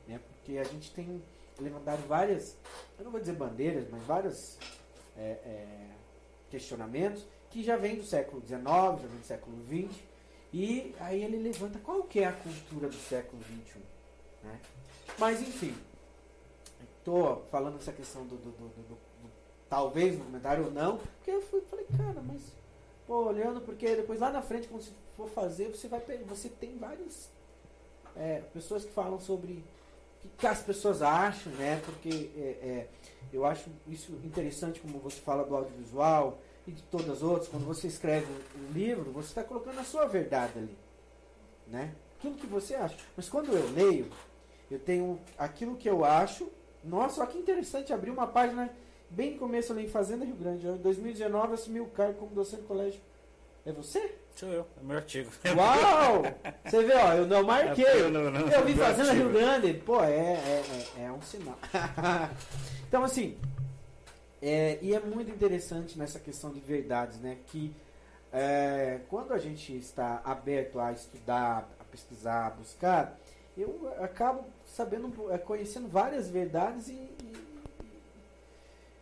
Né? 0.08 0.20
Porque 0.20 0.58
a 0.58 0.64
gente 0.64 0.92
tem 0.92 1.22
levantado 1.60 2.06
várias, 2.08 2.56
eu 2.98 3.06
não 3.06 3.12
vou 3.12 3.20
dizer 3.20 3.34
bandeiras, 3.34 3.86
mas 3.90 4.04
vários 4.04 4.58
é, 5.18 5.38
é, 5.46 5.68
questionamentos 6.50 7.26
que 7.50 7.64
já 7.64 7.78
vem 7.78 7.96
do 7.96 8.04
século 8.04 8.42
XIX, 8.42 8.64
já 8.64 9.08
vem 9.08 9.20
do 9.20 9.26
século 9.26 9.56
XX, 9.68 10.00
e 10.52 10.96
aí 11.00 11.24
ele 11.24 11.38
levanta 11.38 11.80
qual 11.80 12.04
que 12.04 12.20
é 12.20 12.26
a 12.26 12.34
cultura 12.34 12.88
do 12.88 12.96
século 12.96 13.42
XXI. 13.44 13.93
Né? 14.44 14.60
Mas 15.18 15.42
enfim, 15.42 15.76
estou 17.00 17.46
falando 17.52 17.78
essa 17.78 17.92
questão 17.92 18.26
do, 18.26 18.36
do, 18.36 18.52
do, 18.52 18.68
do, 18.68 18.98
talvez 19.70 20.18
no 20.18 20.26
comentário 20.26 20.66
ou 20.66 20.72
não, 20.72 20.98
porque 20.98 21.32
eu 21.32 21.42
fui, 21.42 21.62
falei, 21.62 21.86
cara, 21.98 22.22
mas 22.22 22.42
pô, 23.08 23.26
olhando, 23.26 23.62
porque 23.62 23.96
depois 23.96 24.20
lá 24.20 24.32
na 24.32 24.42
frente, 24.42 24.68
quando 24.68 24.84
você 24.84 24.92
for 25.16 25.30
fazer, 25.30 25.70
você 25.70 25.88
vai 25.88 26.00
você 26.28 26.50
tem 26.50 26.78
várias 26.78 27.30
é, 28.16 28.42
pessoas 28.54 28.86
que 28.86 28.92
falam 28.92 29.20
sobre 29.20 29.64
o 30.24 30.30
que 30.38 30.48
as 30.48 30.62
pessoas 30.62 31.02
acham, 31.02 31.52
né? 31.54 31.82
Porque 31.86 32.32
é, 32.38 32.42
é, 32.42 32.88
eu 33.32 33.46
acho 33.46 33.70
isso 33.88 34.12
interessante 34.24 34.80
como 34.80 35.00
você 35.00 35.20
fala 35.20 35.44
do 35.44 35.56
audiovisual 35.56 36.40
e 36.66 36.72
de 36.72 36.82
todas 36.84 37.10
as 37.10 37.24
outras. 37.24 37.50
Quando 37.50 37.66
você 37.66 37.88
escreve 37.88 38.28
um 38.56 38.72
livro, 38.72 39.12
você 39.12 39.30
está 39.30 39.44
colocando 39.44 39.80
a 39.80 39.84
sua 39.84 40.06
verdade 40.06 40.54
ali, 40.58 40.78
né? 41.68 41.94
Aquilo 42.18 42.36
que 42.36 42.48
você 42.48 42.76
acha. 42.76 42.96
Mas 43.18 43.28
quando 43.28 43.52
eu 43.52 43.70
leio, 43.72 44.10
eu 44.70 44.80
tenho 44.80 45.20
aquilo 45.38 45.76
que 45.76 45.90
eu 45.90 46.04
acho. 46.04 46.52
Nossa, 46.84 47.22
olha 47.22 47.30
que 47.30 47.38
interessante 47.38 47.94
abrir 47.94 48.10
uma 48.12 48.28
página 48.28 48.70
bem 49.10 49.34
no 49.34 49.40
começo 49.40 49.72
ali 49.72 49.86
em 49.86 49.90
Fazenda 49.90 50.26
Rio 50.26 50.36
Grande. 50.36 50.68
Em 50.68 50.78
2019 50.78 51.54
assumi 51.54 51.80
o 51.80 51.86
cargo 51.88 52.20
como 52.20 52.36
docente 52.36 52.64
do 52.64 52.68
colégio. 52.68 53.00
É 53.66 53.72
você? 53.72 54.16
Sou 54.36 54.50
eu, 54.50 54.68
é 54.82 54.84
meu 54.84 54.98
artigo. 54.98 55.32
Uau! 55.56 56.24
Você 56.66 56.84
vê, 56.84 56.94
ó, 56.96 57.14
eu 57.14 57.28
não 57.28 57.44
marquei. 57.44 57.86
É, 57.86 58.02
eu, 58.02 58.10
não, 58.10 58.32
não, 58.32 58.42
eu 58.50 58.66
vi 58.66 58.74
Fazenda 58.74 59.12
artigo. 59.12 59.30
Rio 59.30 59.40
Grande. 59.40 59.74
Pô, 59.76 60.04
é, 60.04 60.10
é, 60.10 60.64
é, 60.98 61.04
é 61.04 61.12
um 61.12 61.22
sinal. 61.22 61.58
então, 62.88 63.04
assim, 63.04 63.38
é, 64.42 64.80
e 64.82 64.94
é 64.94 65.00
muito 65.00 65.32
interessante 65.32 65.98
nessa 65.98 66.20
questão 66.20 66.52
de 66.52 66.60
verdades, 66.60 67.20
né? 67.20 67.38
Que 67.48 67.74
é, 68.34 69.00
quando 69.08 69.32
a 69.32 69.38
gente 69.38 69.78
está 69.78 70.22
aberto 70.26 70.80
a 70.80 70.92
estudar, 70.92 71.70
a 71.80 71.84
pesquisar, 71.84 72.48
a 72.48 72.50
buscar, 72.50 73.18
eu 73.58 73.92
acabo 74.00 74.46
sabendo, 74.66 75.32
é, 75.32 75.38
conhecendo 75.38 75.88
várias 75.88 76.30
verdades 76.30 76.88
e, 76.88 76.94
e, 76.94 77.34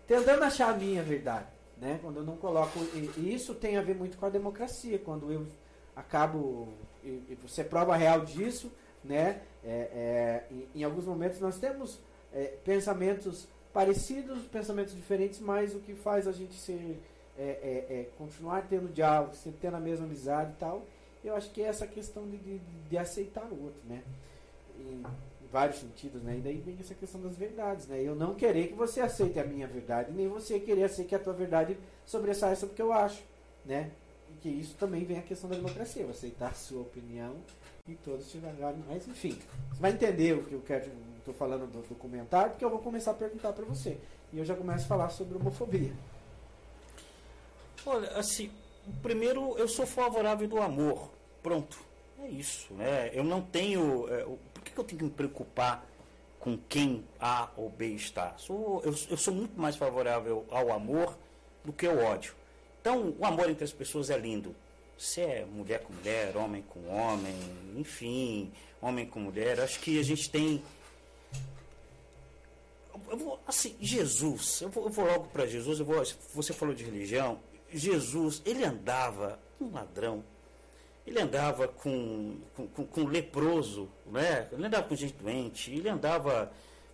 tentando 0.05 0.43
achar 0.43 0.73
a 0.73 0.77
minha 0.77 1.01
verdade, 1.01 1.47
né? 1.77 1.99
Quando 2.01 2.17
eu 2.17 2.23
não 2.23 2.35
coloco 2.35 2.79
e, 2.93 3.33
isso 3.33 3.55
tem 3.55 3.77
a 3.77 3.81
ver 3.81 3.95
muito 3.95 4.17
com 4.17 4.25
a 4.25 4.29
democracia, 4.29 4.99
quando 4.99 5.31
eu 5.31 5.47
acabo 5.95 6.67
e, 7.03 7.37
você 7.41 7.61
é 7.61 7.63
prova 7.63 7.95
real 7.95 8.25
disso, 8.25 8.71
né? 9.03 9.41
É, 9.63 9.69
é, 9.69 10.43
em, 10.51 10.67
em, 10.75 10.83
alguns 10.83 11.05
momentos 11.05 11.39
nós 11.39 11.57
temos 11.57 11.99
é, 12.33 12.55
pensamentos 12.65 13.47
parecidos, 13.71 14.43
pensamentos 14.47 14.93
diferentes, 14.93 15.39
mas 15.39 15.73
o 15.73 15.79
que 15.79 15.95
faz 15.95 16.27
a 16.27 16.31
gente 16.31 16.55
ser 16.55 16.99
é, 17.37 18.07
continuar 18.17 18.67
tendo 18.67 18.91
diálogo, 18.91 19.33
tendo 19.61 19.77
a 19.77 19.79
mesma 19.79 20.05
amizade 20.05 20.51
e 20.51 20.55
tal, 20.59 20.85
eu 21.23 21.35
acho 21.35 21.49
que 21.51 21.61
é 21.61 21.67
essa 21.67 21.87
questão 21.87 22.27
de, 22.27 22.37
de, 22.37 22.59
de 22.59 22.97
aceitar 22.97 23.45
o 23.45 23.63
outro, 23.63 23.81
né? 23.87 24.03
Em, 24.81 25.03
vários 25.51 25.79
sentidos, 25.79 26.23
né? 26.23 26.37
E 26.37 26.41
daí 26.41 26.57
vem 26.57 26.77
essa 26.79 26.95
questão 26.95 27.21
das 27.21 27.35
verdades, 27.35 27.85
né? 27.87 28.01
Eu 28.01 28.15
não 28.15 28.33
querer 28.33 28.69
que 28.69 28.73
você 28.73 29.01
aceite 29.01 29.37
a 29.39 29.43
minha 29.43 29.67
verdade, 29.67 30.11
nem 30.11 30.27
você 30.27 30.59
querer 30.59 30.83
aceitar 30.83 31.09
que 31.09 31.15
a 31.15 31.19
tua 31.19 31.33
verdade 31.33 31.77
sobressaia 32.05 32.55
sobre 32.55 32.73
o 32.73 32.75
que 32.75 32.81
eu 32.81 32.93
acho, 32.93 33.21
né? 33.65 33.91
E 34.31 34.37
que 34.37 34.49
isso 34.49 34.75
também 34.75 35.03
vem 35.03 35.19
a 35.19 35.21
questão 35.21 35.49
da 35.49 35.57
democracia, 35.57 36.05
você 36.05 36.27
aceitar 36.27 36.51
a 36.51 36.53
sua 36.53 36.81
opinião 36.81 37.35
e 37.87 37.95
todos 37.95 38.31
tiverem 38.31 38.57
mas 38.87 39.07
enfim, 39.07 39.37
você 39.69 39.81
vai 39.81 39.91
entender 39.91 40.37
o 40.37 40.43
que 40.43 40.53
eu 40.53 40.61
quero, 40.61 40.89
estou 41.17 41.33
falando 41.33 41.69
do 41.69 41.81
documentário, 41.81 42.51
porque 42.51 42.63
eu 42.63 42.69
vou 42.69 42.79
começar 42.79 43.11
a 43.11 43.15
perguntar 43.15 43.51
para 43.51 43.65
você. 43.65 43.97
E 44.31 44.37
eu 44.37 44.45
já 44.45 44.55
começo 44.55 44.85
a 44.85 44.87
falar 44.87 45.09
sobre 45.09 45.37
homofobia. 45.37 45.91
Olha, 47.85 48.09
assim, 48.11 48.49
primeiro 49.01 49.57
eu 49.57 49.67
sou 49.67 49.85
favorável 49.85 50.47
do 50.47 50.61
amor. 50.61 51.11
Pronto. 51.43 51.91
É 52.23 52.27
isso, 52.29 52.73
né? 52.75 53.09
Eu 53.13 53.23
não 53.23 53.41
tenho. 53.41 54.07
É, 54.07 54.25
por 54.61 54.71
que, 54.71 54.79
eu 54.79 54.83
tenho 54.83 54.99
que 54.99 55.05
me 55.05 55.11
preocupar 55.11 55.85
com 56.39 56.57
quem 56.69 57.03
A 57.19 57.49
ou 57.57 57.69
B 57.69 57.87
está? 57.87 58.35
Sou, 58.37 58.81
eu, 58.85 58.95
eu 59.09 59.17
sou 59.17 59.33
muito 59.33 59.59
mais 59.59 59.75
favorável 59.75 60.45
ao 60.49 60.71
amor 60.71 61.17
do 61.63 61.73
que 61.73 61.87
ao 61.87 61.97
ódio. 61.97 62.33
Então, 62.79 63.15
o 63.17 63.25
amor 63.25 63.49
entre 63.49 63.63
as 63.63 63.73
pessoas 63.73 64.09
é 64.09 64.17
lindo. 64.17 64.55
Se 64.97 65.21
é 65.21 65.45
mulher 65.45 65.81
com 65.83 65.93
mulher, 65.93 66.37
homem 66.37 66.63
com 66.63 66.87
homem, 66.89 67.35
enfim, 67.75 68.51
homem 68.81 69.05
com 69.05 69.19
mulher, 69.19 69.59
acho 69.59 69.79
que 69.79 69.99
a 69.99 70.03
gente 70.03 70.29
tem. 70.29 70.63
Eu 73.09 73.17
vou, 73.17 73.39
assim, 73.47 73.75
Jesus, 73.79 74.61
eu 74.61 74.69
vou, 74.69 74.85
eu 74.85 74.89
vou 74.91 75.05
logo 75.05 75.25
para 75.29 75.45
Jesus, 75.45 75.79
eu 75.79 75.85
vou, 75.85 76.03
você 76.33 76.53
falou 76.53 76.73
de 76.73 76.83
religião, 76.83 77.39
Jesus, 77.73 78.41
ele 78.45 78.63
andava, 78.63 79.39
um 79.59 79.71
ladrão, 79.71 80.23
ele 81.05 81.19
andava 81.19 81.67
com, 81.67 82.37
com, 82.55 82.67
com, 82.67 82.85
com 82.85 83.03
leproso, 83.05 83.89
né? 84.05 84.47
ele 84.51 84.65
andava 84.65 84.87
com 84.87 84.95
gente 84.95 85.13
doente, 85.15 85.71
ele 85.71 85.89
andava. 85.89 86.51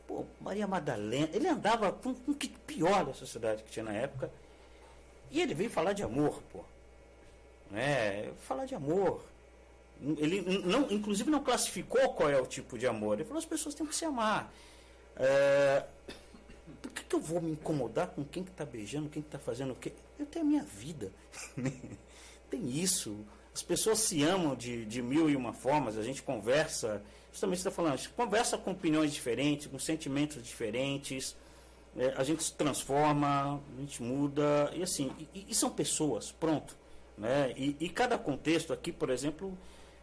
Pô, 0.08 0.26
Maria 0.40 0.66
Madalena, 0.66 1.30
ele 1.34 1.48
andava 1.48 1.92
com, 1.92 2.16
o 2.26 2.34
que 2.34 2.48
pior 2.48 3.06
da 3.06 3.14
sociedade 3.14 3.64
que 3.64 3.72
tinha 3.72 3.84
na 3.84 3.92
época. 3.92 4.32
E 5.30 5.42
ele 5.42 5.54
veio 5.54 5.70
falar 5.70 5.92
de 5.92 6.04
amor, 6.04 6.42
pô. 6.52 6.64
Né? 7.70 8.32
Falar 8.40 8.66
de 8.66 8.74
amor. 8.74 9.22
Ele 10.18 10.42
não, 10.66 10.90
inclusive 10.90 11.30
não 11.30 11.44
classificou 11.44 12.14
qual 12.14 12.30
é 12.30 12.40
o 12.40 12.46
tipo 12.46 12.78
de 12.78 12.88
amor. 12.88 13.16
Ele 13.16 13.26
falou 13.26 13.40
as 13.40 13.46
pessoas 13.46 13.76
têm 13.76 13.86
que 13.86 13.96
se 13.96 14.06
amar. 14.06 14.50
É, 15.18 15.84
por 16.82 16.92
que, 16.92 17.04
que, 17.04 17.16
eu 17.16 17.20
vou 17.20 17.42
me 17.42 17.52
incomodar 17.52 18.08
com 18.08 18.24
quem 18.24 18.44
que 18.44 18.52
está 18.52 18.64
beijando, 18.64 19.10
quem 19.10 19.22
que 19.22 19.28
está 19.28 19.40
fazendo 19.40 19.74
o 19.74 19.76
quê? 19.76 19.92
Eu 20.18 20.26
tenho 20.26 20.46
a 20.46 20.48
minha 20.48 20.64
vida. 20.64 21.12
Tem 22.50 22.70
isso. 22.70 23.26
As 23.58 23.64
pessoas 23.64 23.98
se 23.98 24.22
amam 24.22 24.56
de, 24.56 24.86
de 24.86 25.02
mil 25.02 25.28
e 25.28 25.36
uma 25.36 25.52
formas, 25.52 25.98
a 25.98 26.04
gente 26.04 26.22
conversa, 26.22 27.02
justamente 27.32 27.58
está 27.58 27.72
falando, 27.72 27.94
a 27.94 27.96
gente 27.96 28.10
conversa 28.10 28.56
com 28.56 28.70
opiniões 28.70 29.12
diferentes, 29.12 29.66
com 29.66 29.80
sentimentos 29.80 30.44
diferentes, 30.44 31.36
é, 31.98 32.14
a 32.16 32.24
gente 32.24 32.44
se 32.44 32.54
transforma, 32.54 33.60
a 33.76 33.82
gente 33.82 34.04
muda, 34.04 34.72
e 34.76 34.84
assim, 34.84 35.12
e, 35.34 35.48
e 35.50 35.56
são 35.56 35.72
pessoas, 35.72 36.32
pronto. 36.32 36.78
Né? 37.18 37.52
E, 37.58 37.76
e 37.80 37.90
cada 37.90 38.16
contexto 38.16 38.72
aqui, 38.72 38.92
por 38.92 39.10
exemplo, 39.10 39.58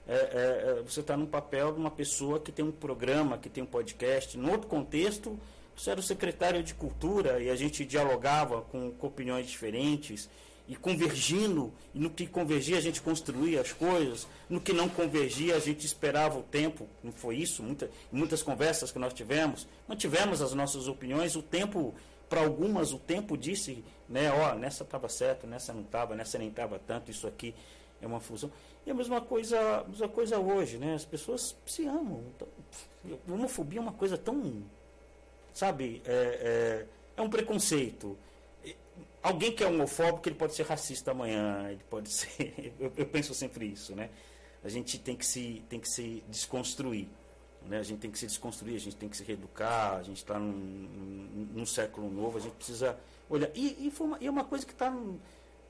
é, 0.08 0.14
é, 0.16 0.80
é 0.80 0.82
você 0.82 0.98
está 0.98 1.16
num 1.16 1.26
papel 1.26 1.74
de 1.74 1.78
uma 1.78 1.92
pessoa 1.92 2.40
que 2.40 2.50
tem 2.50 2.64
um 2.64 2.72
programa, 2.72 3.38
que 3.38 3.48
tem 3.48 3.62
um 3.62 3.68
podcast. 3.68 4.36
No 4.36 4.50
outro 4.50 4.66
contexto, 4.66 5.38
você 5.76 5.92
era 5.92 6.00
o 6.00 6.02
secretário 6.02 6.60
de 6.60 6.74
Cultura 6.74 7.40
e 7.40 7.48
a 7.48 7.54
gente 7.54 7.84
dialogava 7.84 8.62
com, 8.62 8.90
com 8.90 9.06
opiniões 9.06 9.46
diferentes 9.46 10.28
e 10.66 10.74
convergindo, 10.74 11.72
e 11.94 11.98
no 11.98 12.08
que 12.08 12.26
convergia 12.26 12.78
a 12.78 12.80
gente 12.80 13.00
construía 13.02 13.60
as 13.60 13.72
coisas, 13.72 14.26
no 14.48 14.60
que 14.60 14.72
não 14.72 14.88
convergia 14.88 15.56
a 15.56 15.58
gente 15.58 15.84
esperava 15.84 16.38
o 16.38 16.42
tempo, 16.42 16.88
não 17.02 17.12
foi 17.12 17.36
isso? 17.36 17.62
Muita, 17.62 17.90
muitas 18.10 18.42
conversas 18.42 18.90
que 18.90 18.98
nós 18.98 19.12
tivemos, 19.12 19.68
não 19.86 19.94
tivemos 19.94 20.40
as 20.40 20.54
nossas 20.54 20.88
opiniões, 20.88 21.36
o 21.36 21.42
tempo, 21.42 21.94
para 22.30 22.40
algumas, 22.40 22.92
o 22.92 22.98
tempo 22.98 23.36
disse, 23.36 23.84
né, 24.08 24.32
ó, 24.32 24.54
nessa 24.54 24.84
estava 24.84 25.08
certo, 25.08 25.46
nessa 25.46 25.72
não 25.72 25.82
estava, 25.82 26.14
nessa 26.14 26.38
nem 26.38 26.48
estava 26.48 26.78
tanto, 26.78 27.10
isso 27.10 27.26
aqui 27.26 27.54
é 28.00 28.06
uma 28.06 28.20
fusão. 28.20 28.50
E 28.86 28.90
a 28.90 28.94
mesma 28.94 29.20
coisa, 29.20 29.58
a 29.80 29.84
mesma 29.84 30.08
coisa 30.08 30.38
hoje, 30.38 30.76
né? 30.76 30.94
As 30.94 31.04
pessoas 31.04 31.56
se 31.64 31.86
amam. 31.86 32.22
Então, 32.34 32.48
homofobia 33.28 33.78
é 33.78 33.82
uma 33.82 33.92
coisa 33.92 34.18
tão, 34.18 34.62
sabe, 35.54 36.02
é, 36.04 36.12
é, 36.12 36.86
é 37.16 37.22
um 37.22 37.30
preconceito 37.30 38.18
alguém 39.24 39.50
que 39.50 39.64
é 39.64 39.66
homofóbico, 39.66 40.28
ele 40.28 40.36
pode 40.36 40.54
ser 40.54 40.64
racista 40.64 41.10
amanhã, 41.10 41.70
ele 41.70 41.82
pode 41.88 42.10
ser. 42.12 42.74
Eu, 42.78 42.92
eu, 42.96 43.06
penso 43.06 43.34
sempre 43.34 43.66
isso, 43.66 43.96
né? 43.96 44.10
A 44.62 44.68
gente 44.68 44.98
tem 44.98 45.16
que 45.16 45.26
se, 45.26 45.64
tem 45.68 45.80
que 45.80 45.88
se 45.88 46.22
desconstruir. 46.28 47.08
Né? 47.66 47.78
A 47.78 47.82
gente 47.82 48.00
tem 48.00 48.10
que 48.10 48.18
se 48.18 48.26
desconstruir, 48.26 48.76
a 48.76 48.80
gente 48.80 48.96
tem 48.96 49.08
que 49.08 49.16
se 49.16 49.24
reeducar, 49.24 49.96
a 49.96 50.02
gente 50.02 50.18
está 50.18 50.38
num, 50.38 50.52
num, 50.52 51.48
num, 51.54 51.66
século 51.66 52.10
novo, 52.10 52.36
a 52.36 52.40
gente 52.40 52.54
precisa 52.54 52.98
olhar. 53.28 53.50
E, 53.54 53.90
e, 53.90 54.02
uma, 54.02 54.18
e 54.20 54.26
é 54.26 54.30
uma 54.30 54.44
coisa 54.44 54.64
que 54.66 54.72
está. 54.72 54.94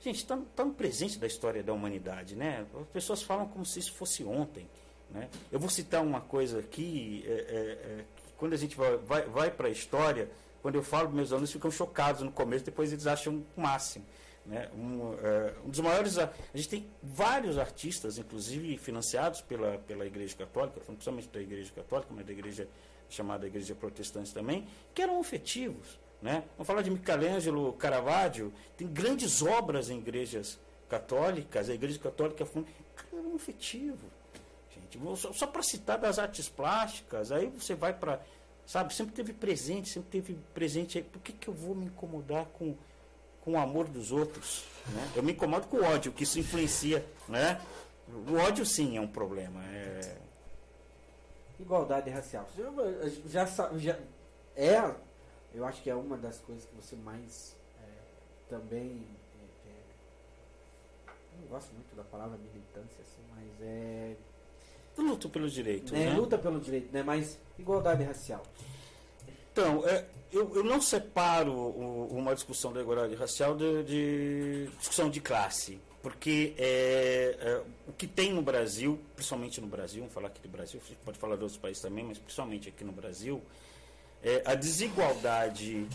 Gente, 0.01 0.17
está 0.17 0.37
tá 0.55 0.65
no 0.65 0.75
presente 0.75 1.19
da 1.19 1.27
história 1.27 1.63
da 1.63 1.73
humanidade, 1.73 2.35
né? 2.35 2.67
As 2.79 2.89
pessoas 2.89 3.23
falam 3.23 3.47
como 3.49 3.65
se 3.65 3.79
isso 3.79 3.93
fosse 3.93 4.25
ontem. 4.25 4.69
Né? 5.11 5.29
Eu 5.51 5.61
vou 5.61 5.71
citar 5.71 6.03
uma 6.03 6.21
coisa 6.21 6.59
aqui, 6.59 7.25
é, 7.27 7.31
é, 7.31 7.35
é, 7.37 8.05
quando 8.37 8.53
a 8.53 8.57
gente 8.57 8.77
vai, 8.77 8.97
vai, 8.97 9.23
vai 9.23 9.51
para 9.51 9.69
a 9.69 9.71
história, 9.71 10.29
quando 10.65 10.77
eu 10.77 10.83
falo, 10.83 11.11
meus 11.11 11.31
alunos 11.31 11.53
ficam 11.53 11.71
chocados 11.71 12.23
no 12.23 12.33
começo, 12.33 12.65
depois 12.65 12.91
eles 12.91 13.07
acham 13.07 13.45
o 13.55 13.61
máximo. 13.61 14.07
Né? 14.47 14.67
Um, 14.75 15.11
uh, 15.11 15.67
um, 15.67 15.69
dos 15.69 15.81
maiores. 15.81 16.19
A, 16.19 16.33
gente 16.55 16.71
tem 16.71 16.91
vários 17.03 17.59
artistas, 17.59 18.17
inclusive 18.17 18.79
financiados 18.79 19.43
pela, 19.43 19.77
pela 19.81 20.07
Igreja 20.07 20.35
Católica, 20.35 20.81
principalmente 20.81 21.29
da 21.29 21.39
Igreja 21.39 21.71
Católica, 21.71 22.09
mas 22.17 22.25
da 22.25 22.33
Igreja 22.33 22.67
chamada 23.11 23.47
Igreja 23.47 23.75
Protestante 23.75 24.33
também, 24.33 24.67
que 24.95 25.03
eram 25.03 25.21
efetivos. 25.21 25.99
Né? 26.23 26.43
Vamos 26.57 26.67
falar 26.67 26.81
de 26.81 26.91
Michelangelo 26.91 27.75
Caravaggio, 27.75 28.51
tem 28.75 28.89
grandes 28.89 29.43
obras 29.43 29.91
em 29.91 29.99
igrejas 29.99 30.59
católicas, 30.89 31.69
a 31.69 31.75
Igreja 31.75 31.99
Católica 31.99 32.47
foi 32.47 32.65
um 33.13 33.37
efetivo. 33.37 34.11
Gente, 34.75 34.99
só, 35.21 35.31
só 35.31 35.47
para 35.47 35.63
citar 35.63 35.99
das 35.99 36.19
artes 36.19 36.49
plásticas, 36.49 37.31
aí 37.31 37.49
você 37.49 37.75
vai 37.75 37.93
para 37.93 38.19
Sabe? 38.67 38.95
Sempre 38.95 39.15
teve 39.15 39.33
presente, 39.33 39.89
sempre 39.91 40.11
teve 40.11 40.39
presente 40.55 40.99
aí. 40.99 41.05
Por 41.05 41.21
que, 41.21 41.33
que 41.33 41.49
eu 41.49 41.55
vou 41.55 41.75
me 41.75 41.87
incomodar 41.87 42.47
com, 42.47 42.75
com 43.43 43.53
o 43.53 43.59
amor 43.59 43.89
dos 43.89 44.11
outros? 44.11 44.65
Né? 44.89 45.13
Eu 45.17 45.23
me 45.23 45.33
incomodo 45.33 45.67
com 45.67 45.79
o 45.79 45.85
ódio, 45.85 46.13
que 46.13 46.25
isso 46.25 46.39
influencia. 46.39 47.05
Né? 47.29 47.61
O 48.09 48.35
ódio 48.37 48.65
sim 48.65 48.97
é 48.97 49.01
um 49.01 49.09
problema. 49.09 49.63
É... 49.67 50.19
Igualdade 51.61 52.11
racial. 52.11 52.49
Já, 53.27 53.45
já, 53.47 53.79
já 53.79 53.99
é, 54.57 54.95
eu 55.53 55.65
acho 55.65 55.83
que 55.83 55.91
é 55.91 55.95
uma 55.95 56.17
das 56.17 56.41
coisas 56.41 56.65
que 56.65 56.75
você 56.75 56.97
mais 56.97 57.57
é, 57.83 57.87
também. 58.49 59.07
É, 59.67 59.69
é, 61.11 61.41
não 61.41 61.49
gosto 61.49 61.73
muito 61.73 61.95
da 61.97 62.05
palavra 62.05 62.39
militância, 62.39 63.01
assim, 63.01 63.23
mas 63.35 63.61
é 63.61 64.17
luta 64.97 65.29
pelo 65.29 65.49
direito. 65.49 65.93
Né? 65.93 66.07
Né? 66.07 66.17
Luta 66.17 66.39
pelo 66.39 66.61
direito, 66.61 66.93
né? 66.93 67.03
Mas 67.03 67.39
igualdade 67.59 68.05
racial. 68.05 68.43
Então, 69.53 69.87
é, 69.87 70.05
eu, 70.33 70.51
eu 70.55 70.65
não 70.65 70.81
separo 70.81 71.53
o, 71.53 72.09
uma 72.17 72.35
discussão 72.35 72.73
da 72.73 72.81
igualdade 72.81 73.15
racial 73.15 73.57
de, 73.57 73.83
de 73.85 74.69
discussão 74.79 75.09
de 75.09 75.21
classe. 75.21 75.79
Porque 76.03 76.53
é, 76.59 77.37
é, 77.41 77.63
o 77.89 77.93
que 77.95 78.07
tem 78.07 78.31
no 78.31 78.43
Brasil, 78.43 79.01
principalmente 79.15 79.59
no 79.59 79.67
Brasil, 79.67 80.01
vamos 80.01 80.13
falar 80.13 80.27
aqui 80.27 80.41
do 80.43 80.51
Brasil, 80.51 80.79
pode 81.03 81.19
falar 81.19 81.37
de 81.37 81.43
outros 81.45 81.59
países 81.59 81.83
também, 81.83 82.05
mas 82.05 82.19
principalmente 82.19 82.69
aqui 82.69 82.85
no 82.85 82.93
Brasil, 82.93 83.43
é, 84.23 84.43
a 84.45 84.55
desigualdade 84.55 85.87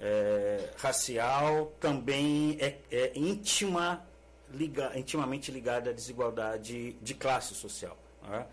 é, 0.00 0.70
racial 0.78 1.72
também 1.78 2.58
é, 2.60 2.76
é 2.90 3.12
íntima, 3.14 4.04
liga, 4.52 4.90
intimamente 4.98 5.52
ligada 5.52 5.90
à 5.90 5.92
desigualdade 5.92 6.94
de 6.94 7.14
classe 7.14 7.54
social. 7.54 7.96
Né? 8.28 8.46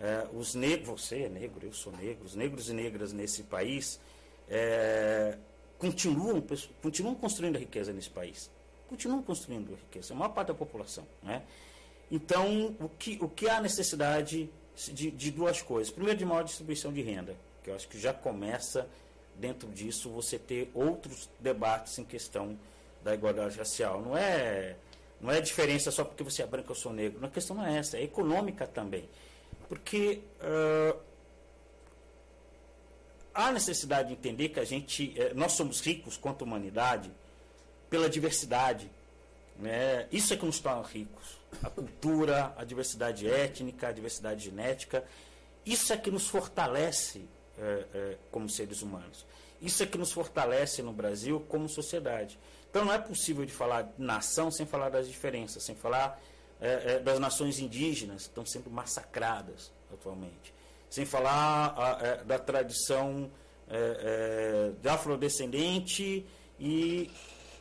É, 0.00 0.26
os 0.32 0.54
negros, 0.54 1.02
você 1.02 1.22
é 1.24 1.28
negro, 1.28 1.66
eu 1.66 1.72
sou 1.72 1.92
negro, 1.92 2.24
os 2.24 2.34
negros 2.34 2.68
e 2.68 2.72
negras 2.72 3.12
nesse 3.12 3.42
país 3.42 3.98
é, 4.48 5.36
continuam, 5.78 6.42
continuam 6.82 7.14
construindo 7.14 7.56
a 7.56 7.58
riqueza 7.58 7.92
nesse 7.92 8.10
país. 8.10 8.50
Continuam 8.88 9.22
construindo 9.22 9.74
a 9.74 9.76
riqueza, 9.76 10.14
a 10.14 10.16
maior 10.16 10.30
parte 10.30 10.48
da 10.48 10.54
população. 10.54 11.04
Né? 11.22 11.42
Então, 12.10 12.74
o 12.80 12.88
que, 12.88 13.18
o 13.20 13.28
que 13.28 13.48
há 13.48 13.60
necessidade 13.60 14.48
de, 14.92 15.10
de 15.10 15.30
duas 15.30 15.60
coisas? 15.60 15.92
Primeiro, 15.92 16.18
de 16.18 16.24
maior 16.24 16.42
distribuição 16.42 16.92
de 16.92 17.02
renda, 17.02 17.36
que 17.62 17.70
eu 17.70 17.74
acho 17.74 17.88
que 17.88 17.98
já 17.98 18.14
começa 18.14 18.88
dentro 19.34 19.68
disso 19.68 20.10
você 20.10 20.38
ter 20.38 20.70
outros 20.74 21.28
debates 21.38 21.98
em 21.98 22.04
questão 22.04 22.58
da 23.02 23.14
igualdade 23.14 23.58
racial. 23.58 24.00
Não 24.00 24.16
é 24.16 24.76
não 25.20 25.30
é 25.30 25.40
diferença 25.40 25.90
só 25.90 26.04
porque 26.04 26.22
você 26.22 26.42
é 26.42 26.46
branco 26.46 26.70
ou 26.70 26.74
sou 26.74 26.92
negro. 26.92 27.24
A 27.24 27.28
questão 27.28 27.56
não 27.56 27.66
é 27.66 27.78
essa, 27.78 27.96
é 27.96 28.02
econômica 28.02 28.66
também. 28.66 29.08
Porque 29.68 30.22
uh, 30.40 30.98
há 33.38 33.52
necessidade 33.52 34.08
de 34.08 34.14
entender 34.14 34.48
que 34.48 34.58
a 34.58 34.64
gente, 34.64 35.14
eh, 35.16 35.32
nós 35.32 35.52
somos 35.52 35.80
ricos 35.80 36.16
quanto 36.16 36.42
humanidade 36.42 37.08
pela 37.88 38.10
diversidade. 38.10 38.90
Né? 39.56 40.08
Isso 40.10 40.34
é 40.34 40.36
que 40.36 40.44
nos 40.44 40.58
torna 40.58 40.82
ricos. 40.82 41.38
A 41.62 41.70
cultura, 41.70 42.52
a 42.56 42.64
diversidade 42.64 43.28
étnica, 43.28 43.88
a 43.88 43.92
diversidade 43.92 44.44
genética. 44.44 45.04
Isso 45.64 45.92
é 45.92 45.96
que 45.96 46.10
nos 46.10 46.28
fortalece 46.28 47.22
eh, 47.58 47.86
eh, 47.94 48.16
como 48.32 48.48
seres 48.48 48.82
humanos. 48.82 49.24
Isso 49.62 49.84
é 49.84 49.86
que 49.86 49.98
nos 49.98 50.12
fortalece 50.12 50.82
no 50.82 50.92
Brasil 50.92 51.44
como 51.48 51.68
sociedade. 51.68 52.38
Então 52.70 52.84
não 52.84 52.92
é 52.92 52.98
possível 52.98 53.44
de 53.44 53.52
falar 53.52 53.92
nação 53.96 54.50
sem 54.50 54.66
falar 54.66 54.90
das 54.90 55.08
diferenças, 55.08 55.62
sem 55.62 55.74
falar 55.74 56.20
é, 56.60 56.94
é, 56.94 56.98
das 56.98 57.18
nações 57.18 57.58
indígenas 57.58 58.22
que 58.24 58.28
estão 58.28 58.44
sendo 58.44 58.70
massacradas 58.70 59.72
atualmente, 59.92 60.52
sem 60.90 61.06
falar 61.06 61.74
a, 61.76 62.06
é, 62.06 62.24
da 62.24 62.38
tradição 62.38 63.30
é, 63.68 63.76
é, 63.76 64.72
de 64.80 64.88
afrodescendente 64.88 66.26
e, 66.58 67.10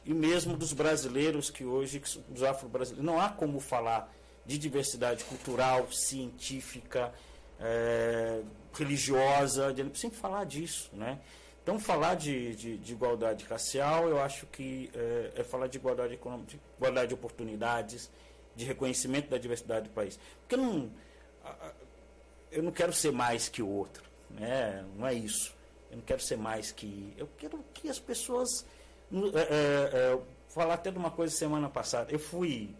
e 0.05 0.13
mesmo 0.13 0.57
dos 0.57 0.73
brasileiros 0.73 1.49
que 1.49 1.63
hoje, 1.63 2.01
os 2.33 2.43
afro-brasileiros, 2.43 3.05
não 3.05 3.19
há 3.19 3.29
como 3.29 3.59
falar 3.59 4.13
de 4.45 4.57
diversidade 4.57 5.23
cultural, 5.25 5.91
científica, 5.91 7.13
é, 7.59 8.41
religiosa, 8.73 9.75
sem 9.93 10.09
falar 10.09 10.45
disso, 10.45 10.89
né? 10.93 11.19
Então, 11.67 11.77
falar 11.77 12.15
de, 12.15 12.55
de, 12.55 12.77
de, 12.77 12.93
igualdade 12.93 13.43
racial, 13.43 14.07
eu 14.07 14.21
acho 14.21 14.45
que 14.45 14.89
é, 14.95 15.41
é, 15.41 15.43
falar 15.43 15.67
de 15.67 15.77
igualdade 15.77 16.13
econômica, 16.13 16.51
de 16.51 16.61
igualdade 16.77 17.09
de 17.09 17.13
oportunidades, 17.13 18.09
de 18.55 18.63
reconhecimento 18.63 19.29
da 19.29 19.37
diversidade 19.37 19.89
do 19.89 19.93
país. 19.93 20.17
Porque 20.39 20.55
eu 20.55 20.59
não, 20.59 20.89
eu 22.49 22.63
não 22.63 22.71
quero 22.71 22.93
ser 22.93 23.11
mais 23.11 23.49
que 23.49 23.61
o 23.61 23.67
outro, 23.67 24.01
né? 24.29 24.85
não 24.95 25.05
é 25.05 25.13
isso. 25.13 25.53
Eu 25.91 25.97
não 25.97 26.05
quero 26.05 26.21
ser 26.21 26.37
mais 26.37 26.71
que. 26.71 27.13
Eu 27.17 27.27
quero 27.37 27.61
que 27.73 27.89
as 27.89 27.99
pessoas. 27.99 28.65
É, 29.11 30.13
é, 30.13 30.19
falar 30.47 30.75
até 30.75 30.89
de 30.89 30.97
uma 30.97 31.11
coisa 31.11 31.35
semana 31.35 31.69
passada. 31.69 32.13
Eu 32.13 32.19
fui. 32.19 32.73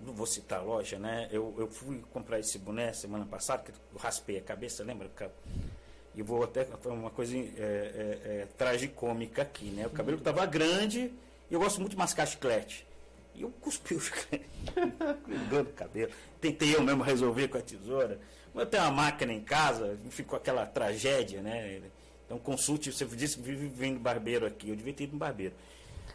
Não 0.00 0.14
vou 0.14 0.26
citar 0.26 0.60
a 0.60 0.62
loja, 0.62 0.98
né? 0.98 1.28
Eu, 1.30 1.54
eu 1.58 1.68
fui 1.68 2.02
comprar 2.10 2.38
esse 2.38 2.58
boné 2.58 2.94
semana 2.94 3.26
passada, 3.26 3.64
que 3.64 3.70
eu 3.70 3.98
raspei 3.98 4.38
a 4.38 4.42
cabeça, 4.42 4.82
lembra? 4.82 5.10
E 6.16 6.22
vou 6.22 6.44
até 6.44 6.66
uma 6.86 7.10
coisa 7.10 7.36
é, 7.36 7.40
é, 7.40 8.20
é, 8.24 8.48
tragicômica 8.56 9.42
aqui, 9.42 9.66
né? 9.66 9.86
O 9.86 9.90
cabelo 9.90 10.18
estava 10.18 10.46
grande 10.46 11.12
e 11.50 11.54
eu 11.54 11.58
gosto 11.58 11.80
muito 11.80 11.92
de 11.92 11.98
mascar 11.98 12.26
chiclete. 12.26 12.86
E 13.34 13.42
eu 13.42 13.50
cuspi 13.60 13.94
o 13.94 14.00
chiclete, 14.00 14.44
o 15.60 15.64
cabelo. 15.72 16.12
Tentei 16.40 16.74
eu 16.74 16.82
mesmo 16.82 17.02
resolver 17.02 17.48
com 17.48 17.58
a 17.58 17.60
tesoura. 17.60 18.20
Eu 18.54 18.64
tenho 18.64 18.84
uma 18.84 18.92
máquina 18.92 19.32
em 19.32 19.40
casa, 19.40 19.98
ficou 20.10 20.36
aquela 20.36 20.64
tragédia, 20.64 21.42
né? 21.42 21.82
Então 22.24 22.38
consulte, 22.38 22.92
você 22.92 23.04
disse 23.06 23.36
que 23.36 23.42
vive 23.42 23.66
vindo 23.66 23.98
barbeiro 23.98 24.46
aqui, 24.46 24.70
eu 24.70 24.76
devia 24.76 24.92
ter 24.92 25.04
ido 25.04 25.14
no 25.14 25.18
barbeiro. 25.18 25.54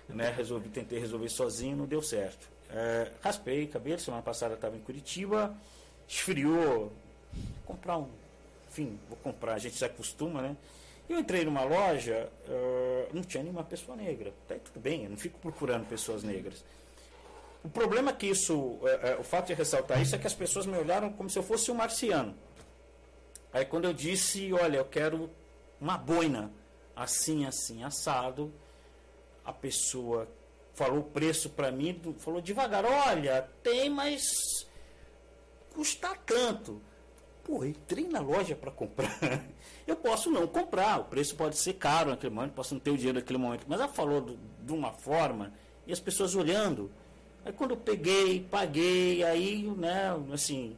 Né? 0.08 0.34
Resolvi, 0.36 0.70
tentei 0.70 0.98
resolver 0.98 1.30
sozinho, 1.30 1.76
não 1.76 1.86
deu 1.86 2.02
certo. 2.02 2.50
É, 2.70 3.12
raspei 3.22 3.66
o 3.66 3.68
cabelo, 3.68 4.00
semana 4.00 4.24
passada 4.24 4.54
estava 4.54 4.76
em 4.78 4.80
Curitiba, 4.80 5.56
esfriou, 6.08 6.92
comprar 7.66 7.98
um 7.98 8.08
enfim, 8.80 9.00
vou 9.10 9.18
comprar, 9.18 9.56
a 9.56 9.58
gente 9.58 9.76
se 9.76 9.84
acostuma, 9.84 10.42
né? 10.42 10.56
Eu 11.10 11.20
entrei 11.20 11.44
numa 11.44 11.64
loja, 11.64 12.30
uh, 12.48 13.10
não 13.14 13.24
tinha 13.24 13.44
nenhuma 13.44 13.64
pessoa 13.64 13.98
negra. 13.98 14.32
Tá, 14.48 14.56
tudo 14.64 14.80
bem, 14.80 15.04
eu 15.04 15.10
não 15.10 15.18
fico 15.18 15.40
procurando 15.40 15.88
pessoas 15.88 16.24
negras. 16.24 16.64
O 17.64 17.70
problema 17.70 18.12
é 18.12 18.14
que 18.14 18.28
isso, 18.28 18.80
é, 18.84 19.12
é, 19.12 19.18
o 19.18 19.24
fato 19.24 19.48
de 19.48 19.54
ressaltar 19.54 20.02
isso 20.02 20.16
é 20.16 20.18
que 20.18 20.28
as 20.28 20.34
pessoas 20.34 20.66
me 20.66 20.78
olharam 20.78 21.12
como 21.12 21.30
se 21.30 21.38
eu 21.38 21.44
fosse 21.44 21.70
um 21.72 21.76
marciano. 21.76 22.36
Aí 23.52 23.66
quando 23.66 23.86
eu 23.86 23.94
disse, 23.94 24.54
olha, 24.54 24.78
eu 24.78 24.86
quero 24.86 25.30
uma 25.82 25.98
boina 25.98 26.52
assim, 26.96 27.46
assim, 27.46 27.84
assado, 27.84 28.54
a 29.44 29.52
pessoa 29.52 30.28
falou 30.74 31.00
o 31.00 31.04
preço 31.04 31.50
para 31.50 31.72
mim, 31.72 32.00
falou 32.20 32.40
devagar, 32.40 32.86
olha, 32.86 33.50
tem, 33.64 33.90
mas 33.90 34.24
custa 35.74 36.16
tanto. 36.26 36.82
Pô, 37.50 37.66
entrei 37.66 38.08
na 38.08 38.20
loja 38.20 38.56
para 38.56 38.70
comprar. 38.70 39.44
Eu 39.88 39.96
posso 39.96 40.30
não 40.30 40.46
comprar, 40.46 41.00
o 41.00 41.06
preço 41.06 41.36
pode 41.36 41.58
ser 41.58 41.74
caro 41.74 42.12
naquele 42.12 42.32
momento, 42.32 42.54
posso 42.54 42.76
não 42.76 42.80
ter 42.80 42.92
o 42.92 42.96
dinheiro 42.96 43.18
naquele 43.18 43.40
momento, 43.40 43.66
mas 43.68 43.80
ela 43.80 43.90
falou 43.90 44.22
do, 44.22 44.38
de 44.64 44.72
uma 44.72 44.92
forma 44.92 45.52
e 45.88 45.92
as 45.92 46.00
pessoas 46.00 46.36
olhando. 46.36 46.92
Aí 47.44 47.52
quando 47.52 47.72
eu 47.72 47.78
peguei, 47.78 48.42
paguei, 48.52 49.24
aí, 49.24 49.64
né, 49.64 50.16
assim. 50.32 50.78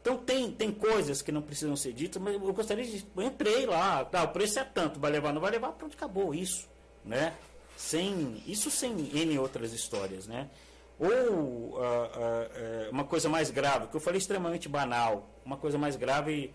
Então 0.00 0.16
tem, 0.16 0.50
tem 0.50 0.72
coisas 0.72 1.20
que 1.20 1.30
não 1.30 1.42
precisam 1.42 1.76
ser 1.76 1.92
ditas, 1.92 2.22
mas 2.22 2.32
eu 2.32 2.40
gostaria 2.54 2.86
de. 2.86 3.04
Eu 3.14 3.22
entrei 3.22 3.66
lá, 3.66 4.02
tá, 4.02 4.24
o 4.24 4.28
preço 4.28 4.58
é 4.58 4.64
tanto, 4.64 4.98
vai 4.98 5.10
levar, 5.10 5.34
não 5.34 5.40
vai 5.42 5.50
levar, 5.50 5.72
pronto, 5.72 5.94
acabou 5.94 6.34
isso. 6.34 6.66
Né? 7.04 7.34
Sem, 7.76 8.42
isso 8.46 8.70
sem 8.70 8.92
N 9.14 9.38
outras 9.38 9.74
histórias, 9.74 10.26
né? 10.26 10.48
Ou 10.98 11.08
uh, 11.08 11.76
uh, 11.76 11.78
uh, 11.78 12.90
uma 12.90 13.04
coisa 13.04 13.28
mais 13.28 13.50
grave, 13.50 13.88
que 13.88 13.96
eu 13.96 14.00
falei 14.00 14.18
extremamente 14.18 14.68
banal, 14.68 15.28
uma 15.44 15.56
coisa 15.56 15.76
mais 15.76 15.94
grave 15.94 16.54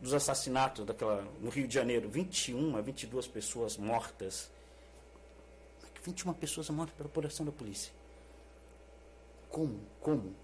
dos 0.00 0.12
assassinatos 0.12 0.84
daquela, 0.84 1.22
no 1.40 1.50
Rio 1.50 1.68
de 1.68 1.74
Janeiro, 1.74 2.08
21 2.08 2.76
a 2.76 2.80
22 2.80 3.28
pessoas 3.28 3.76
mortas. 3.76 4.50
21 6.02 6.32
pessoas 6.34 6.68
mortas 6.70 6.96
pela 6.96 7.08
operação 7.08 7.46
da 7.46 7.52
polícia. 7.52 7.92
Como? 9.48 9.80
Como? 10.00 10.34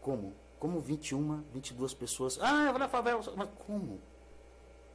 Como? 0.00 0.34
Como 0.58 0.80
21, 0.80 1.42
22 1.52 1.94
pessoas. 1.94 2.38
Ah, 2.40 2.70
vou 2.70 2.78
na 2.78 2.88
favela. 2.88 3.22
Mas 3.34 3.48
como? 3.66 4.00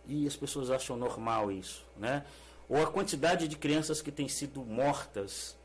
E 0.06 0.28
as 0.28 0.36
pessoas 0.36 0.70
acham 0.70 0.96
normal 0.96 1.52
isso, 1.52 1.86
né? 1.98 2.24
Ou 2.70 2.82
a 2.82 2.88
quantidade 2.88 3.48
de 3.48 3.58
crianças 3.58 4.02
que 4.02 4.12
têm 4.12 4.28
sido 4.28 4.62
mortas. 4.62 5.58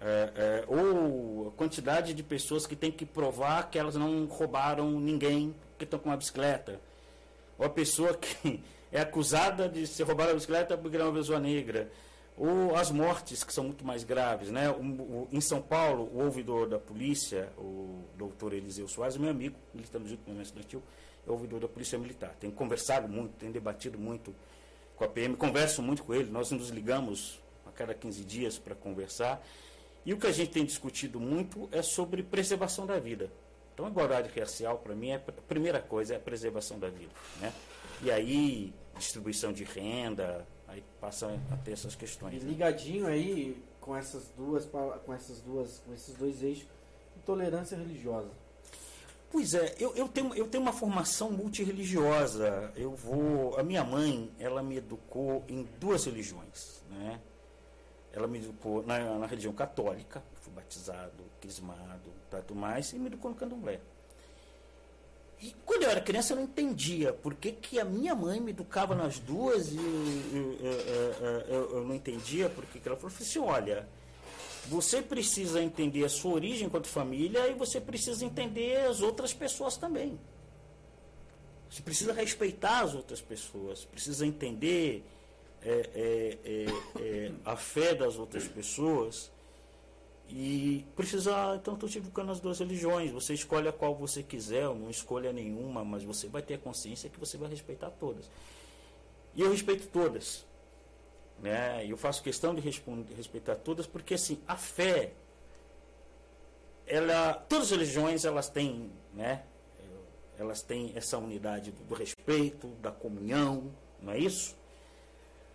É, 0.00 0.32
é, 0.34 0.64
ou 0.66 1.48
a 1.48 1.50
quantidade 1.52 2.14
de 2.14 2.22
pessoas 2.22 2.66
que 2.66 2.74
têm 2.74 2.90
que 2.90 3.04
provar 3.04 3.68
que 3.70 3.78
elas 3.78 3.96
não 3.96 4.24
roubaram 4.24 4.98
ninguém 4.98 5.54
que 5.76 5.84
estão 5.84 5.98
com 5.98 6.08
uma 6.08 6.16
bicicleta. 6.16 6.80
Ou 7.58 7.66
a 7.66 7.68
pessoa 7.68 8.14
que 8.14 8.62
é 8.90 9.00
acusada 9.00 9.68
de 9.68 9.86
ser 9.86 10.04
roubada 10.04 10.30
a 10.30 10.34
bicicleta 10.34 10.78
porque 10.78 10.96
é 10.96 11.04
uma 11.04 11.12
pessoa 11.12 11.38
negra 11.38 11.90
ou 12.40 12.74
as 12.74 12.90
mortes 12.90 13.44
que 13.44 13.52
são 13.52 13.64
muito 13.64 13.84
mais 13.84 14.02
graves, 14.02 14.50
né? 14.50 14.70
O, 14.70 14.80
o, 14.80 15.28
em 15.30 15.42
São 15.42 15.60
Paulo, 15.60 16.10
o 16.10 16.24
ouvidor 16.24 16.66
da 16.66 16.78
polícia, 16.78 17.52
o 17.58 18.02
doutor 18.16 18.54
Eliseu 18.54 18.88
Soares, 18.88 19.18
meu 19.18 19.28
amigo, 19.28 19.56
militando 19.74 20.08
junto 20.08 20.24
com 20.24 20.32
o 20.32 20.40
estudantil, 20.40 20.82
é 21.26 21.30
ouvidor 21.30 21.60
da 21.60 21.68
polícia 21.68 21.98
militar. 21.98 22.34
Tenho 22.40 22.52
conversado 22.54 23.06
muito, 23.06 23.32
tenho 23.32 23.52
debatido 23.52 23.98
muito 23.98 24.34
com 24.96 25.04
a 25.04 25.08
PM, 25.08 25.36
converso 25.36 25.82
muito 25.82 26.02
com 26.02 26.14
ele, 26.14 26.30
nós 26.30 26.50
nos 26.50 26.70
ligamos 26.70 27.38
a 27.66 27.70
cada 27.72 27.92
15 27.92 28.24
dias 28.24 28.58
para 28.58 28.74
conversar. 28.74 29.46
E 30.04 30.12
o 30.14 30.18
que 30.18 30.26
a 30.26 30.32
gente 30.32 30.50
tem 30.50 30.64
discutido 30.64 31.20
muito 31.20 31.68
é 31.72 31.82
sobre 31.82 32.22
preservação 32.22 32.86
da 32.86 32.98
vida. 32.98 33.30
Então, 33.74 33.86
a 33.86 33.88
igualdade 33.88 34.38
racial, 34.38 34.78
para 34.78 34.94
mim, 34.94 35.10
é 35.10 35.16
a 35.16 35.18
primeira 35.18 35.80
coisa, 35.80 36.14
é 36.14 36.16
a 36.16 36.20
preservação 36.20 36.78
da 36.78 36.88
vida. 36.88 37.12
Né? 37.40 37.52
E 38.02 38.10
aí, 38.10 38.72
distribuição 38.96 39.52
de 39.52 39.64
renda, 39.64 40.46
Aí 40.70 40.84
passa 41.00 41.26
a 41.50 41.56
ter 41.56 41.72
essas 41.72 41.96
questões. 41.96 42.40
E 42.40 42.44
né? 42.44 42.52
ligadinho 42.52 43.06
aí 43.06 43.60
com 43.80 43.96
essas 43.96 44.28
duas, 44.36 44.64
com 44.66 45.12
essas 45.12 45.40
duas, 45.40 45.82
com 45.84 45.92
esses 45.92 46.14
dois 46.14 46.42
eixos, 46.44 46.68
intolerância 47.16 47.76
religiosa. 47.76 48.30
Pois 49.32 49.54
é, 49.54 49.74
eu, 49.80 49.94
eu, 49.96 50.08
tenho, 50.08 50.32
eu 50.34 50.46
tenho 50.46 50.62
uma 50.62 50.72
formação 50.72 51.32
multirreligiosa. 51.32 52.72
Eu 52.76 52.92
vou. 52.92 53.58
A 53.58 53.64
minha 53.64 53.82
mãe, 53.82 54.30
ela 54.38 54.62
me 54.62 54.76
educou 54.76 55.44
em 55.48 55.64
duas 55.80 56.04
religiões. 56.04 56.84
Né? 56.88 57.20
Ela 58.12 58.26
me 58.26 58.38
educou 58.38 58.84
na, 58.84 59.18
na 59.18 59.26
religião 59.26 59.52
católica, 59.52 60.22
fui 60.40 60.52
batizado, 60.52 61.24
crismado, 61.40 62.10
tudo 62.28 62.54
mais, 62.54 62.92
e 62.92 62.98
me 62.98 63.06
educou 63.06 63.30
no 63.30 63.36
candomblé. 63.36 63.80
E 65.40 65.54
quando 65.64 65.84
eu 65.84 65.90
era 65.90 66.00
criança 66.00 66.32
eu 66.32 66.36
não 66.36 66.44
entendia 66.44 67.12
por 67.14 67.34
que, 67.34 67.52
que 67.52 67.80
a 67.80 67.84
minha 67.84 68.14
mãe 68.14 68.38
me 68.38 68.50
educava 68.50 68.94
nas 68.94 69.18
duas 69.18 69.72
e 69.72 69.76
eu, 69.76 70.52
eu, 70.60 71.44
eu, 71.48 71.76
eu 71.76 71.84
não 71.84 71.94
entendia 71.94 72.50
por 72.50 72.66
que, 72.66 72.78
que 72.78 72.86
ela 72.86 72.96
falou 72.96 73.14
assim, 73.18 73.38
olha, 73.38 73.88
você 74.66 75.00
precisa 75.00 75.62
entender 75.62 76.04
a 76.04 76.10
sua 76.10 76.32
origem 76.32 76.66
enquanto 76.66 76.88
família 76.88 77.48
e 77.48 77.54
você 77.54 77.80
precisa 77.80 78.22
entender 78.24 78.86
as 78.86 79.00
outras 79.00 79.32
pessoas 79.32 79.78
também. 79.78 80.18
Você 81.70 81.82
precisa 81.82 82.12
respeitar 82.12 82.80
as 82.80 82.94
outras 82.94 83.22
pessoas, 83.22 83.84
precisa 83.84 84.26
entender 84.26 85.04
é, 85.62 85.90
é, 85.94 86.38
é, 86.44 86.66
é 87.02 87.32
a 87.44 87.56
fé 87.56 87.94
das 87.94 88.16
outras 88.16 88.46
pessoas 88.48 89.30
e 90.32 90.86
precisa, 90.94 91.56
então 91.56 91.74
estou 91.74 91.88
te 91.88 91.98
educando 91.98 92.30
as 92.30 92.40
duas 92.40 92.60
religiões. 92.60 93.10
Você 93.10 93.34
escolhe 93.34 93.68
a 93.68 93.72
qual 93.72 93.94
você 93.94 94.22
quiser, 94.22 94.68
ou 94.68 94.76
não 94.76 94.88
escolha 94.88 95.32
nenhuma, 95.32 95.84
mas 95.84 96.04
você 96.04 96.28
vai 96.28 96.40
ter 96.40 96.54
a 96.54 96.58
consciência 96.58 97.10
que 97.10 97.18
você 97.18 97.36
vai 97.36 97.48
respeitar 97.48 97.90
todas. 97.90 98.30
E 99.34 99.42
eu 99.42 99.50
respeito 99.50 99.88
todas. 99.88 100.46
Né? 101.40 101.84
Eu 101.86 101.96
faço 101.96 102.22
questão 102.22 102.54
de 102.54 102.60
respeitar 102.60 103.56
todas, 103.56 103.86
porque 103.86 104.14
assim, 104.14 104.38
a 104.46 104.56
fé, 104.56 105.12
ela, 106.86 107.34
todas 107.34 107.66
as 107.66 107.70
religiões 107.72 108.24
elas 108.24 108.48
têm, 108.48 108.90
né? 109.14 109.44
Elas 110.38 110.62
têm 110.62 110.92
essa 110.94 111.18
unidade 111.18 111.70
do, 111.70 111.82
do 111.84 111.94
respeito, 111.94 112.68
da 112.80 112.90
comunhão, 112.90 113.70
não 114.00 114.12
é 114.12 114.18
isso? 114.18 114.56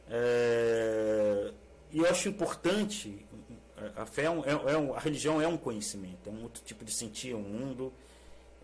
É, 0.10 1.52
e 1.92 2.00
eu 2.00 2.10
acho 2.10 2.30
importante 2.30 3.26
a 3.96 4.06
fé 4.06 4.24
é, 4.24 4.30
um, 4.30 4.44
é, 4.44 4.74
é 4.74 4.78
um, 4.78 4.94
a 4.94 5.00
religião 5.00 5.42
é 5.42 5.48
um 5.48 5.58
conhecimento, 5.58 6.30
é 6.30 6.32
um 6.32 6.44
outro 6.44 6.64
tipo 6.64 6.84
de 6.86 6.92
sentir 6.92 7.34
o 7.34 7.40
mundo. 7.40 7.94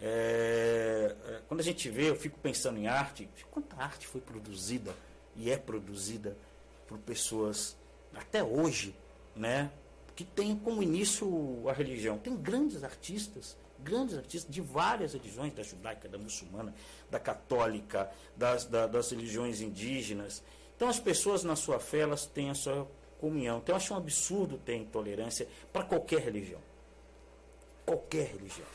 É, 0.01 1.15
é, 1.27 1.41
quando 1.47 1.59
a 1.59 1.63
gente 1.63 1.89
vê, 1.89 2.09
eu 2.09 2.15
fico 2.15 2.39
pensando 2.39 2.79
em 2.79 2.87
arte, 2.87 3.29
quanta 3.51 3.75
arte 3.75 4.07
foi 4.07 4.21
produzida 4.21 4.93
e 5.35 5.51
é 5.51 5.57
produzida 5.57 6.35
por 6.87 6.97
pessoas 6.97 7.75
até 8.13 8.43
hoje, 8.43 8.95
né? 9.35 9.71
Que 10.15 10.23
tem 10.23 10.55
como 10.55 10.81
início 10.81 11.63
a 11.69 11.73
religião. 11.73 12.17
Tem 12.17 12.35
grandes 12.35 12.83
artistas, 12.83 13.55
grandes 13.79 14.17
artistas 14.17 14.53
de 14.53 14.61
várias 14.61 15.13
religiões, 15.13 15.53
da 15.53 15.63
judaica, 15.63 16.09
da 16.09 16.17
muçulmana, 16.17 16.73
da 17.09 17.19
católica, 17.19 18.11
das, 18.35 18.65
da, 18.65 18.87
das 18.87 19.11
religiões 19.11 19.61
indígenas. 19.61 20.43
Então 20.81 20.89
as 20.89 20.99
pessoas 20.99 21.43
na 21.43 21.55
sua 21.55 21.79
fé 21.79 21.99
elas 21.99 22.25
têm 22.25 22.49
a 22.49 22.55
sua 22.55 22.87
comunhão. 23.19 23.59
Então 23.59 23.73
eu 23.73 23.77
acho 23.77 23.93
um 23.93 23.97
absurdo 23.97 24.57
ter 24.57 24.77
intolerância 24.77 25.47
para 25.71 25.83
qualquer 25.83 26.21
religião. 26.21 26.59
Qualquer 27.85 28.31
religião. 28.31 28.65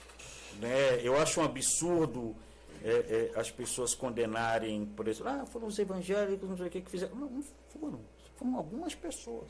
Né? 0.60 1.00
Eu 1.02 1.16
acho 1.16 1.40
um 1.40 1.44
absurdo 1.44 2.36
é, 2.84 2.90
é, 3.34 3.40
as 3.40 3.50
pessoas 3.50 3.92
condenarem, 3.92 4.86
por 4.86 5.08
exemplo, 5.08 5.32
ah, 5.32 5.46
foram 5.46 5.66
os 5.66 5.76
evangélicos, 5.80 6.48
não 6.48 6.56
sei 6.56 6.68
o 6.68 6.70
que, 6.70 6.80
que 6.80 6.88
fizeram. 6.88 7.16
Não, 7.16 7.28
não 7.28 7.42
foram. 7.70 8.00
Foram 8.36 8.56
algumas 8.56 8.94
pessoas. 8.94 9.48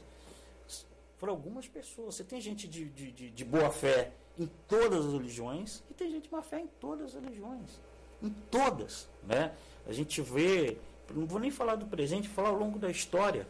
Foram 1.19 1.35
algumas 1.35 1.69
pessoas. 1.69 2.15
Você 2.15 2.25
tem 2.25 2.41
gente 2.41 2.67
de, 2.67 2.87
de, 2.87 3.13
de, 3.13 3.31
de 3.33 3.45
boa 3.45 3.71
fé 3.71 4.13
em 4.39 4.49
todas 4.67 5.05
as 5.05 5.13
religiões 5.13 5.85
e 5.91 5.93
tem 5.93 6.11
gente 6.11 6.23
de 6.23 6.33
má 6.33 6.41
fé 6.41 6.61
em 6.61 6.69
todas 6.81 7.15
as 7.15 7.23
religiões. 7.23 7.79
Em 8.23 8.31
todas. 8.51 9.11
Né? 9.25 9.55
A 9.87 9.93
gente 9.93 10.23
vê, 10.23 10.79
não 11.15 11.27
vou 11.27 11.39
nem 11.39 11.51
falar 11.51 11.77
do 11.77 11.87
presente, 11.87 12.29
falar 12.29 12.49
ao 12.51 12.57
longo 12.57 12.79
da 12.79 12.91
história. 12.91 13.47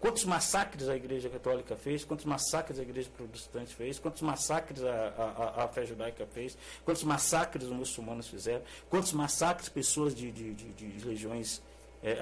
Quantos 0.00 0.24
massacres 0.24 0.88
a 0.88 0.96
Igreja 0.96 1.28
Católica 1.28 1.76
fez, 1.76 2.04
quantos 2.04 2.24
massacres 2.24 2.76
a 2.80 2.82
Igreja 2.82 3.08
Protestante 3.16 3.72
fez, 3.72 4.00
quantos 4.00 4.20
massacres 4.20 4.82
a, 4.82 4.90
a, 4.90 5.64
a 5.64 5.68
fé 5.68 5.86
judaica 5.86 6.26
fez, 6.26 6.58
quantos 6.84 7.04
massacres 7.04 7.66
os 7.66 7.70
muçulmanos 7.70 8.26
fizeram, 8.26 8.62
quantos 8.90 9.12
massacres 9.12 9.68
pessoas 9.68 10.12
de, 10.12 10.32
de, 10.32 10.54
de, 10.54 10.72
de 10.72 10.86
religiões 11.04 11.62
é, 12.02 12.16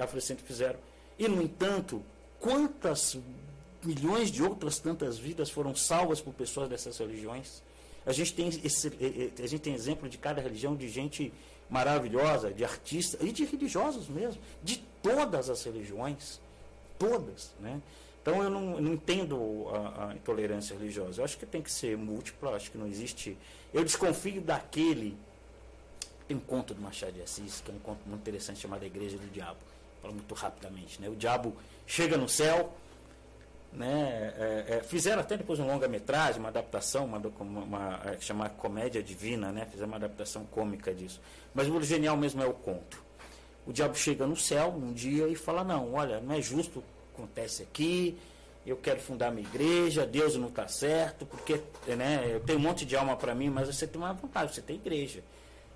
fizeram. 0.45 0.79
E, 1.17 1.27
no 1.27 1.41
entanto, 1.41 2.03
quantas 2.39 3.17
milhões 3.83 4.29
de 4.29 4.43
outras 4.43 4.77
tantas 4.77 5.17
vidas 5.17 5.49
foram 5.49 5.75
salvas 5.75 6.21
por 6.21 6.35
pessoas 6.35 6.69
dessas 6.69 6.99
religiões? 6.99 7.63
A 8.05 8.11
gente 8.11 8.33
tem, 8.33 8.47
esse, 8.47 8.91
a 9.43 9.47
gente 9.47 9.61
tem 9.61 9.73
exemplo 9.73 10.07
de 10.07 10.19
cada 10.19 10.39
religião 10.39 10.75
de 10.75 10.87
gente 10.87 11.33
maravilhosa, 11.71 12.51
de 12.51 12.65
artistas 12.65 13.19
e 13.21 13.31
de 13.31 13.45
religiosos 13.45 14.09
mesmo, 14.09 14.41
de 14.61 14.77
todas 15.01 15.49
as 15.49 15.63
religiões 15.63 16.39
todas, 16.99 17.53
né? 17.59 17.81
Então 18.21 18.43
eu 18.43 18.49
não, 18.51 18.79
não 18.79 18.93
entendo 18.93 19.67
a, 19.69 20.09
a, 20.09 20.13
intolerância 20.13 20.77
religiosa. 20.77 21.21
Eu 21.21 21.25
acho 21.25 21.37
que 21.37 21.45
tem 21.45 21.61
que 21.61 21.71
ser 21.71 21.97
múltipla, 21.97 22.55
acho 22.55 22.69
que 22.69 22.77
não 22.77 22.85
existe. 22.85 23.35
Eu 23.73 23.83
desconfio 23.83 24.41
daquele. 24.41 25.17
Tem 26.27 26.37
um 26.37 26.41
conto 26.41 26.75
do 26.75 26.81
Machado 26.81 27.13
de 27.13 27.21
Assis, 27.21 27.61
que 27.61 27.71
é 27.71 27.73
um 27.73 27.79
conto 27.79 28.01
muito 28.05 28.21
interessante 28.21 28.59
chamado 28.59 28.83
A 28.83 28.85
Igreja 28.85 29.17
do 29.17 29.27
Diabo. 29.31 29.57
Falo 30.01 30.13
muito 30.13 30.35
rapidamente, 30.35 31.01
né? 31.01 31.09
O 31.09 31.15
diabo 31.15 31.55
chega 31.87 32.15
no 32.17 32.29
céu, 32.29 32.75
Né? 33.73 34.33
É, 34.37 34.65
é, 34.67 34.83
fizeram 34.83 35.21
até 35.21 35.37
depois 35.37 35.59
um 35.59 35.65
longa-metragem, 35.65 36.39
uma 36.39 36.49
adaptação, 36.49 37.05
uma, 37.05 37.17
uma, 37.17 37.63
uma 37.63 38.01
é, 38.05 38.19
chamada 38.19 38.49
Comédia 38.51 39.01
Divina, 39.01 39.51
né? 39.51 39.65
fizeram 39.65 39.87
uma 39.87 39.97
adaptação 39.97 40.45
cômica 40.45 40.93
disso. 40.93 41.21
Mas 41.53 41.69
o 41.69 41.81
genial 41.81 42.17
mesmo 42.17 42.41
é 42.43 42.45
o 42.45 42.53
conto. 42.53 43.01
O 43.65 43.71
diabo 43.71 43.95
chega 43.95 44.27
no 44.27 44.35
céu 44.35 44.69
um 44.69 44.91
dia 44.91 45.27
e 45.27 45.35
fala, 45.35 45.63
não, 45.63 45.93
olha, 45.93 46.19
não 46.19 46.35
é 46.35 46.41
justo 46.41 46.79
o 46.79 46.81
que 46.81 46.87
acontece 47.15 47.63
aqui, 47.63 48.17
eu 48.65 48.77
quero 48.77 48.99
fundar 48.99 49.31
minha 49.31 49.47
igreja, 49.47 50.05
Deus 50.05 50.35
não 50.35 50.47
está 50.47 50.67
certo, 50.67 51.25
porque 51.25 51.61
né, 51.87 52.29
eu 52.31 52.39
tenho 52.41 52.59
um 52.59 52.61
monte 52.61 52.85
de 52.85 52.95
alma 52.95 53.15
para 53.15 53.33
mim, 53.33 53.49
mas 53.49 53.67
você 53.67 53.87
tem 53.87 53.99
uma 53.99 54.13
vontade, 54.13 54.53
você 54.53 54.61
tem 54.61 54.75
igreja. 54.75 55.23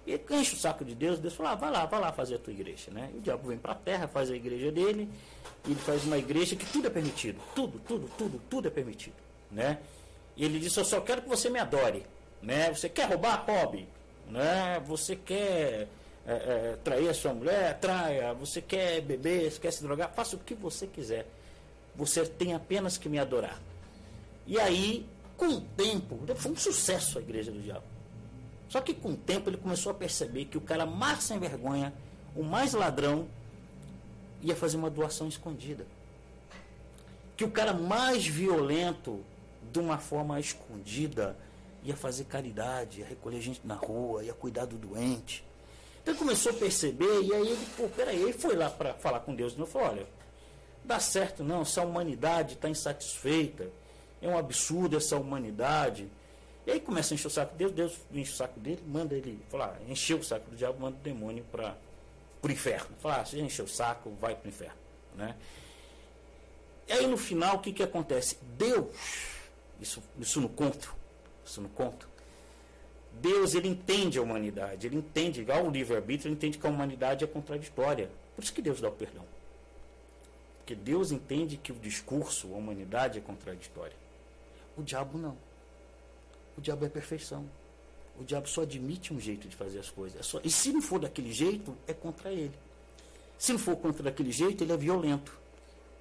E 0.05 0.21
enche 0.29 0.55
o 0.55 0.57
saco 0.57 0.85
de 0.85 0.93
Deus, 0.93 1.19
Deus 1.19 1.33
fala, 1.33 1.51
ah, 1.51 1.55
vai 1.55 1.71
lá, 1.71 1.85
vai 1.85 1.99
lá 1.99 2.11
fazer 2.11 2.35
a 2.35 2.39
tua 2.39 2.53
igreja. 2.53 2.91
Né? 2.91 3.09
E 3.13 3.17
o 3.17 3.21
diabo 3.21 3.47
vem 3.47 3.57
para 3.57 3.71
a 3.71 3.75
terra, 3.75 4.07
faz 4.07 4.29
a 4.29 4.35
igreja 4.35 4.71
dele, 4.71 5.09
e 5.65 5.71
ele 5.71 5.79
faz 5.79 6.03
uma 6.03 6.17
igreja 6.17 6.55
que 6.55 6.65
tudo 6.65 6.87
é 6.87 6.89
permitido. 6.91 7.41
Tudo, 7.55 7.81
tudo, 7.87 8.09
tudo, 8.15 8.41
tudo 8.49 8.67
é 8.67 8.71
permitido. 8.71 9.15
Né? 9.51 9.79
E 10.37 10.45
ele 10.45 10.59
disse, 10.59 10.79
eu 10.79 10.85
só 10.85 11.01
quero 11.01 11.23
que 11.23 11.29
você 11.29 11.49
me 11.49 11.59
adore. 11.59 12.05
Né? 12.41 12.71
Você 12.71 12.87
quer 12.87 13.09
roubar? 13.09 13.45
Roube. 13.47 13.87
Né? 14.29 14.79
Você 14.85 15.15
quer 15.15 15.87
é, 16.27 16.33
é, 16.33 16.77
trair 16.83 17.09
a 17.09 17.13
sua 17.13 17.33
mulher? 17.33 17.79
Traia. 17.79 18.33
Você 18.35 18.61
quer 18.61 19.01
beber? 19.01 19.51
Você 19.51 19.59
quer 19.59 19.71
se 19.71 19.81
drogar? 19.81 20.13
Faça 20.13 20.35
o 20.35 20.39
que 20.39 20.53
você 20.53 20.85
quiser. 20.85 21.25
Você 21.95 22.23
tem 22.25 22.53
apenas 22.53 22.97
que 22.97 23.09
me 23.09 23.17
adorar. 23.17 23.59
E 24.45 24.59
aí, 24.59 25.07
com 25.35 25.47
o 25.47 25.61
tempo, 25.61 26.19
foi 26.35 26.51
um 26.51 26.57
sucesso 26.57 27.17
a 27.17 27.21
igreja 27.21 27.51
do 27.51 27.59
diabo. 27.59 27.94
Só 28.75 28.81
que 28.81 28.93
com 28.93 29.11
o 29.11 29.15
tempo 29.15 29.49
ele 29.49 29.55
começou 29.55 29.93
a 29.93 29.95
perceber 29.95 30.43
que 30.43 30.57
o 30.57 30.61
cara 30.61 30.85
mais 30.85 31.23
sem 31.23 31.39
vergonha, 31.39 31.93
o 32.35 32.43
mais 32.43 32.73
ladrão, 32.73 33.25
ia 34.41 34.53
fazer 34.53 34.75
uma 34.75 34.89
doação 34.89 35.29
escondida. 35.29 35.87
Que 37.37 37.45
o 37.45 37.51
cara 37.51 37.73
mais 37.73 38.27
violento, 38.27 39.23
de 39.71 39.79
uma 39.79 39.97
forma 39.97 40.37
escondida, 40.41 41.37
ia 41.85 41.95
fazer 41.95 42.25
caridade, 42.25 42.99
ia 42.99 43.05
recolher 43.05 43.39
gente 43.39 43.61
na 43.63 43.75
rua, 43.75 44.25
ia 44.25 44.33
cuidar 44.33 44.65
do 44.65 44.77
doente. 44.77 45.41
Então 46.01 46.13
ele 46.13 46.19
começou 46.19 46.51
a 46.51 46.55
perceber, 46.55 47.21
e 47.23 47.33
aí 47.33 47.47
ele, 47.47 47.67
pô, 47.77 47.87
peraí, 47.87 48.21
ele 48.23 48.33
foi 48.33 48.57
lá 48.57 48.69
para 48.69 48.93
falar 48.95 49.21
com 49.21 49.33
Deus. 49.33 49.53
Ele 49.53 49.65
falou: 49.67 49.87
olha, 49.87 50.07
dá 50.83 50.99
certo 50.99 51.45
não, 51.45 51.61
essa 51.61 51.81
humanidade 51.81 52.55
está 52.55 52.67
insatisfeita, 52.67 53.69
é 54.21 54.27
um 54.27 54.37
absurdo 54.37 54.97
essa 54.97 55.15
humanidade. 55.15 56.09
E 56.65 56.71
aí 56.71 56.79
começa 56.79 57.13
a 57.13 57.15
encher 57.15 57.27
o 57.27 57.29
saco 57.29 57.51
de 57.51 57.57
Deus, 57.59 57.71
Deus 57.71 57.99
enche 58.11 58.31
o 58.31 58.35
saco 58.35 58.59
dele, 58.59 58.81
manda 58.87 59.13
ele, 59.13 59.39
fala, 59.49 59.77
ah, 59.77 59.91
encheu 59.91 60.17
o 60.17 60.23
saco 60.23 60.49
do 60.49 60.55
diabo, 60.55 60.79
manda 60.79 60.97
o 60.97 60.99
demônio 60.99 61.43
para 61.51 61.77
o 62.41 62.49
inferno. 62.49 62.89
Fala, 62.99 63.21
ah, 63.21 63.25
se 63.25 63.39
encheu 63.39 63.65
o 63.65 63.67
saco, 63.67 64.09
vai 64.19 64.35
para 64.35 64.45
o 64.45 64.49
inferno. 64.49 64.77
Né? 65.15 65.35
E 66.87 66.93
aí 66.93 67.07
no 67.07 67.17
final 67.17 67.57
o 67.57 67.59
que, 67.59 67.71
que 67.71 67.83
acontece? 67.83 68.37
Deus, 68.57 68.87
isso, 69.79 70.01
isso 70.19 70.41
no 70.41 70.49
conto, 70.49 70.95
isso 71.45 71.61
no 71.61 71.69
conto, 71.69 72.09
Deus 73.21 73.53
ele 73.53 73.67
entende 73.67 74.17
a 74.17 74.21
humanidade, 74.21 74.87
ele 74.87 74.97
entende, 74.97 75.41
igual 75.41 75.65
o 75.65 75.69
livre-arbítrio, 75.69 76.29
ele 76.29 76.35
entende 76.35 76.57
que 76.57 76.65
a 76.65 76.69
humanidade 76.69 77.23
é 77.23 77.27
contraditória. 77.27 78.09
Por 78.35 78.43
isso 78.43 78.53
que 78.53 78.61
Deus 78.61 78.81
dá 78.81 78.89
o 78.89 78.91
perdão. 78.91 79.23
Porque 80.57 80.75
Deus 80.75 81.11
entende 81.11 81.57
que 81.57 81.71
o 81.71 81.75
discurso, 81.75 82.53
a 82.53 82.57
humanidade 82.57 83.19
é 83.19 83.21
contraditória. 83.21 83.95
O 84.75 84.83
diabo 84.83 85.17
não. 85.17 85.37
O 86.57 86.61
diabo 86.61 86.85
é 86.85 86.89
perfeição. 86.89 87.45
O 88.19 88.23
diabo 88.23 88.47
só 88.47 88.61
admite 88.61 89.13
um 89.13 89.19
jeito 89.19 89.47
de 89.47 89.55
fazer 89.55 89.79
as 89.79 89.89
coisas. 89.89 90.19
É 90.19 90.23
só, 90.23 90.39
e 90.43 90.49
se 90.49 90.71
não 90.71 90.81
for 90.81 90.99
daquele 90.99 91.31
jeito, 91.33 91.75
é 91.87 91.93
contra 91.93 92.31
ele. 92.31 92.53
Se 93.37 93.51
não 93.51 93.59
for 93.59 93.75
contra 93.75 94.03
daquele 94.03 94.31
jeito, 94.31 94.63
ele 94.63 94.71
é 94.71 94.77
violento. 94.77 95.37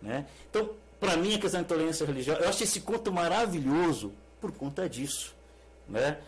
Né? 0.01 0.27
Então, 0.49 0.71
para 1.01 1.17
mim, 1.17 1.35
a 1.35 1.39
questão 1.39 1.61
da 1.61 1.65
intolerância 1.65 2.07
religiosa, 2.07 2.41
eu 2.41 2.49
acho 2.49 2.63
esse 2.63 2.81
conto 2.81 3.13
maravilhoso 3.13 4.13
por 4.41 4.53
conta 4.53 4.89
disso. 4.89 5.35
Né? 5.89 6.19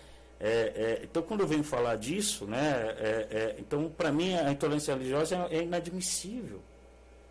É, 0.40 0.48
é, 0.50 1.00
então, 1.04 1.22
quando 1.22 1.40
eu 1.40 1.46
venho 1.46 1.64
falar 1.64 1.96
disso, 1.96 2.46
né, 2.46 2.94
é, 2.98 3.28
é 3.30 3.56
então, 3.58 3.88
para 3.88 4.12
mim, 4.12 4.34
a 4.34 4.50
intolerância 4.50 4.94
religiosa 4.94 5.48
é, 5.50 5.58
é 5.58 5.62
inadmissível. 5.62 6.60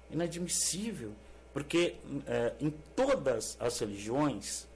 Inadmissível. 0.09 1.11
Porque 1.53 1.95
é, 2.27 2.53
em 2.59 2.69
todas 2.95 3.55
as 3.59 3.79
religiões 3.79 4.67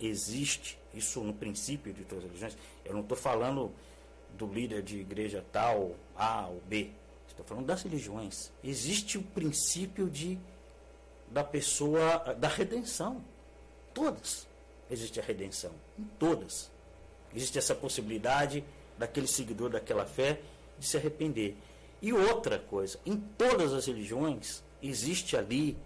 existe 0.00 0.78
isso 0.94 1.20
no 1.20 1.32
princípio 1.32 1.92
de 1.92 2.04
todas 2.04 2.24
as 2.24 2.30
religiões. 2.30 2.56
Eu 2.84 2.92
não 2.92 3.00
estou 3.00 3.16
falando 3.16 3.72
do 4.36 4.46
líder 4.46 4.82
de 4.82 4.98
igreja 4.98 5.44
tal, 5.52 5.94
A 6.16 6.46
ou 6.48 6.60
B. 6.66 6.90
Estou 7.28 7.44
falando 7.44 7.66
das 7.66 7.82
religiões. 7.82 8.52
Existe 8.62 9.18
o 9.18 9.22
princípio 9.22 10.08
de 10.08 10.38
da 11.30 11.42
pessoa, 11.42 12.18
da 12.38 12.48
redenção. 12.48 13.24
Todas. 13.94 14.46
Existe 14.90 15.18
a 15.18 15.22
redenção. 15.22 15.72
Em 15.98 16.04
todas. 16.18 16.70
Existe 17.34 17.58
essa 17.58 17.74
possibilidade 17.74 18.62
daquele 18.98 19.26
seguidor 19.26 19.70
daquela 19.70 20.04
fé 20.04 20.40
de 20.78 20.86
se 20.86 20.96
arrepender. 20.96 21.56
E 22.02 22.12
outra 22.12 22.58
coisa, 22.58 22.98
em 23.06 23.16
todas 23.16 23.72
as 23.72 23.86
religiões 23.86 24.62
existe 24.82 25.36
ali 25.36 25.78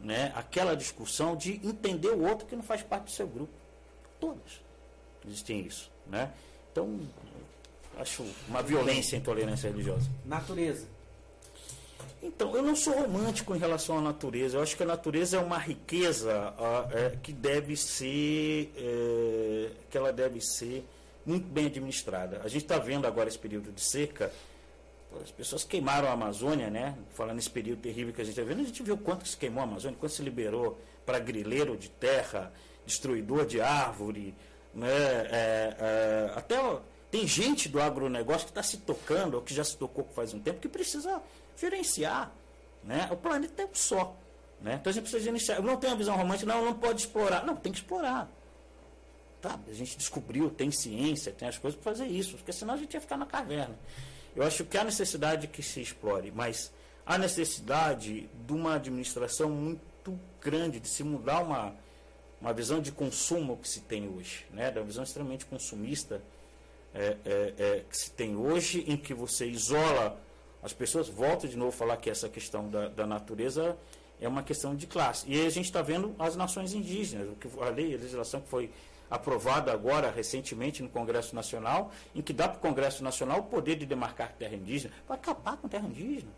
né, 0.00 0.32
aquela 0.34 0.74
discussão 0.74 1.36
de 1.36 1.54
entender 1.66 2.10
o 2.10 2.22
outro 2.22 2.46
que 2.46 2.54
não 2.54 2.62
faz 2.62 2.82
parte 2.82 3.04
do 3.04 3.10
seu 3.10 3.26
grupo. 3.26 3.52
Todas 4.20 4.64
existem 5.26 5.60
isso. 5.60 5.90
Né? 6.06 6.30
Então, 6.70 7.00
acho 7.98 8.24
uma 8.48 8.62
violência 8.62 9.16
a 9.16 9.20
intolerância 9.20 9.70
religiosa. 9.70 10.10
Natureza. 10.24 10.86
Então, 12.22 12.56
eu 12.56 12.62
não 12.62 12.74
sou 12.74 12.94
romântico 12.94 13.54
em 13.54 13.58
relação 13.58 13.98
à 13.98 14.00
natureza. 14.00 14.56
Eu 14.56 14.62
acho 14.62 14.76
que 14.76 14.82
a 14.82 14.86
natureza 14.86 15.36
é 15.36 15.40
uma 15.40 15.58
riqueza 15.58 16.54
é, 16.92 17.16
que 17.22 17.32
deve 17.32 17.76
ser, 17.76 18.72
é, 18.76 19.70
que 19.90 19.96
ela 19.96 20.12
deve 20.12 20.40
ser 20.40 20.84
muito 21.24 21.46
bem 21.46 21.66
administrada. 21.66 22.40
A 22.42 22.48
gente 22.48 22.62
está 22.62 22.78
vendo 22.78 23.06
agora 23.06 23.28
esse 23.28 23.38
período 23.38 23.70
de 23.72 23.80
seca. 23.80 24.32
As 25.22 25.30
pessoas 25.30 25.64
queimaram 25.64 26.08
a 26.08 26.12
Amazônia, 26.12 26.70
né? 26.70 26.96
Falando 27.14 27.36
nesse 27.36 27.50
período 27.50 27.80
terrível 27.80 28.12
que 28.12 28.20
a 28.20 28.24
gente 28.24 28.38
está 28.38 28.42
vendo, 28.42 28.62
a 28.62 28.66
gente 28.66 28.82
viu 28.82 28.96
quanto 28.96 29.28
se 29.28 29.36
queimou 29.36 29.60
a 29.60 29.64
Amazônia, 29.64 29.96
quanto 29.98 30.12
se 30.12 30.22
liberou 30.22 30.78
para 31.06 31.18
grileiro 31.18 31.76
de 31.76 31.88
terra, 31.88 32.52
destruidor 32.86 33.46
de 33.46 33.60
árvore, 33.60 34.34
né? 34.74 34.88
É, 34.88 35.76
é, 35.78 36.32
até 36.34 36.56
tem 37.10 37.26
gente 37.26 37.68
do 37.68 37.80
agronegócio 37.80 38.46
que 38.46 38.50
está 38.50 38.62
se 38.62 38.78
tocando, 38.78 39.34
ou 39.34 39.42
que 39.42 39.54
já 39.54 39.62
se 39.62 39.76
tocou 39.76 40.04
faz 40.14 40.34
um 40.34 40.40
tempo, 40.40 40.60
que 40.60 40.68
precisa 40.68 41.22
gerenciar. 41.56 42.32
Né? 42.82 43.08
O 43.10 43.16
planeta 43.16 43.62
é 43.62 43.66
um 43.66 43.74
só. 43.74 44.16
Né? 44.60 44.78
Então 44.80 44.90
a 44.90 44.94
gente 44.94 45.02
precisa 45.04 45.22
gerenciar. 45.22 45.58
Eu 45.58 45.62
não 45.62 45.76
tenho 45.76 45.92
a 45.92 45.96
visão 45.96 46.16
romântica, 46.16 46.52
não, 46.52 46.64
não 46.64 46.74
pode 46.74 47.02
explorar. 47.02 47.46
Não, 47.46 47.54
tem 47.54 47.72
que 47.72 47.78
explorar. 47.78 48.28
Tá, 49.40 49.60
a 49.68 49.72
gente 49.72 49.96
descobriu, 49.96 50.50
tem 50.50 50.70
ciência, 50.70 51.30
tem 51.30 51.46
as 51.46 51.58
coisas 51.58 51.78
para 51.78 51.92
fazer 51.92 52.06
isso, 52.06 52.36
porque 52.36 52.52
senão 52.52 52.74
a 52.74 52.76
gente 52.76 52.94
ia 52.94 53.00
ficar 53.00 53.16
na 53.16 53.26
caverna. 53.26 53.78
Eu 54.34 54.42
acho 54.42 54.64
que 54.64 54.76
há 54.76 54.82
necessidade 54.82 55.46
que 55.46 55.62
se 55.62 55.80
explore, 55.80 56.32
mas 56.34 56.72
há 57.06 57.18
necessidade 57.18 58.28
de 58.46 58.52
uma 58.52 58.74
administração 58.74 59.50
muito 59.50 60.18
grande, 60.40 60.80
de 60.80 60.88
se 60.88 61.04
mudar 61.04 61.42
uma, 61.42 61.76
uma 62.44 62.52
visão 62.52 62.78
de 62.78 62.92
consumo 62.92 63.56
que 63.56 63.66
se 63.66 63.80
tem 63.80 64.06
hoje, 64.06 64.44
né? 64.52 64.70
da 64.70 64.82
visão 64.82 65.02
extremamente 65.02 65.46
consumista 65.46 66.20
é, 66.94 67.16
é, 67.24 67.54
é, 67.56 67.84
que 67.88 67.96
se 67.96 68.10
tem 68.10 68.36
hoje, 68.36 68.84
em 68.86 68.98
que 68.98 69.14
você 69.14 69.46
isola 69.46 70.20
as 70.62 70.74
pessoas. 70.74 71.08
Volto 71.08 71.48
de 71.48 71.56
novo 71.56 71.70
a 71.70 71.72
falar 71.72 71.96
que 71.96 72.10
essa 72.10 72.28
questão 72.28 72.68
da, 72.68 72.88
da 72.88 73.06
natureza 73.06 73.78
é 74.20 74.28
uma 74.28 74.42
questão 74.42 74.76
de 74.76 74.86
classe. 74.86 75.24
E 75.26 75.46
a 75.46 75.48
gente 75.48 75.64
está 75.64 75.80
vendo 75.80 76.14
as 76.18 76.36
nações 76.36 76.74
indígenas, 76.74 77.30
o 77.30 77.34
que 77.34 77.48
a 77.62 77.70
lei, 77.70 77.94
a 77.94 77.96
legislação 77.96 78.42
que 78.42 78.48
foi 78.48 78.70
aprovada 79.10 79.72
agora 79.72 80.10
recentemente 80.10 80.82
no 80.82 80.90
Congresso 80.90 81.34
Nacional, 81.34 81.92
em 82.14 82.20
que 82.20 82.34
dá 82.34 82.46
para 82.46 82.58
o 82.58 82.60
Congresso 82.60 83.02
Nacional 83.02 83.40
o 83.40 83.44
poder 83.44 83.76
de 83.76 83.86
demarcar 83.86 84.34
terra 84.34 84.54
indígena. 84.54 84.92
Vai 85.08 85.16
acabar 85.16 85.56
com 85.56 85.66
terra 85.66 85.86
indígena. 85.86 86.30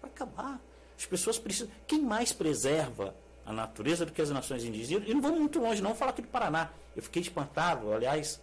Vai 0.00 0.08
acabar. 0.08 0.60
As 0.96 1.04
pessoas 1.04 1.36
precisam. 1.36 1.68
Quem 1.84 2.00
mais 2.00 2.32
preserva 2.32 3.12
a 3.48 3.52
natureza 3.52 4.04
do 4.04 4.12
que 4.12 4.20
as 4.20 4.28
nações 4.28 4.62
indígenas. 4.62 5.08
E 5.08 5.14
não 5.14 5.22
vamos 5.22 5.40
muito 5.40 5.58
longe, 5.58 5.80
não, 5.80 5.88
vamos 5.88 5.98
falar 5.98 6.10
aqui 6.10 6.20
do 6.20 6.28
Paraná. 6.28 6.68
Eu 6.94 7.02
fiquei 7.02 7.22
espantado, 7.22 7.90
aliás, 7.90 8.38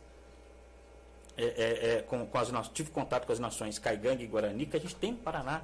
é, 1.37 1.43
é, 1.43 1.97
é, 1.97 2.01
com, 2.01 2.25
com, 2.25 2.37
as, 2.39 2.49
tive 2.69 2.89
contato 2.89 3.27
com 3.27 3.31
as 3.31 3.39
nações 3.39 3.77
Caigangue 3.77 4.23
e 4.23 4.27
Guarani, 4.27 4.65
que 4.65 4.75
a 4.75 4.79
gente 4.79 4.95
tem 4.95 5.11
no 5.11 5.17
Paraná. 5.19 5.61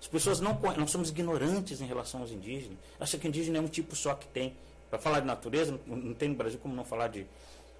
As 0.00 0.06
pessoas 0.06 0.38
não 0.38 0.56
nós 0.76 0.90
somos 0.92 1.10
ignorantes 1.10 1.80
em 1.80 1.86
relação 1.86 2.20
aos 2.20 2.30
indígenas. 2.30 2.78
Acha 3.00 3.18
que 3.18 3.26
indígena 3.26 3.58
é 3.58 3.60
um 3.60 3.66
tipo 3.66 3.96
só 3.96 4.14
que 4.14 4.28
tem. 4.28 4.54
Para 4.88 5.00
falar 5.00 5.18
de 5.18 5.26
natureza, 5.26 5.80
não, 5.84 6.14
tem 6.14 6.28
no 6.28 6.36
Brasil 6.36 6.60
como 6.60 6.72
não 6.72 6.84
falar 6.84 7.08
de, 7.08 7.26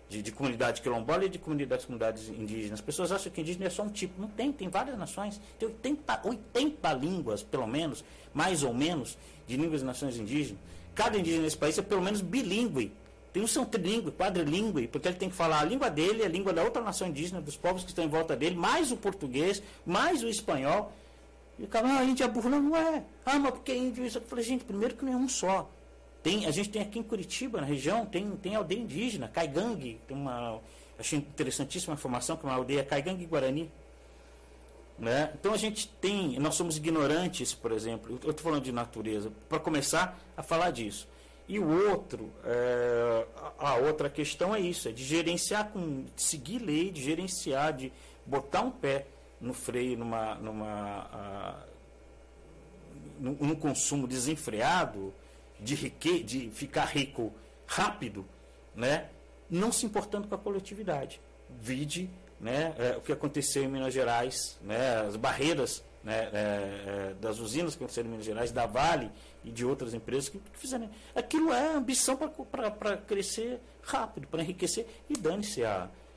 de, 0.09 0.23
de, 0.23 0.33
comunidade 0.33 0.83
quilombola 0.83 1.27
e 1.27 1.29
de 1.29 1.39
comunidades, 1.39 1.85
comunidades 1.85 2.29
indígenas. 2.29 2.81
As 2.81 2.85
pessoas 2.85 3.13
acham 3.13 3.31
que 3.31 3.41
indígena 3.41 3.67
é 3.67 3.71
só 3.71 3.85
um 3.85 3.91
tipo. 3.91 4.21
Não 4.21 4.29
tem, 4.29 4.51
tem 4.51 4.69
várias 4.69 4.99
nações. 4.99 5.41
Tem 5.57 5.69
80, 5.69 6.23
80 6.25 6.93
línguas, 6.95 7.45
pelo 7.45 7.69
menos, 7.69 8.05
mais 8.35 8.65
ou 8.65 8.75
menos, 8.75 9.17
de 9.47 9.57
línguas 9.57 9.83
de 9.83 9.87
nações 9.87 10.17
indígenas. 10.17 10.61
Cada 10.97 11.19
indígena 11.19 11.43
nesse 11.43 11.59
país 11.59 11.79
é 11.79 11.83
pelo 11.83 12.03
menos 12.03 12.23
bilíngue. 12.23 12.93
Tem 13.33 13.43
um 13.43 13.47
são 13.47 13.67
trilíngue, 13.67 14.11
quadrilíngue, 14.13 14.89
porque 14.89 15.09
ele 15.09 15.17
tem 15.19 15.29
que 15.29 15.37
falar 15.37 15.61
a 15.61 15.65
língua 15.65 15.91
dele, 15.91 16.25
a 16.25 16.29
língua 16.29 16.55
da 16.55 16.65
outra 16.65 16.83
nação 16.83 17.07
indígena, 17.07 17.39
dos 17.39 17.55
povos 17.55 17.83
que 17.83 17.91
estão 17.91 18.03
em 18.03 18.09
volta 18.09 18.35
dele, 18.35 18.57
mais 18.57 18.91
o 18.91 18.97
português, 18.97 19.63
mais 19.85 20.25
o 20.25 20.29
espanhol. 20.29 20.91
E 21.59 21.65
o 21.65 21.69
cara, 21.69 21.99
ah, 21.99 22.05
gente 22.05 22.23
é 22.23 22.29
burro. 22.29 22.49
Não, 22.49 22.63
não 22.63 22.75
é. 22.75 23.05
Ah, 23.27 23.39
mas 23.39 23.51
porque 23.53 23.73
é 23.73 23.77
índio 23.77 24.07
isso? 24.07 24.17
Eu 24.17 24.23
falei, 24.23 24.43
gente, 24.43 24.65
primeiro 24.65 24.97
que 24.97 25.05
não 25.05 25.13
é 25.13 25.17
um 25.17 25.29
só. 25.29 25.69
Tem, 26.23 26.47
a 26.47 26.51
gente 26.51 26.71
tem 26.71 26.81
aqui 26.81 26.99
em 26.99 27.03
Curitiba, 27.03 27.61
na 27.61 27.67
região, 27.67 28.07
tem, 28.07 28.29
tem 28.37 28.55
aldeia 28.55 28.81
indígena, 28.81 29.29
Caigangue, 29.29 30.01
tem 30.09 30.17
uma. 30.17 30.59
Achei 30.99 31.19
interessantíssima 31.19 31.93
informação, 31.93 32.39
que 32.39 32.47
é 32.47 32.49
uma 32.49 32.57
aldeia 32.57 32.83
Caigangue 32.83 33.27
Guarani. 33.27 33.71
Né? 34.99 35.31
Então 35.39 35.53
a 35.53 35.57
gente 35.59 35.89
tem, 36.01 36.39
nós 36.39 36.55
somos 36.55 36.79
ignorantes, 36.79 37.53
por 37.53 37.71
exemplo, 37.71 38.19
eu 38.23 38.31
estou 38.31 38.45
falando 38.45 38.65
de 38.65 38.73
natureza, 38.73 39.31
para 39.49 39.59
começar 39.59 40.19
a 40.37 40.43
falar 40.43 40.71
disso. 40.71 41.07
E 41.49 41.59
o 41.59 41.89
outro, 41.91 42.33
é, 42.45 43.27
a 43.59 43.77
outra 43.77 44.09
questão 44.09 44.55
é 44.55 44.61
isso, 44.61 44.89
é 44.89 44.93
de 44.93 45.05
gerenciar, 45.05 45.69
com, 45.69 46.05
de 46.05 46.23
seguir 46.23 46.59
lei, 46.59 46.91
de 46.91 47.03
gerenciar, 47.03 47.75
de 47.75 47.93
botar 48.25 48.63
um 48.63 48.71
pé 48.71 49.07
no 49.41 49.53
freio 49.53 49.99
numa, 49.99 50.35
numa, 50.37 51.09
a, 51.13 51.57
num, 53.21 53.37
num 53.39 53.55
consumo 53.55 54.09
desenfreado, 54.09 55.13
de, 55.61 55.75
rique, 55.75 56.23
de 56.23 56.51
ficar 56.51 56.87
rico 56.87 57.33
rápido, 57.67 58.25
né? 58.75 59.09
não 59.49 59.71
se 59.71 59.87
importando 59.87 60.29
com 60.29 60.35
a 60.35 60.39
coletividade. 60.39 61.21
Vide 61.61 62.11
né, 62.41 62.75
é, 62.79 62.97
o 62.97 63.01
que 63.01 63.13
aconteceu 63.13 63.65
em 63.65 63.69
Minas 63.69 63.93
Gerais, 63.93 64.59
né, 64.63 65.01
as 65.01 65.17
barreiras 65.17 65.83
né, 66.05 66.29
é, 66.33 67.11
é, 67.11 67.15
das 67.21 67.39
usinas 67.39 67.75
que 67.75 67.83
aconteceram 67.83 68.09
em 68.09 68.13
Minas 68.13 68.27
Gerais, 68.27 68.53
da 68.53 68.67
Vale 68.67 69.11
e 69.45 69.51
de 69.51 69.65
outras 69.65 69.95
empresas 69.95 70.29
que, 70.29 70.39
que 70.39 70.59
fizeram. 70.59 70.89
Aquilo 71.15 71.53
é 71.53 71.75
ambição 71.75 72.17
para 72.17 72.97
crescer 72.99 73.61
rápido, 73.83 74.29
para 74.29 74.43
enriquecer 74.43 74.87
e 75.09 75.15
dane-se 75.15 75.63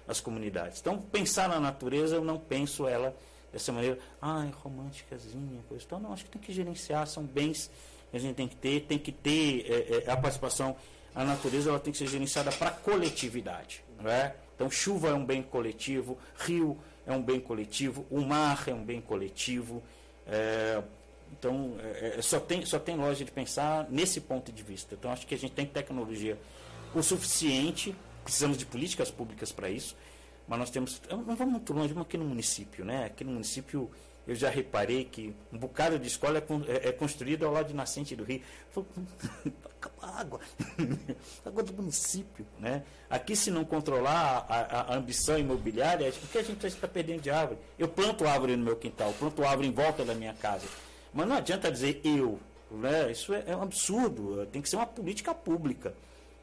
as 0.08 0.20
comunidades. 0.20 0.80
Então, 0.80 1.00
pensar 1.00 1.50
na 1.50 1.60
natureza, 1.60 2.16
eu 2.16 2.24
não 2.24 2.38
penso 2.38 2.88
ela 2.88 3.16
dessa 3.52 3.72
maneira, 3.72 3.98
ai, 4.22 4.52
românticazinha, 4.64 5.62
coisa 5.68 5.86
tal. 5.88 6.00
Não, 6.00 6.14
acho 6.14 6.26
que 6.26 6.32
tem 6.32 6.42
que 6.42 6.54
gerenciar, 6.54 7.08
são 7.08 7.24
bens 7.24 7.72
que 8.12 8.18
a 8.18 8.20
gente 8.20 8.36
tem 8.36 8.48
que 8.48 8.56
ter, 8.56 8.82
tem 8.82 9.00
que 9.00 9.12
ter 9.12 9.66
é, 9.72 10.04
é, 10.06 10.12
a 10.12 10.18
participação. 10.18 10.76
A 11.14 11.24
natureza 11.24 11.70
ela 11.70 11.80
tem 11.80 11.92
que 11.92 11.98
ser 11.98 12.08
gerenciada 12.08 12.52
para 12.52 12.70
a 12.70 12.74
coletividade. 12.74 13.84
Não 14.00 14.10
é? 14.10 14.36
Então, 14.60 14.70
chuva 14.70 15.08
é 15.08 15.14
um 15.14 15.26
bem 15.26 15.42
coletivo, 15.42 16.18
rio 16.36 16.78
é 17.08 17.14
um 17.14 17.24
bem 17.24 17.40
coletivo, 17.40 18.06
o 18.12 18.20
mar 18.20 18.66
é 18.68 18.74
um 18.74 18.84
bem 18.84 19.00
coletivo. 19.00 19.82
É, 20.28 20.84
então, 21.32 21.78
é, 21.80 22.16
é, 22.18 22.22
só, 22.22 22.42
tem, 22.42 22.66
só 22.66 22.78
tem 22.78 22.98
lógica 22.98 23.24
de 23.24 23.32
pensar 23.32 23.88
nesse 23.90 24.20
ponto 24.20 24.52
de 24.52 24.62
vista. 24.62 24.96
Então, 24.96 25.14
acho 25.14 25.26
que 25.26 25.34
a 25.34 25.38
gente 25.38 25.54
tem 25.54 25.66
tecnologia 25.66 26.38
o 26.94 27.02
suficiente, 27.02 27.96
precisamos 28.22 28.58
de 28.58 28.66
políticas 28.66 29.10
públicas 29.10 29.50
para 29.50 29.70
isso, 29.70 29.96
mas 30.46 30.60
nós 30.60 30.70
temos. 30.70 31.02
Não 31.10 31.24
vamos 31.24 31.54
muito 31.54 31.72
longe, 31.72 31.94
vamos 31.94 32.08
aqui 32.08 32.18
no 32.18 32.26
município. 32.26 32.84
Né? 32.84 33.06
Aqui 33.06 33.24
no 33.24 33.32
município 33.32 33.90
eu 34.30 34.36
já 34.36 34.48
reparei 34.48 35.06
que 35.06 35.34
um 35.52 35.58
bocado 35.58 35.98
de 35.98 36.06
escola 36.06 36.38
é, 36.38 36.72
é, 36.72 36.90
é 36.90 36.92
construído 36.92 37.48
ao 37.48 37.52
lado 37.52 37.70
de 37.70 37.74
nascente 37.74 38.16
do 38.16 38.24
rio. 38.24 38.44
água, 40.00 40.40
água 41.44 41.64
do 41.64 41.74
município. 41.74 42.46
Né? 42.60 42.84
Aqui, 43.10 43.36
se 43.36 43.50
não 43.50 43.66
controlar 43.66 44.46
a, 44.48 44.56
a, 44.56 44.82
a 44.94 44.96
ambição 44.96 45.36
imobiliária, 45.40 46.08
o 46.10 46.28
que 46.28 46.38
a 46.38 46.44
gente 46.44 46.64
está 46.68 46.88
perdendo 46.88 47.22
de 47.22 47.32
árvore? 47.32 47.60
Eu 47.80 47.88
planto 47.88 48.28
árvore 48.28 48.56
no 48.56 48.64
meu 48.64 48.76
quintal, 48.76 49.12
planto 49.14 49.44
árvore 49.44 49.68
em 49.68 49.72
volta 49.72 50.06
da 50.06 50.14
minha 50.14 50.36
casa. 50.36 50.68
Mas 51.12 51.28
não 51.28 51.36
adianta 51.36 51.72
dizer 51.72 52.00
eu. 52.04 52.40
Né? 52.70 53.12
Isso 53.12 53.34
é, 53.34 53.46
é 53.48 53.56
um 53.56 53.64
absurdo. 53.64 54.46
Tem 54.52 54.62
que 54.62 54.70
ser 54.70 54.76
uma 54.76 54.86
política 54.86 55.34
pública. 55.34 55.92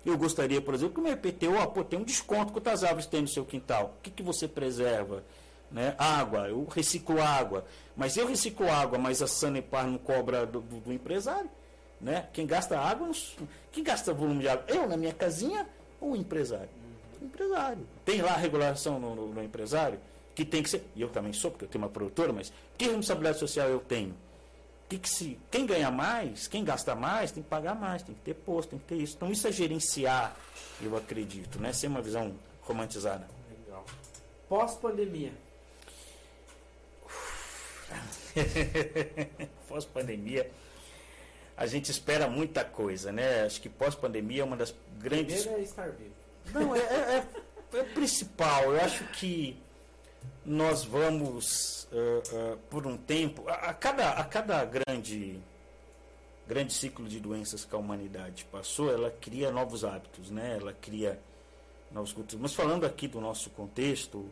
Eu 0.05 0.19
gostaria, 0.19 0.61
por 0.61 0.75
exemplo, 0.75 0.95
que 0.95 1.01
o 1.01 1.03
meu 1.05 1.13
IPTU 1.13 1.71
pô, 1.73 1.85
tem 1.85 2.01
um 2.01 2.05
desconto. 2.05 2.53
Quantas 2.53 2.83
árvores 2.83 3.07
tem 3.07 3.21
no 3.23 3.29
seu 3.29 3.45
quintal? 3.45 3.95
O 3.97 4.03
que, 4.03 4.11
que 4.11 4.25
você 4.25 4.49
preserva? 4.49 5.23
Né? 5.71 5.95
Água, 5.99 6.49
eu 6.49 6.65
reciclo 6.65 7.21
água. 7.21 7.65
Mas 7.97 8.17
eu 8.17 8.27
reciclo 8.27 8.71
água, 8.71 8.99
mas 8.99 9.23
a 9.23 9.27
Sanepar 9.27 9.87
não 9.87 9.99
cobra 9.99 10.47
do, 10.47 10.61
do, 10.61 10.81
do 10.81 10.93
empresário. 10.93 11.51
Né? 12.01 12.29
Quem 12.33 12.47
gasta 12.47 12.79
água, 12.79 13.11
quem 13.73 13.83
gasta 13.83 14.13
volume 14.13 14.43
de 14.43 14.49
água? 14.49 14.65
Eu 14.69 14.87
na 14.87 14.97
minha 14.97 15.15
casinha 15.15 15.67
ou 16.01 16.13
o 16.13 16.17
empresário? 16.17 16.69
O 17.21 17.25
empresário. 17.25 17.87
Tem 18.05 18.21
lá 18.21 18.33
a 18.33 18.37
regulação 18.37 19.01
no, 19.01 19.15
no, 19.15 19.27
no, 19.29 19.43
empresário, 19.43 19.99
que 20.35 20.45
tem 20.45 20.63
que 20.63 20.69
ser. 20.69 20.87
E 20.95 21.01
eu 21.01 21.09
também 21.09 21.33
sou, 21.33 21.51
porque 21.51 21.65
eu 21.65 21.69
tenho 21.69 21.83
uma 21.83 21.91
produtora, 21.91 22.33
mas 22.33 22.53
que 22.77 22.85
responsabilidade 22.85 23.39
social 23.39 23.69
eu 23.69 23.81
tenho? 23.81 24.15
Que 24.89 24.99
que 24.99 25.09
se, 25.09 25.39
quem 25.51 25.67
ganha 25.67 25.91
mais, 25.91 26.47
quem 26.47 26.63
gasta 26.63 26.95
mais, 26.95 27.33
tem 27.33 27.43
que 27.43 27.49
pagar 27.49 27.75
mais, 27.75 28.03
tem 28.03 28.15
que 28.15 28.21
ter 28.21 28.35
posto, 28.35 28.71
tem 28.71 28.79
que 28.79 28.85
ter 28.85 28.97
isso. 28.97 29.17
Então 29.17 29.33
isso 29.33 29.49
é 29.49 29.53
gerenciar, 29.53 30.37
eu 30.81 30.97
acredito, 30.97 31.59
né? 31.59 31.73
Sem 31.73 31.89
uma 31.89 32.03
visão 32.03 32.35
romantizada. 32.63 33.27
Legal. 33.51 33.85
Pós-pandemia. 34.49 35.33
Pós-pandemia, 39.69 40.51
a 41.57 41.67
gente 41.67 41.91
espera 41.91 42.29
muita 42.29 42.65
coisa, 42.65 43.11
né? 43.11 43.45
Acho 43.45 43.61
que 43.61 43.69
pós-pandemia 43.69 44.43
é 44.43 44.45
uma 44.45 44.57
das 44.57 44.75
grandes. 44.99 45.41
Primeiro 45.41 45.63
é 45.63 45.65
estar 45.65 45.89
vivo. 45.91 46.15
Não, 46.53 46.77
é, 46.77 46.81
é, 46.81 47.27
é, 47.75 47.79
é 47.79 47.83
principal. 47.83 48.75
Eu 48.75 48.81
acho 48.81 49.05
que 49.09 49.59
nós 50.45 50.85
vamos, 50.85 51.89
uh, 51.93 52.53
uh, 52.53 52.59
por 52.71 52.87
um 52.87 52.97
tempo, 52.97 53.49
a, 53.49 53.71
a, 53.71 53.75
cada, 53.75 54.11
a 54.11 54.25
cada 54.25 54.65
grande, 54.65 55.41
grande 56.47 56.75
ciclo 56.75 57.09
de 57.09 57.19
doenças 57.19 57.65
que 57.65 57.75
a 57.75 57.79
humanidade 57.79 58.45
passou, 58.53 58.93
ela 58.93 59.11
cria 59.11 59.51
novos 59.51 59.85
hábitos, 59.85 60.31
né? 60.31 60.59
Ela 60.61 60.75
cria 60.75 61.19
novos 61.91 62.13
culturas. 62.13 62.41
Mas 62.41 62.55
falando 62.55 62.85
aqui 62.85 63.09
do 63.09 63.21
nosso 63.21 63.51
contexto, 63.51 64.31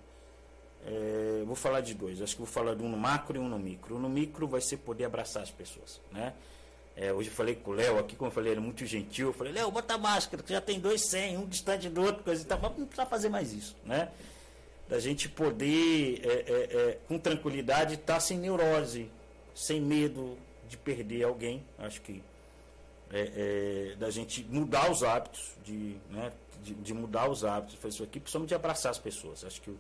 é, 0.87 1.43
vou 1.45 1.57
falar 1.57 1.81
de 1.81 1.95
dois. 1.95 2.21
Acho 2.21 2.35
que 2.35 2.43
vou 2.43 2.51
falar 2.51 2.75
de 2.75 2.83
um 2.83 2.89
no 2.89 2.97
macro 2.97 3.37
e 3.37 3.41
um 3.41 3.49
no 3.49 3.59
micro. 3.59 3.99
No 3.99 4.09
micro 4.09 4.47
vai 4.47 4.61
ser 4.61 4.79
poder 4.79 5.05
abraçar 5.05 5.43
as 5.43 5.51
pessoas, 5.51 6.01
né? 6.13 6.35
É, 6.97 7.13
hoje 7.13 7.29
eu 7.29 7.35
falei 7.35 7.57
com 7.57 7.73
o 7.73 7.75
Léo 7.75 7.99
aqui, 7.99 8.15
como 8.15 8.29
eu 8.29 8.33
falei, 8.33 8.53
ele 8.53 8.61
é 8.61 8.63
muito 8.63 8.87
gentil. 8.87 9.29
Eu 9.29 9.33
falei, 9.33 9.53
Léo, 9.53 9.71
bota 9.71 9.99
máscara, 9.99 10.43
que 10.43 10.53
já 10.53 10.61
tem 10.61 10.79
dois 10.79 11.01
sem, 11.01 11.37
um 11.37 11.47
distante 11.47 11.89
do 11.89 12.03
outro, 12.03 12.23
coisa 12.23 12.43
e 12.43 12.45
tal. 12.45 12.59
Mas 12.61 12.79
não 12.79 12.87
precisa 12.87 13.07
fazer 13.07 13.29
mais 13.29 13.53
isso, 13.53 13.75
né? 13.85 14.11
Da 14.89 15.01
gente 15.01 15.29
poder, 15.29 16.21
é, 16.25 16.29
é, 16.29 16.91
é 16.91 16.99
com 17.09 17.19
tranquilidade, 17.19 17.95
estar 17.95 18.15
tá 18.15 18.21
sem 18.21 18.39
neurose, 18.39 19.11
sem 19.55 19.81
medo 19.81 20.39
de 20.69 20.77
perder 20.77 21.25
alguém. 21.25 21.65
Acho 21.79 22.01
que 22.03 22.23
é, 23.11 23.95
da 23.99 24.11
gente 24.11 24.45
mudar 24.45 24.91
os 24.91 25.03
hábitos, 25.03 25.53
de, 25.65 25.97
né, 26.11 26.33
de, 26.63 26.75
de 26.75 26.95
mudar 26.95 27.29
os 27.29 27.45
hábitos, 27.45 27.77
fazer 27.77 27.95
isso 27.95 28.05
aqui, 28.05 28.21
principalmente 28.21 28.51
de 28.51 28.55
abraçar 28.55 28.91
as 28.91 28.99
pessoas. 28.99 29.45
Acho 29.45 29.61
que 29.61 29.71
o, 29.71 29.79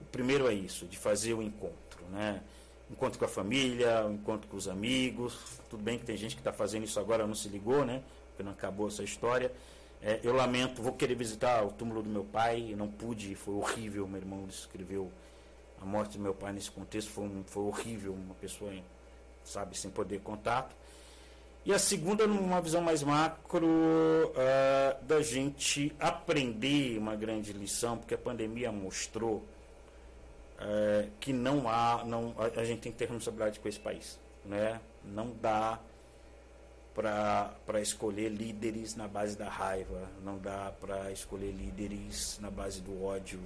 o 0.00 0.04
primeiro 0.04 0.48
é 0.48 0.54
isso, 0.54 0.86
de 0.86 0.96
fazer 0.96 1.34
o 1.34 1.42
encontro, 1.42 2.04
né? 2.10 2.42
Encontro 2.90 3.18
com 3.18 3.24
a 3.24 3.28
família, 3.28 4.06
encontro 4.10 4.48
com 4.48 4.56
os 4.56 4.68
amigos. 4.68 5.38
Tudo 5.68 5.82
bem 5.82 5.98
que 5.98 6.04
tem 6.04 6.16
gente 6.16 6.36
que 6.36 6.40
está 6.40 6.52
fazendo 6.52 6.84
isso 6.84 7.00
agora, 7.00 7.26
não 7.26 7.34
se 7.34 7.48
ligou, 7.48 7.84
né? 7.84 8.02
Porque 8.28 8.42
não 8.42 8.52
acabou 8.52 8.86
essa 8.86 9.02
história. 9.02 9.52
É, 10.00 10.20
eu 10.22 10.32
lamento, 10.32 10.82
vou 10.82 10.92
querer 10.92 11.14
visitar 11.14 11.64
o 11.64 11.72
túmulo 11.72 12.02
do 12.02 12.08
meu 12.08 12.24
pai, 12.24 12.74
não 12.76 12.86
pude, 12.86 13.34
foi 13.34 13.54
horrível. 13.54 14.06
Meu 14.06 14.20
irmão 14.20 14.46
escreveu 14.48 15.10
a 15.80 15.84
morte 15.84 16.16
do 16.16 16.22
meu 16.22 16.34
pai 16.34 16.52
nesse 16.52 16.70
contexto, 16.70 17.10
foi, 17.10 17.24
um, 17.24 17.42
foi 17.44 17.64
horrível, 17.64 18.12
uma 18.12 18.34
pessoa, 18.34 18.72
sabe, 19.44 19.76
sem 19.76 19.90
poder 19.90 20.20
contato. 20.20 20.74
E 21.64 21.72
a 21.72 21.78
segunda, 21.80 22.26
numa 22.28 22.60
visão 22.60 22.80
mais 22.80 23.02
macro, 23.02 23.66
uh, 23.66 25.04
da 25.04 25.20
gente 25.20 25.92
aprender 25.98 26.96
uma 26.96 27.16
grande 27.16 27.52
lição, 27.52 27.98
porque 27.98 28.14
a 28.14 28.18
pandemia 28.18 28.70
mostrou 28.70 29.44
é, 30.58 31.08
que 31.20 31.32
não 31.32 31.68
há, 31.68 32.04
não, 32.04 32.34
a, 32.38 32.60
a, 32.60 32.64
gente 32.64 32.80
tem 32.80 32.92
que 32.92 32.98
ter 32.98 33.06
responsabilidade 33.06 33.60
com 33.60 33.68
esse 33.68 33.80
país. 33.80 34.18
Né? 34.44 34.80
Não 35.04 35.30
dá 35.40 35.80
para 36.94 37.80
escolher 37.80 38.30
líderes 38.30 38.94
na 38.94 39.06
base 39.06 39.36
da 39.36 39.48
raiva, 39.48 40.10
não 40.24 40.38
dá 40.38 40.72
para 40.80 41.12
escolher 41.12 41.52
líderes 41.52 42.38
na 42.40 42.50
base 42.50 42.80
do 42.80 43.04
ódio. 43.04 43.40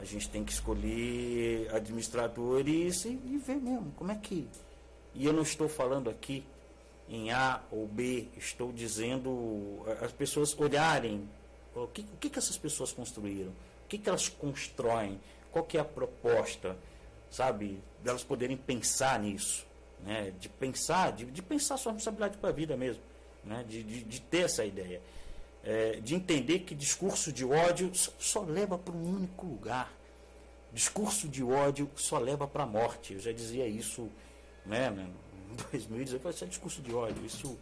A 0.00 0.04
gente 0.04 0.28
tem 0.28 0.44
que 0.44 0.52
escolher 0.52 1.74
administradores 1.74 3.04
e, 3.04 3.08
e 3.08 3.42
ver 3.44 3.56
mesmo 3.56 3.90
como 3.96 4.12
é 4.12 4.16
que. 4.16 4.46
E 5.14 5.24
eu 5.24 5.32
não 5.32 5.42
estou 5.42 5.68
falando 5.68 6.10
aqui 6.10 6.44
em 7.08 7.32
A 7.32 7.62
ou 7.70 7.86
B, 7.86 8.28
estou 8.36 8.70
dizendo 8.70 9.82
as 10.02 10.12
pessoas 10.12 10.56
olharem 10.58 11.28
o 11.74 11.86
que, 11.86 12.02
o 12.02 12.16
que, 12.18 12.30
que 12.30 12.38
essas 12.38 12.58
pessoas 12.58 12.92
construíram, 12.92 13.50
o 13.50 13.88
que, 13.88 13.98
que 13.98 14.08
elas 14.08 14.28
constroem, 14.28 15.18
qual 15.52 15.64
que 15.64 15.76
é 15.76 15.80
a 15.80 15.84
proposta, 15.84 16.76
sabe, 17.30 17.80
delas 18.02 18.22
poderem 18.22 18.56
pensar 18.56 19.18
nisso, 19.18 19.66
né? 20.04 20.32
De 20.38 20.48
pensar, 20.48 21.12
de, 21.12 21.24
de 21.26 21.42
pensar 21.42 21.76
sua 21.76 21.92
responsabilidade 21.92 22.38
para 22.38 22.50
a 22.50 22.52
vida 22.52 22.76
mesmo, 22.76 23.02
né? 23.44 23.64
De, 23.68 23.82
de, 23.82 24.04
de 24.04 24.20
ter 24.20 24.42
essa 24.42 24.64
ideia, 24.64 25.00
é, 25.64 26.00
de 26.00 26.14
entender 26.14 26.60
que 26.60 26.74
discurso 26.74 27.32
de 27.32 27.44
ódio 27.44 27.94
só, 27.94 28.12
só 28.18 28.40
leva 28.42 28.78
para 28.78 28.94
um 28.94 29.16
único 29.16 29.46
lugar. 29.46 29.92
Discurso 30.72 31.28
de 31.28 31.42
ódio 31.42 31.90
só 31.96 32.18
leva 32.18 32.46
para 32.46 32.64
a 32.64 32.66
morte. 32.66 33.14
Eu 33.14 33.20
já 33.20 33.32
dizia 33.32 33.66
isso, 33.66 34.08
né? 34.66 34.94
Em 35.50 35.56
2018, 35.72 36.28
isso 36.28 36.44
é 36.44 36.46
discurso 36.46 36.82
de 36.82 36.94
ódio. 36.94 37.24
Isso, 37.24 37.58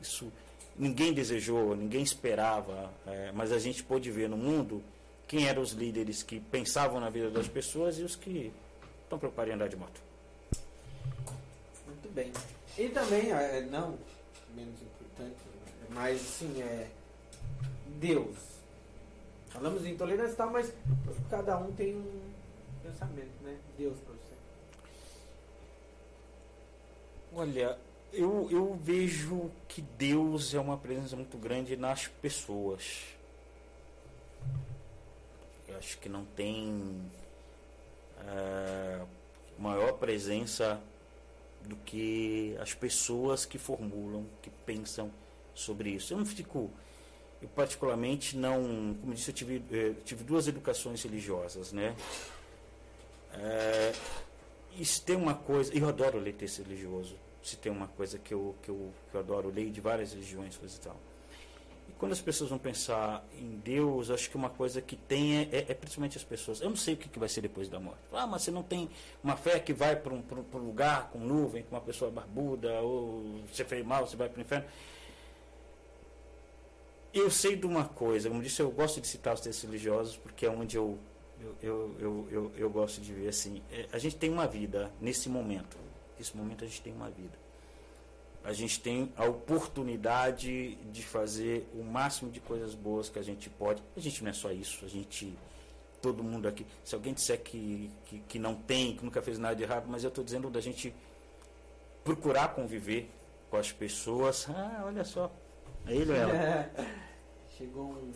isso 0.00 0.32
ninguém 0.76 1.12
desejou, 1.12 1.76
ninguém 1.76 2.02
esperava, 2.02 2.90
é, 3.06 3.32
mas 3.32 3.52
a 3.52 3.58
gente 3.58 3.82
pôde 3.82 4.10
ver 4.10 4.28
no 4.28 4.36
mundo 4.36 4.82
quem 5.28 5.46
eram 5.46 5.62
os 5.62 5.72
líderes 5.72 6.22
que 6.22 6.40
pensavam 6.40 6.98
na 6.98 7.10
vida 7.10 7.30
das 7.30 7.46
pessoas 7.46 7.98
e 7.98 8.02
os 8.02 8.16
que 8.16 8.50
estão 9.02 9.18
preocupados 9.18 9.52
em 9.52 9.54
andar 9.54 9.68
de 9.68 9.76
moto. 9.76 10.00
Muito 11.86 12.14
bem. 12.14 12.32
E 12.78 12.88
também, 12.88 13.30
é, 13.30 13.60
não 13.60 13.98
menos 14.54 14.80
importante, 14.80 15.36
Mas 15.90 16.20
assim, 16.20 16.62
é. 16.62 16.88
Deus. 18.00 18.36
Falamos 19.48 19.82
de 19.82 19.90
intolerância 19.90 20.32
e 20.32 20.36
tal, 20.36 20.50
mas 20.50 20.72
cada 21.30 21.58
um 21.58 21.72
tem 21.72 21.96
um 21.96 22.20
pensamento, 22.82 23.42
né? 23.42 23.56
Deus 23.76 23.98
pra 24.00 24.14
você. 24.14 24.34
Olha, 27.34 27.78
eu, 28.12 28.48
eu 28.50 28.74
vejo 28.82 29.50
que 29.66 29.82
Deus 29.82 30.54
é 30.54 30.60
uma 30.60 30.78
presença 30.78 31.16
muito 31.16 31.36
grande 31.36 31.76
nas 31.76 32.06
pessoas. 32.06 33.17
Eu 35.68 35.76
acho 35.76 35.98
que 35.98 36.08
não 36.08 36.24
tem 36.24 37.02
é, 38.26 39.04
maior 39.58 39.92
presença 39.92 40.80
do 41.64 41.76
que 41.76 42.56
as 42.60 42.72
pessoas 42.72 43.44
que 43.44 43.58
formulam, 43.58 44.26
que 44.40 44.50
pensam 44.64 45.12
sobre 45.54 45.90
isso. 45.90 46.14
Eu 46.14 46.18
não 46.18 46.26
fico, 46.26 46.70
eu 47.42 47.48
particularmente 47.48 48.36
não, 48.36 48.96
como 49.00 49.14
disse, 49.14 49.30
eu 49.30 49.34
tive, 49.34 49.62
eu 49.70 49.94
tive 50.04 50.24
duas 50.24 50.48
educações 50.48 51.02
religiosas, 51.02 51.72
né? 51.72 51.94
É, 53.34 53.92
e 54.76 54.84
se 54.84 55.02
tem 55.02 55.16
uma 55.16 55.34
coisa, 55.34 55.76
eu 55.76 55.88
adoro 55.88 56.18
ler 56.18 56.34
texto 56.34 56.62
religioso, 56.62 57.16
se 57.42 57.56
tem 57.56 57.70
uma 57.70 57.88
coisa 57.88 58.18
que 58.18 58.32
eu, 58.32 58.54
que 58.62 58.70
eu, 58.70 58.92
que 59.10 59.14
eu 59.16 59.20
adoro, 59.20 59.50
leio 59.50 59.70
de 59.70 59.80
várias 59.80 60.12
religiões, 60.12 60.56
coisa 60.56 60.76
e 60.76 60.80
tal. 60.80 60.96
Quando 61.98 62.12
as 62.12 62.20
pessoas 62.20 62.48
vão 62.50 62.58
pensar 62.58 63.26
em 63.36 63.56
Deus, 63.58 64.08
acho 64.08 64.30
que 64.30 64.36
uma 64.36 64.48
coisa 64.48 64.80
que 64.80 64.94
tem 64.94 65.38
é, 65.38 65.48
é, 65.50 65.66
é 65.68 65.74
principalmente 65.74 66.16
as 66.16 66.22
pessoas. 66.22 66.60
Eu 66.60 66.68
não 66.68 66.76
sei 66.76 66.94
o 66.94 66.96
que, 66.96 67.08
que 67.08 67.18
vai 67.18 67.28
ser 67.28 67.40
depois 67.40 67.68
da 67.68 67.80
morte. 67.80 68.00
Ah, 68.12 68.26
mas 68.26 68.42
você 68.42 68.52
não 68.52 68.62
tem 68.62 68.88
uma 69.22 69.36
fé 69.36 69.58
que 69.58 69.72
vai 69.72 69.96
para 69.96 70.14
um, 70.14 70.22
um 70.54 70.58
lugar 70.58 71.10
com 71.10 71.18
nuvem, 71.18 71.64
com 71.64 71.74
uma 71.74 71.80
pessoa 71.80 72.08
barbuda, 72.08 72.80
ou 72.80 73.42
você 73.52 73.64
fez 73.64 73.84
mal, 73.84 74.06
você 74.06 74.16
vai 74.16 74.28
para 74.28 74.38
o 74.38 74.42
inferno. 74.42 74.66
Eu 77.12 77.30
sei 77.30 77.56
de 77.56 77.66
uma 77.66 77.86
coisa, 77.86 78.28
como 78.28 78.42
disse, 78.42 78.62
eu 78.62 78.70
gosto 78.70 79.00
de 79.00 79.08
citar 79.08 79.34
os 79.34 79.40
textos 79.40 79.68
religiosos 79.68 80.16
porque 80.16 80.46
é 80.46 80.50
onde 80.50 80.76
eu 80.76 80.98
eu, 81.40 81.56
eu, 81.62 81.96
eu, 82.00 82.28
eu, 82.30 82.52
eu 82.56 82.70
gosto 82.70 83.00
de 83.00 83.12
ver 83.12 83.28
assim. 83.28 83.62
É, 83.70 83.86
a 83.92 83.98
gente 83.98 84.16
tem 84.16 84.30
uma 84.30 84.46
vida 84.46 84.90
nesse 85.00 85.28
momento. 85.28 85.76
Nesse 86.18 86.36
momento 86.36 86.64
a 86.64 86.66
gente 86.66 86.82
tem 86.82 86.92
uma 86.92 87.08
vida. 87.10 87.47
A 88.44 88.52
gente 88.52 88.80
tem 88.80 89.12
a 89.16 89.24
oportunidade 89.24 90.76
de 90.76 91.02
fazer 91.02 91.68
o 91.74 91.82
máximo 91.82 92.30
de 92.30 92.40
coisas 92.40 92.74
boas 92.74 93.08
que 93.08 93.18
a 93.18 93.22
gente 93.22 93.50
pode. 93.50 93.82
A 93.96 94.00
gente 94.00 94.22
não 94.22 94.30
é 94.30 94.32
só 94.32 94.50
isso, 94.50 94.84
a 94.84 94.88
gente. 94.88 95.36
Todo 96.00 96.22
mundo 96.22 96.46
aqui. 96.46 96.64
Se 96.84 96.94
alguém 96.94 97.12
disser 97.12 97.42
que, 97.42 97.90
que, 98.04 98.20
que 98.20 98.38
não 98.38 98.54
tem, 98.54 98.96
que 98.96 99.04
nunca 99.04 99.20
fez 99.20 99.36
nada 99.36 99.56
de 99.56 99.64
errado, 99.64 99.86
mas 99.88 100.04
eu 100.04 100.08
estou 100.08 100.22
dizendo 100.22 100.48
da 100.48 100.60
gente 100.60 100.94
procurar 102.04 102.54
conviver 102.54 103.10
com 103.50 103.56
as 103.56 103.72
pessoas. 103.72 104.48
Ah, 104.48 104.84
olha 104.86 105.04
só. 105.04 105.30
É 105.86 105.94
ele 105.94 106.12
ou 106.12 106.16
ela? 106.16 106.70
Chegou 107.58 107.90
um 107.90 108.12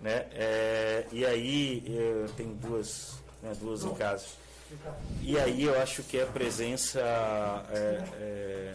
né? 0.00 0.26
É, 0.32 1.06
e 1.12 1.24
aí 1.24 1.82
eu 1.86 2.28
tenho 2.36 2.54
duas, 2.54 3.18
né, 3.42 3.52
duas 3.58 3.84
em 3.84 3.94
casa. 3.94 4.26
E 5.22 5.38
aí 5.38 5.64
eu 5.64 5.80
acho 5.80 6.02
que 6.02 6.20
a 6.20 6.26
presença 6.26 7.00
é, 7.70 8.04
é, 8.14 8.74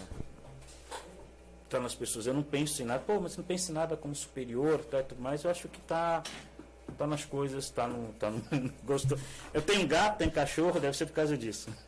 tá 1.69 1.79
nas 1.79 1.95
pessoas. 1.95 2.27
Eu 2.27 2.33
não 2.33 2.43
penso 2.43 2.81
em 2.81 2.85
nada, 2.85 3.01
pô, 3.05 3.19
mas 3.19 3.37
não 3.37 3.43
penso 3.43 3.71
em 3.71 3.75
nada 3.75 3.95
como 3.95 4.13
superior, 4.15 4.79
tá, 4.85 5.01
tudo 5.01 5.21
mais. 5.21 5.43
Eu 5.43 5.51
acho 5.51 5.67
que 5.67 5.79
tá 5.81 6.23
tá 6.97 7.07
nas 7.07 7.23
coisas, 7.25 7.69
tá 7.69 7.87
no, 7.87 8.13
tá 8.13 8.29
no 8.29 8.41
gosto. 8.83 9.17
Eu 9.53 9.61
tenho 9.61 9.87
gato, 9.87 10.17
tenho 10.17 10.31
cachorro, 10.31 10.79
deve 10.79 10.95
ser 10.95 11.05
por 11.05 11.13
causa 11.13 11.37
disso. 11.37 11.69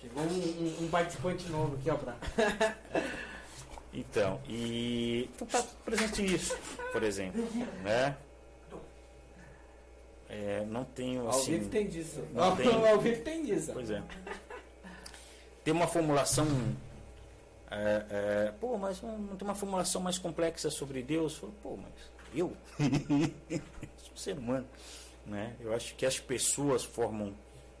Chegou 0.00 0.22
um, 0.22 0.28
um, 0.28 0.84
um 0.84 0.88
participante 0.88 1.48
novo 1.48 1.74
aqui, 1.76 1.90
ó, 1.90 1.96
pra... 1.96 2.16
Então, 3.92 4.40
e 4.46 5.30
então 5.34 5.46
tá 5.46 5.64
presente 5.82 6.22
isso, 6.22 6.54
por 6.92 7.02
exemplo, 7.02 7.42
né? 7.82 8.14
É, 10.28 10.64
não 10.66 10.84
tenho 10.84 11.28
assim. 11.28 11.38
Ao 11.38 11.58
vivo 11.58 11.70
tem 11.70 11.86
disso. 11.86 12.24
Não 12.32 12.44
Ao, 12.44 12.56
tem, 12.56 12.66
ao 12.90 12.98
vivo 12.98 13.22
tem 13.22 13.44
disso. 13.44 13.70
Pois 13.72 13.90
é. 13.90 14.02
Tem 15.64 15.72
uma 15.72 15.86
formulação. 15.86 16.46
É, 17.70 18.06
é, 18.10 18.52
pô, 18.60 18.76
mas 18.76 19.02
não 19.02 19.36
tem 19.36 19.46
uma 19.46 19.54
formulação 19.54 20.00
mais 20.00 20.18
complexa 20.18 20.70
sobre 20.70 21.02
Deus? 21.02 21.36
Falo, 21.36 21.52
pô, 21.62 21.76
mas 21.76 21.92
eu? 22.34 22.56
Sou 23.98 24.12
um 24.12 24.16
ser 24.16 24.38
humano. 24.38 24.66
Né? 25.24 25.56
Eu 25.60 25.74
acho 25.74 25.94
que 25.96 26.06
as 26.06 26.20
pessoas 26.20 26.84
formam 26.84 27.34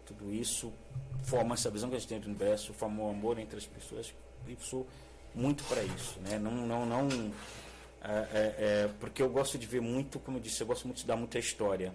tudo 0.04 0.32
isso, 0.32 0.72
formam 1.22 1.54
essa 1.54 1.70
visão 1.70 1.88
que 1.88 1.96
a 1.96 1.98
gente 1.98 2.08
tem 2.08 2.20
do 2.20 2.26
universo, 2.26 2.72
formam 2.72 3.06
o 3.06 3.10
amor 3.10 3.38
entre 3.38 3.56
as 3.56 3.66
pessoas. 3.66 4.12
Eu 4.48 4.56
sou 4.60 4.86
muito 5.34 5.62
para 5.64 5.82
isso, 5.82 6.18
né? 6.20 6.38
Não, 6.38 6.50
não, 6.50 6.86
não, 6.86 7.08
é, 8.02 8.10
é, 8.10 8.54
é, 8.58 8.90
porque 9.00 9.22
eu 9.22 9.28
gosto 9.28 9.58
de 9.58 9.66
ver 9.66 9.80
muito, 9.80 10.18
como 10.20 10.38
eu 10.38 10.40
disse, 10.40 10.60
eu 10.60 10.66
gosto 10.66 10.86
muito 10.86 10.98
de 10.98 11.06
dar 11.06 11.16
muita 11.16 11.38
história 11.38 11.92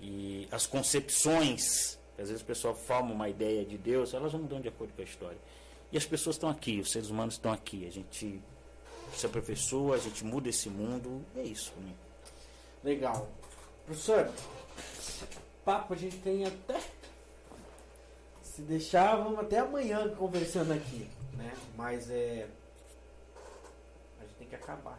e 0.00 0.48
as 0.50 0.66
concepções, 0.66 1.98
às 2.18 2.28
vezes 2.28 2.42
o 2.42 2.44
pessoal 2.44 2.74
forma 2.74 3.12
uma 3.12 3.28
ideia 3.28 3.64
de 3.64 3.76
Deus, 3.76 4.14
elas 4.14 4.32
vão 4.32 4.42
mudando 4.42 4.62
de 4.62 4.68
acordo 4.68 4.92
com 4.92 5.02
a 5.02 5.04
história. 5.04 5.38
E 5.92 5.96
as 5.96 6.06
pessoas 6.06 6.36
estão 6.36 6.48
aqui, 6.48 6.80
os 6.80 6.90
seres 6.90 7.10
humanos 7.10 7.34
estão 7.34 7.52
aqui, 7.52 7.86
a 7.86 7.90
gente 7.90 8.40
se 9.14 9.26
aperfeiçoa, 9.26 9.96
a 9.96 9.98
gente 9.98 10.24
muda 10.24 10.48
esse 10.48 10.68
mundo, 10.68 11.24
é 11.36 11.42
isso. 11.42 11.72
Né? 11.78 11.92
Legal. 12.84 13.28
Professor, 13.84 14.30
papo 15.64 15.94
a 15.94 15.96
gente 15.96 16.16
tem 16.18 16.44
até. 16.44 16.80
Se 18.42 18.62
deixar, 18.62 19.16
vamos 19.16 19.38
até 19.38 19.58
amanhã 19.58 20.08
conversando 20.14 20.72
aqui 20.72 21.08
né? 21.40 21.52
Mas 21.76 22.10
é. 22.10 22.46
A 24.18 24.22
gente 24.22 24.34
tem 24.38 24.48
que 24.48 24.54
acabar. 24.54 24.98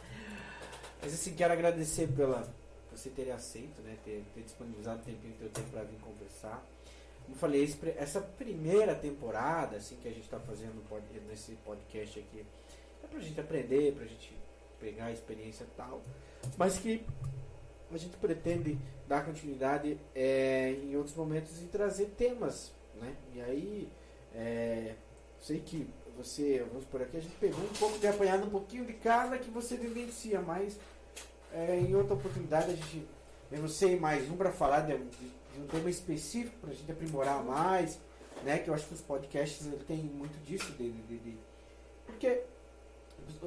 Mas 1.02 1.14
assim, 1.14 1.34
quero 1.34 1.52
agradecer 1.52 2.08
pela 2.08 2.48
você 2.90 3.10
ter 3.10 3.30
aceito, 3.30 3.80
né? 3.82 3.96
Ter, 4.04 4.24
ter 4.34 4.42
disponibilizado 4.42 5.00
um 5.00 5.04
tempinho 5.04 5.34
teu 5.38 5.48
tempo 5.48 5.70
para 5.70 5.82
vir 5.82 5.98
conversar. 6.00 6.64
Como 7.24 7.36
falei, 7.36 7.62
esse, 7.62 7.78
essa 7.96 8.20
primeira 8.20 8.94
temporada, 8.94 9.76
assim, 9.76 9.96
que 9.96 10.08
a 10.08 10.10
gente 10.10 10.24
está 10.24 10.38
fazendo 10.40 10.82
nesse 11.28 11.52
podcast 11.64 12.18
aqui, 12.18 12.44
é 13.02 13.06
pra 13.06 13.20
gente 13.20 13.40
aprender, 13.40 13.94
pra 13.94 14.04
gente 14.04 14.36
pegar 14.80 15.06
a 15.06 15.12
experiência 15.12 15.64
e 15.64 15.76
tal. 15.76 16.02
Mas 16.56 16.78
que 16.78 17.04
a 17.92 17.98
gente 17.98 18.16
pretende 18.16 18.78
dar 19.06 19.24
continuidade 19.24 19.98
é, 20.14 20.72
em 20.82 20.96
outros 20.96 21.14
momentos 21.14 21.60
e 21.62 21.66
trazer 21.66 22.06
temas, 22.16 22.72
né? 22.94 23.14
E 23.34 23.40
aí, 23.40 23.88
é, 24.34 24.94
sei 25.40 25.60
que 25.60 25.88
você, 26.16 26.64
vamos 26.68 26.84
por 26.84 27.00
aqui, 27.02 27.16
a 27.16 27.20
gente 27.20 27.34
pegou 27.36 27.64
um 27.64 27.74
pouco 27.74 27.98
de 27.98 28.06
apanhado, 28.06 28.44
um 28.44 28.50
pouquinho 28.50 28.84
de 28.84 28.92
cada 28.94 29.38
que 29.38 29.50
você 29.50 29.76
vivencia, 29.76 30.40
mas 30.40 30.78
é, 31.52 31.76
em 31.78 31.94
outra 31.94 32.14
oportunidade 32.14 32.72
a 32.72 32.74
gente 32.74 33.06
tem 33.48 33.60
você 33.60 33.96
mais 33.96 34.30
um 34.30 34.36
para 34.36 34.52
falar 34.52 34.80
de, 34.80 34.96
de, 34.96 35.60
um 35.60 35.66
tema 35.66 35.90
específico 35.90 36.56
para 36.60 36.70
a 36.70 36.74
gente 36.74 36.90
aprimorar 36.90 37.42
mais, 37.42 37.98
né? 38.44 38.58
Que 38.58 38.70
eu 38.70 38.74
acho 38.74 38.86
que 38.86 38.94
os 38.94 39.00
podcasts 39.00 39.66
ele 39.66 39.84
tem 39.84 39.98
muito 39.98 40.38
disso 40.44 40.70
de, 40.72 40.90
de, 40.90 41.18
de 41.18 41.38
porque 42.06 42.26
é, 42.26 42.44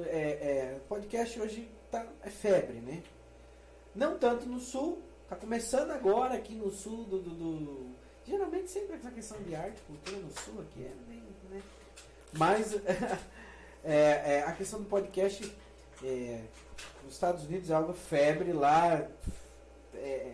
é, 0.06 0.80
podcast 0.88 1.40
hoje 1.40 1.68
tá, 1.90 2.06
é 2.22 2.30
febre, 2.30 2.80
né? 2.80 3.02
Não 3.94 4.18
tanto 4.18 4.46
no 4.46 4.58
sul, 4.58 5.02
tá 5.28 5.36
começando 5.36 5.90
agora 5.90 6.34
aqui 6.34 6.54
no 6.54 6.70
sul 6.70 7.04
do, 7.04 7.18
do, 7.18 7.30
do 7.30 7.94
geralmente 8.26 8.70
sempre 8.70 8.96
essa 8.96 9.10
questão 9.10 9.40
de 9.42 9.54
arte, 9.54 9.80
cultura 9.82 10.16
no 10.18 10.30
sul 10.32 10.60
aqui 10.60 10.84
é 10.84 10.92
bem, 11.08 11.22
né? 11.50 11.62
Mas 12.32 12.74
é, 13.84 14.36
é, 14.36 14.44
a 14.46 14.52
questão 14.52 14.80
do 14.80 14.88
podcast 14.88 15.54
é, 16.04 16.40
nos 17.04 17.14
Estados 17.14 17.44
Unidos 17.44 17.70
é 17.70 17.74
algo 17.74 17.92
febre 17.92 18.52
lá. 18.52 19.06
É, 19.94 20.32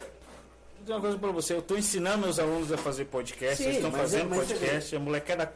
Vou 0.00 0.80
dizer 0.80 0.92
uma 0.92 1.00
coisa 1.00 1.18
para 1.18 1.30
você, 1.32 1.54
eu 1.54 1.60
estou 1.60 1.78
ensinando 1.78 2.18
meus 2.18 2.38
alunos 2.38 2.70
a 2.70 2.76
fazer 2.76 3.06
podcast, 3.06 3.56
Sim, 3.56 3.64
eles 3.64 3.76
estão 3.76 3.90
é- 3.90 3.98
fazendo 4.00 4.34
podcast, 4.34 4.94
a 4.94 5.00
molecada 5.00 5.54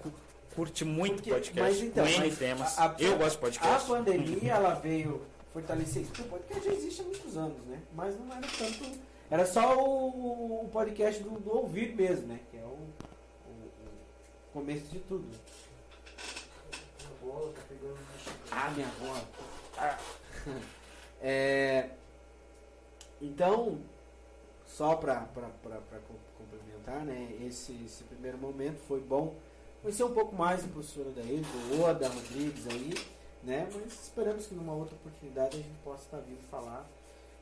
curte 0.54 0.84
muito 0.84 1.16
Porque, 1.16 1.30
podcast, 1.30 1.60
mas 1.60 1.82
então, 1.82 2.36
temas. 2.36 2.78
A, 2.78 2.86
a, 2.86 2.94
eu 2.98 3.18
gosto 3.18 3.34
de 3.34 3.38
podcast. 3.38 3.84
A 3.84 3.94
pandemia 3.94 4.52
ela 4.54 4.74
veio 4.74 5.22
fortalecer 5.52 6.02
isso, 6.02 6.12
porque 6.12 6.22
o 6.22 6.30
podcast 6.30 6.64
já 6.64 6.72
existe 6.72 7.00
há 7.00 7.04
muitos 7.04 7.36
anos, 7.36 7.58
né? 7.66 7.78
Mas 7.94 8.18
não 8.18 8.34
era 8.34 8.46
tanto. 8.46 8.98
Era 9.30 9.44
só 9.44 9.76
o, 9.78 10.64
o 10.64 10.68
podcast 10.72 11.22
do, 11.22 11.30
do 11.38 11.56
ouvir 11.56 11.94
mesmo, 11.94 12.28
né? 12.28 12.40
Que 12.50 12.56
é 12.56 12.62
o 12.62 12.78
começo 14.52 14.86
de 14.86 14.98
tudo. 15.00 15.26
Ah, 18.50 18.70
minha 18.70 18.88
bola. 19.00 19.28
Ah. 19.76 19.98
É, 21.20 21.90
então, 23.20 23.80
só 24.64 24.94
para 24.94 25.26
complementar, 26.38 27.04
né? 27.04 27.36
Esse, 27.44 27.72
esse 27.84 28.04
primeiro 28.04 28.38
momento 28.38 28.78
foi 28.86 29.00
bom 29.00 29.34
conhecer 29.82 30.04
um 30.04 30.14
pouco 30.14 30.36
mais 30.36 30.62
do 30.62 30.68
professor 30.68 31.08
Adair, 31.08 31.40
do 31.40 31.82
Oda 31.82 32.08
Rodrigues 32.08 32.68
aí, 32.68 32.94
né? 33.42 33.68
Mas 33.74 34.04
esperamos 34.04 34.46
que 34.46 34.54
numa 34.54 34.72
outra 34.74 34.94
oportunidade 34.94 35.56
a 35.56 35.60
gente 35.60 35.78
possa 35.82 36.04
estar 36.04 36.18
vindo 36.18 36.48
falar, 36.48 36.88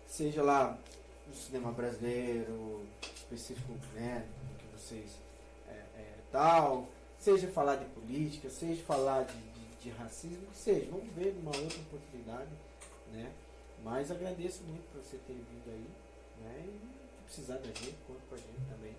seja 0.07 0.43
lá 0.43 0.79
no 1.29 1.35
cinema 1.35 1.71
brasileiro, 1.71 2.83
específico, 3.15 3.75
né? 3.95 4.27
Que 4.59 4.67
vocês 4.75 5.19
é, 5.69 6.01
é, 6.01 6.15
tal, 6.33 6.89
Seja 7.19 7.49
falar 7.49 7.77
de 7.77 7.87
política, 7.87 8.49
seja 8.51 8.83
falar 8.85 9.25
de, 9.25 9.35
de, 9.87 9.91
racismo, 9.91 10.47
seja. 10.53 10.87
Vamos 10.91 11.13
ver 11.15 11.35
numa 11.35 11.57
outra 11.57 11.79
oportunidade, 11.79 12.51
né? 13.13 13.31
Mas 13.85 14.11
agradeço 14.11 14.63
muito 14.65 14.83
por 14.91 15.03
você 15.03 15.17
ter 15.19 15.35
vindo 15.35 15.69
aí, 15.69 15.87
né? 16.43 16.65
E 16.67 17.25
precisar 17.25 17.57
da 17.59 17.67
gente, 17.67 17.95
conta 18.07 18.21
com 18.29 18.35
a 18.35 18.39
gente 18.39 18.69
também. 18.69 18.95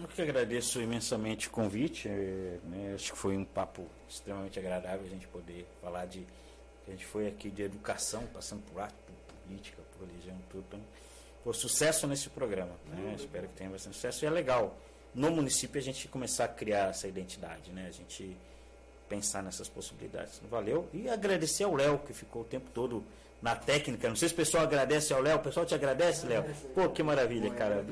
Eu 0.00 0.08
que 0.08 0.22
agradeço 0.22 0.80
imensamente 0.80 1.48
o 1.48 1.50
convite. 1.50 2.08
É, 2.08 2.58
né, 2.64 2.92
acho 2.94 3.12
que 3.12 3.18
foi 3.18 3.36
um 3.36 3.44
papo 3.44 3.86
extremamente 4.08 4.58
agradável 4.58 5.04
a 5.04 5.10
gente 5.10 5.26
poder 5.28 5.66
falar 5.82 6.06
de. 6.06 6.26
A 6.86 6.90
gente 6.90 7.04
foi 7.06 7.28
aqui 7.28 7.50
de 7.50 7.62
educação, 7.62 8.26
passando 8.32 8.62
por 8.62 8.80
arte, 8.80 8.94
por 9.06 9.34
política, 9.44 9.82
por 9.96 10.06
religião, 10.08 10.36
tudo. 10.50 10.64
Então, 10.68 10.80
por 11.44 11.54
sucesso 11.54 12.06
nesse 12.06 12.30
programa. 12.30 12.72
Né? 12.86 13.14
Espero 13.16 13.48
que 13.48 13.54
tenha 13.54 13.70
bastante 13.70 13.94
sucesso. 13.94 14.24
E 14.24 14.26
é 14.26 14.30
legal, 14.30 14.76
no 15.14 15.30
município, 15.30 15.78
a 15.78 15.82
gente 15.82 16.08
começar 16.08 16.44
a 16.44 16.48
criar 16.48 16.90
essa 16.90 17.06
identidade, 17.06 17.70
né? 17.70 17.86
a 17.88 17.92
gente 17.92 18.36
pensar 19.10 19.42
nessas 19.42 19.68
possibilidades. 19.68 20.40
Valeu. 20.48 20.88
E 20.94 21.08
agradecer 21.08 21.64
ao 21.64 21.74
Léo, 21.74 21.98
que 21.98 22.14
ficou 22.14 22.42
o 22.42 22.44
tempo 22.44 22.70
todo 22.72 23.04
na 23.42 23.56
técnica. 23.56 24.08
Não 24.08 24.14
sei 24.14 24.28
se 24.28 24.34
o 24.34 24.36
pessoal 24.36 24.62
agradece 24.62 25.12
ao 25.12 25.20
Léo. 25.20 25.38
O 25.38 25.42
pessoal 25.42 25.66
te 25.66 25.74
agradece, 25.74 26.24
Léo? 26.26 26.44
Pô, 26.74 26.88
que 26.88 27.02
maravilha, 27.02 27.50
cara. 27.50 27.84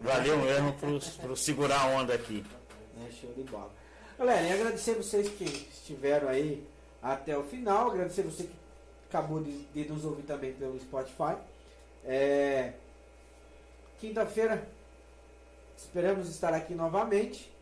Valeu 0.00 0.38
mesmo 0.38 0.72
por, 0.72 1.00
por 1.20 1.38
segurar 1.38 1.82
a 1.82 1.86
onda 1.88 2.14
aqui. 2.14 2.42
É, 3.06 3.12
show 3.12 3.30
de 3.34 3.42
bola. 3.42 3.70
Galera, 4.18 4.42
e 4.42 4.52
agradecer 4.52 4.94
vocês 4.94 5.28
que 5.28 5.44
estiveram 5.44 6.28
aí 6.28 6.66
até 7.02 7.36
o 7.36 7.44
final. 7.44 7.90
Agradecer 7.90 8.22
você 8.22 8.44
que 8.44 8.54
acabou 9.08 9.42
de, 9.42 9.64
de 9.66 9.84
nos 9.88 10.04
ouvir 10.04 10.22
também 10.22 10.52
pelo 10.54 10.80
Spotify. 10.80 11.36
É, 12.04 12.72
Quinta-feira 14.00 14.66
esperamos 15.76 16.28
estar 16.28 16.52
aqui 16.52 16.74
novamente 16.74 17.53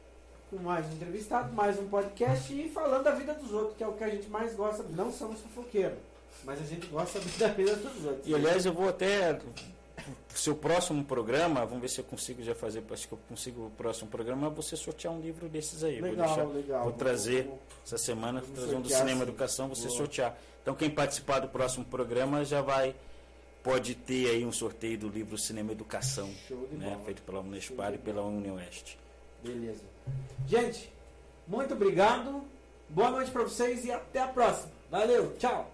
com 0.52 0.58
mais 0.62 0.86
um 0.86 0.92
entrevistado, 0.92 1.50
mais 1.54 1.78
um 1.78 1.88
podcast 1.88 2.52
e 2.52 2.68
falando 2.68 3.04
da 3.04 3.12
vida 3.12 3.32
dos 3.32 3.52
outros, 3.52 3.74
que 3.74 3.82
é 3.82 3.86
o 3.86 3.94
que 3.94 4.04
a 4.04 4.10
gente 4.10 4.28
mais 4.28 4.54
gosta. 4.54 4.82
Não 4.90 5.10
somos 5.10 5.40
fofoqueiros, 5.40 5.98
mas 6.44 6.60
a 6.60 6.64
gente 6.64 6.86
gosta 6.88 7.18
da 7.40 7.48
vida 7.48 7.74
dos 7.74 8.04
outros. 8.04 8.26
E 8.26 8.34
aliás, 8.34 8.66
eu 8.66 8.74
vou 8.74 8.86
até 8.86 9.40
seu 10.34 10.54
próximo 10.54 11.02
programa, 11.04 11.64
vamos 11.64 11.80
ver 11.80 11.88
se 11.88 12.00
eu 12.00 12.04
consigo 12.04 12.42
já 12.42 12.54
fazer, 12.54 12.84
acho 12.90 13.08
que 13.08 13.14
eu 13.14 13.18
consigo 13.28 13.66
o 13.66 13.70
próximo 13.70 14.10
programa, 14.10 14.50
você 14.50 14.76
sortear 14.76 15.14
um 15.14 15.20
livro 15.22 15.48
desses 15.48 15.82
aí. 15.82 16.00
Legal, 16.00 16.28
vou, 16.28 16.36
deixar, 16.36 16.44
legal. 16.44 16.82
vou 16.84 16.92
trazer 16.92 17.44
vou, 17.44 17.58
essa 17.86 17.96
semana, 17.96 18.42
vou 18.42 18.54
trazer 18.54 18.76
um 18.76 18.82
do 18.82 18.90
Cinema 18.90 19.22
Educação, 19.22 19.68
você 19.68 19.86
Boa. 19.86 19.96
sortear. 19.96 20.38
Então 20.60 20.74
quem 20.74 20.90
participar 20.90 21.38
do 21.38 21.48
próximo 21.48 21.86
programa 21.86 22.44
já 22.44 22.60
vai 22.60 22.94
pode 23.62 23.94
ter 23.94 24.28
aí 24.28 24.44
um 24.44 24.52
sorteio 24.52 24.98
do 24.98 25.08
livro 25.08 25.38
Cinema 25.38 25.72
Educação, 25.72 26.28
né, 26.72 26.98
feito 27.06 27.22
pela 27.22 27.40
Unespar 27.40 27.94
e 27.94 27.98
pela 27.98 28.22
União 28.22 28.56
Oeste. 28.56 28.98
Beleza. 29.42 29.91
Gente, 30.46 30.92
muito 31.46 31.74
obrigado. 31.74 32.42
Boa 32.88 33.10
noite 33.10 33.30
para 33.30 33.42
vocês 33.42 33.84
e 33.84 33.90
até 33.90 34.20
a 34.20 34.28
próxima. 34.28 34.70
Valeu, 34.90 35.34
tchau. 35.38 35.70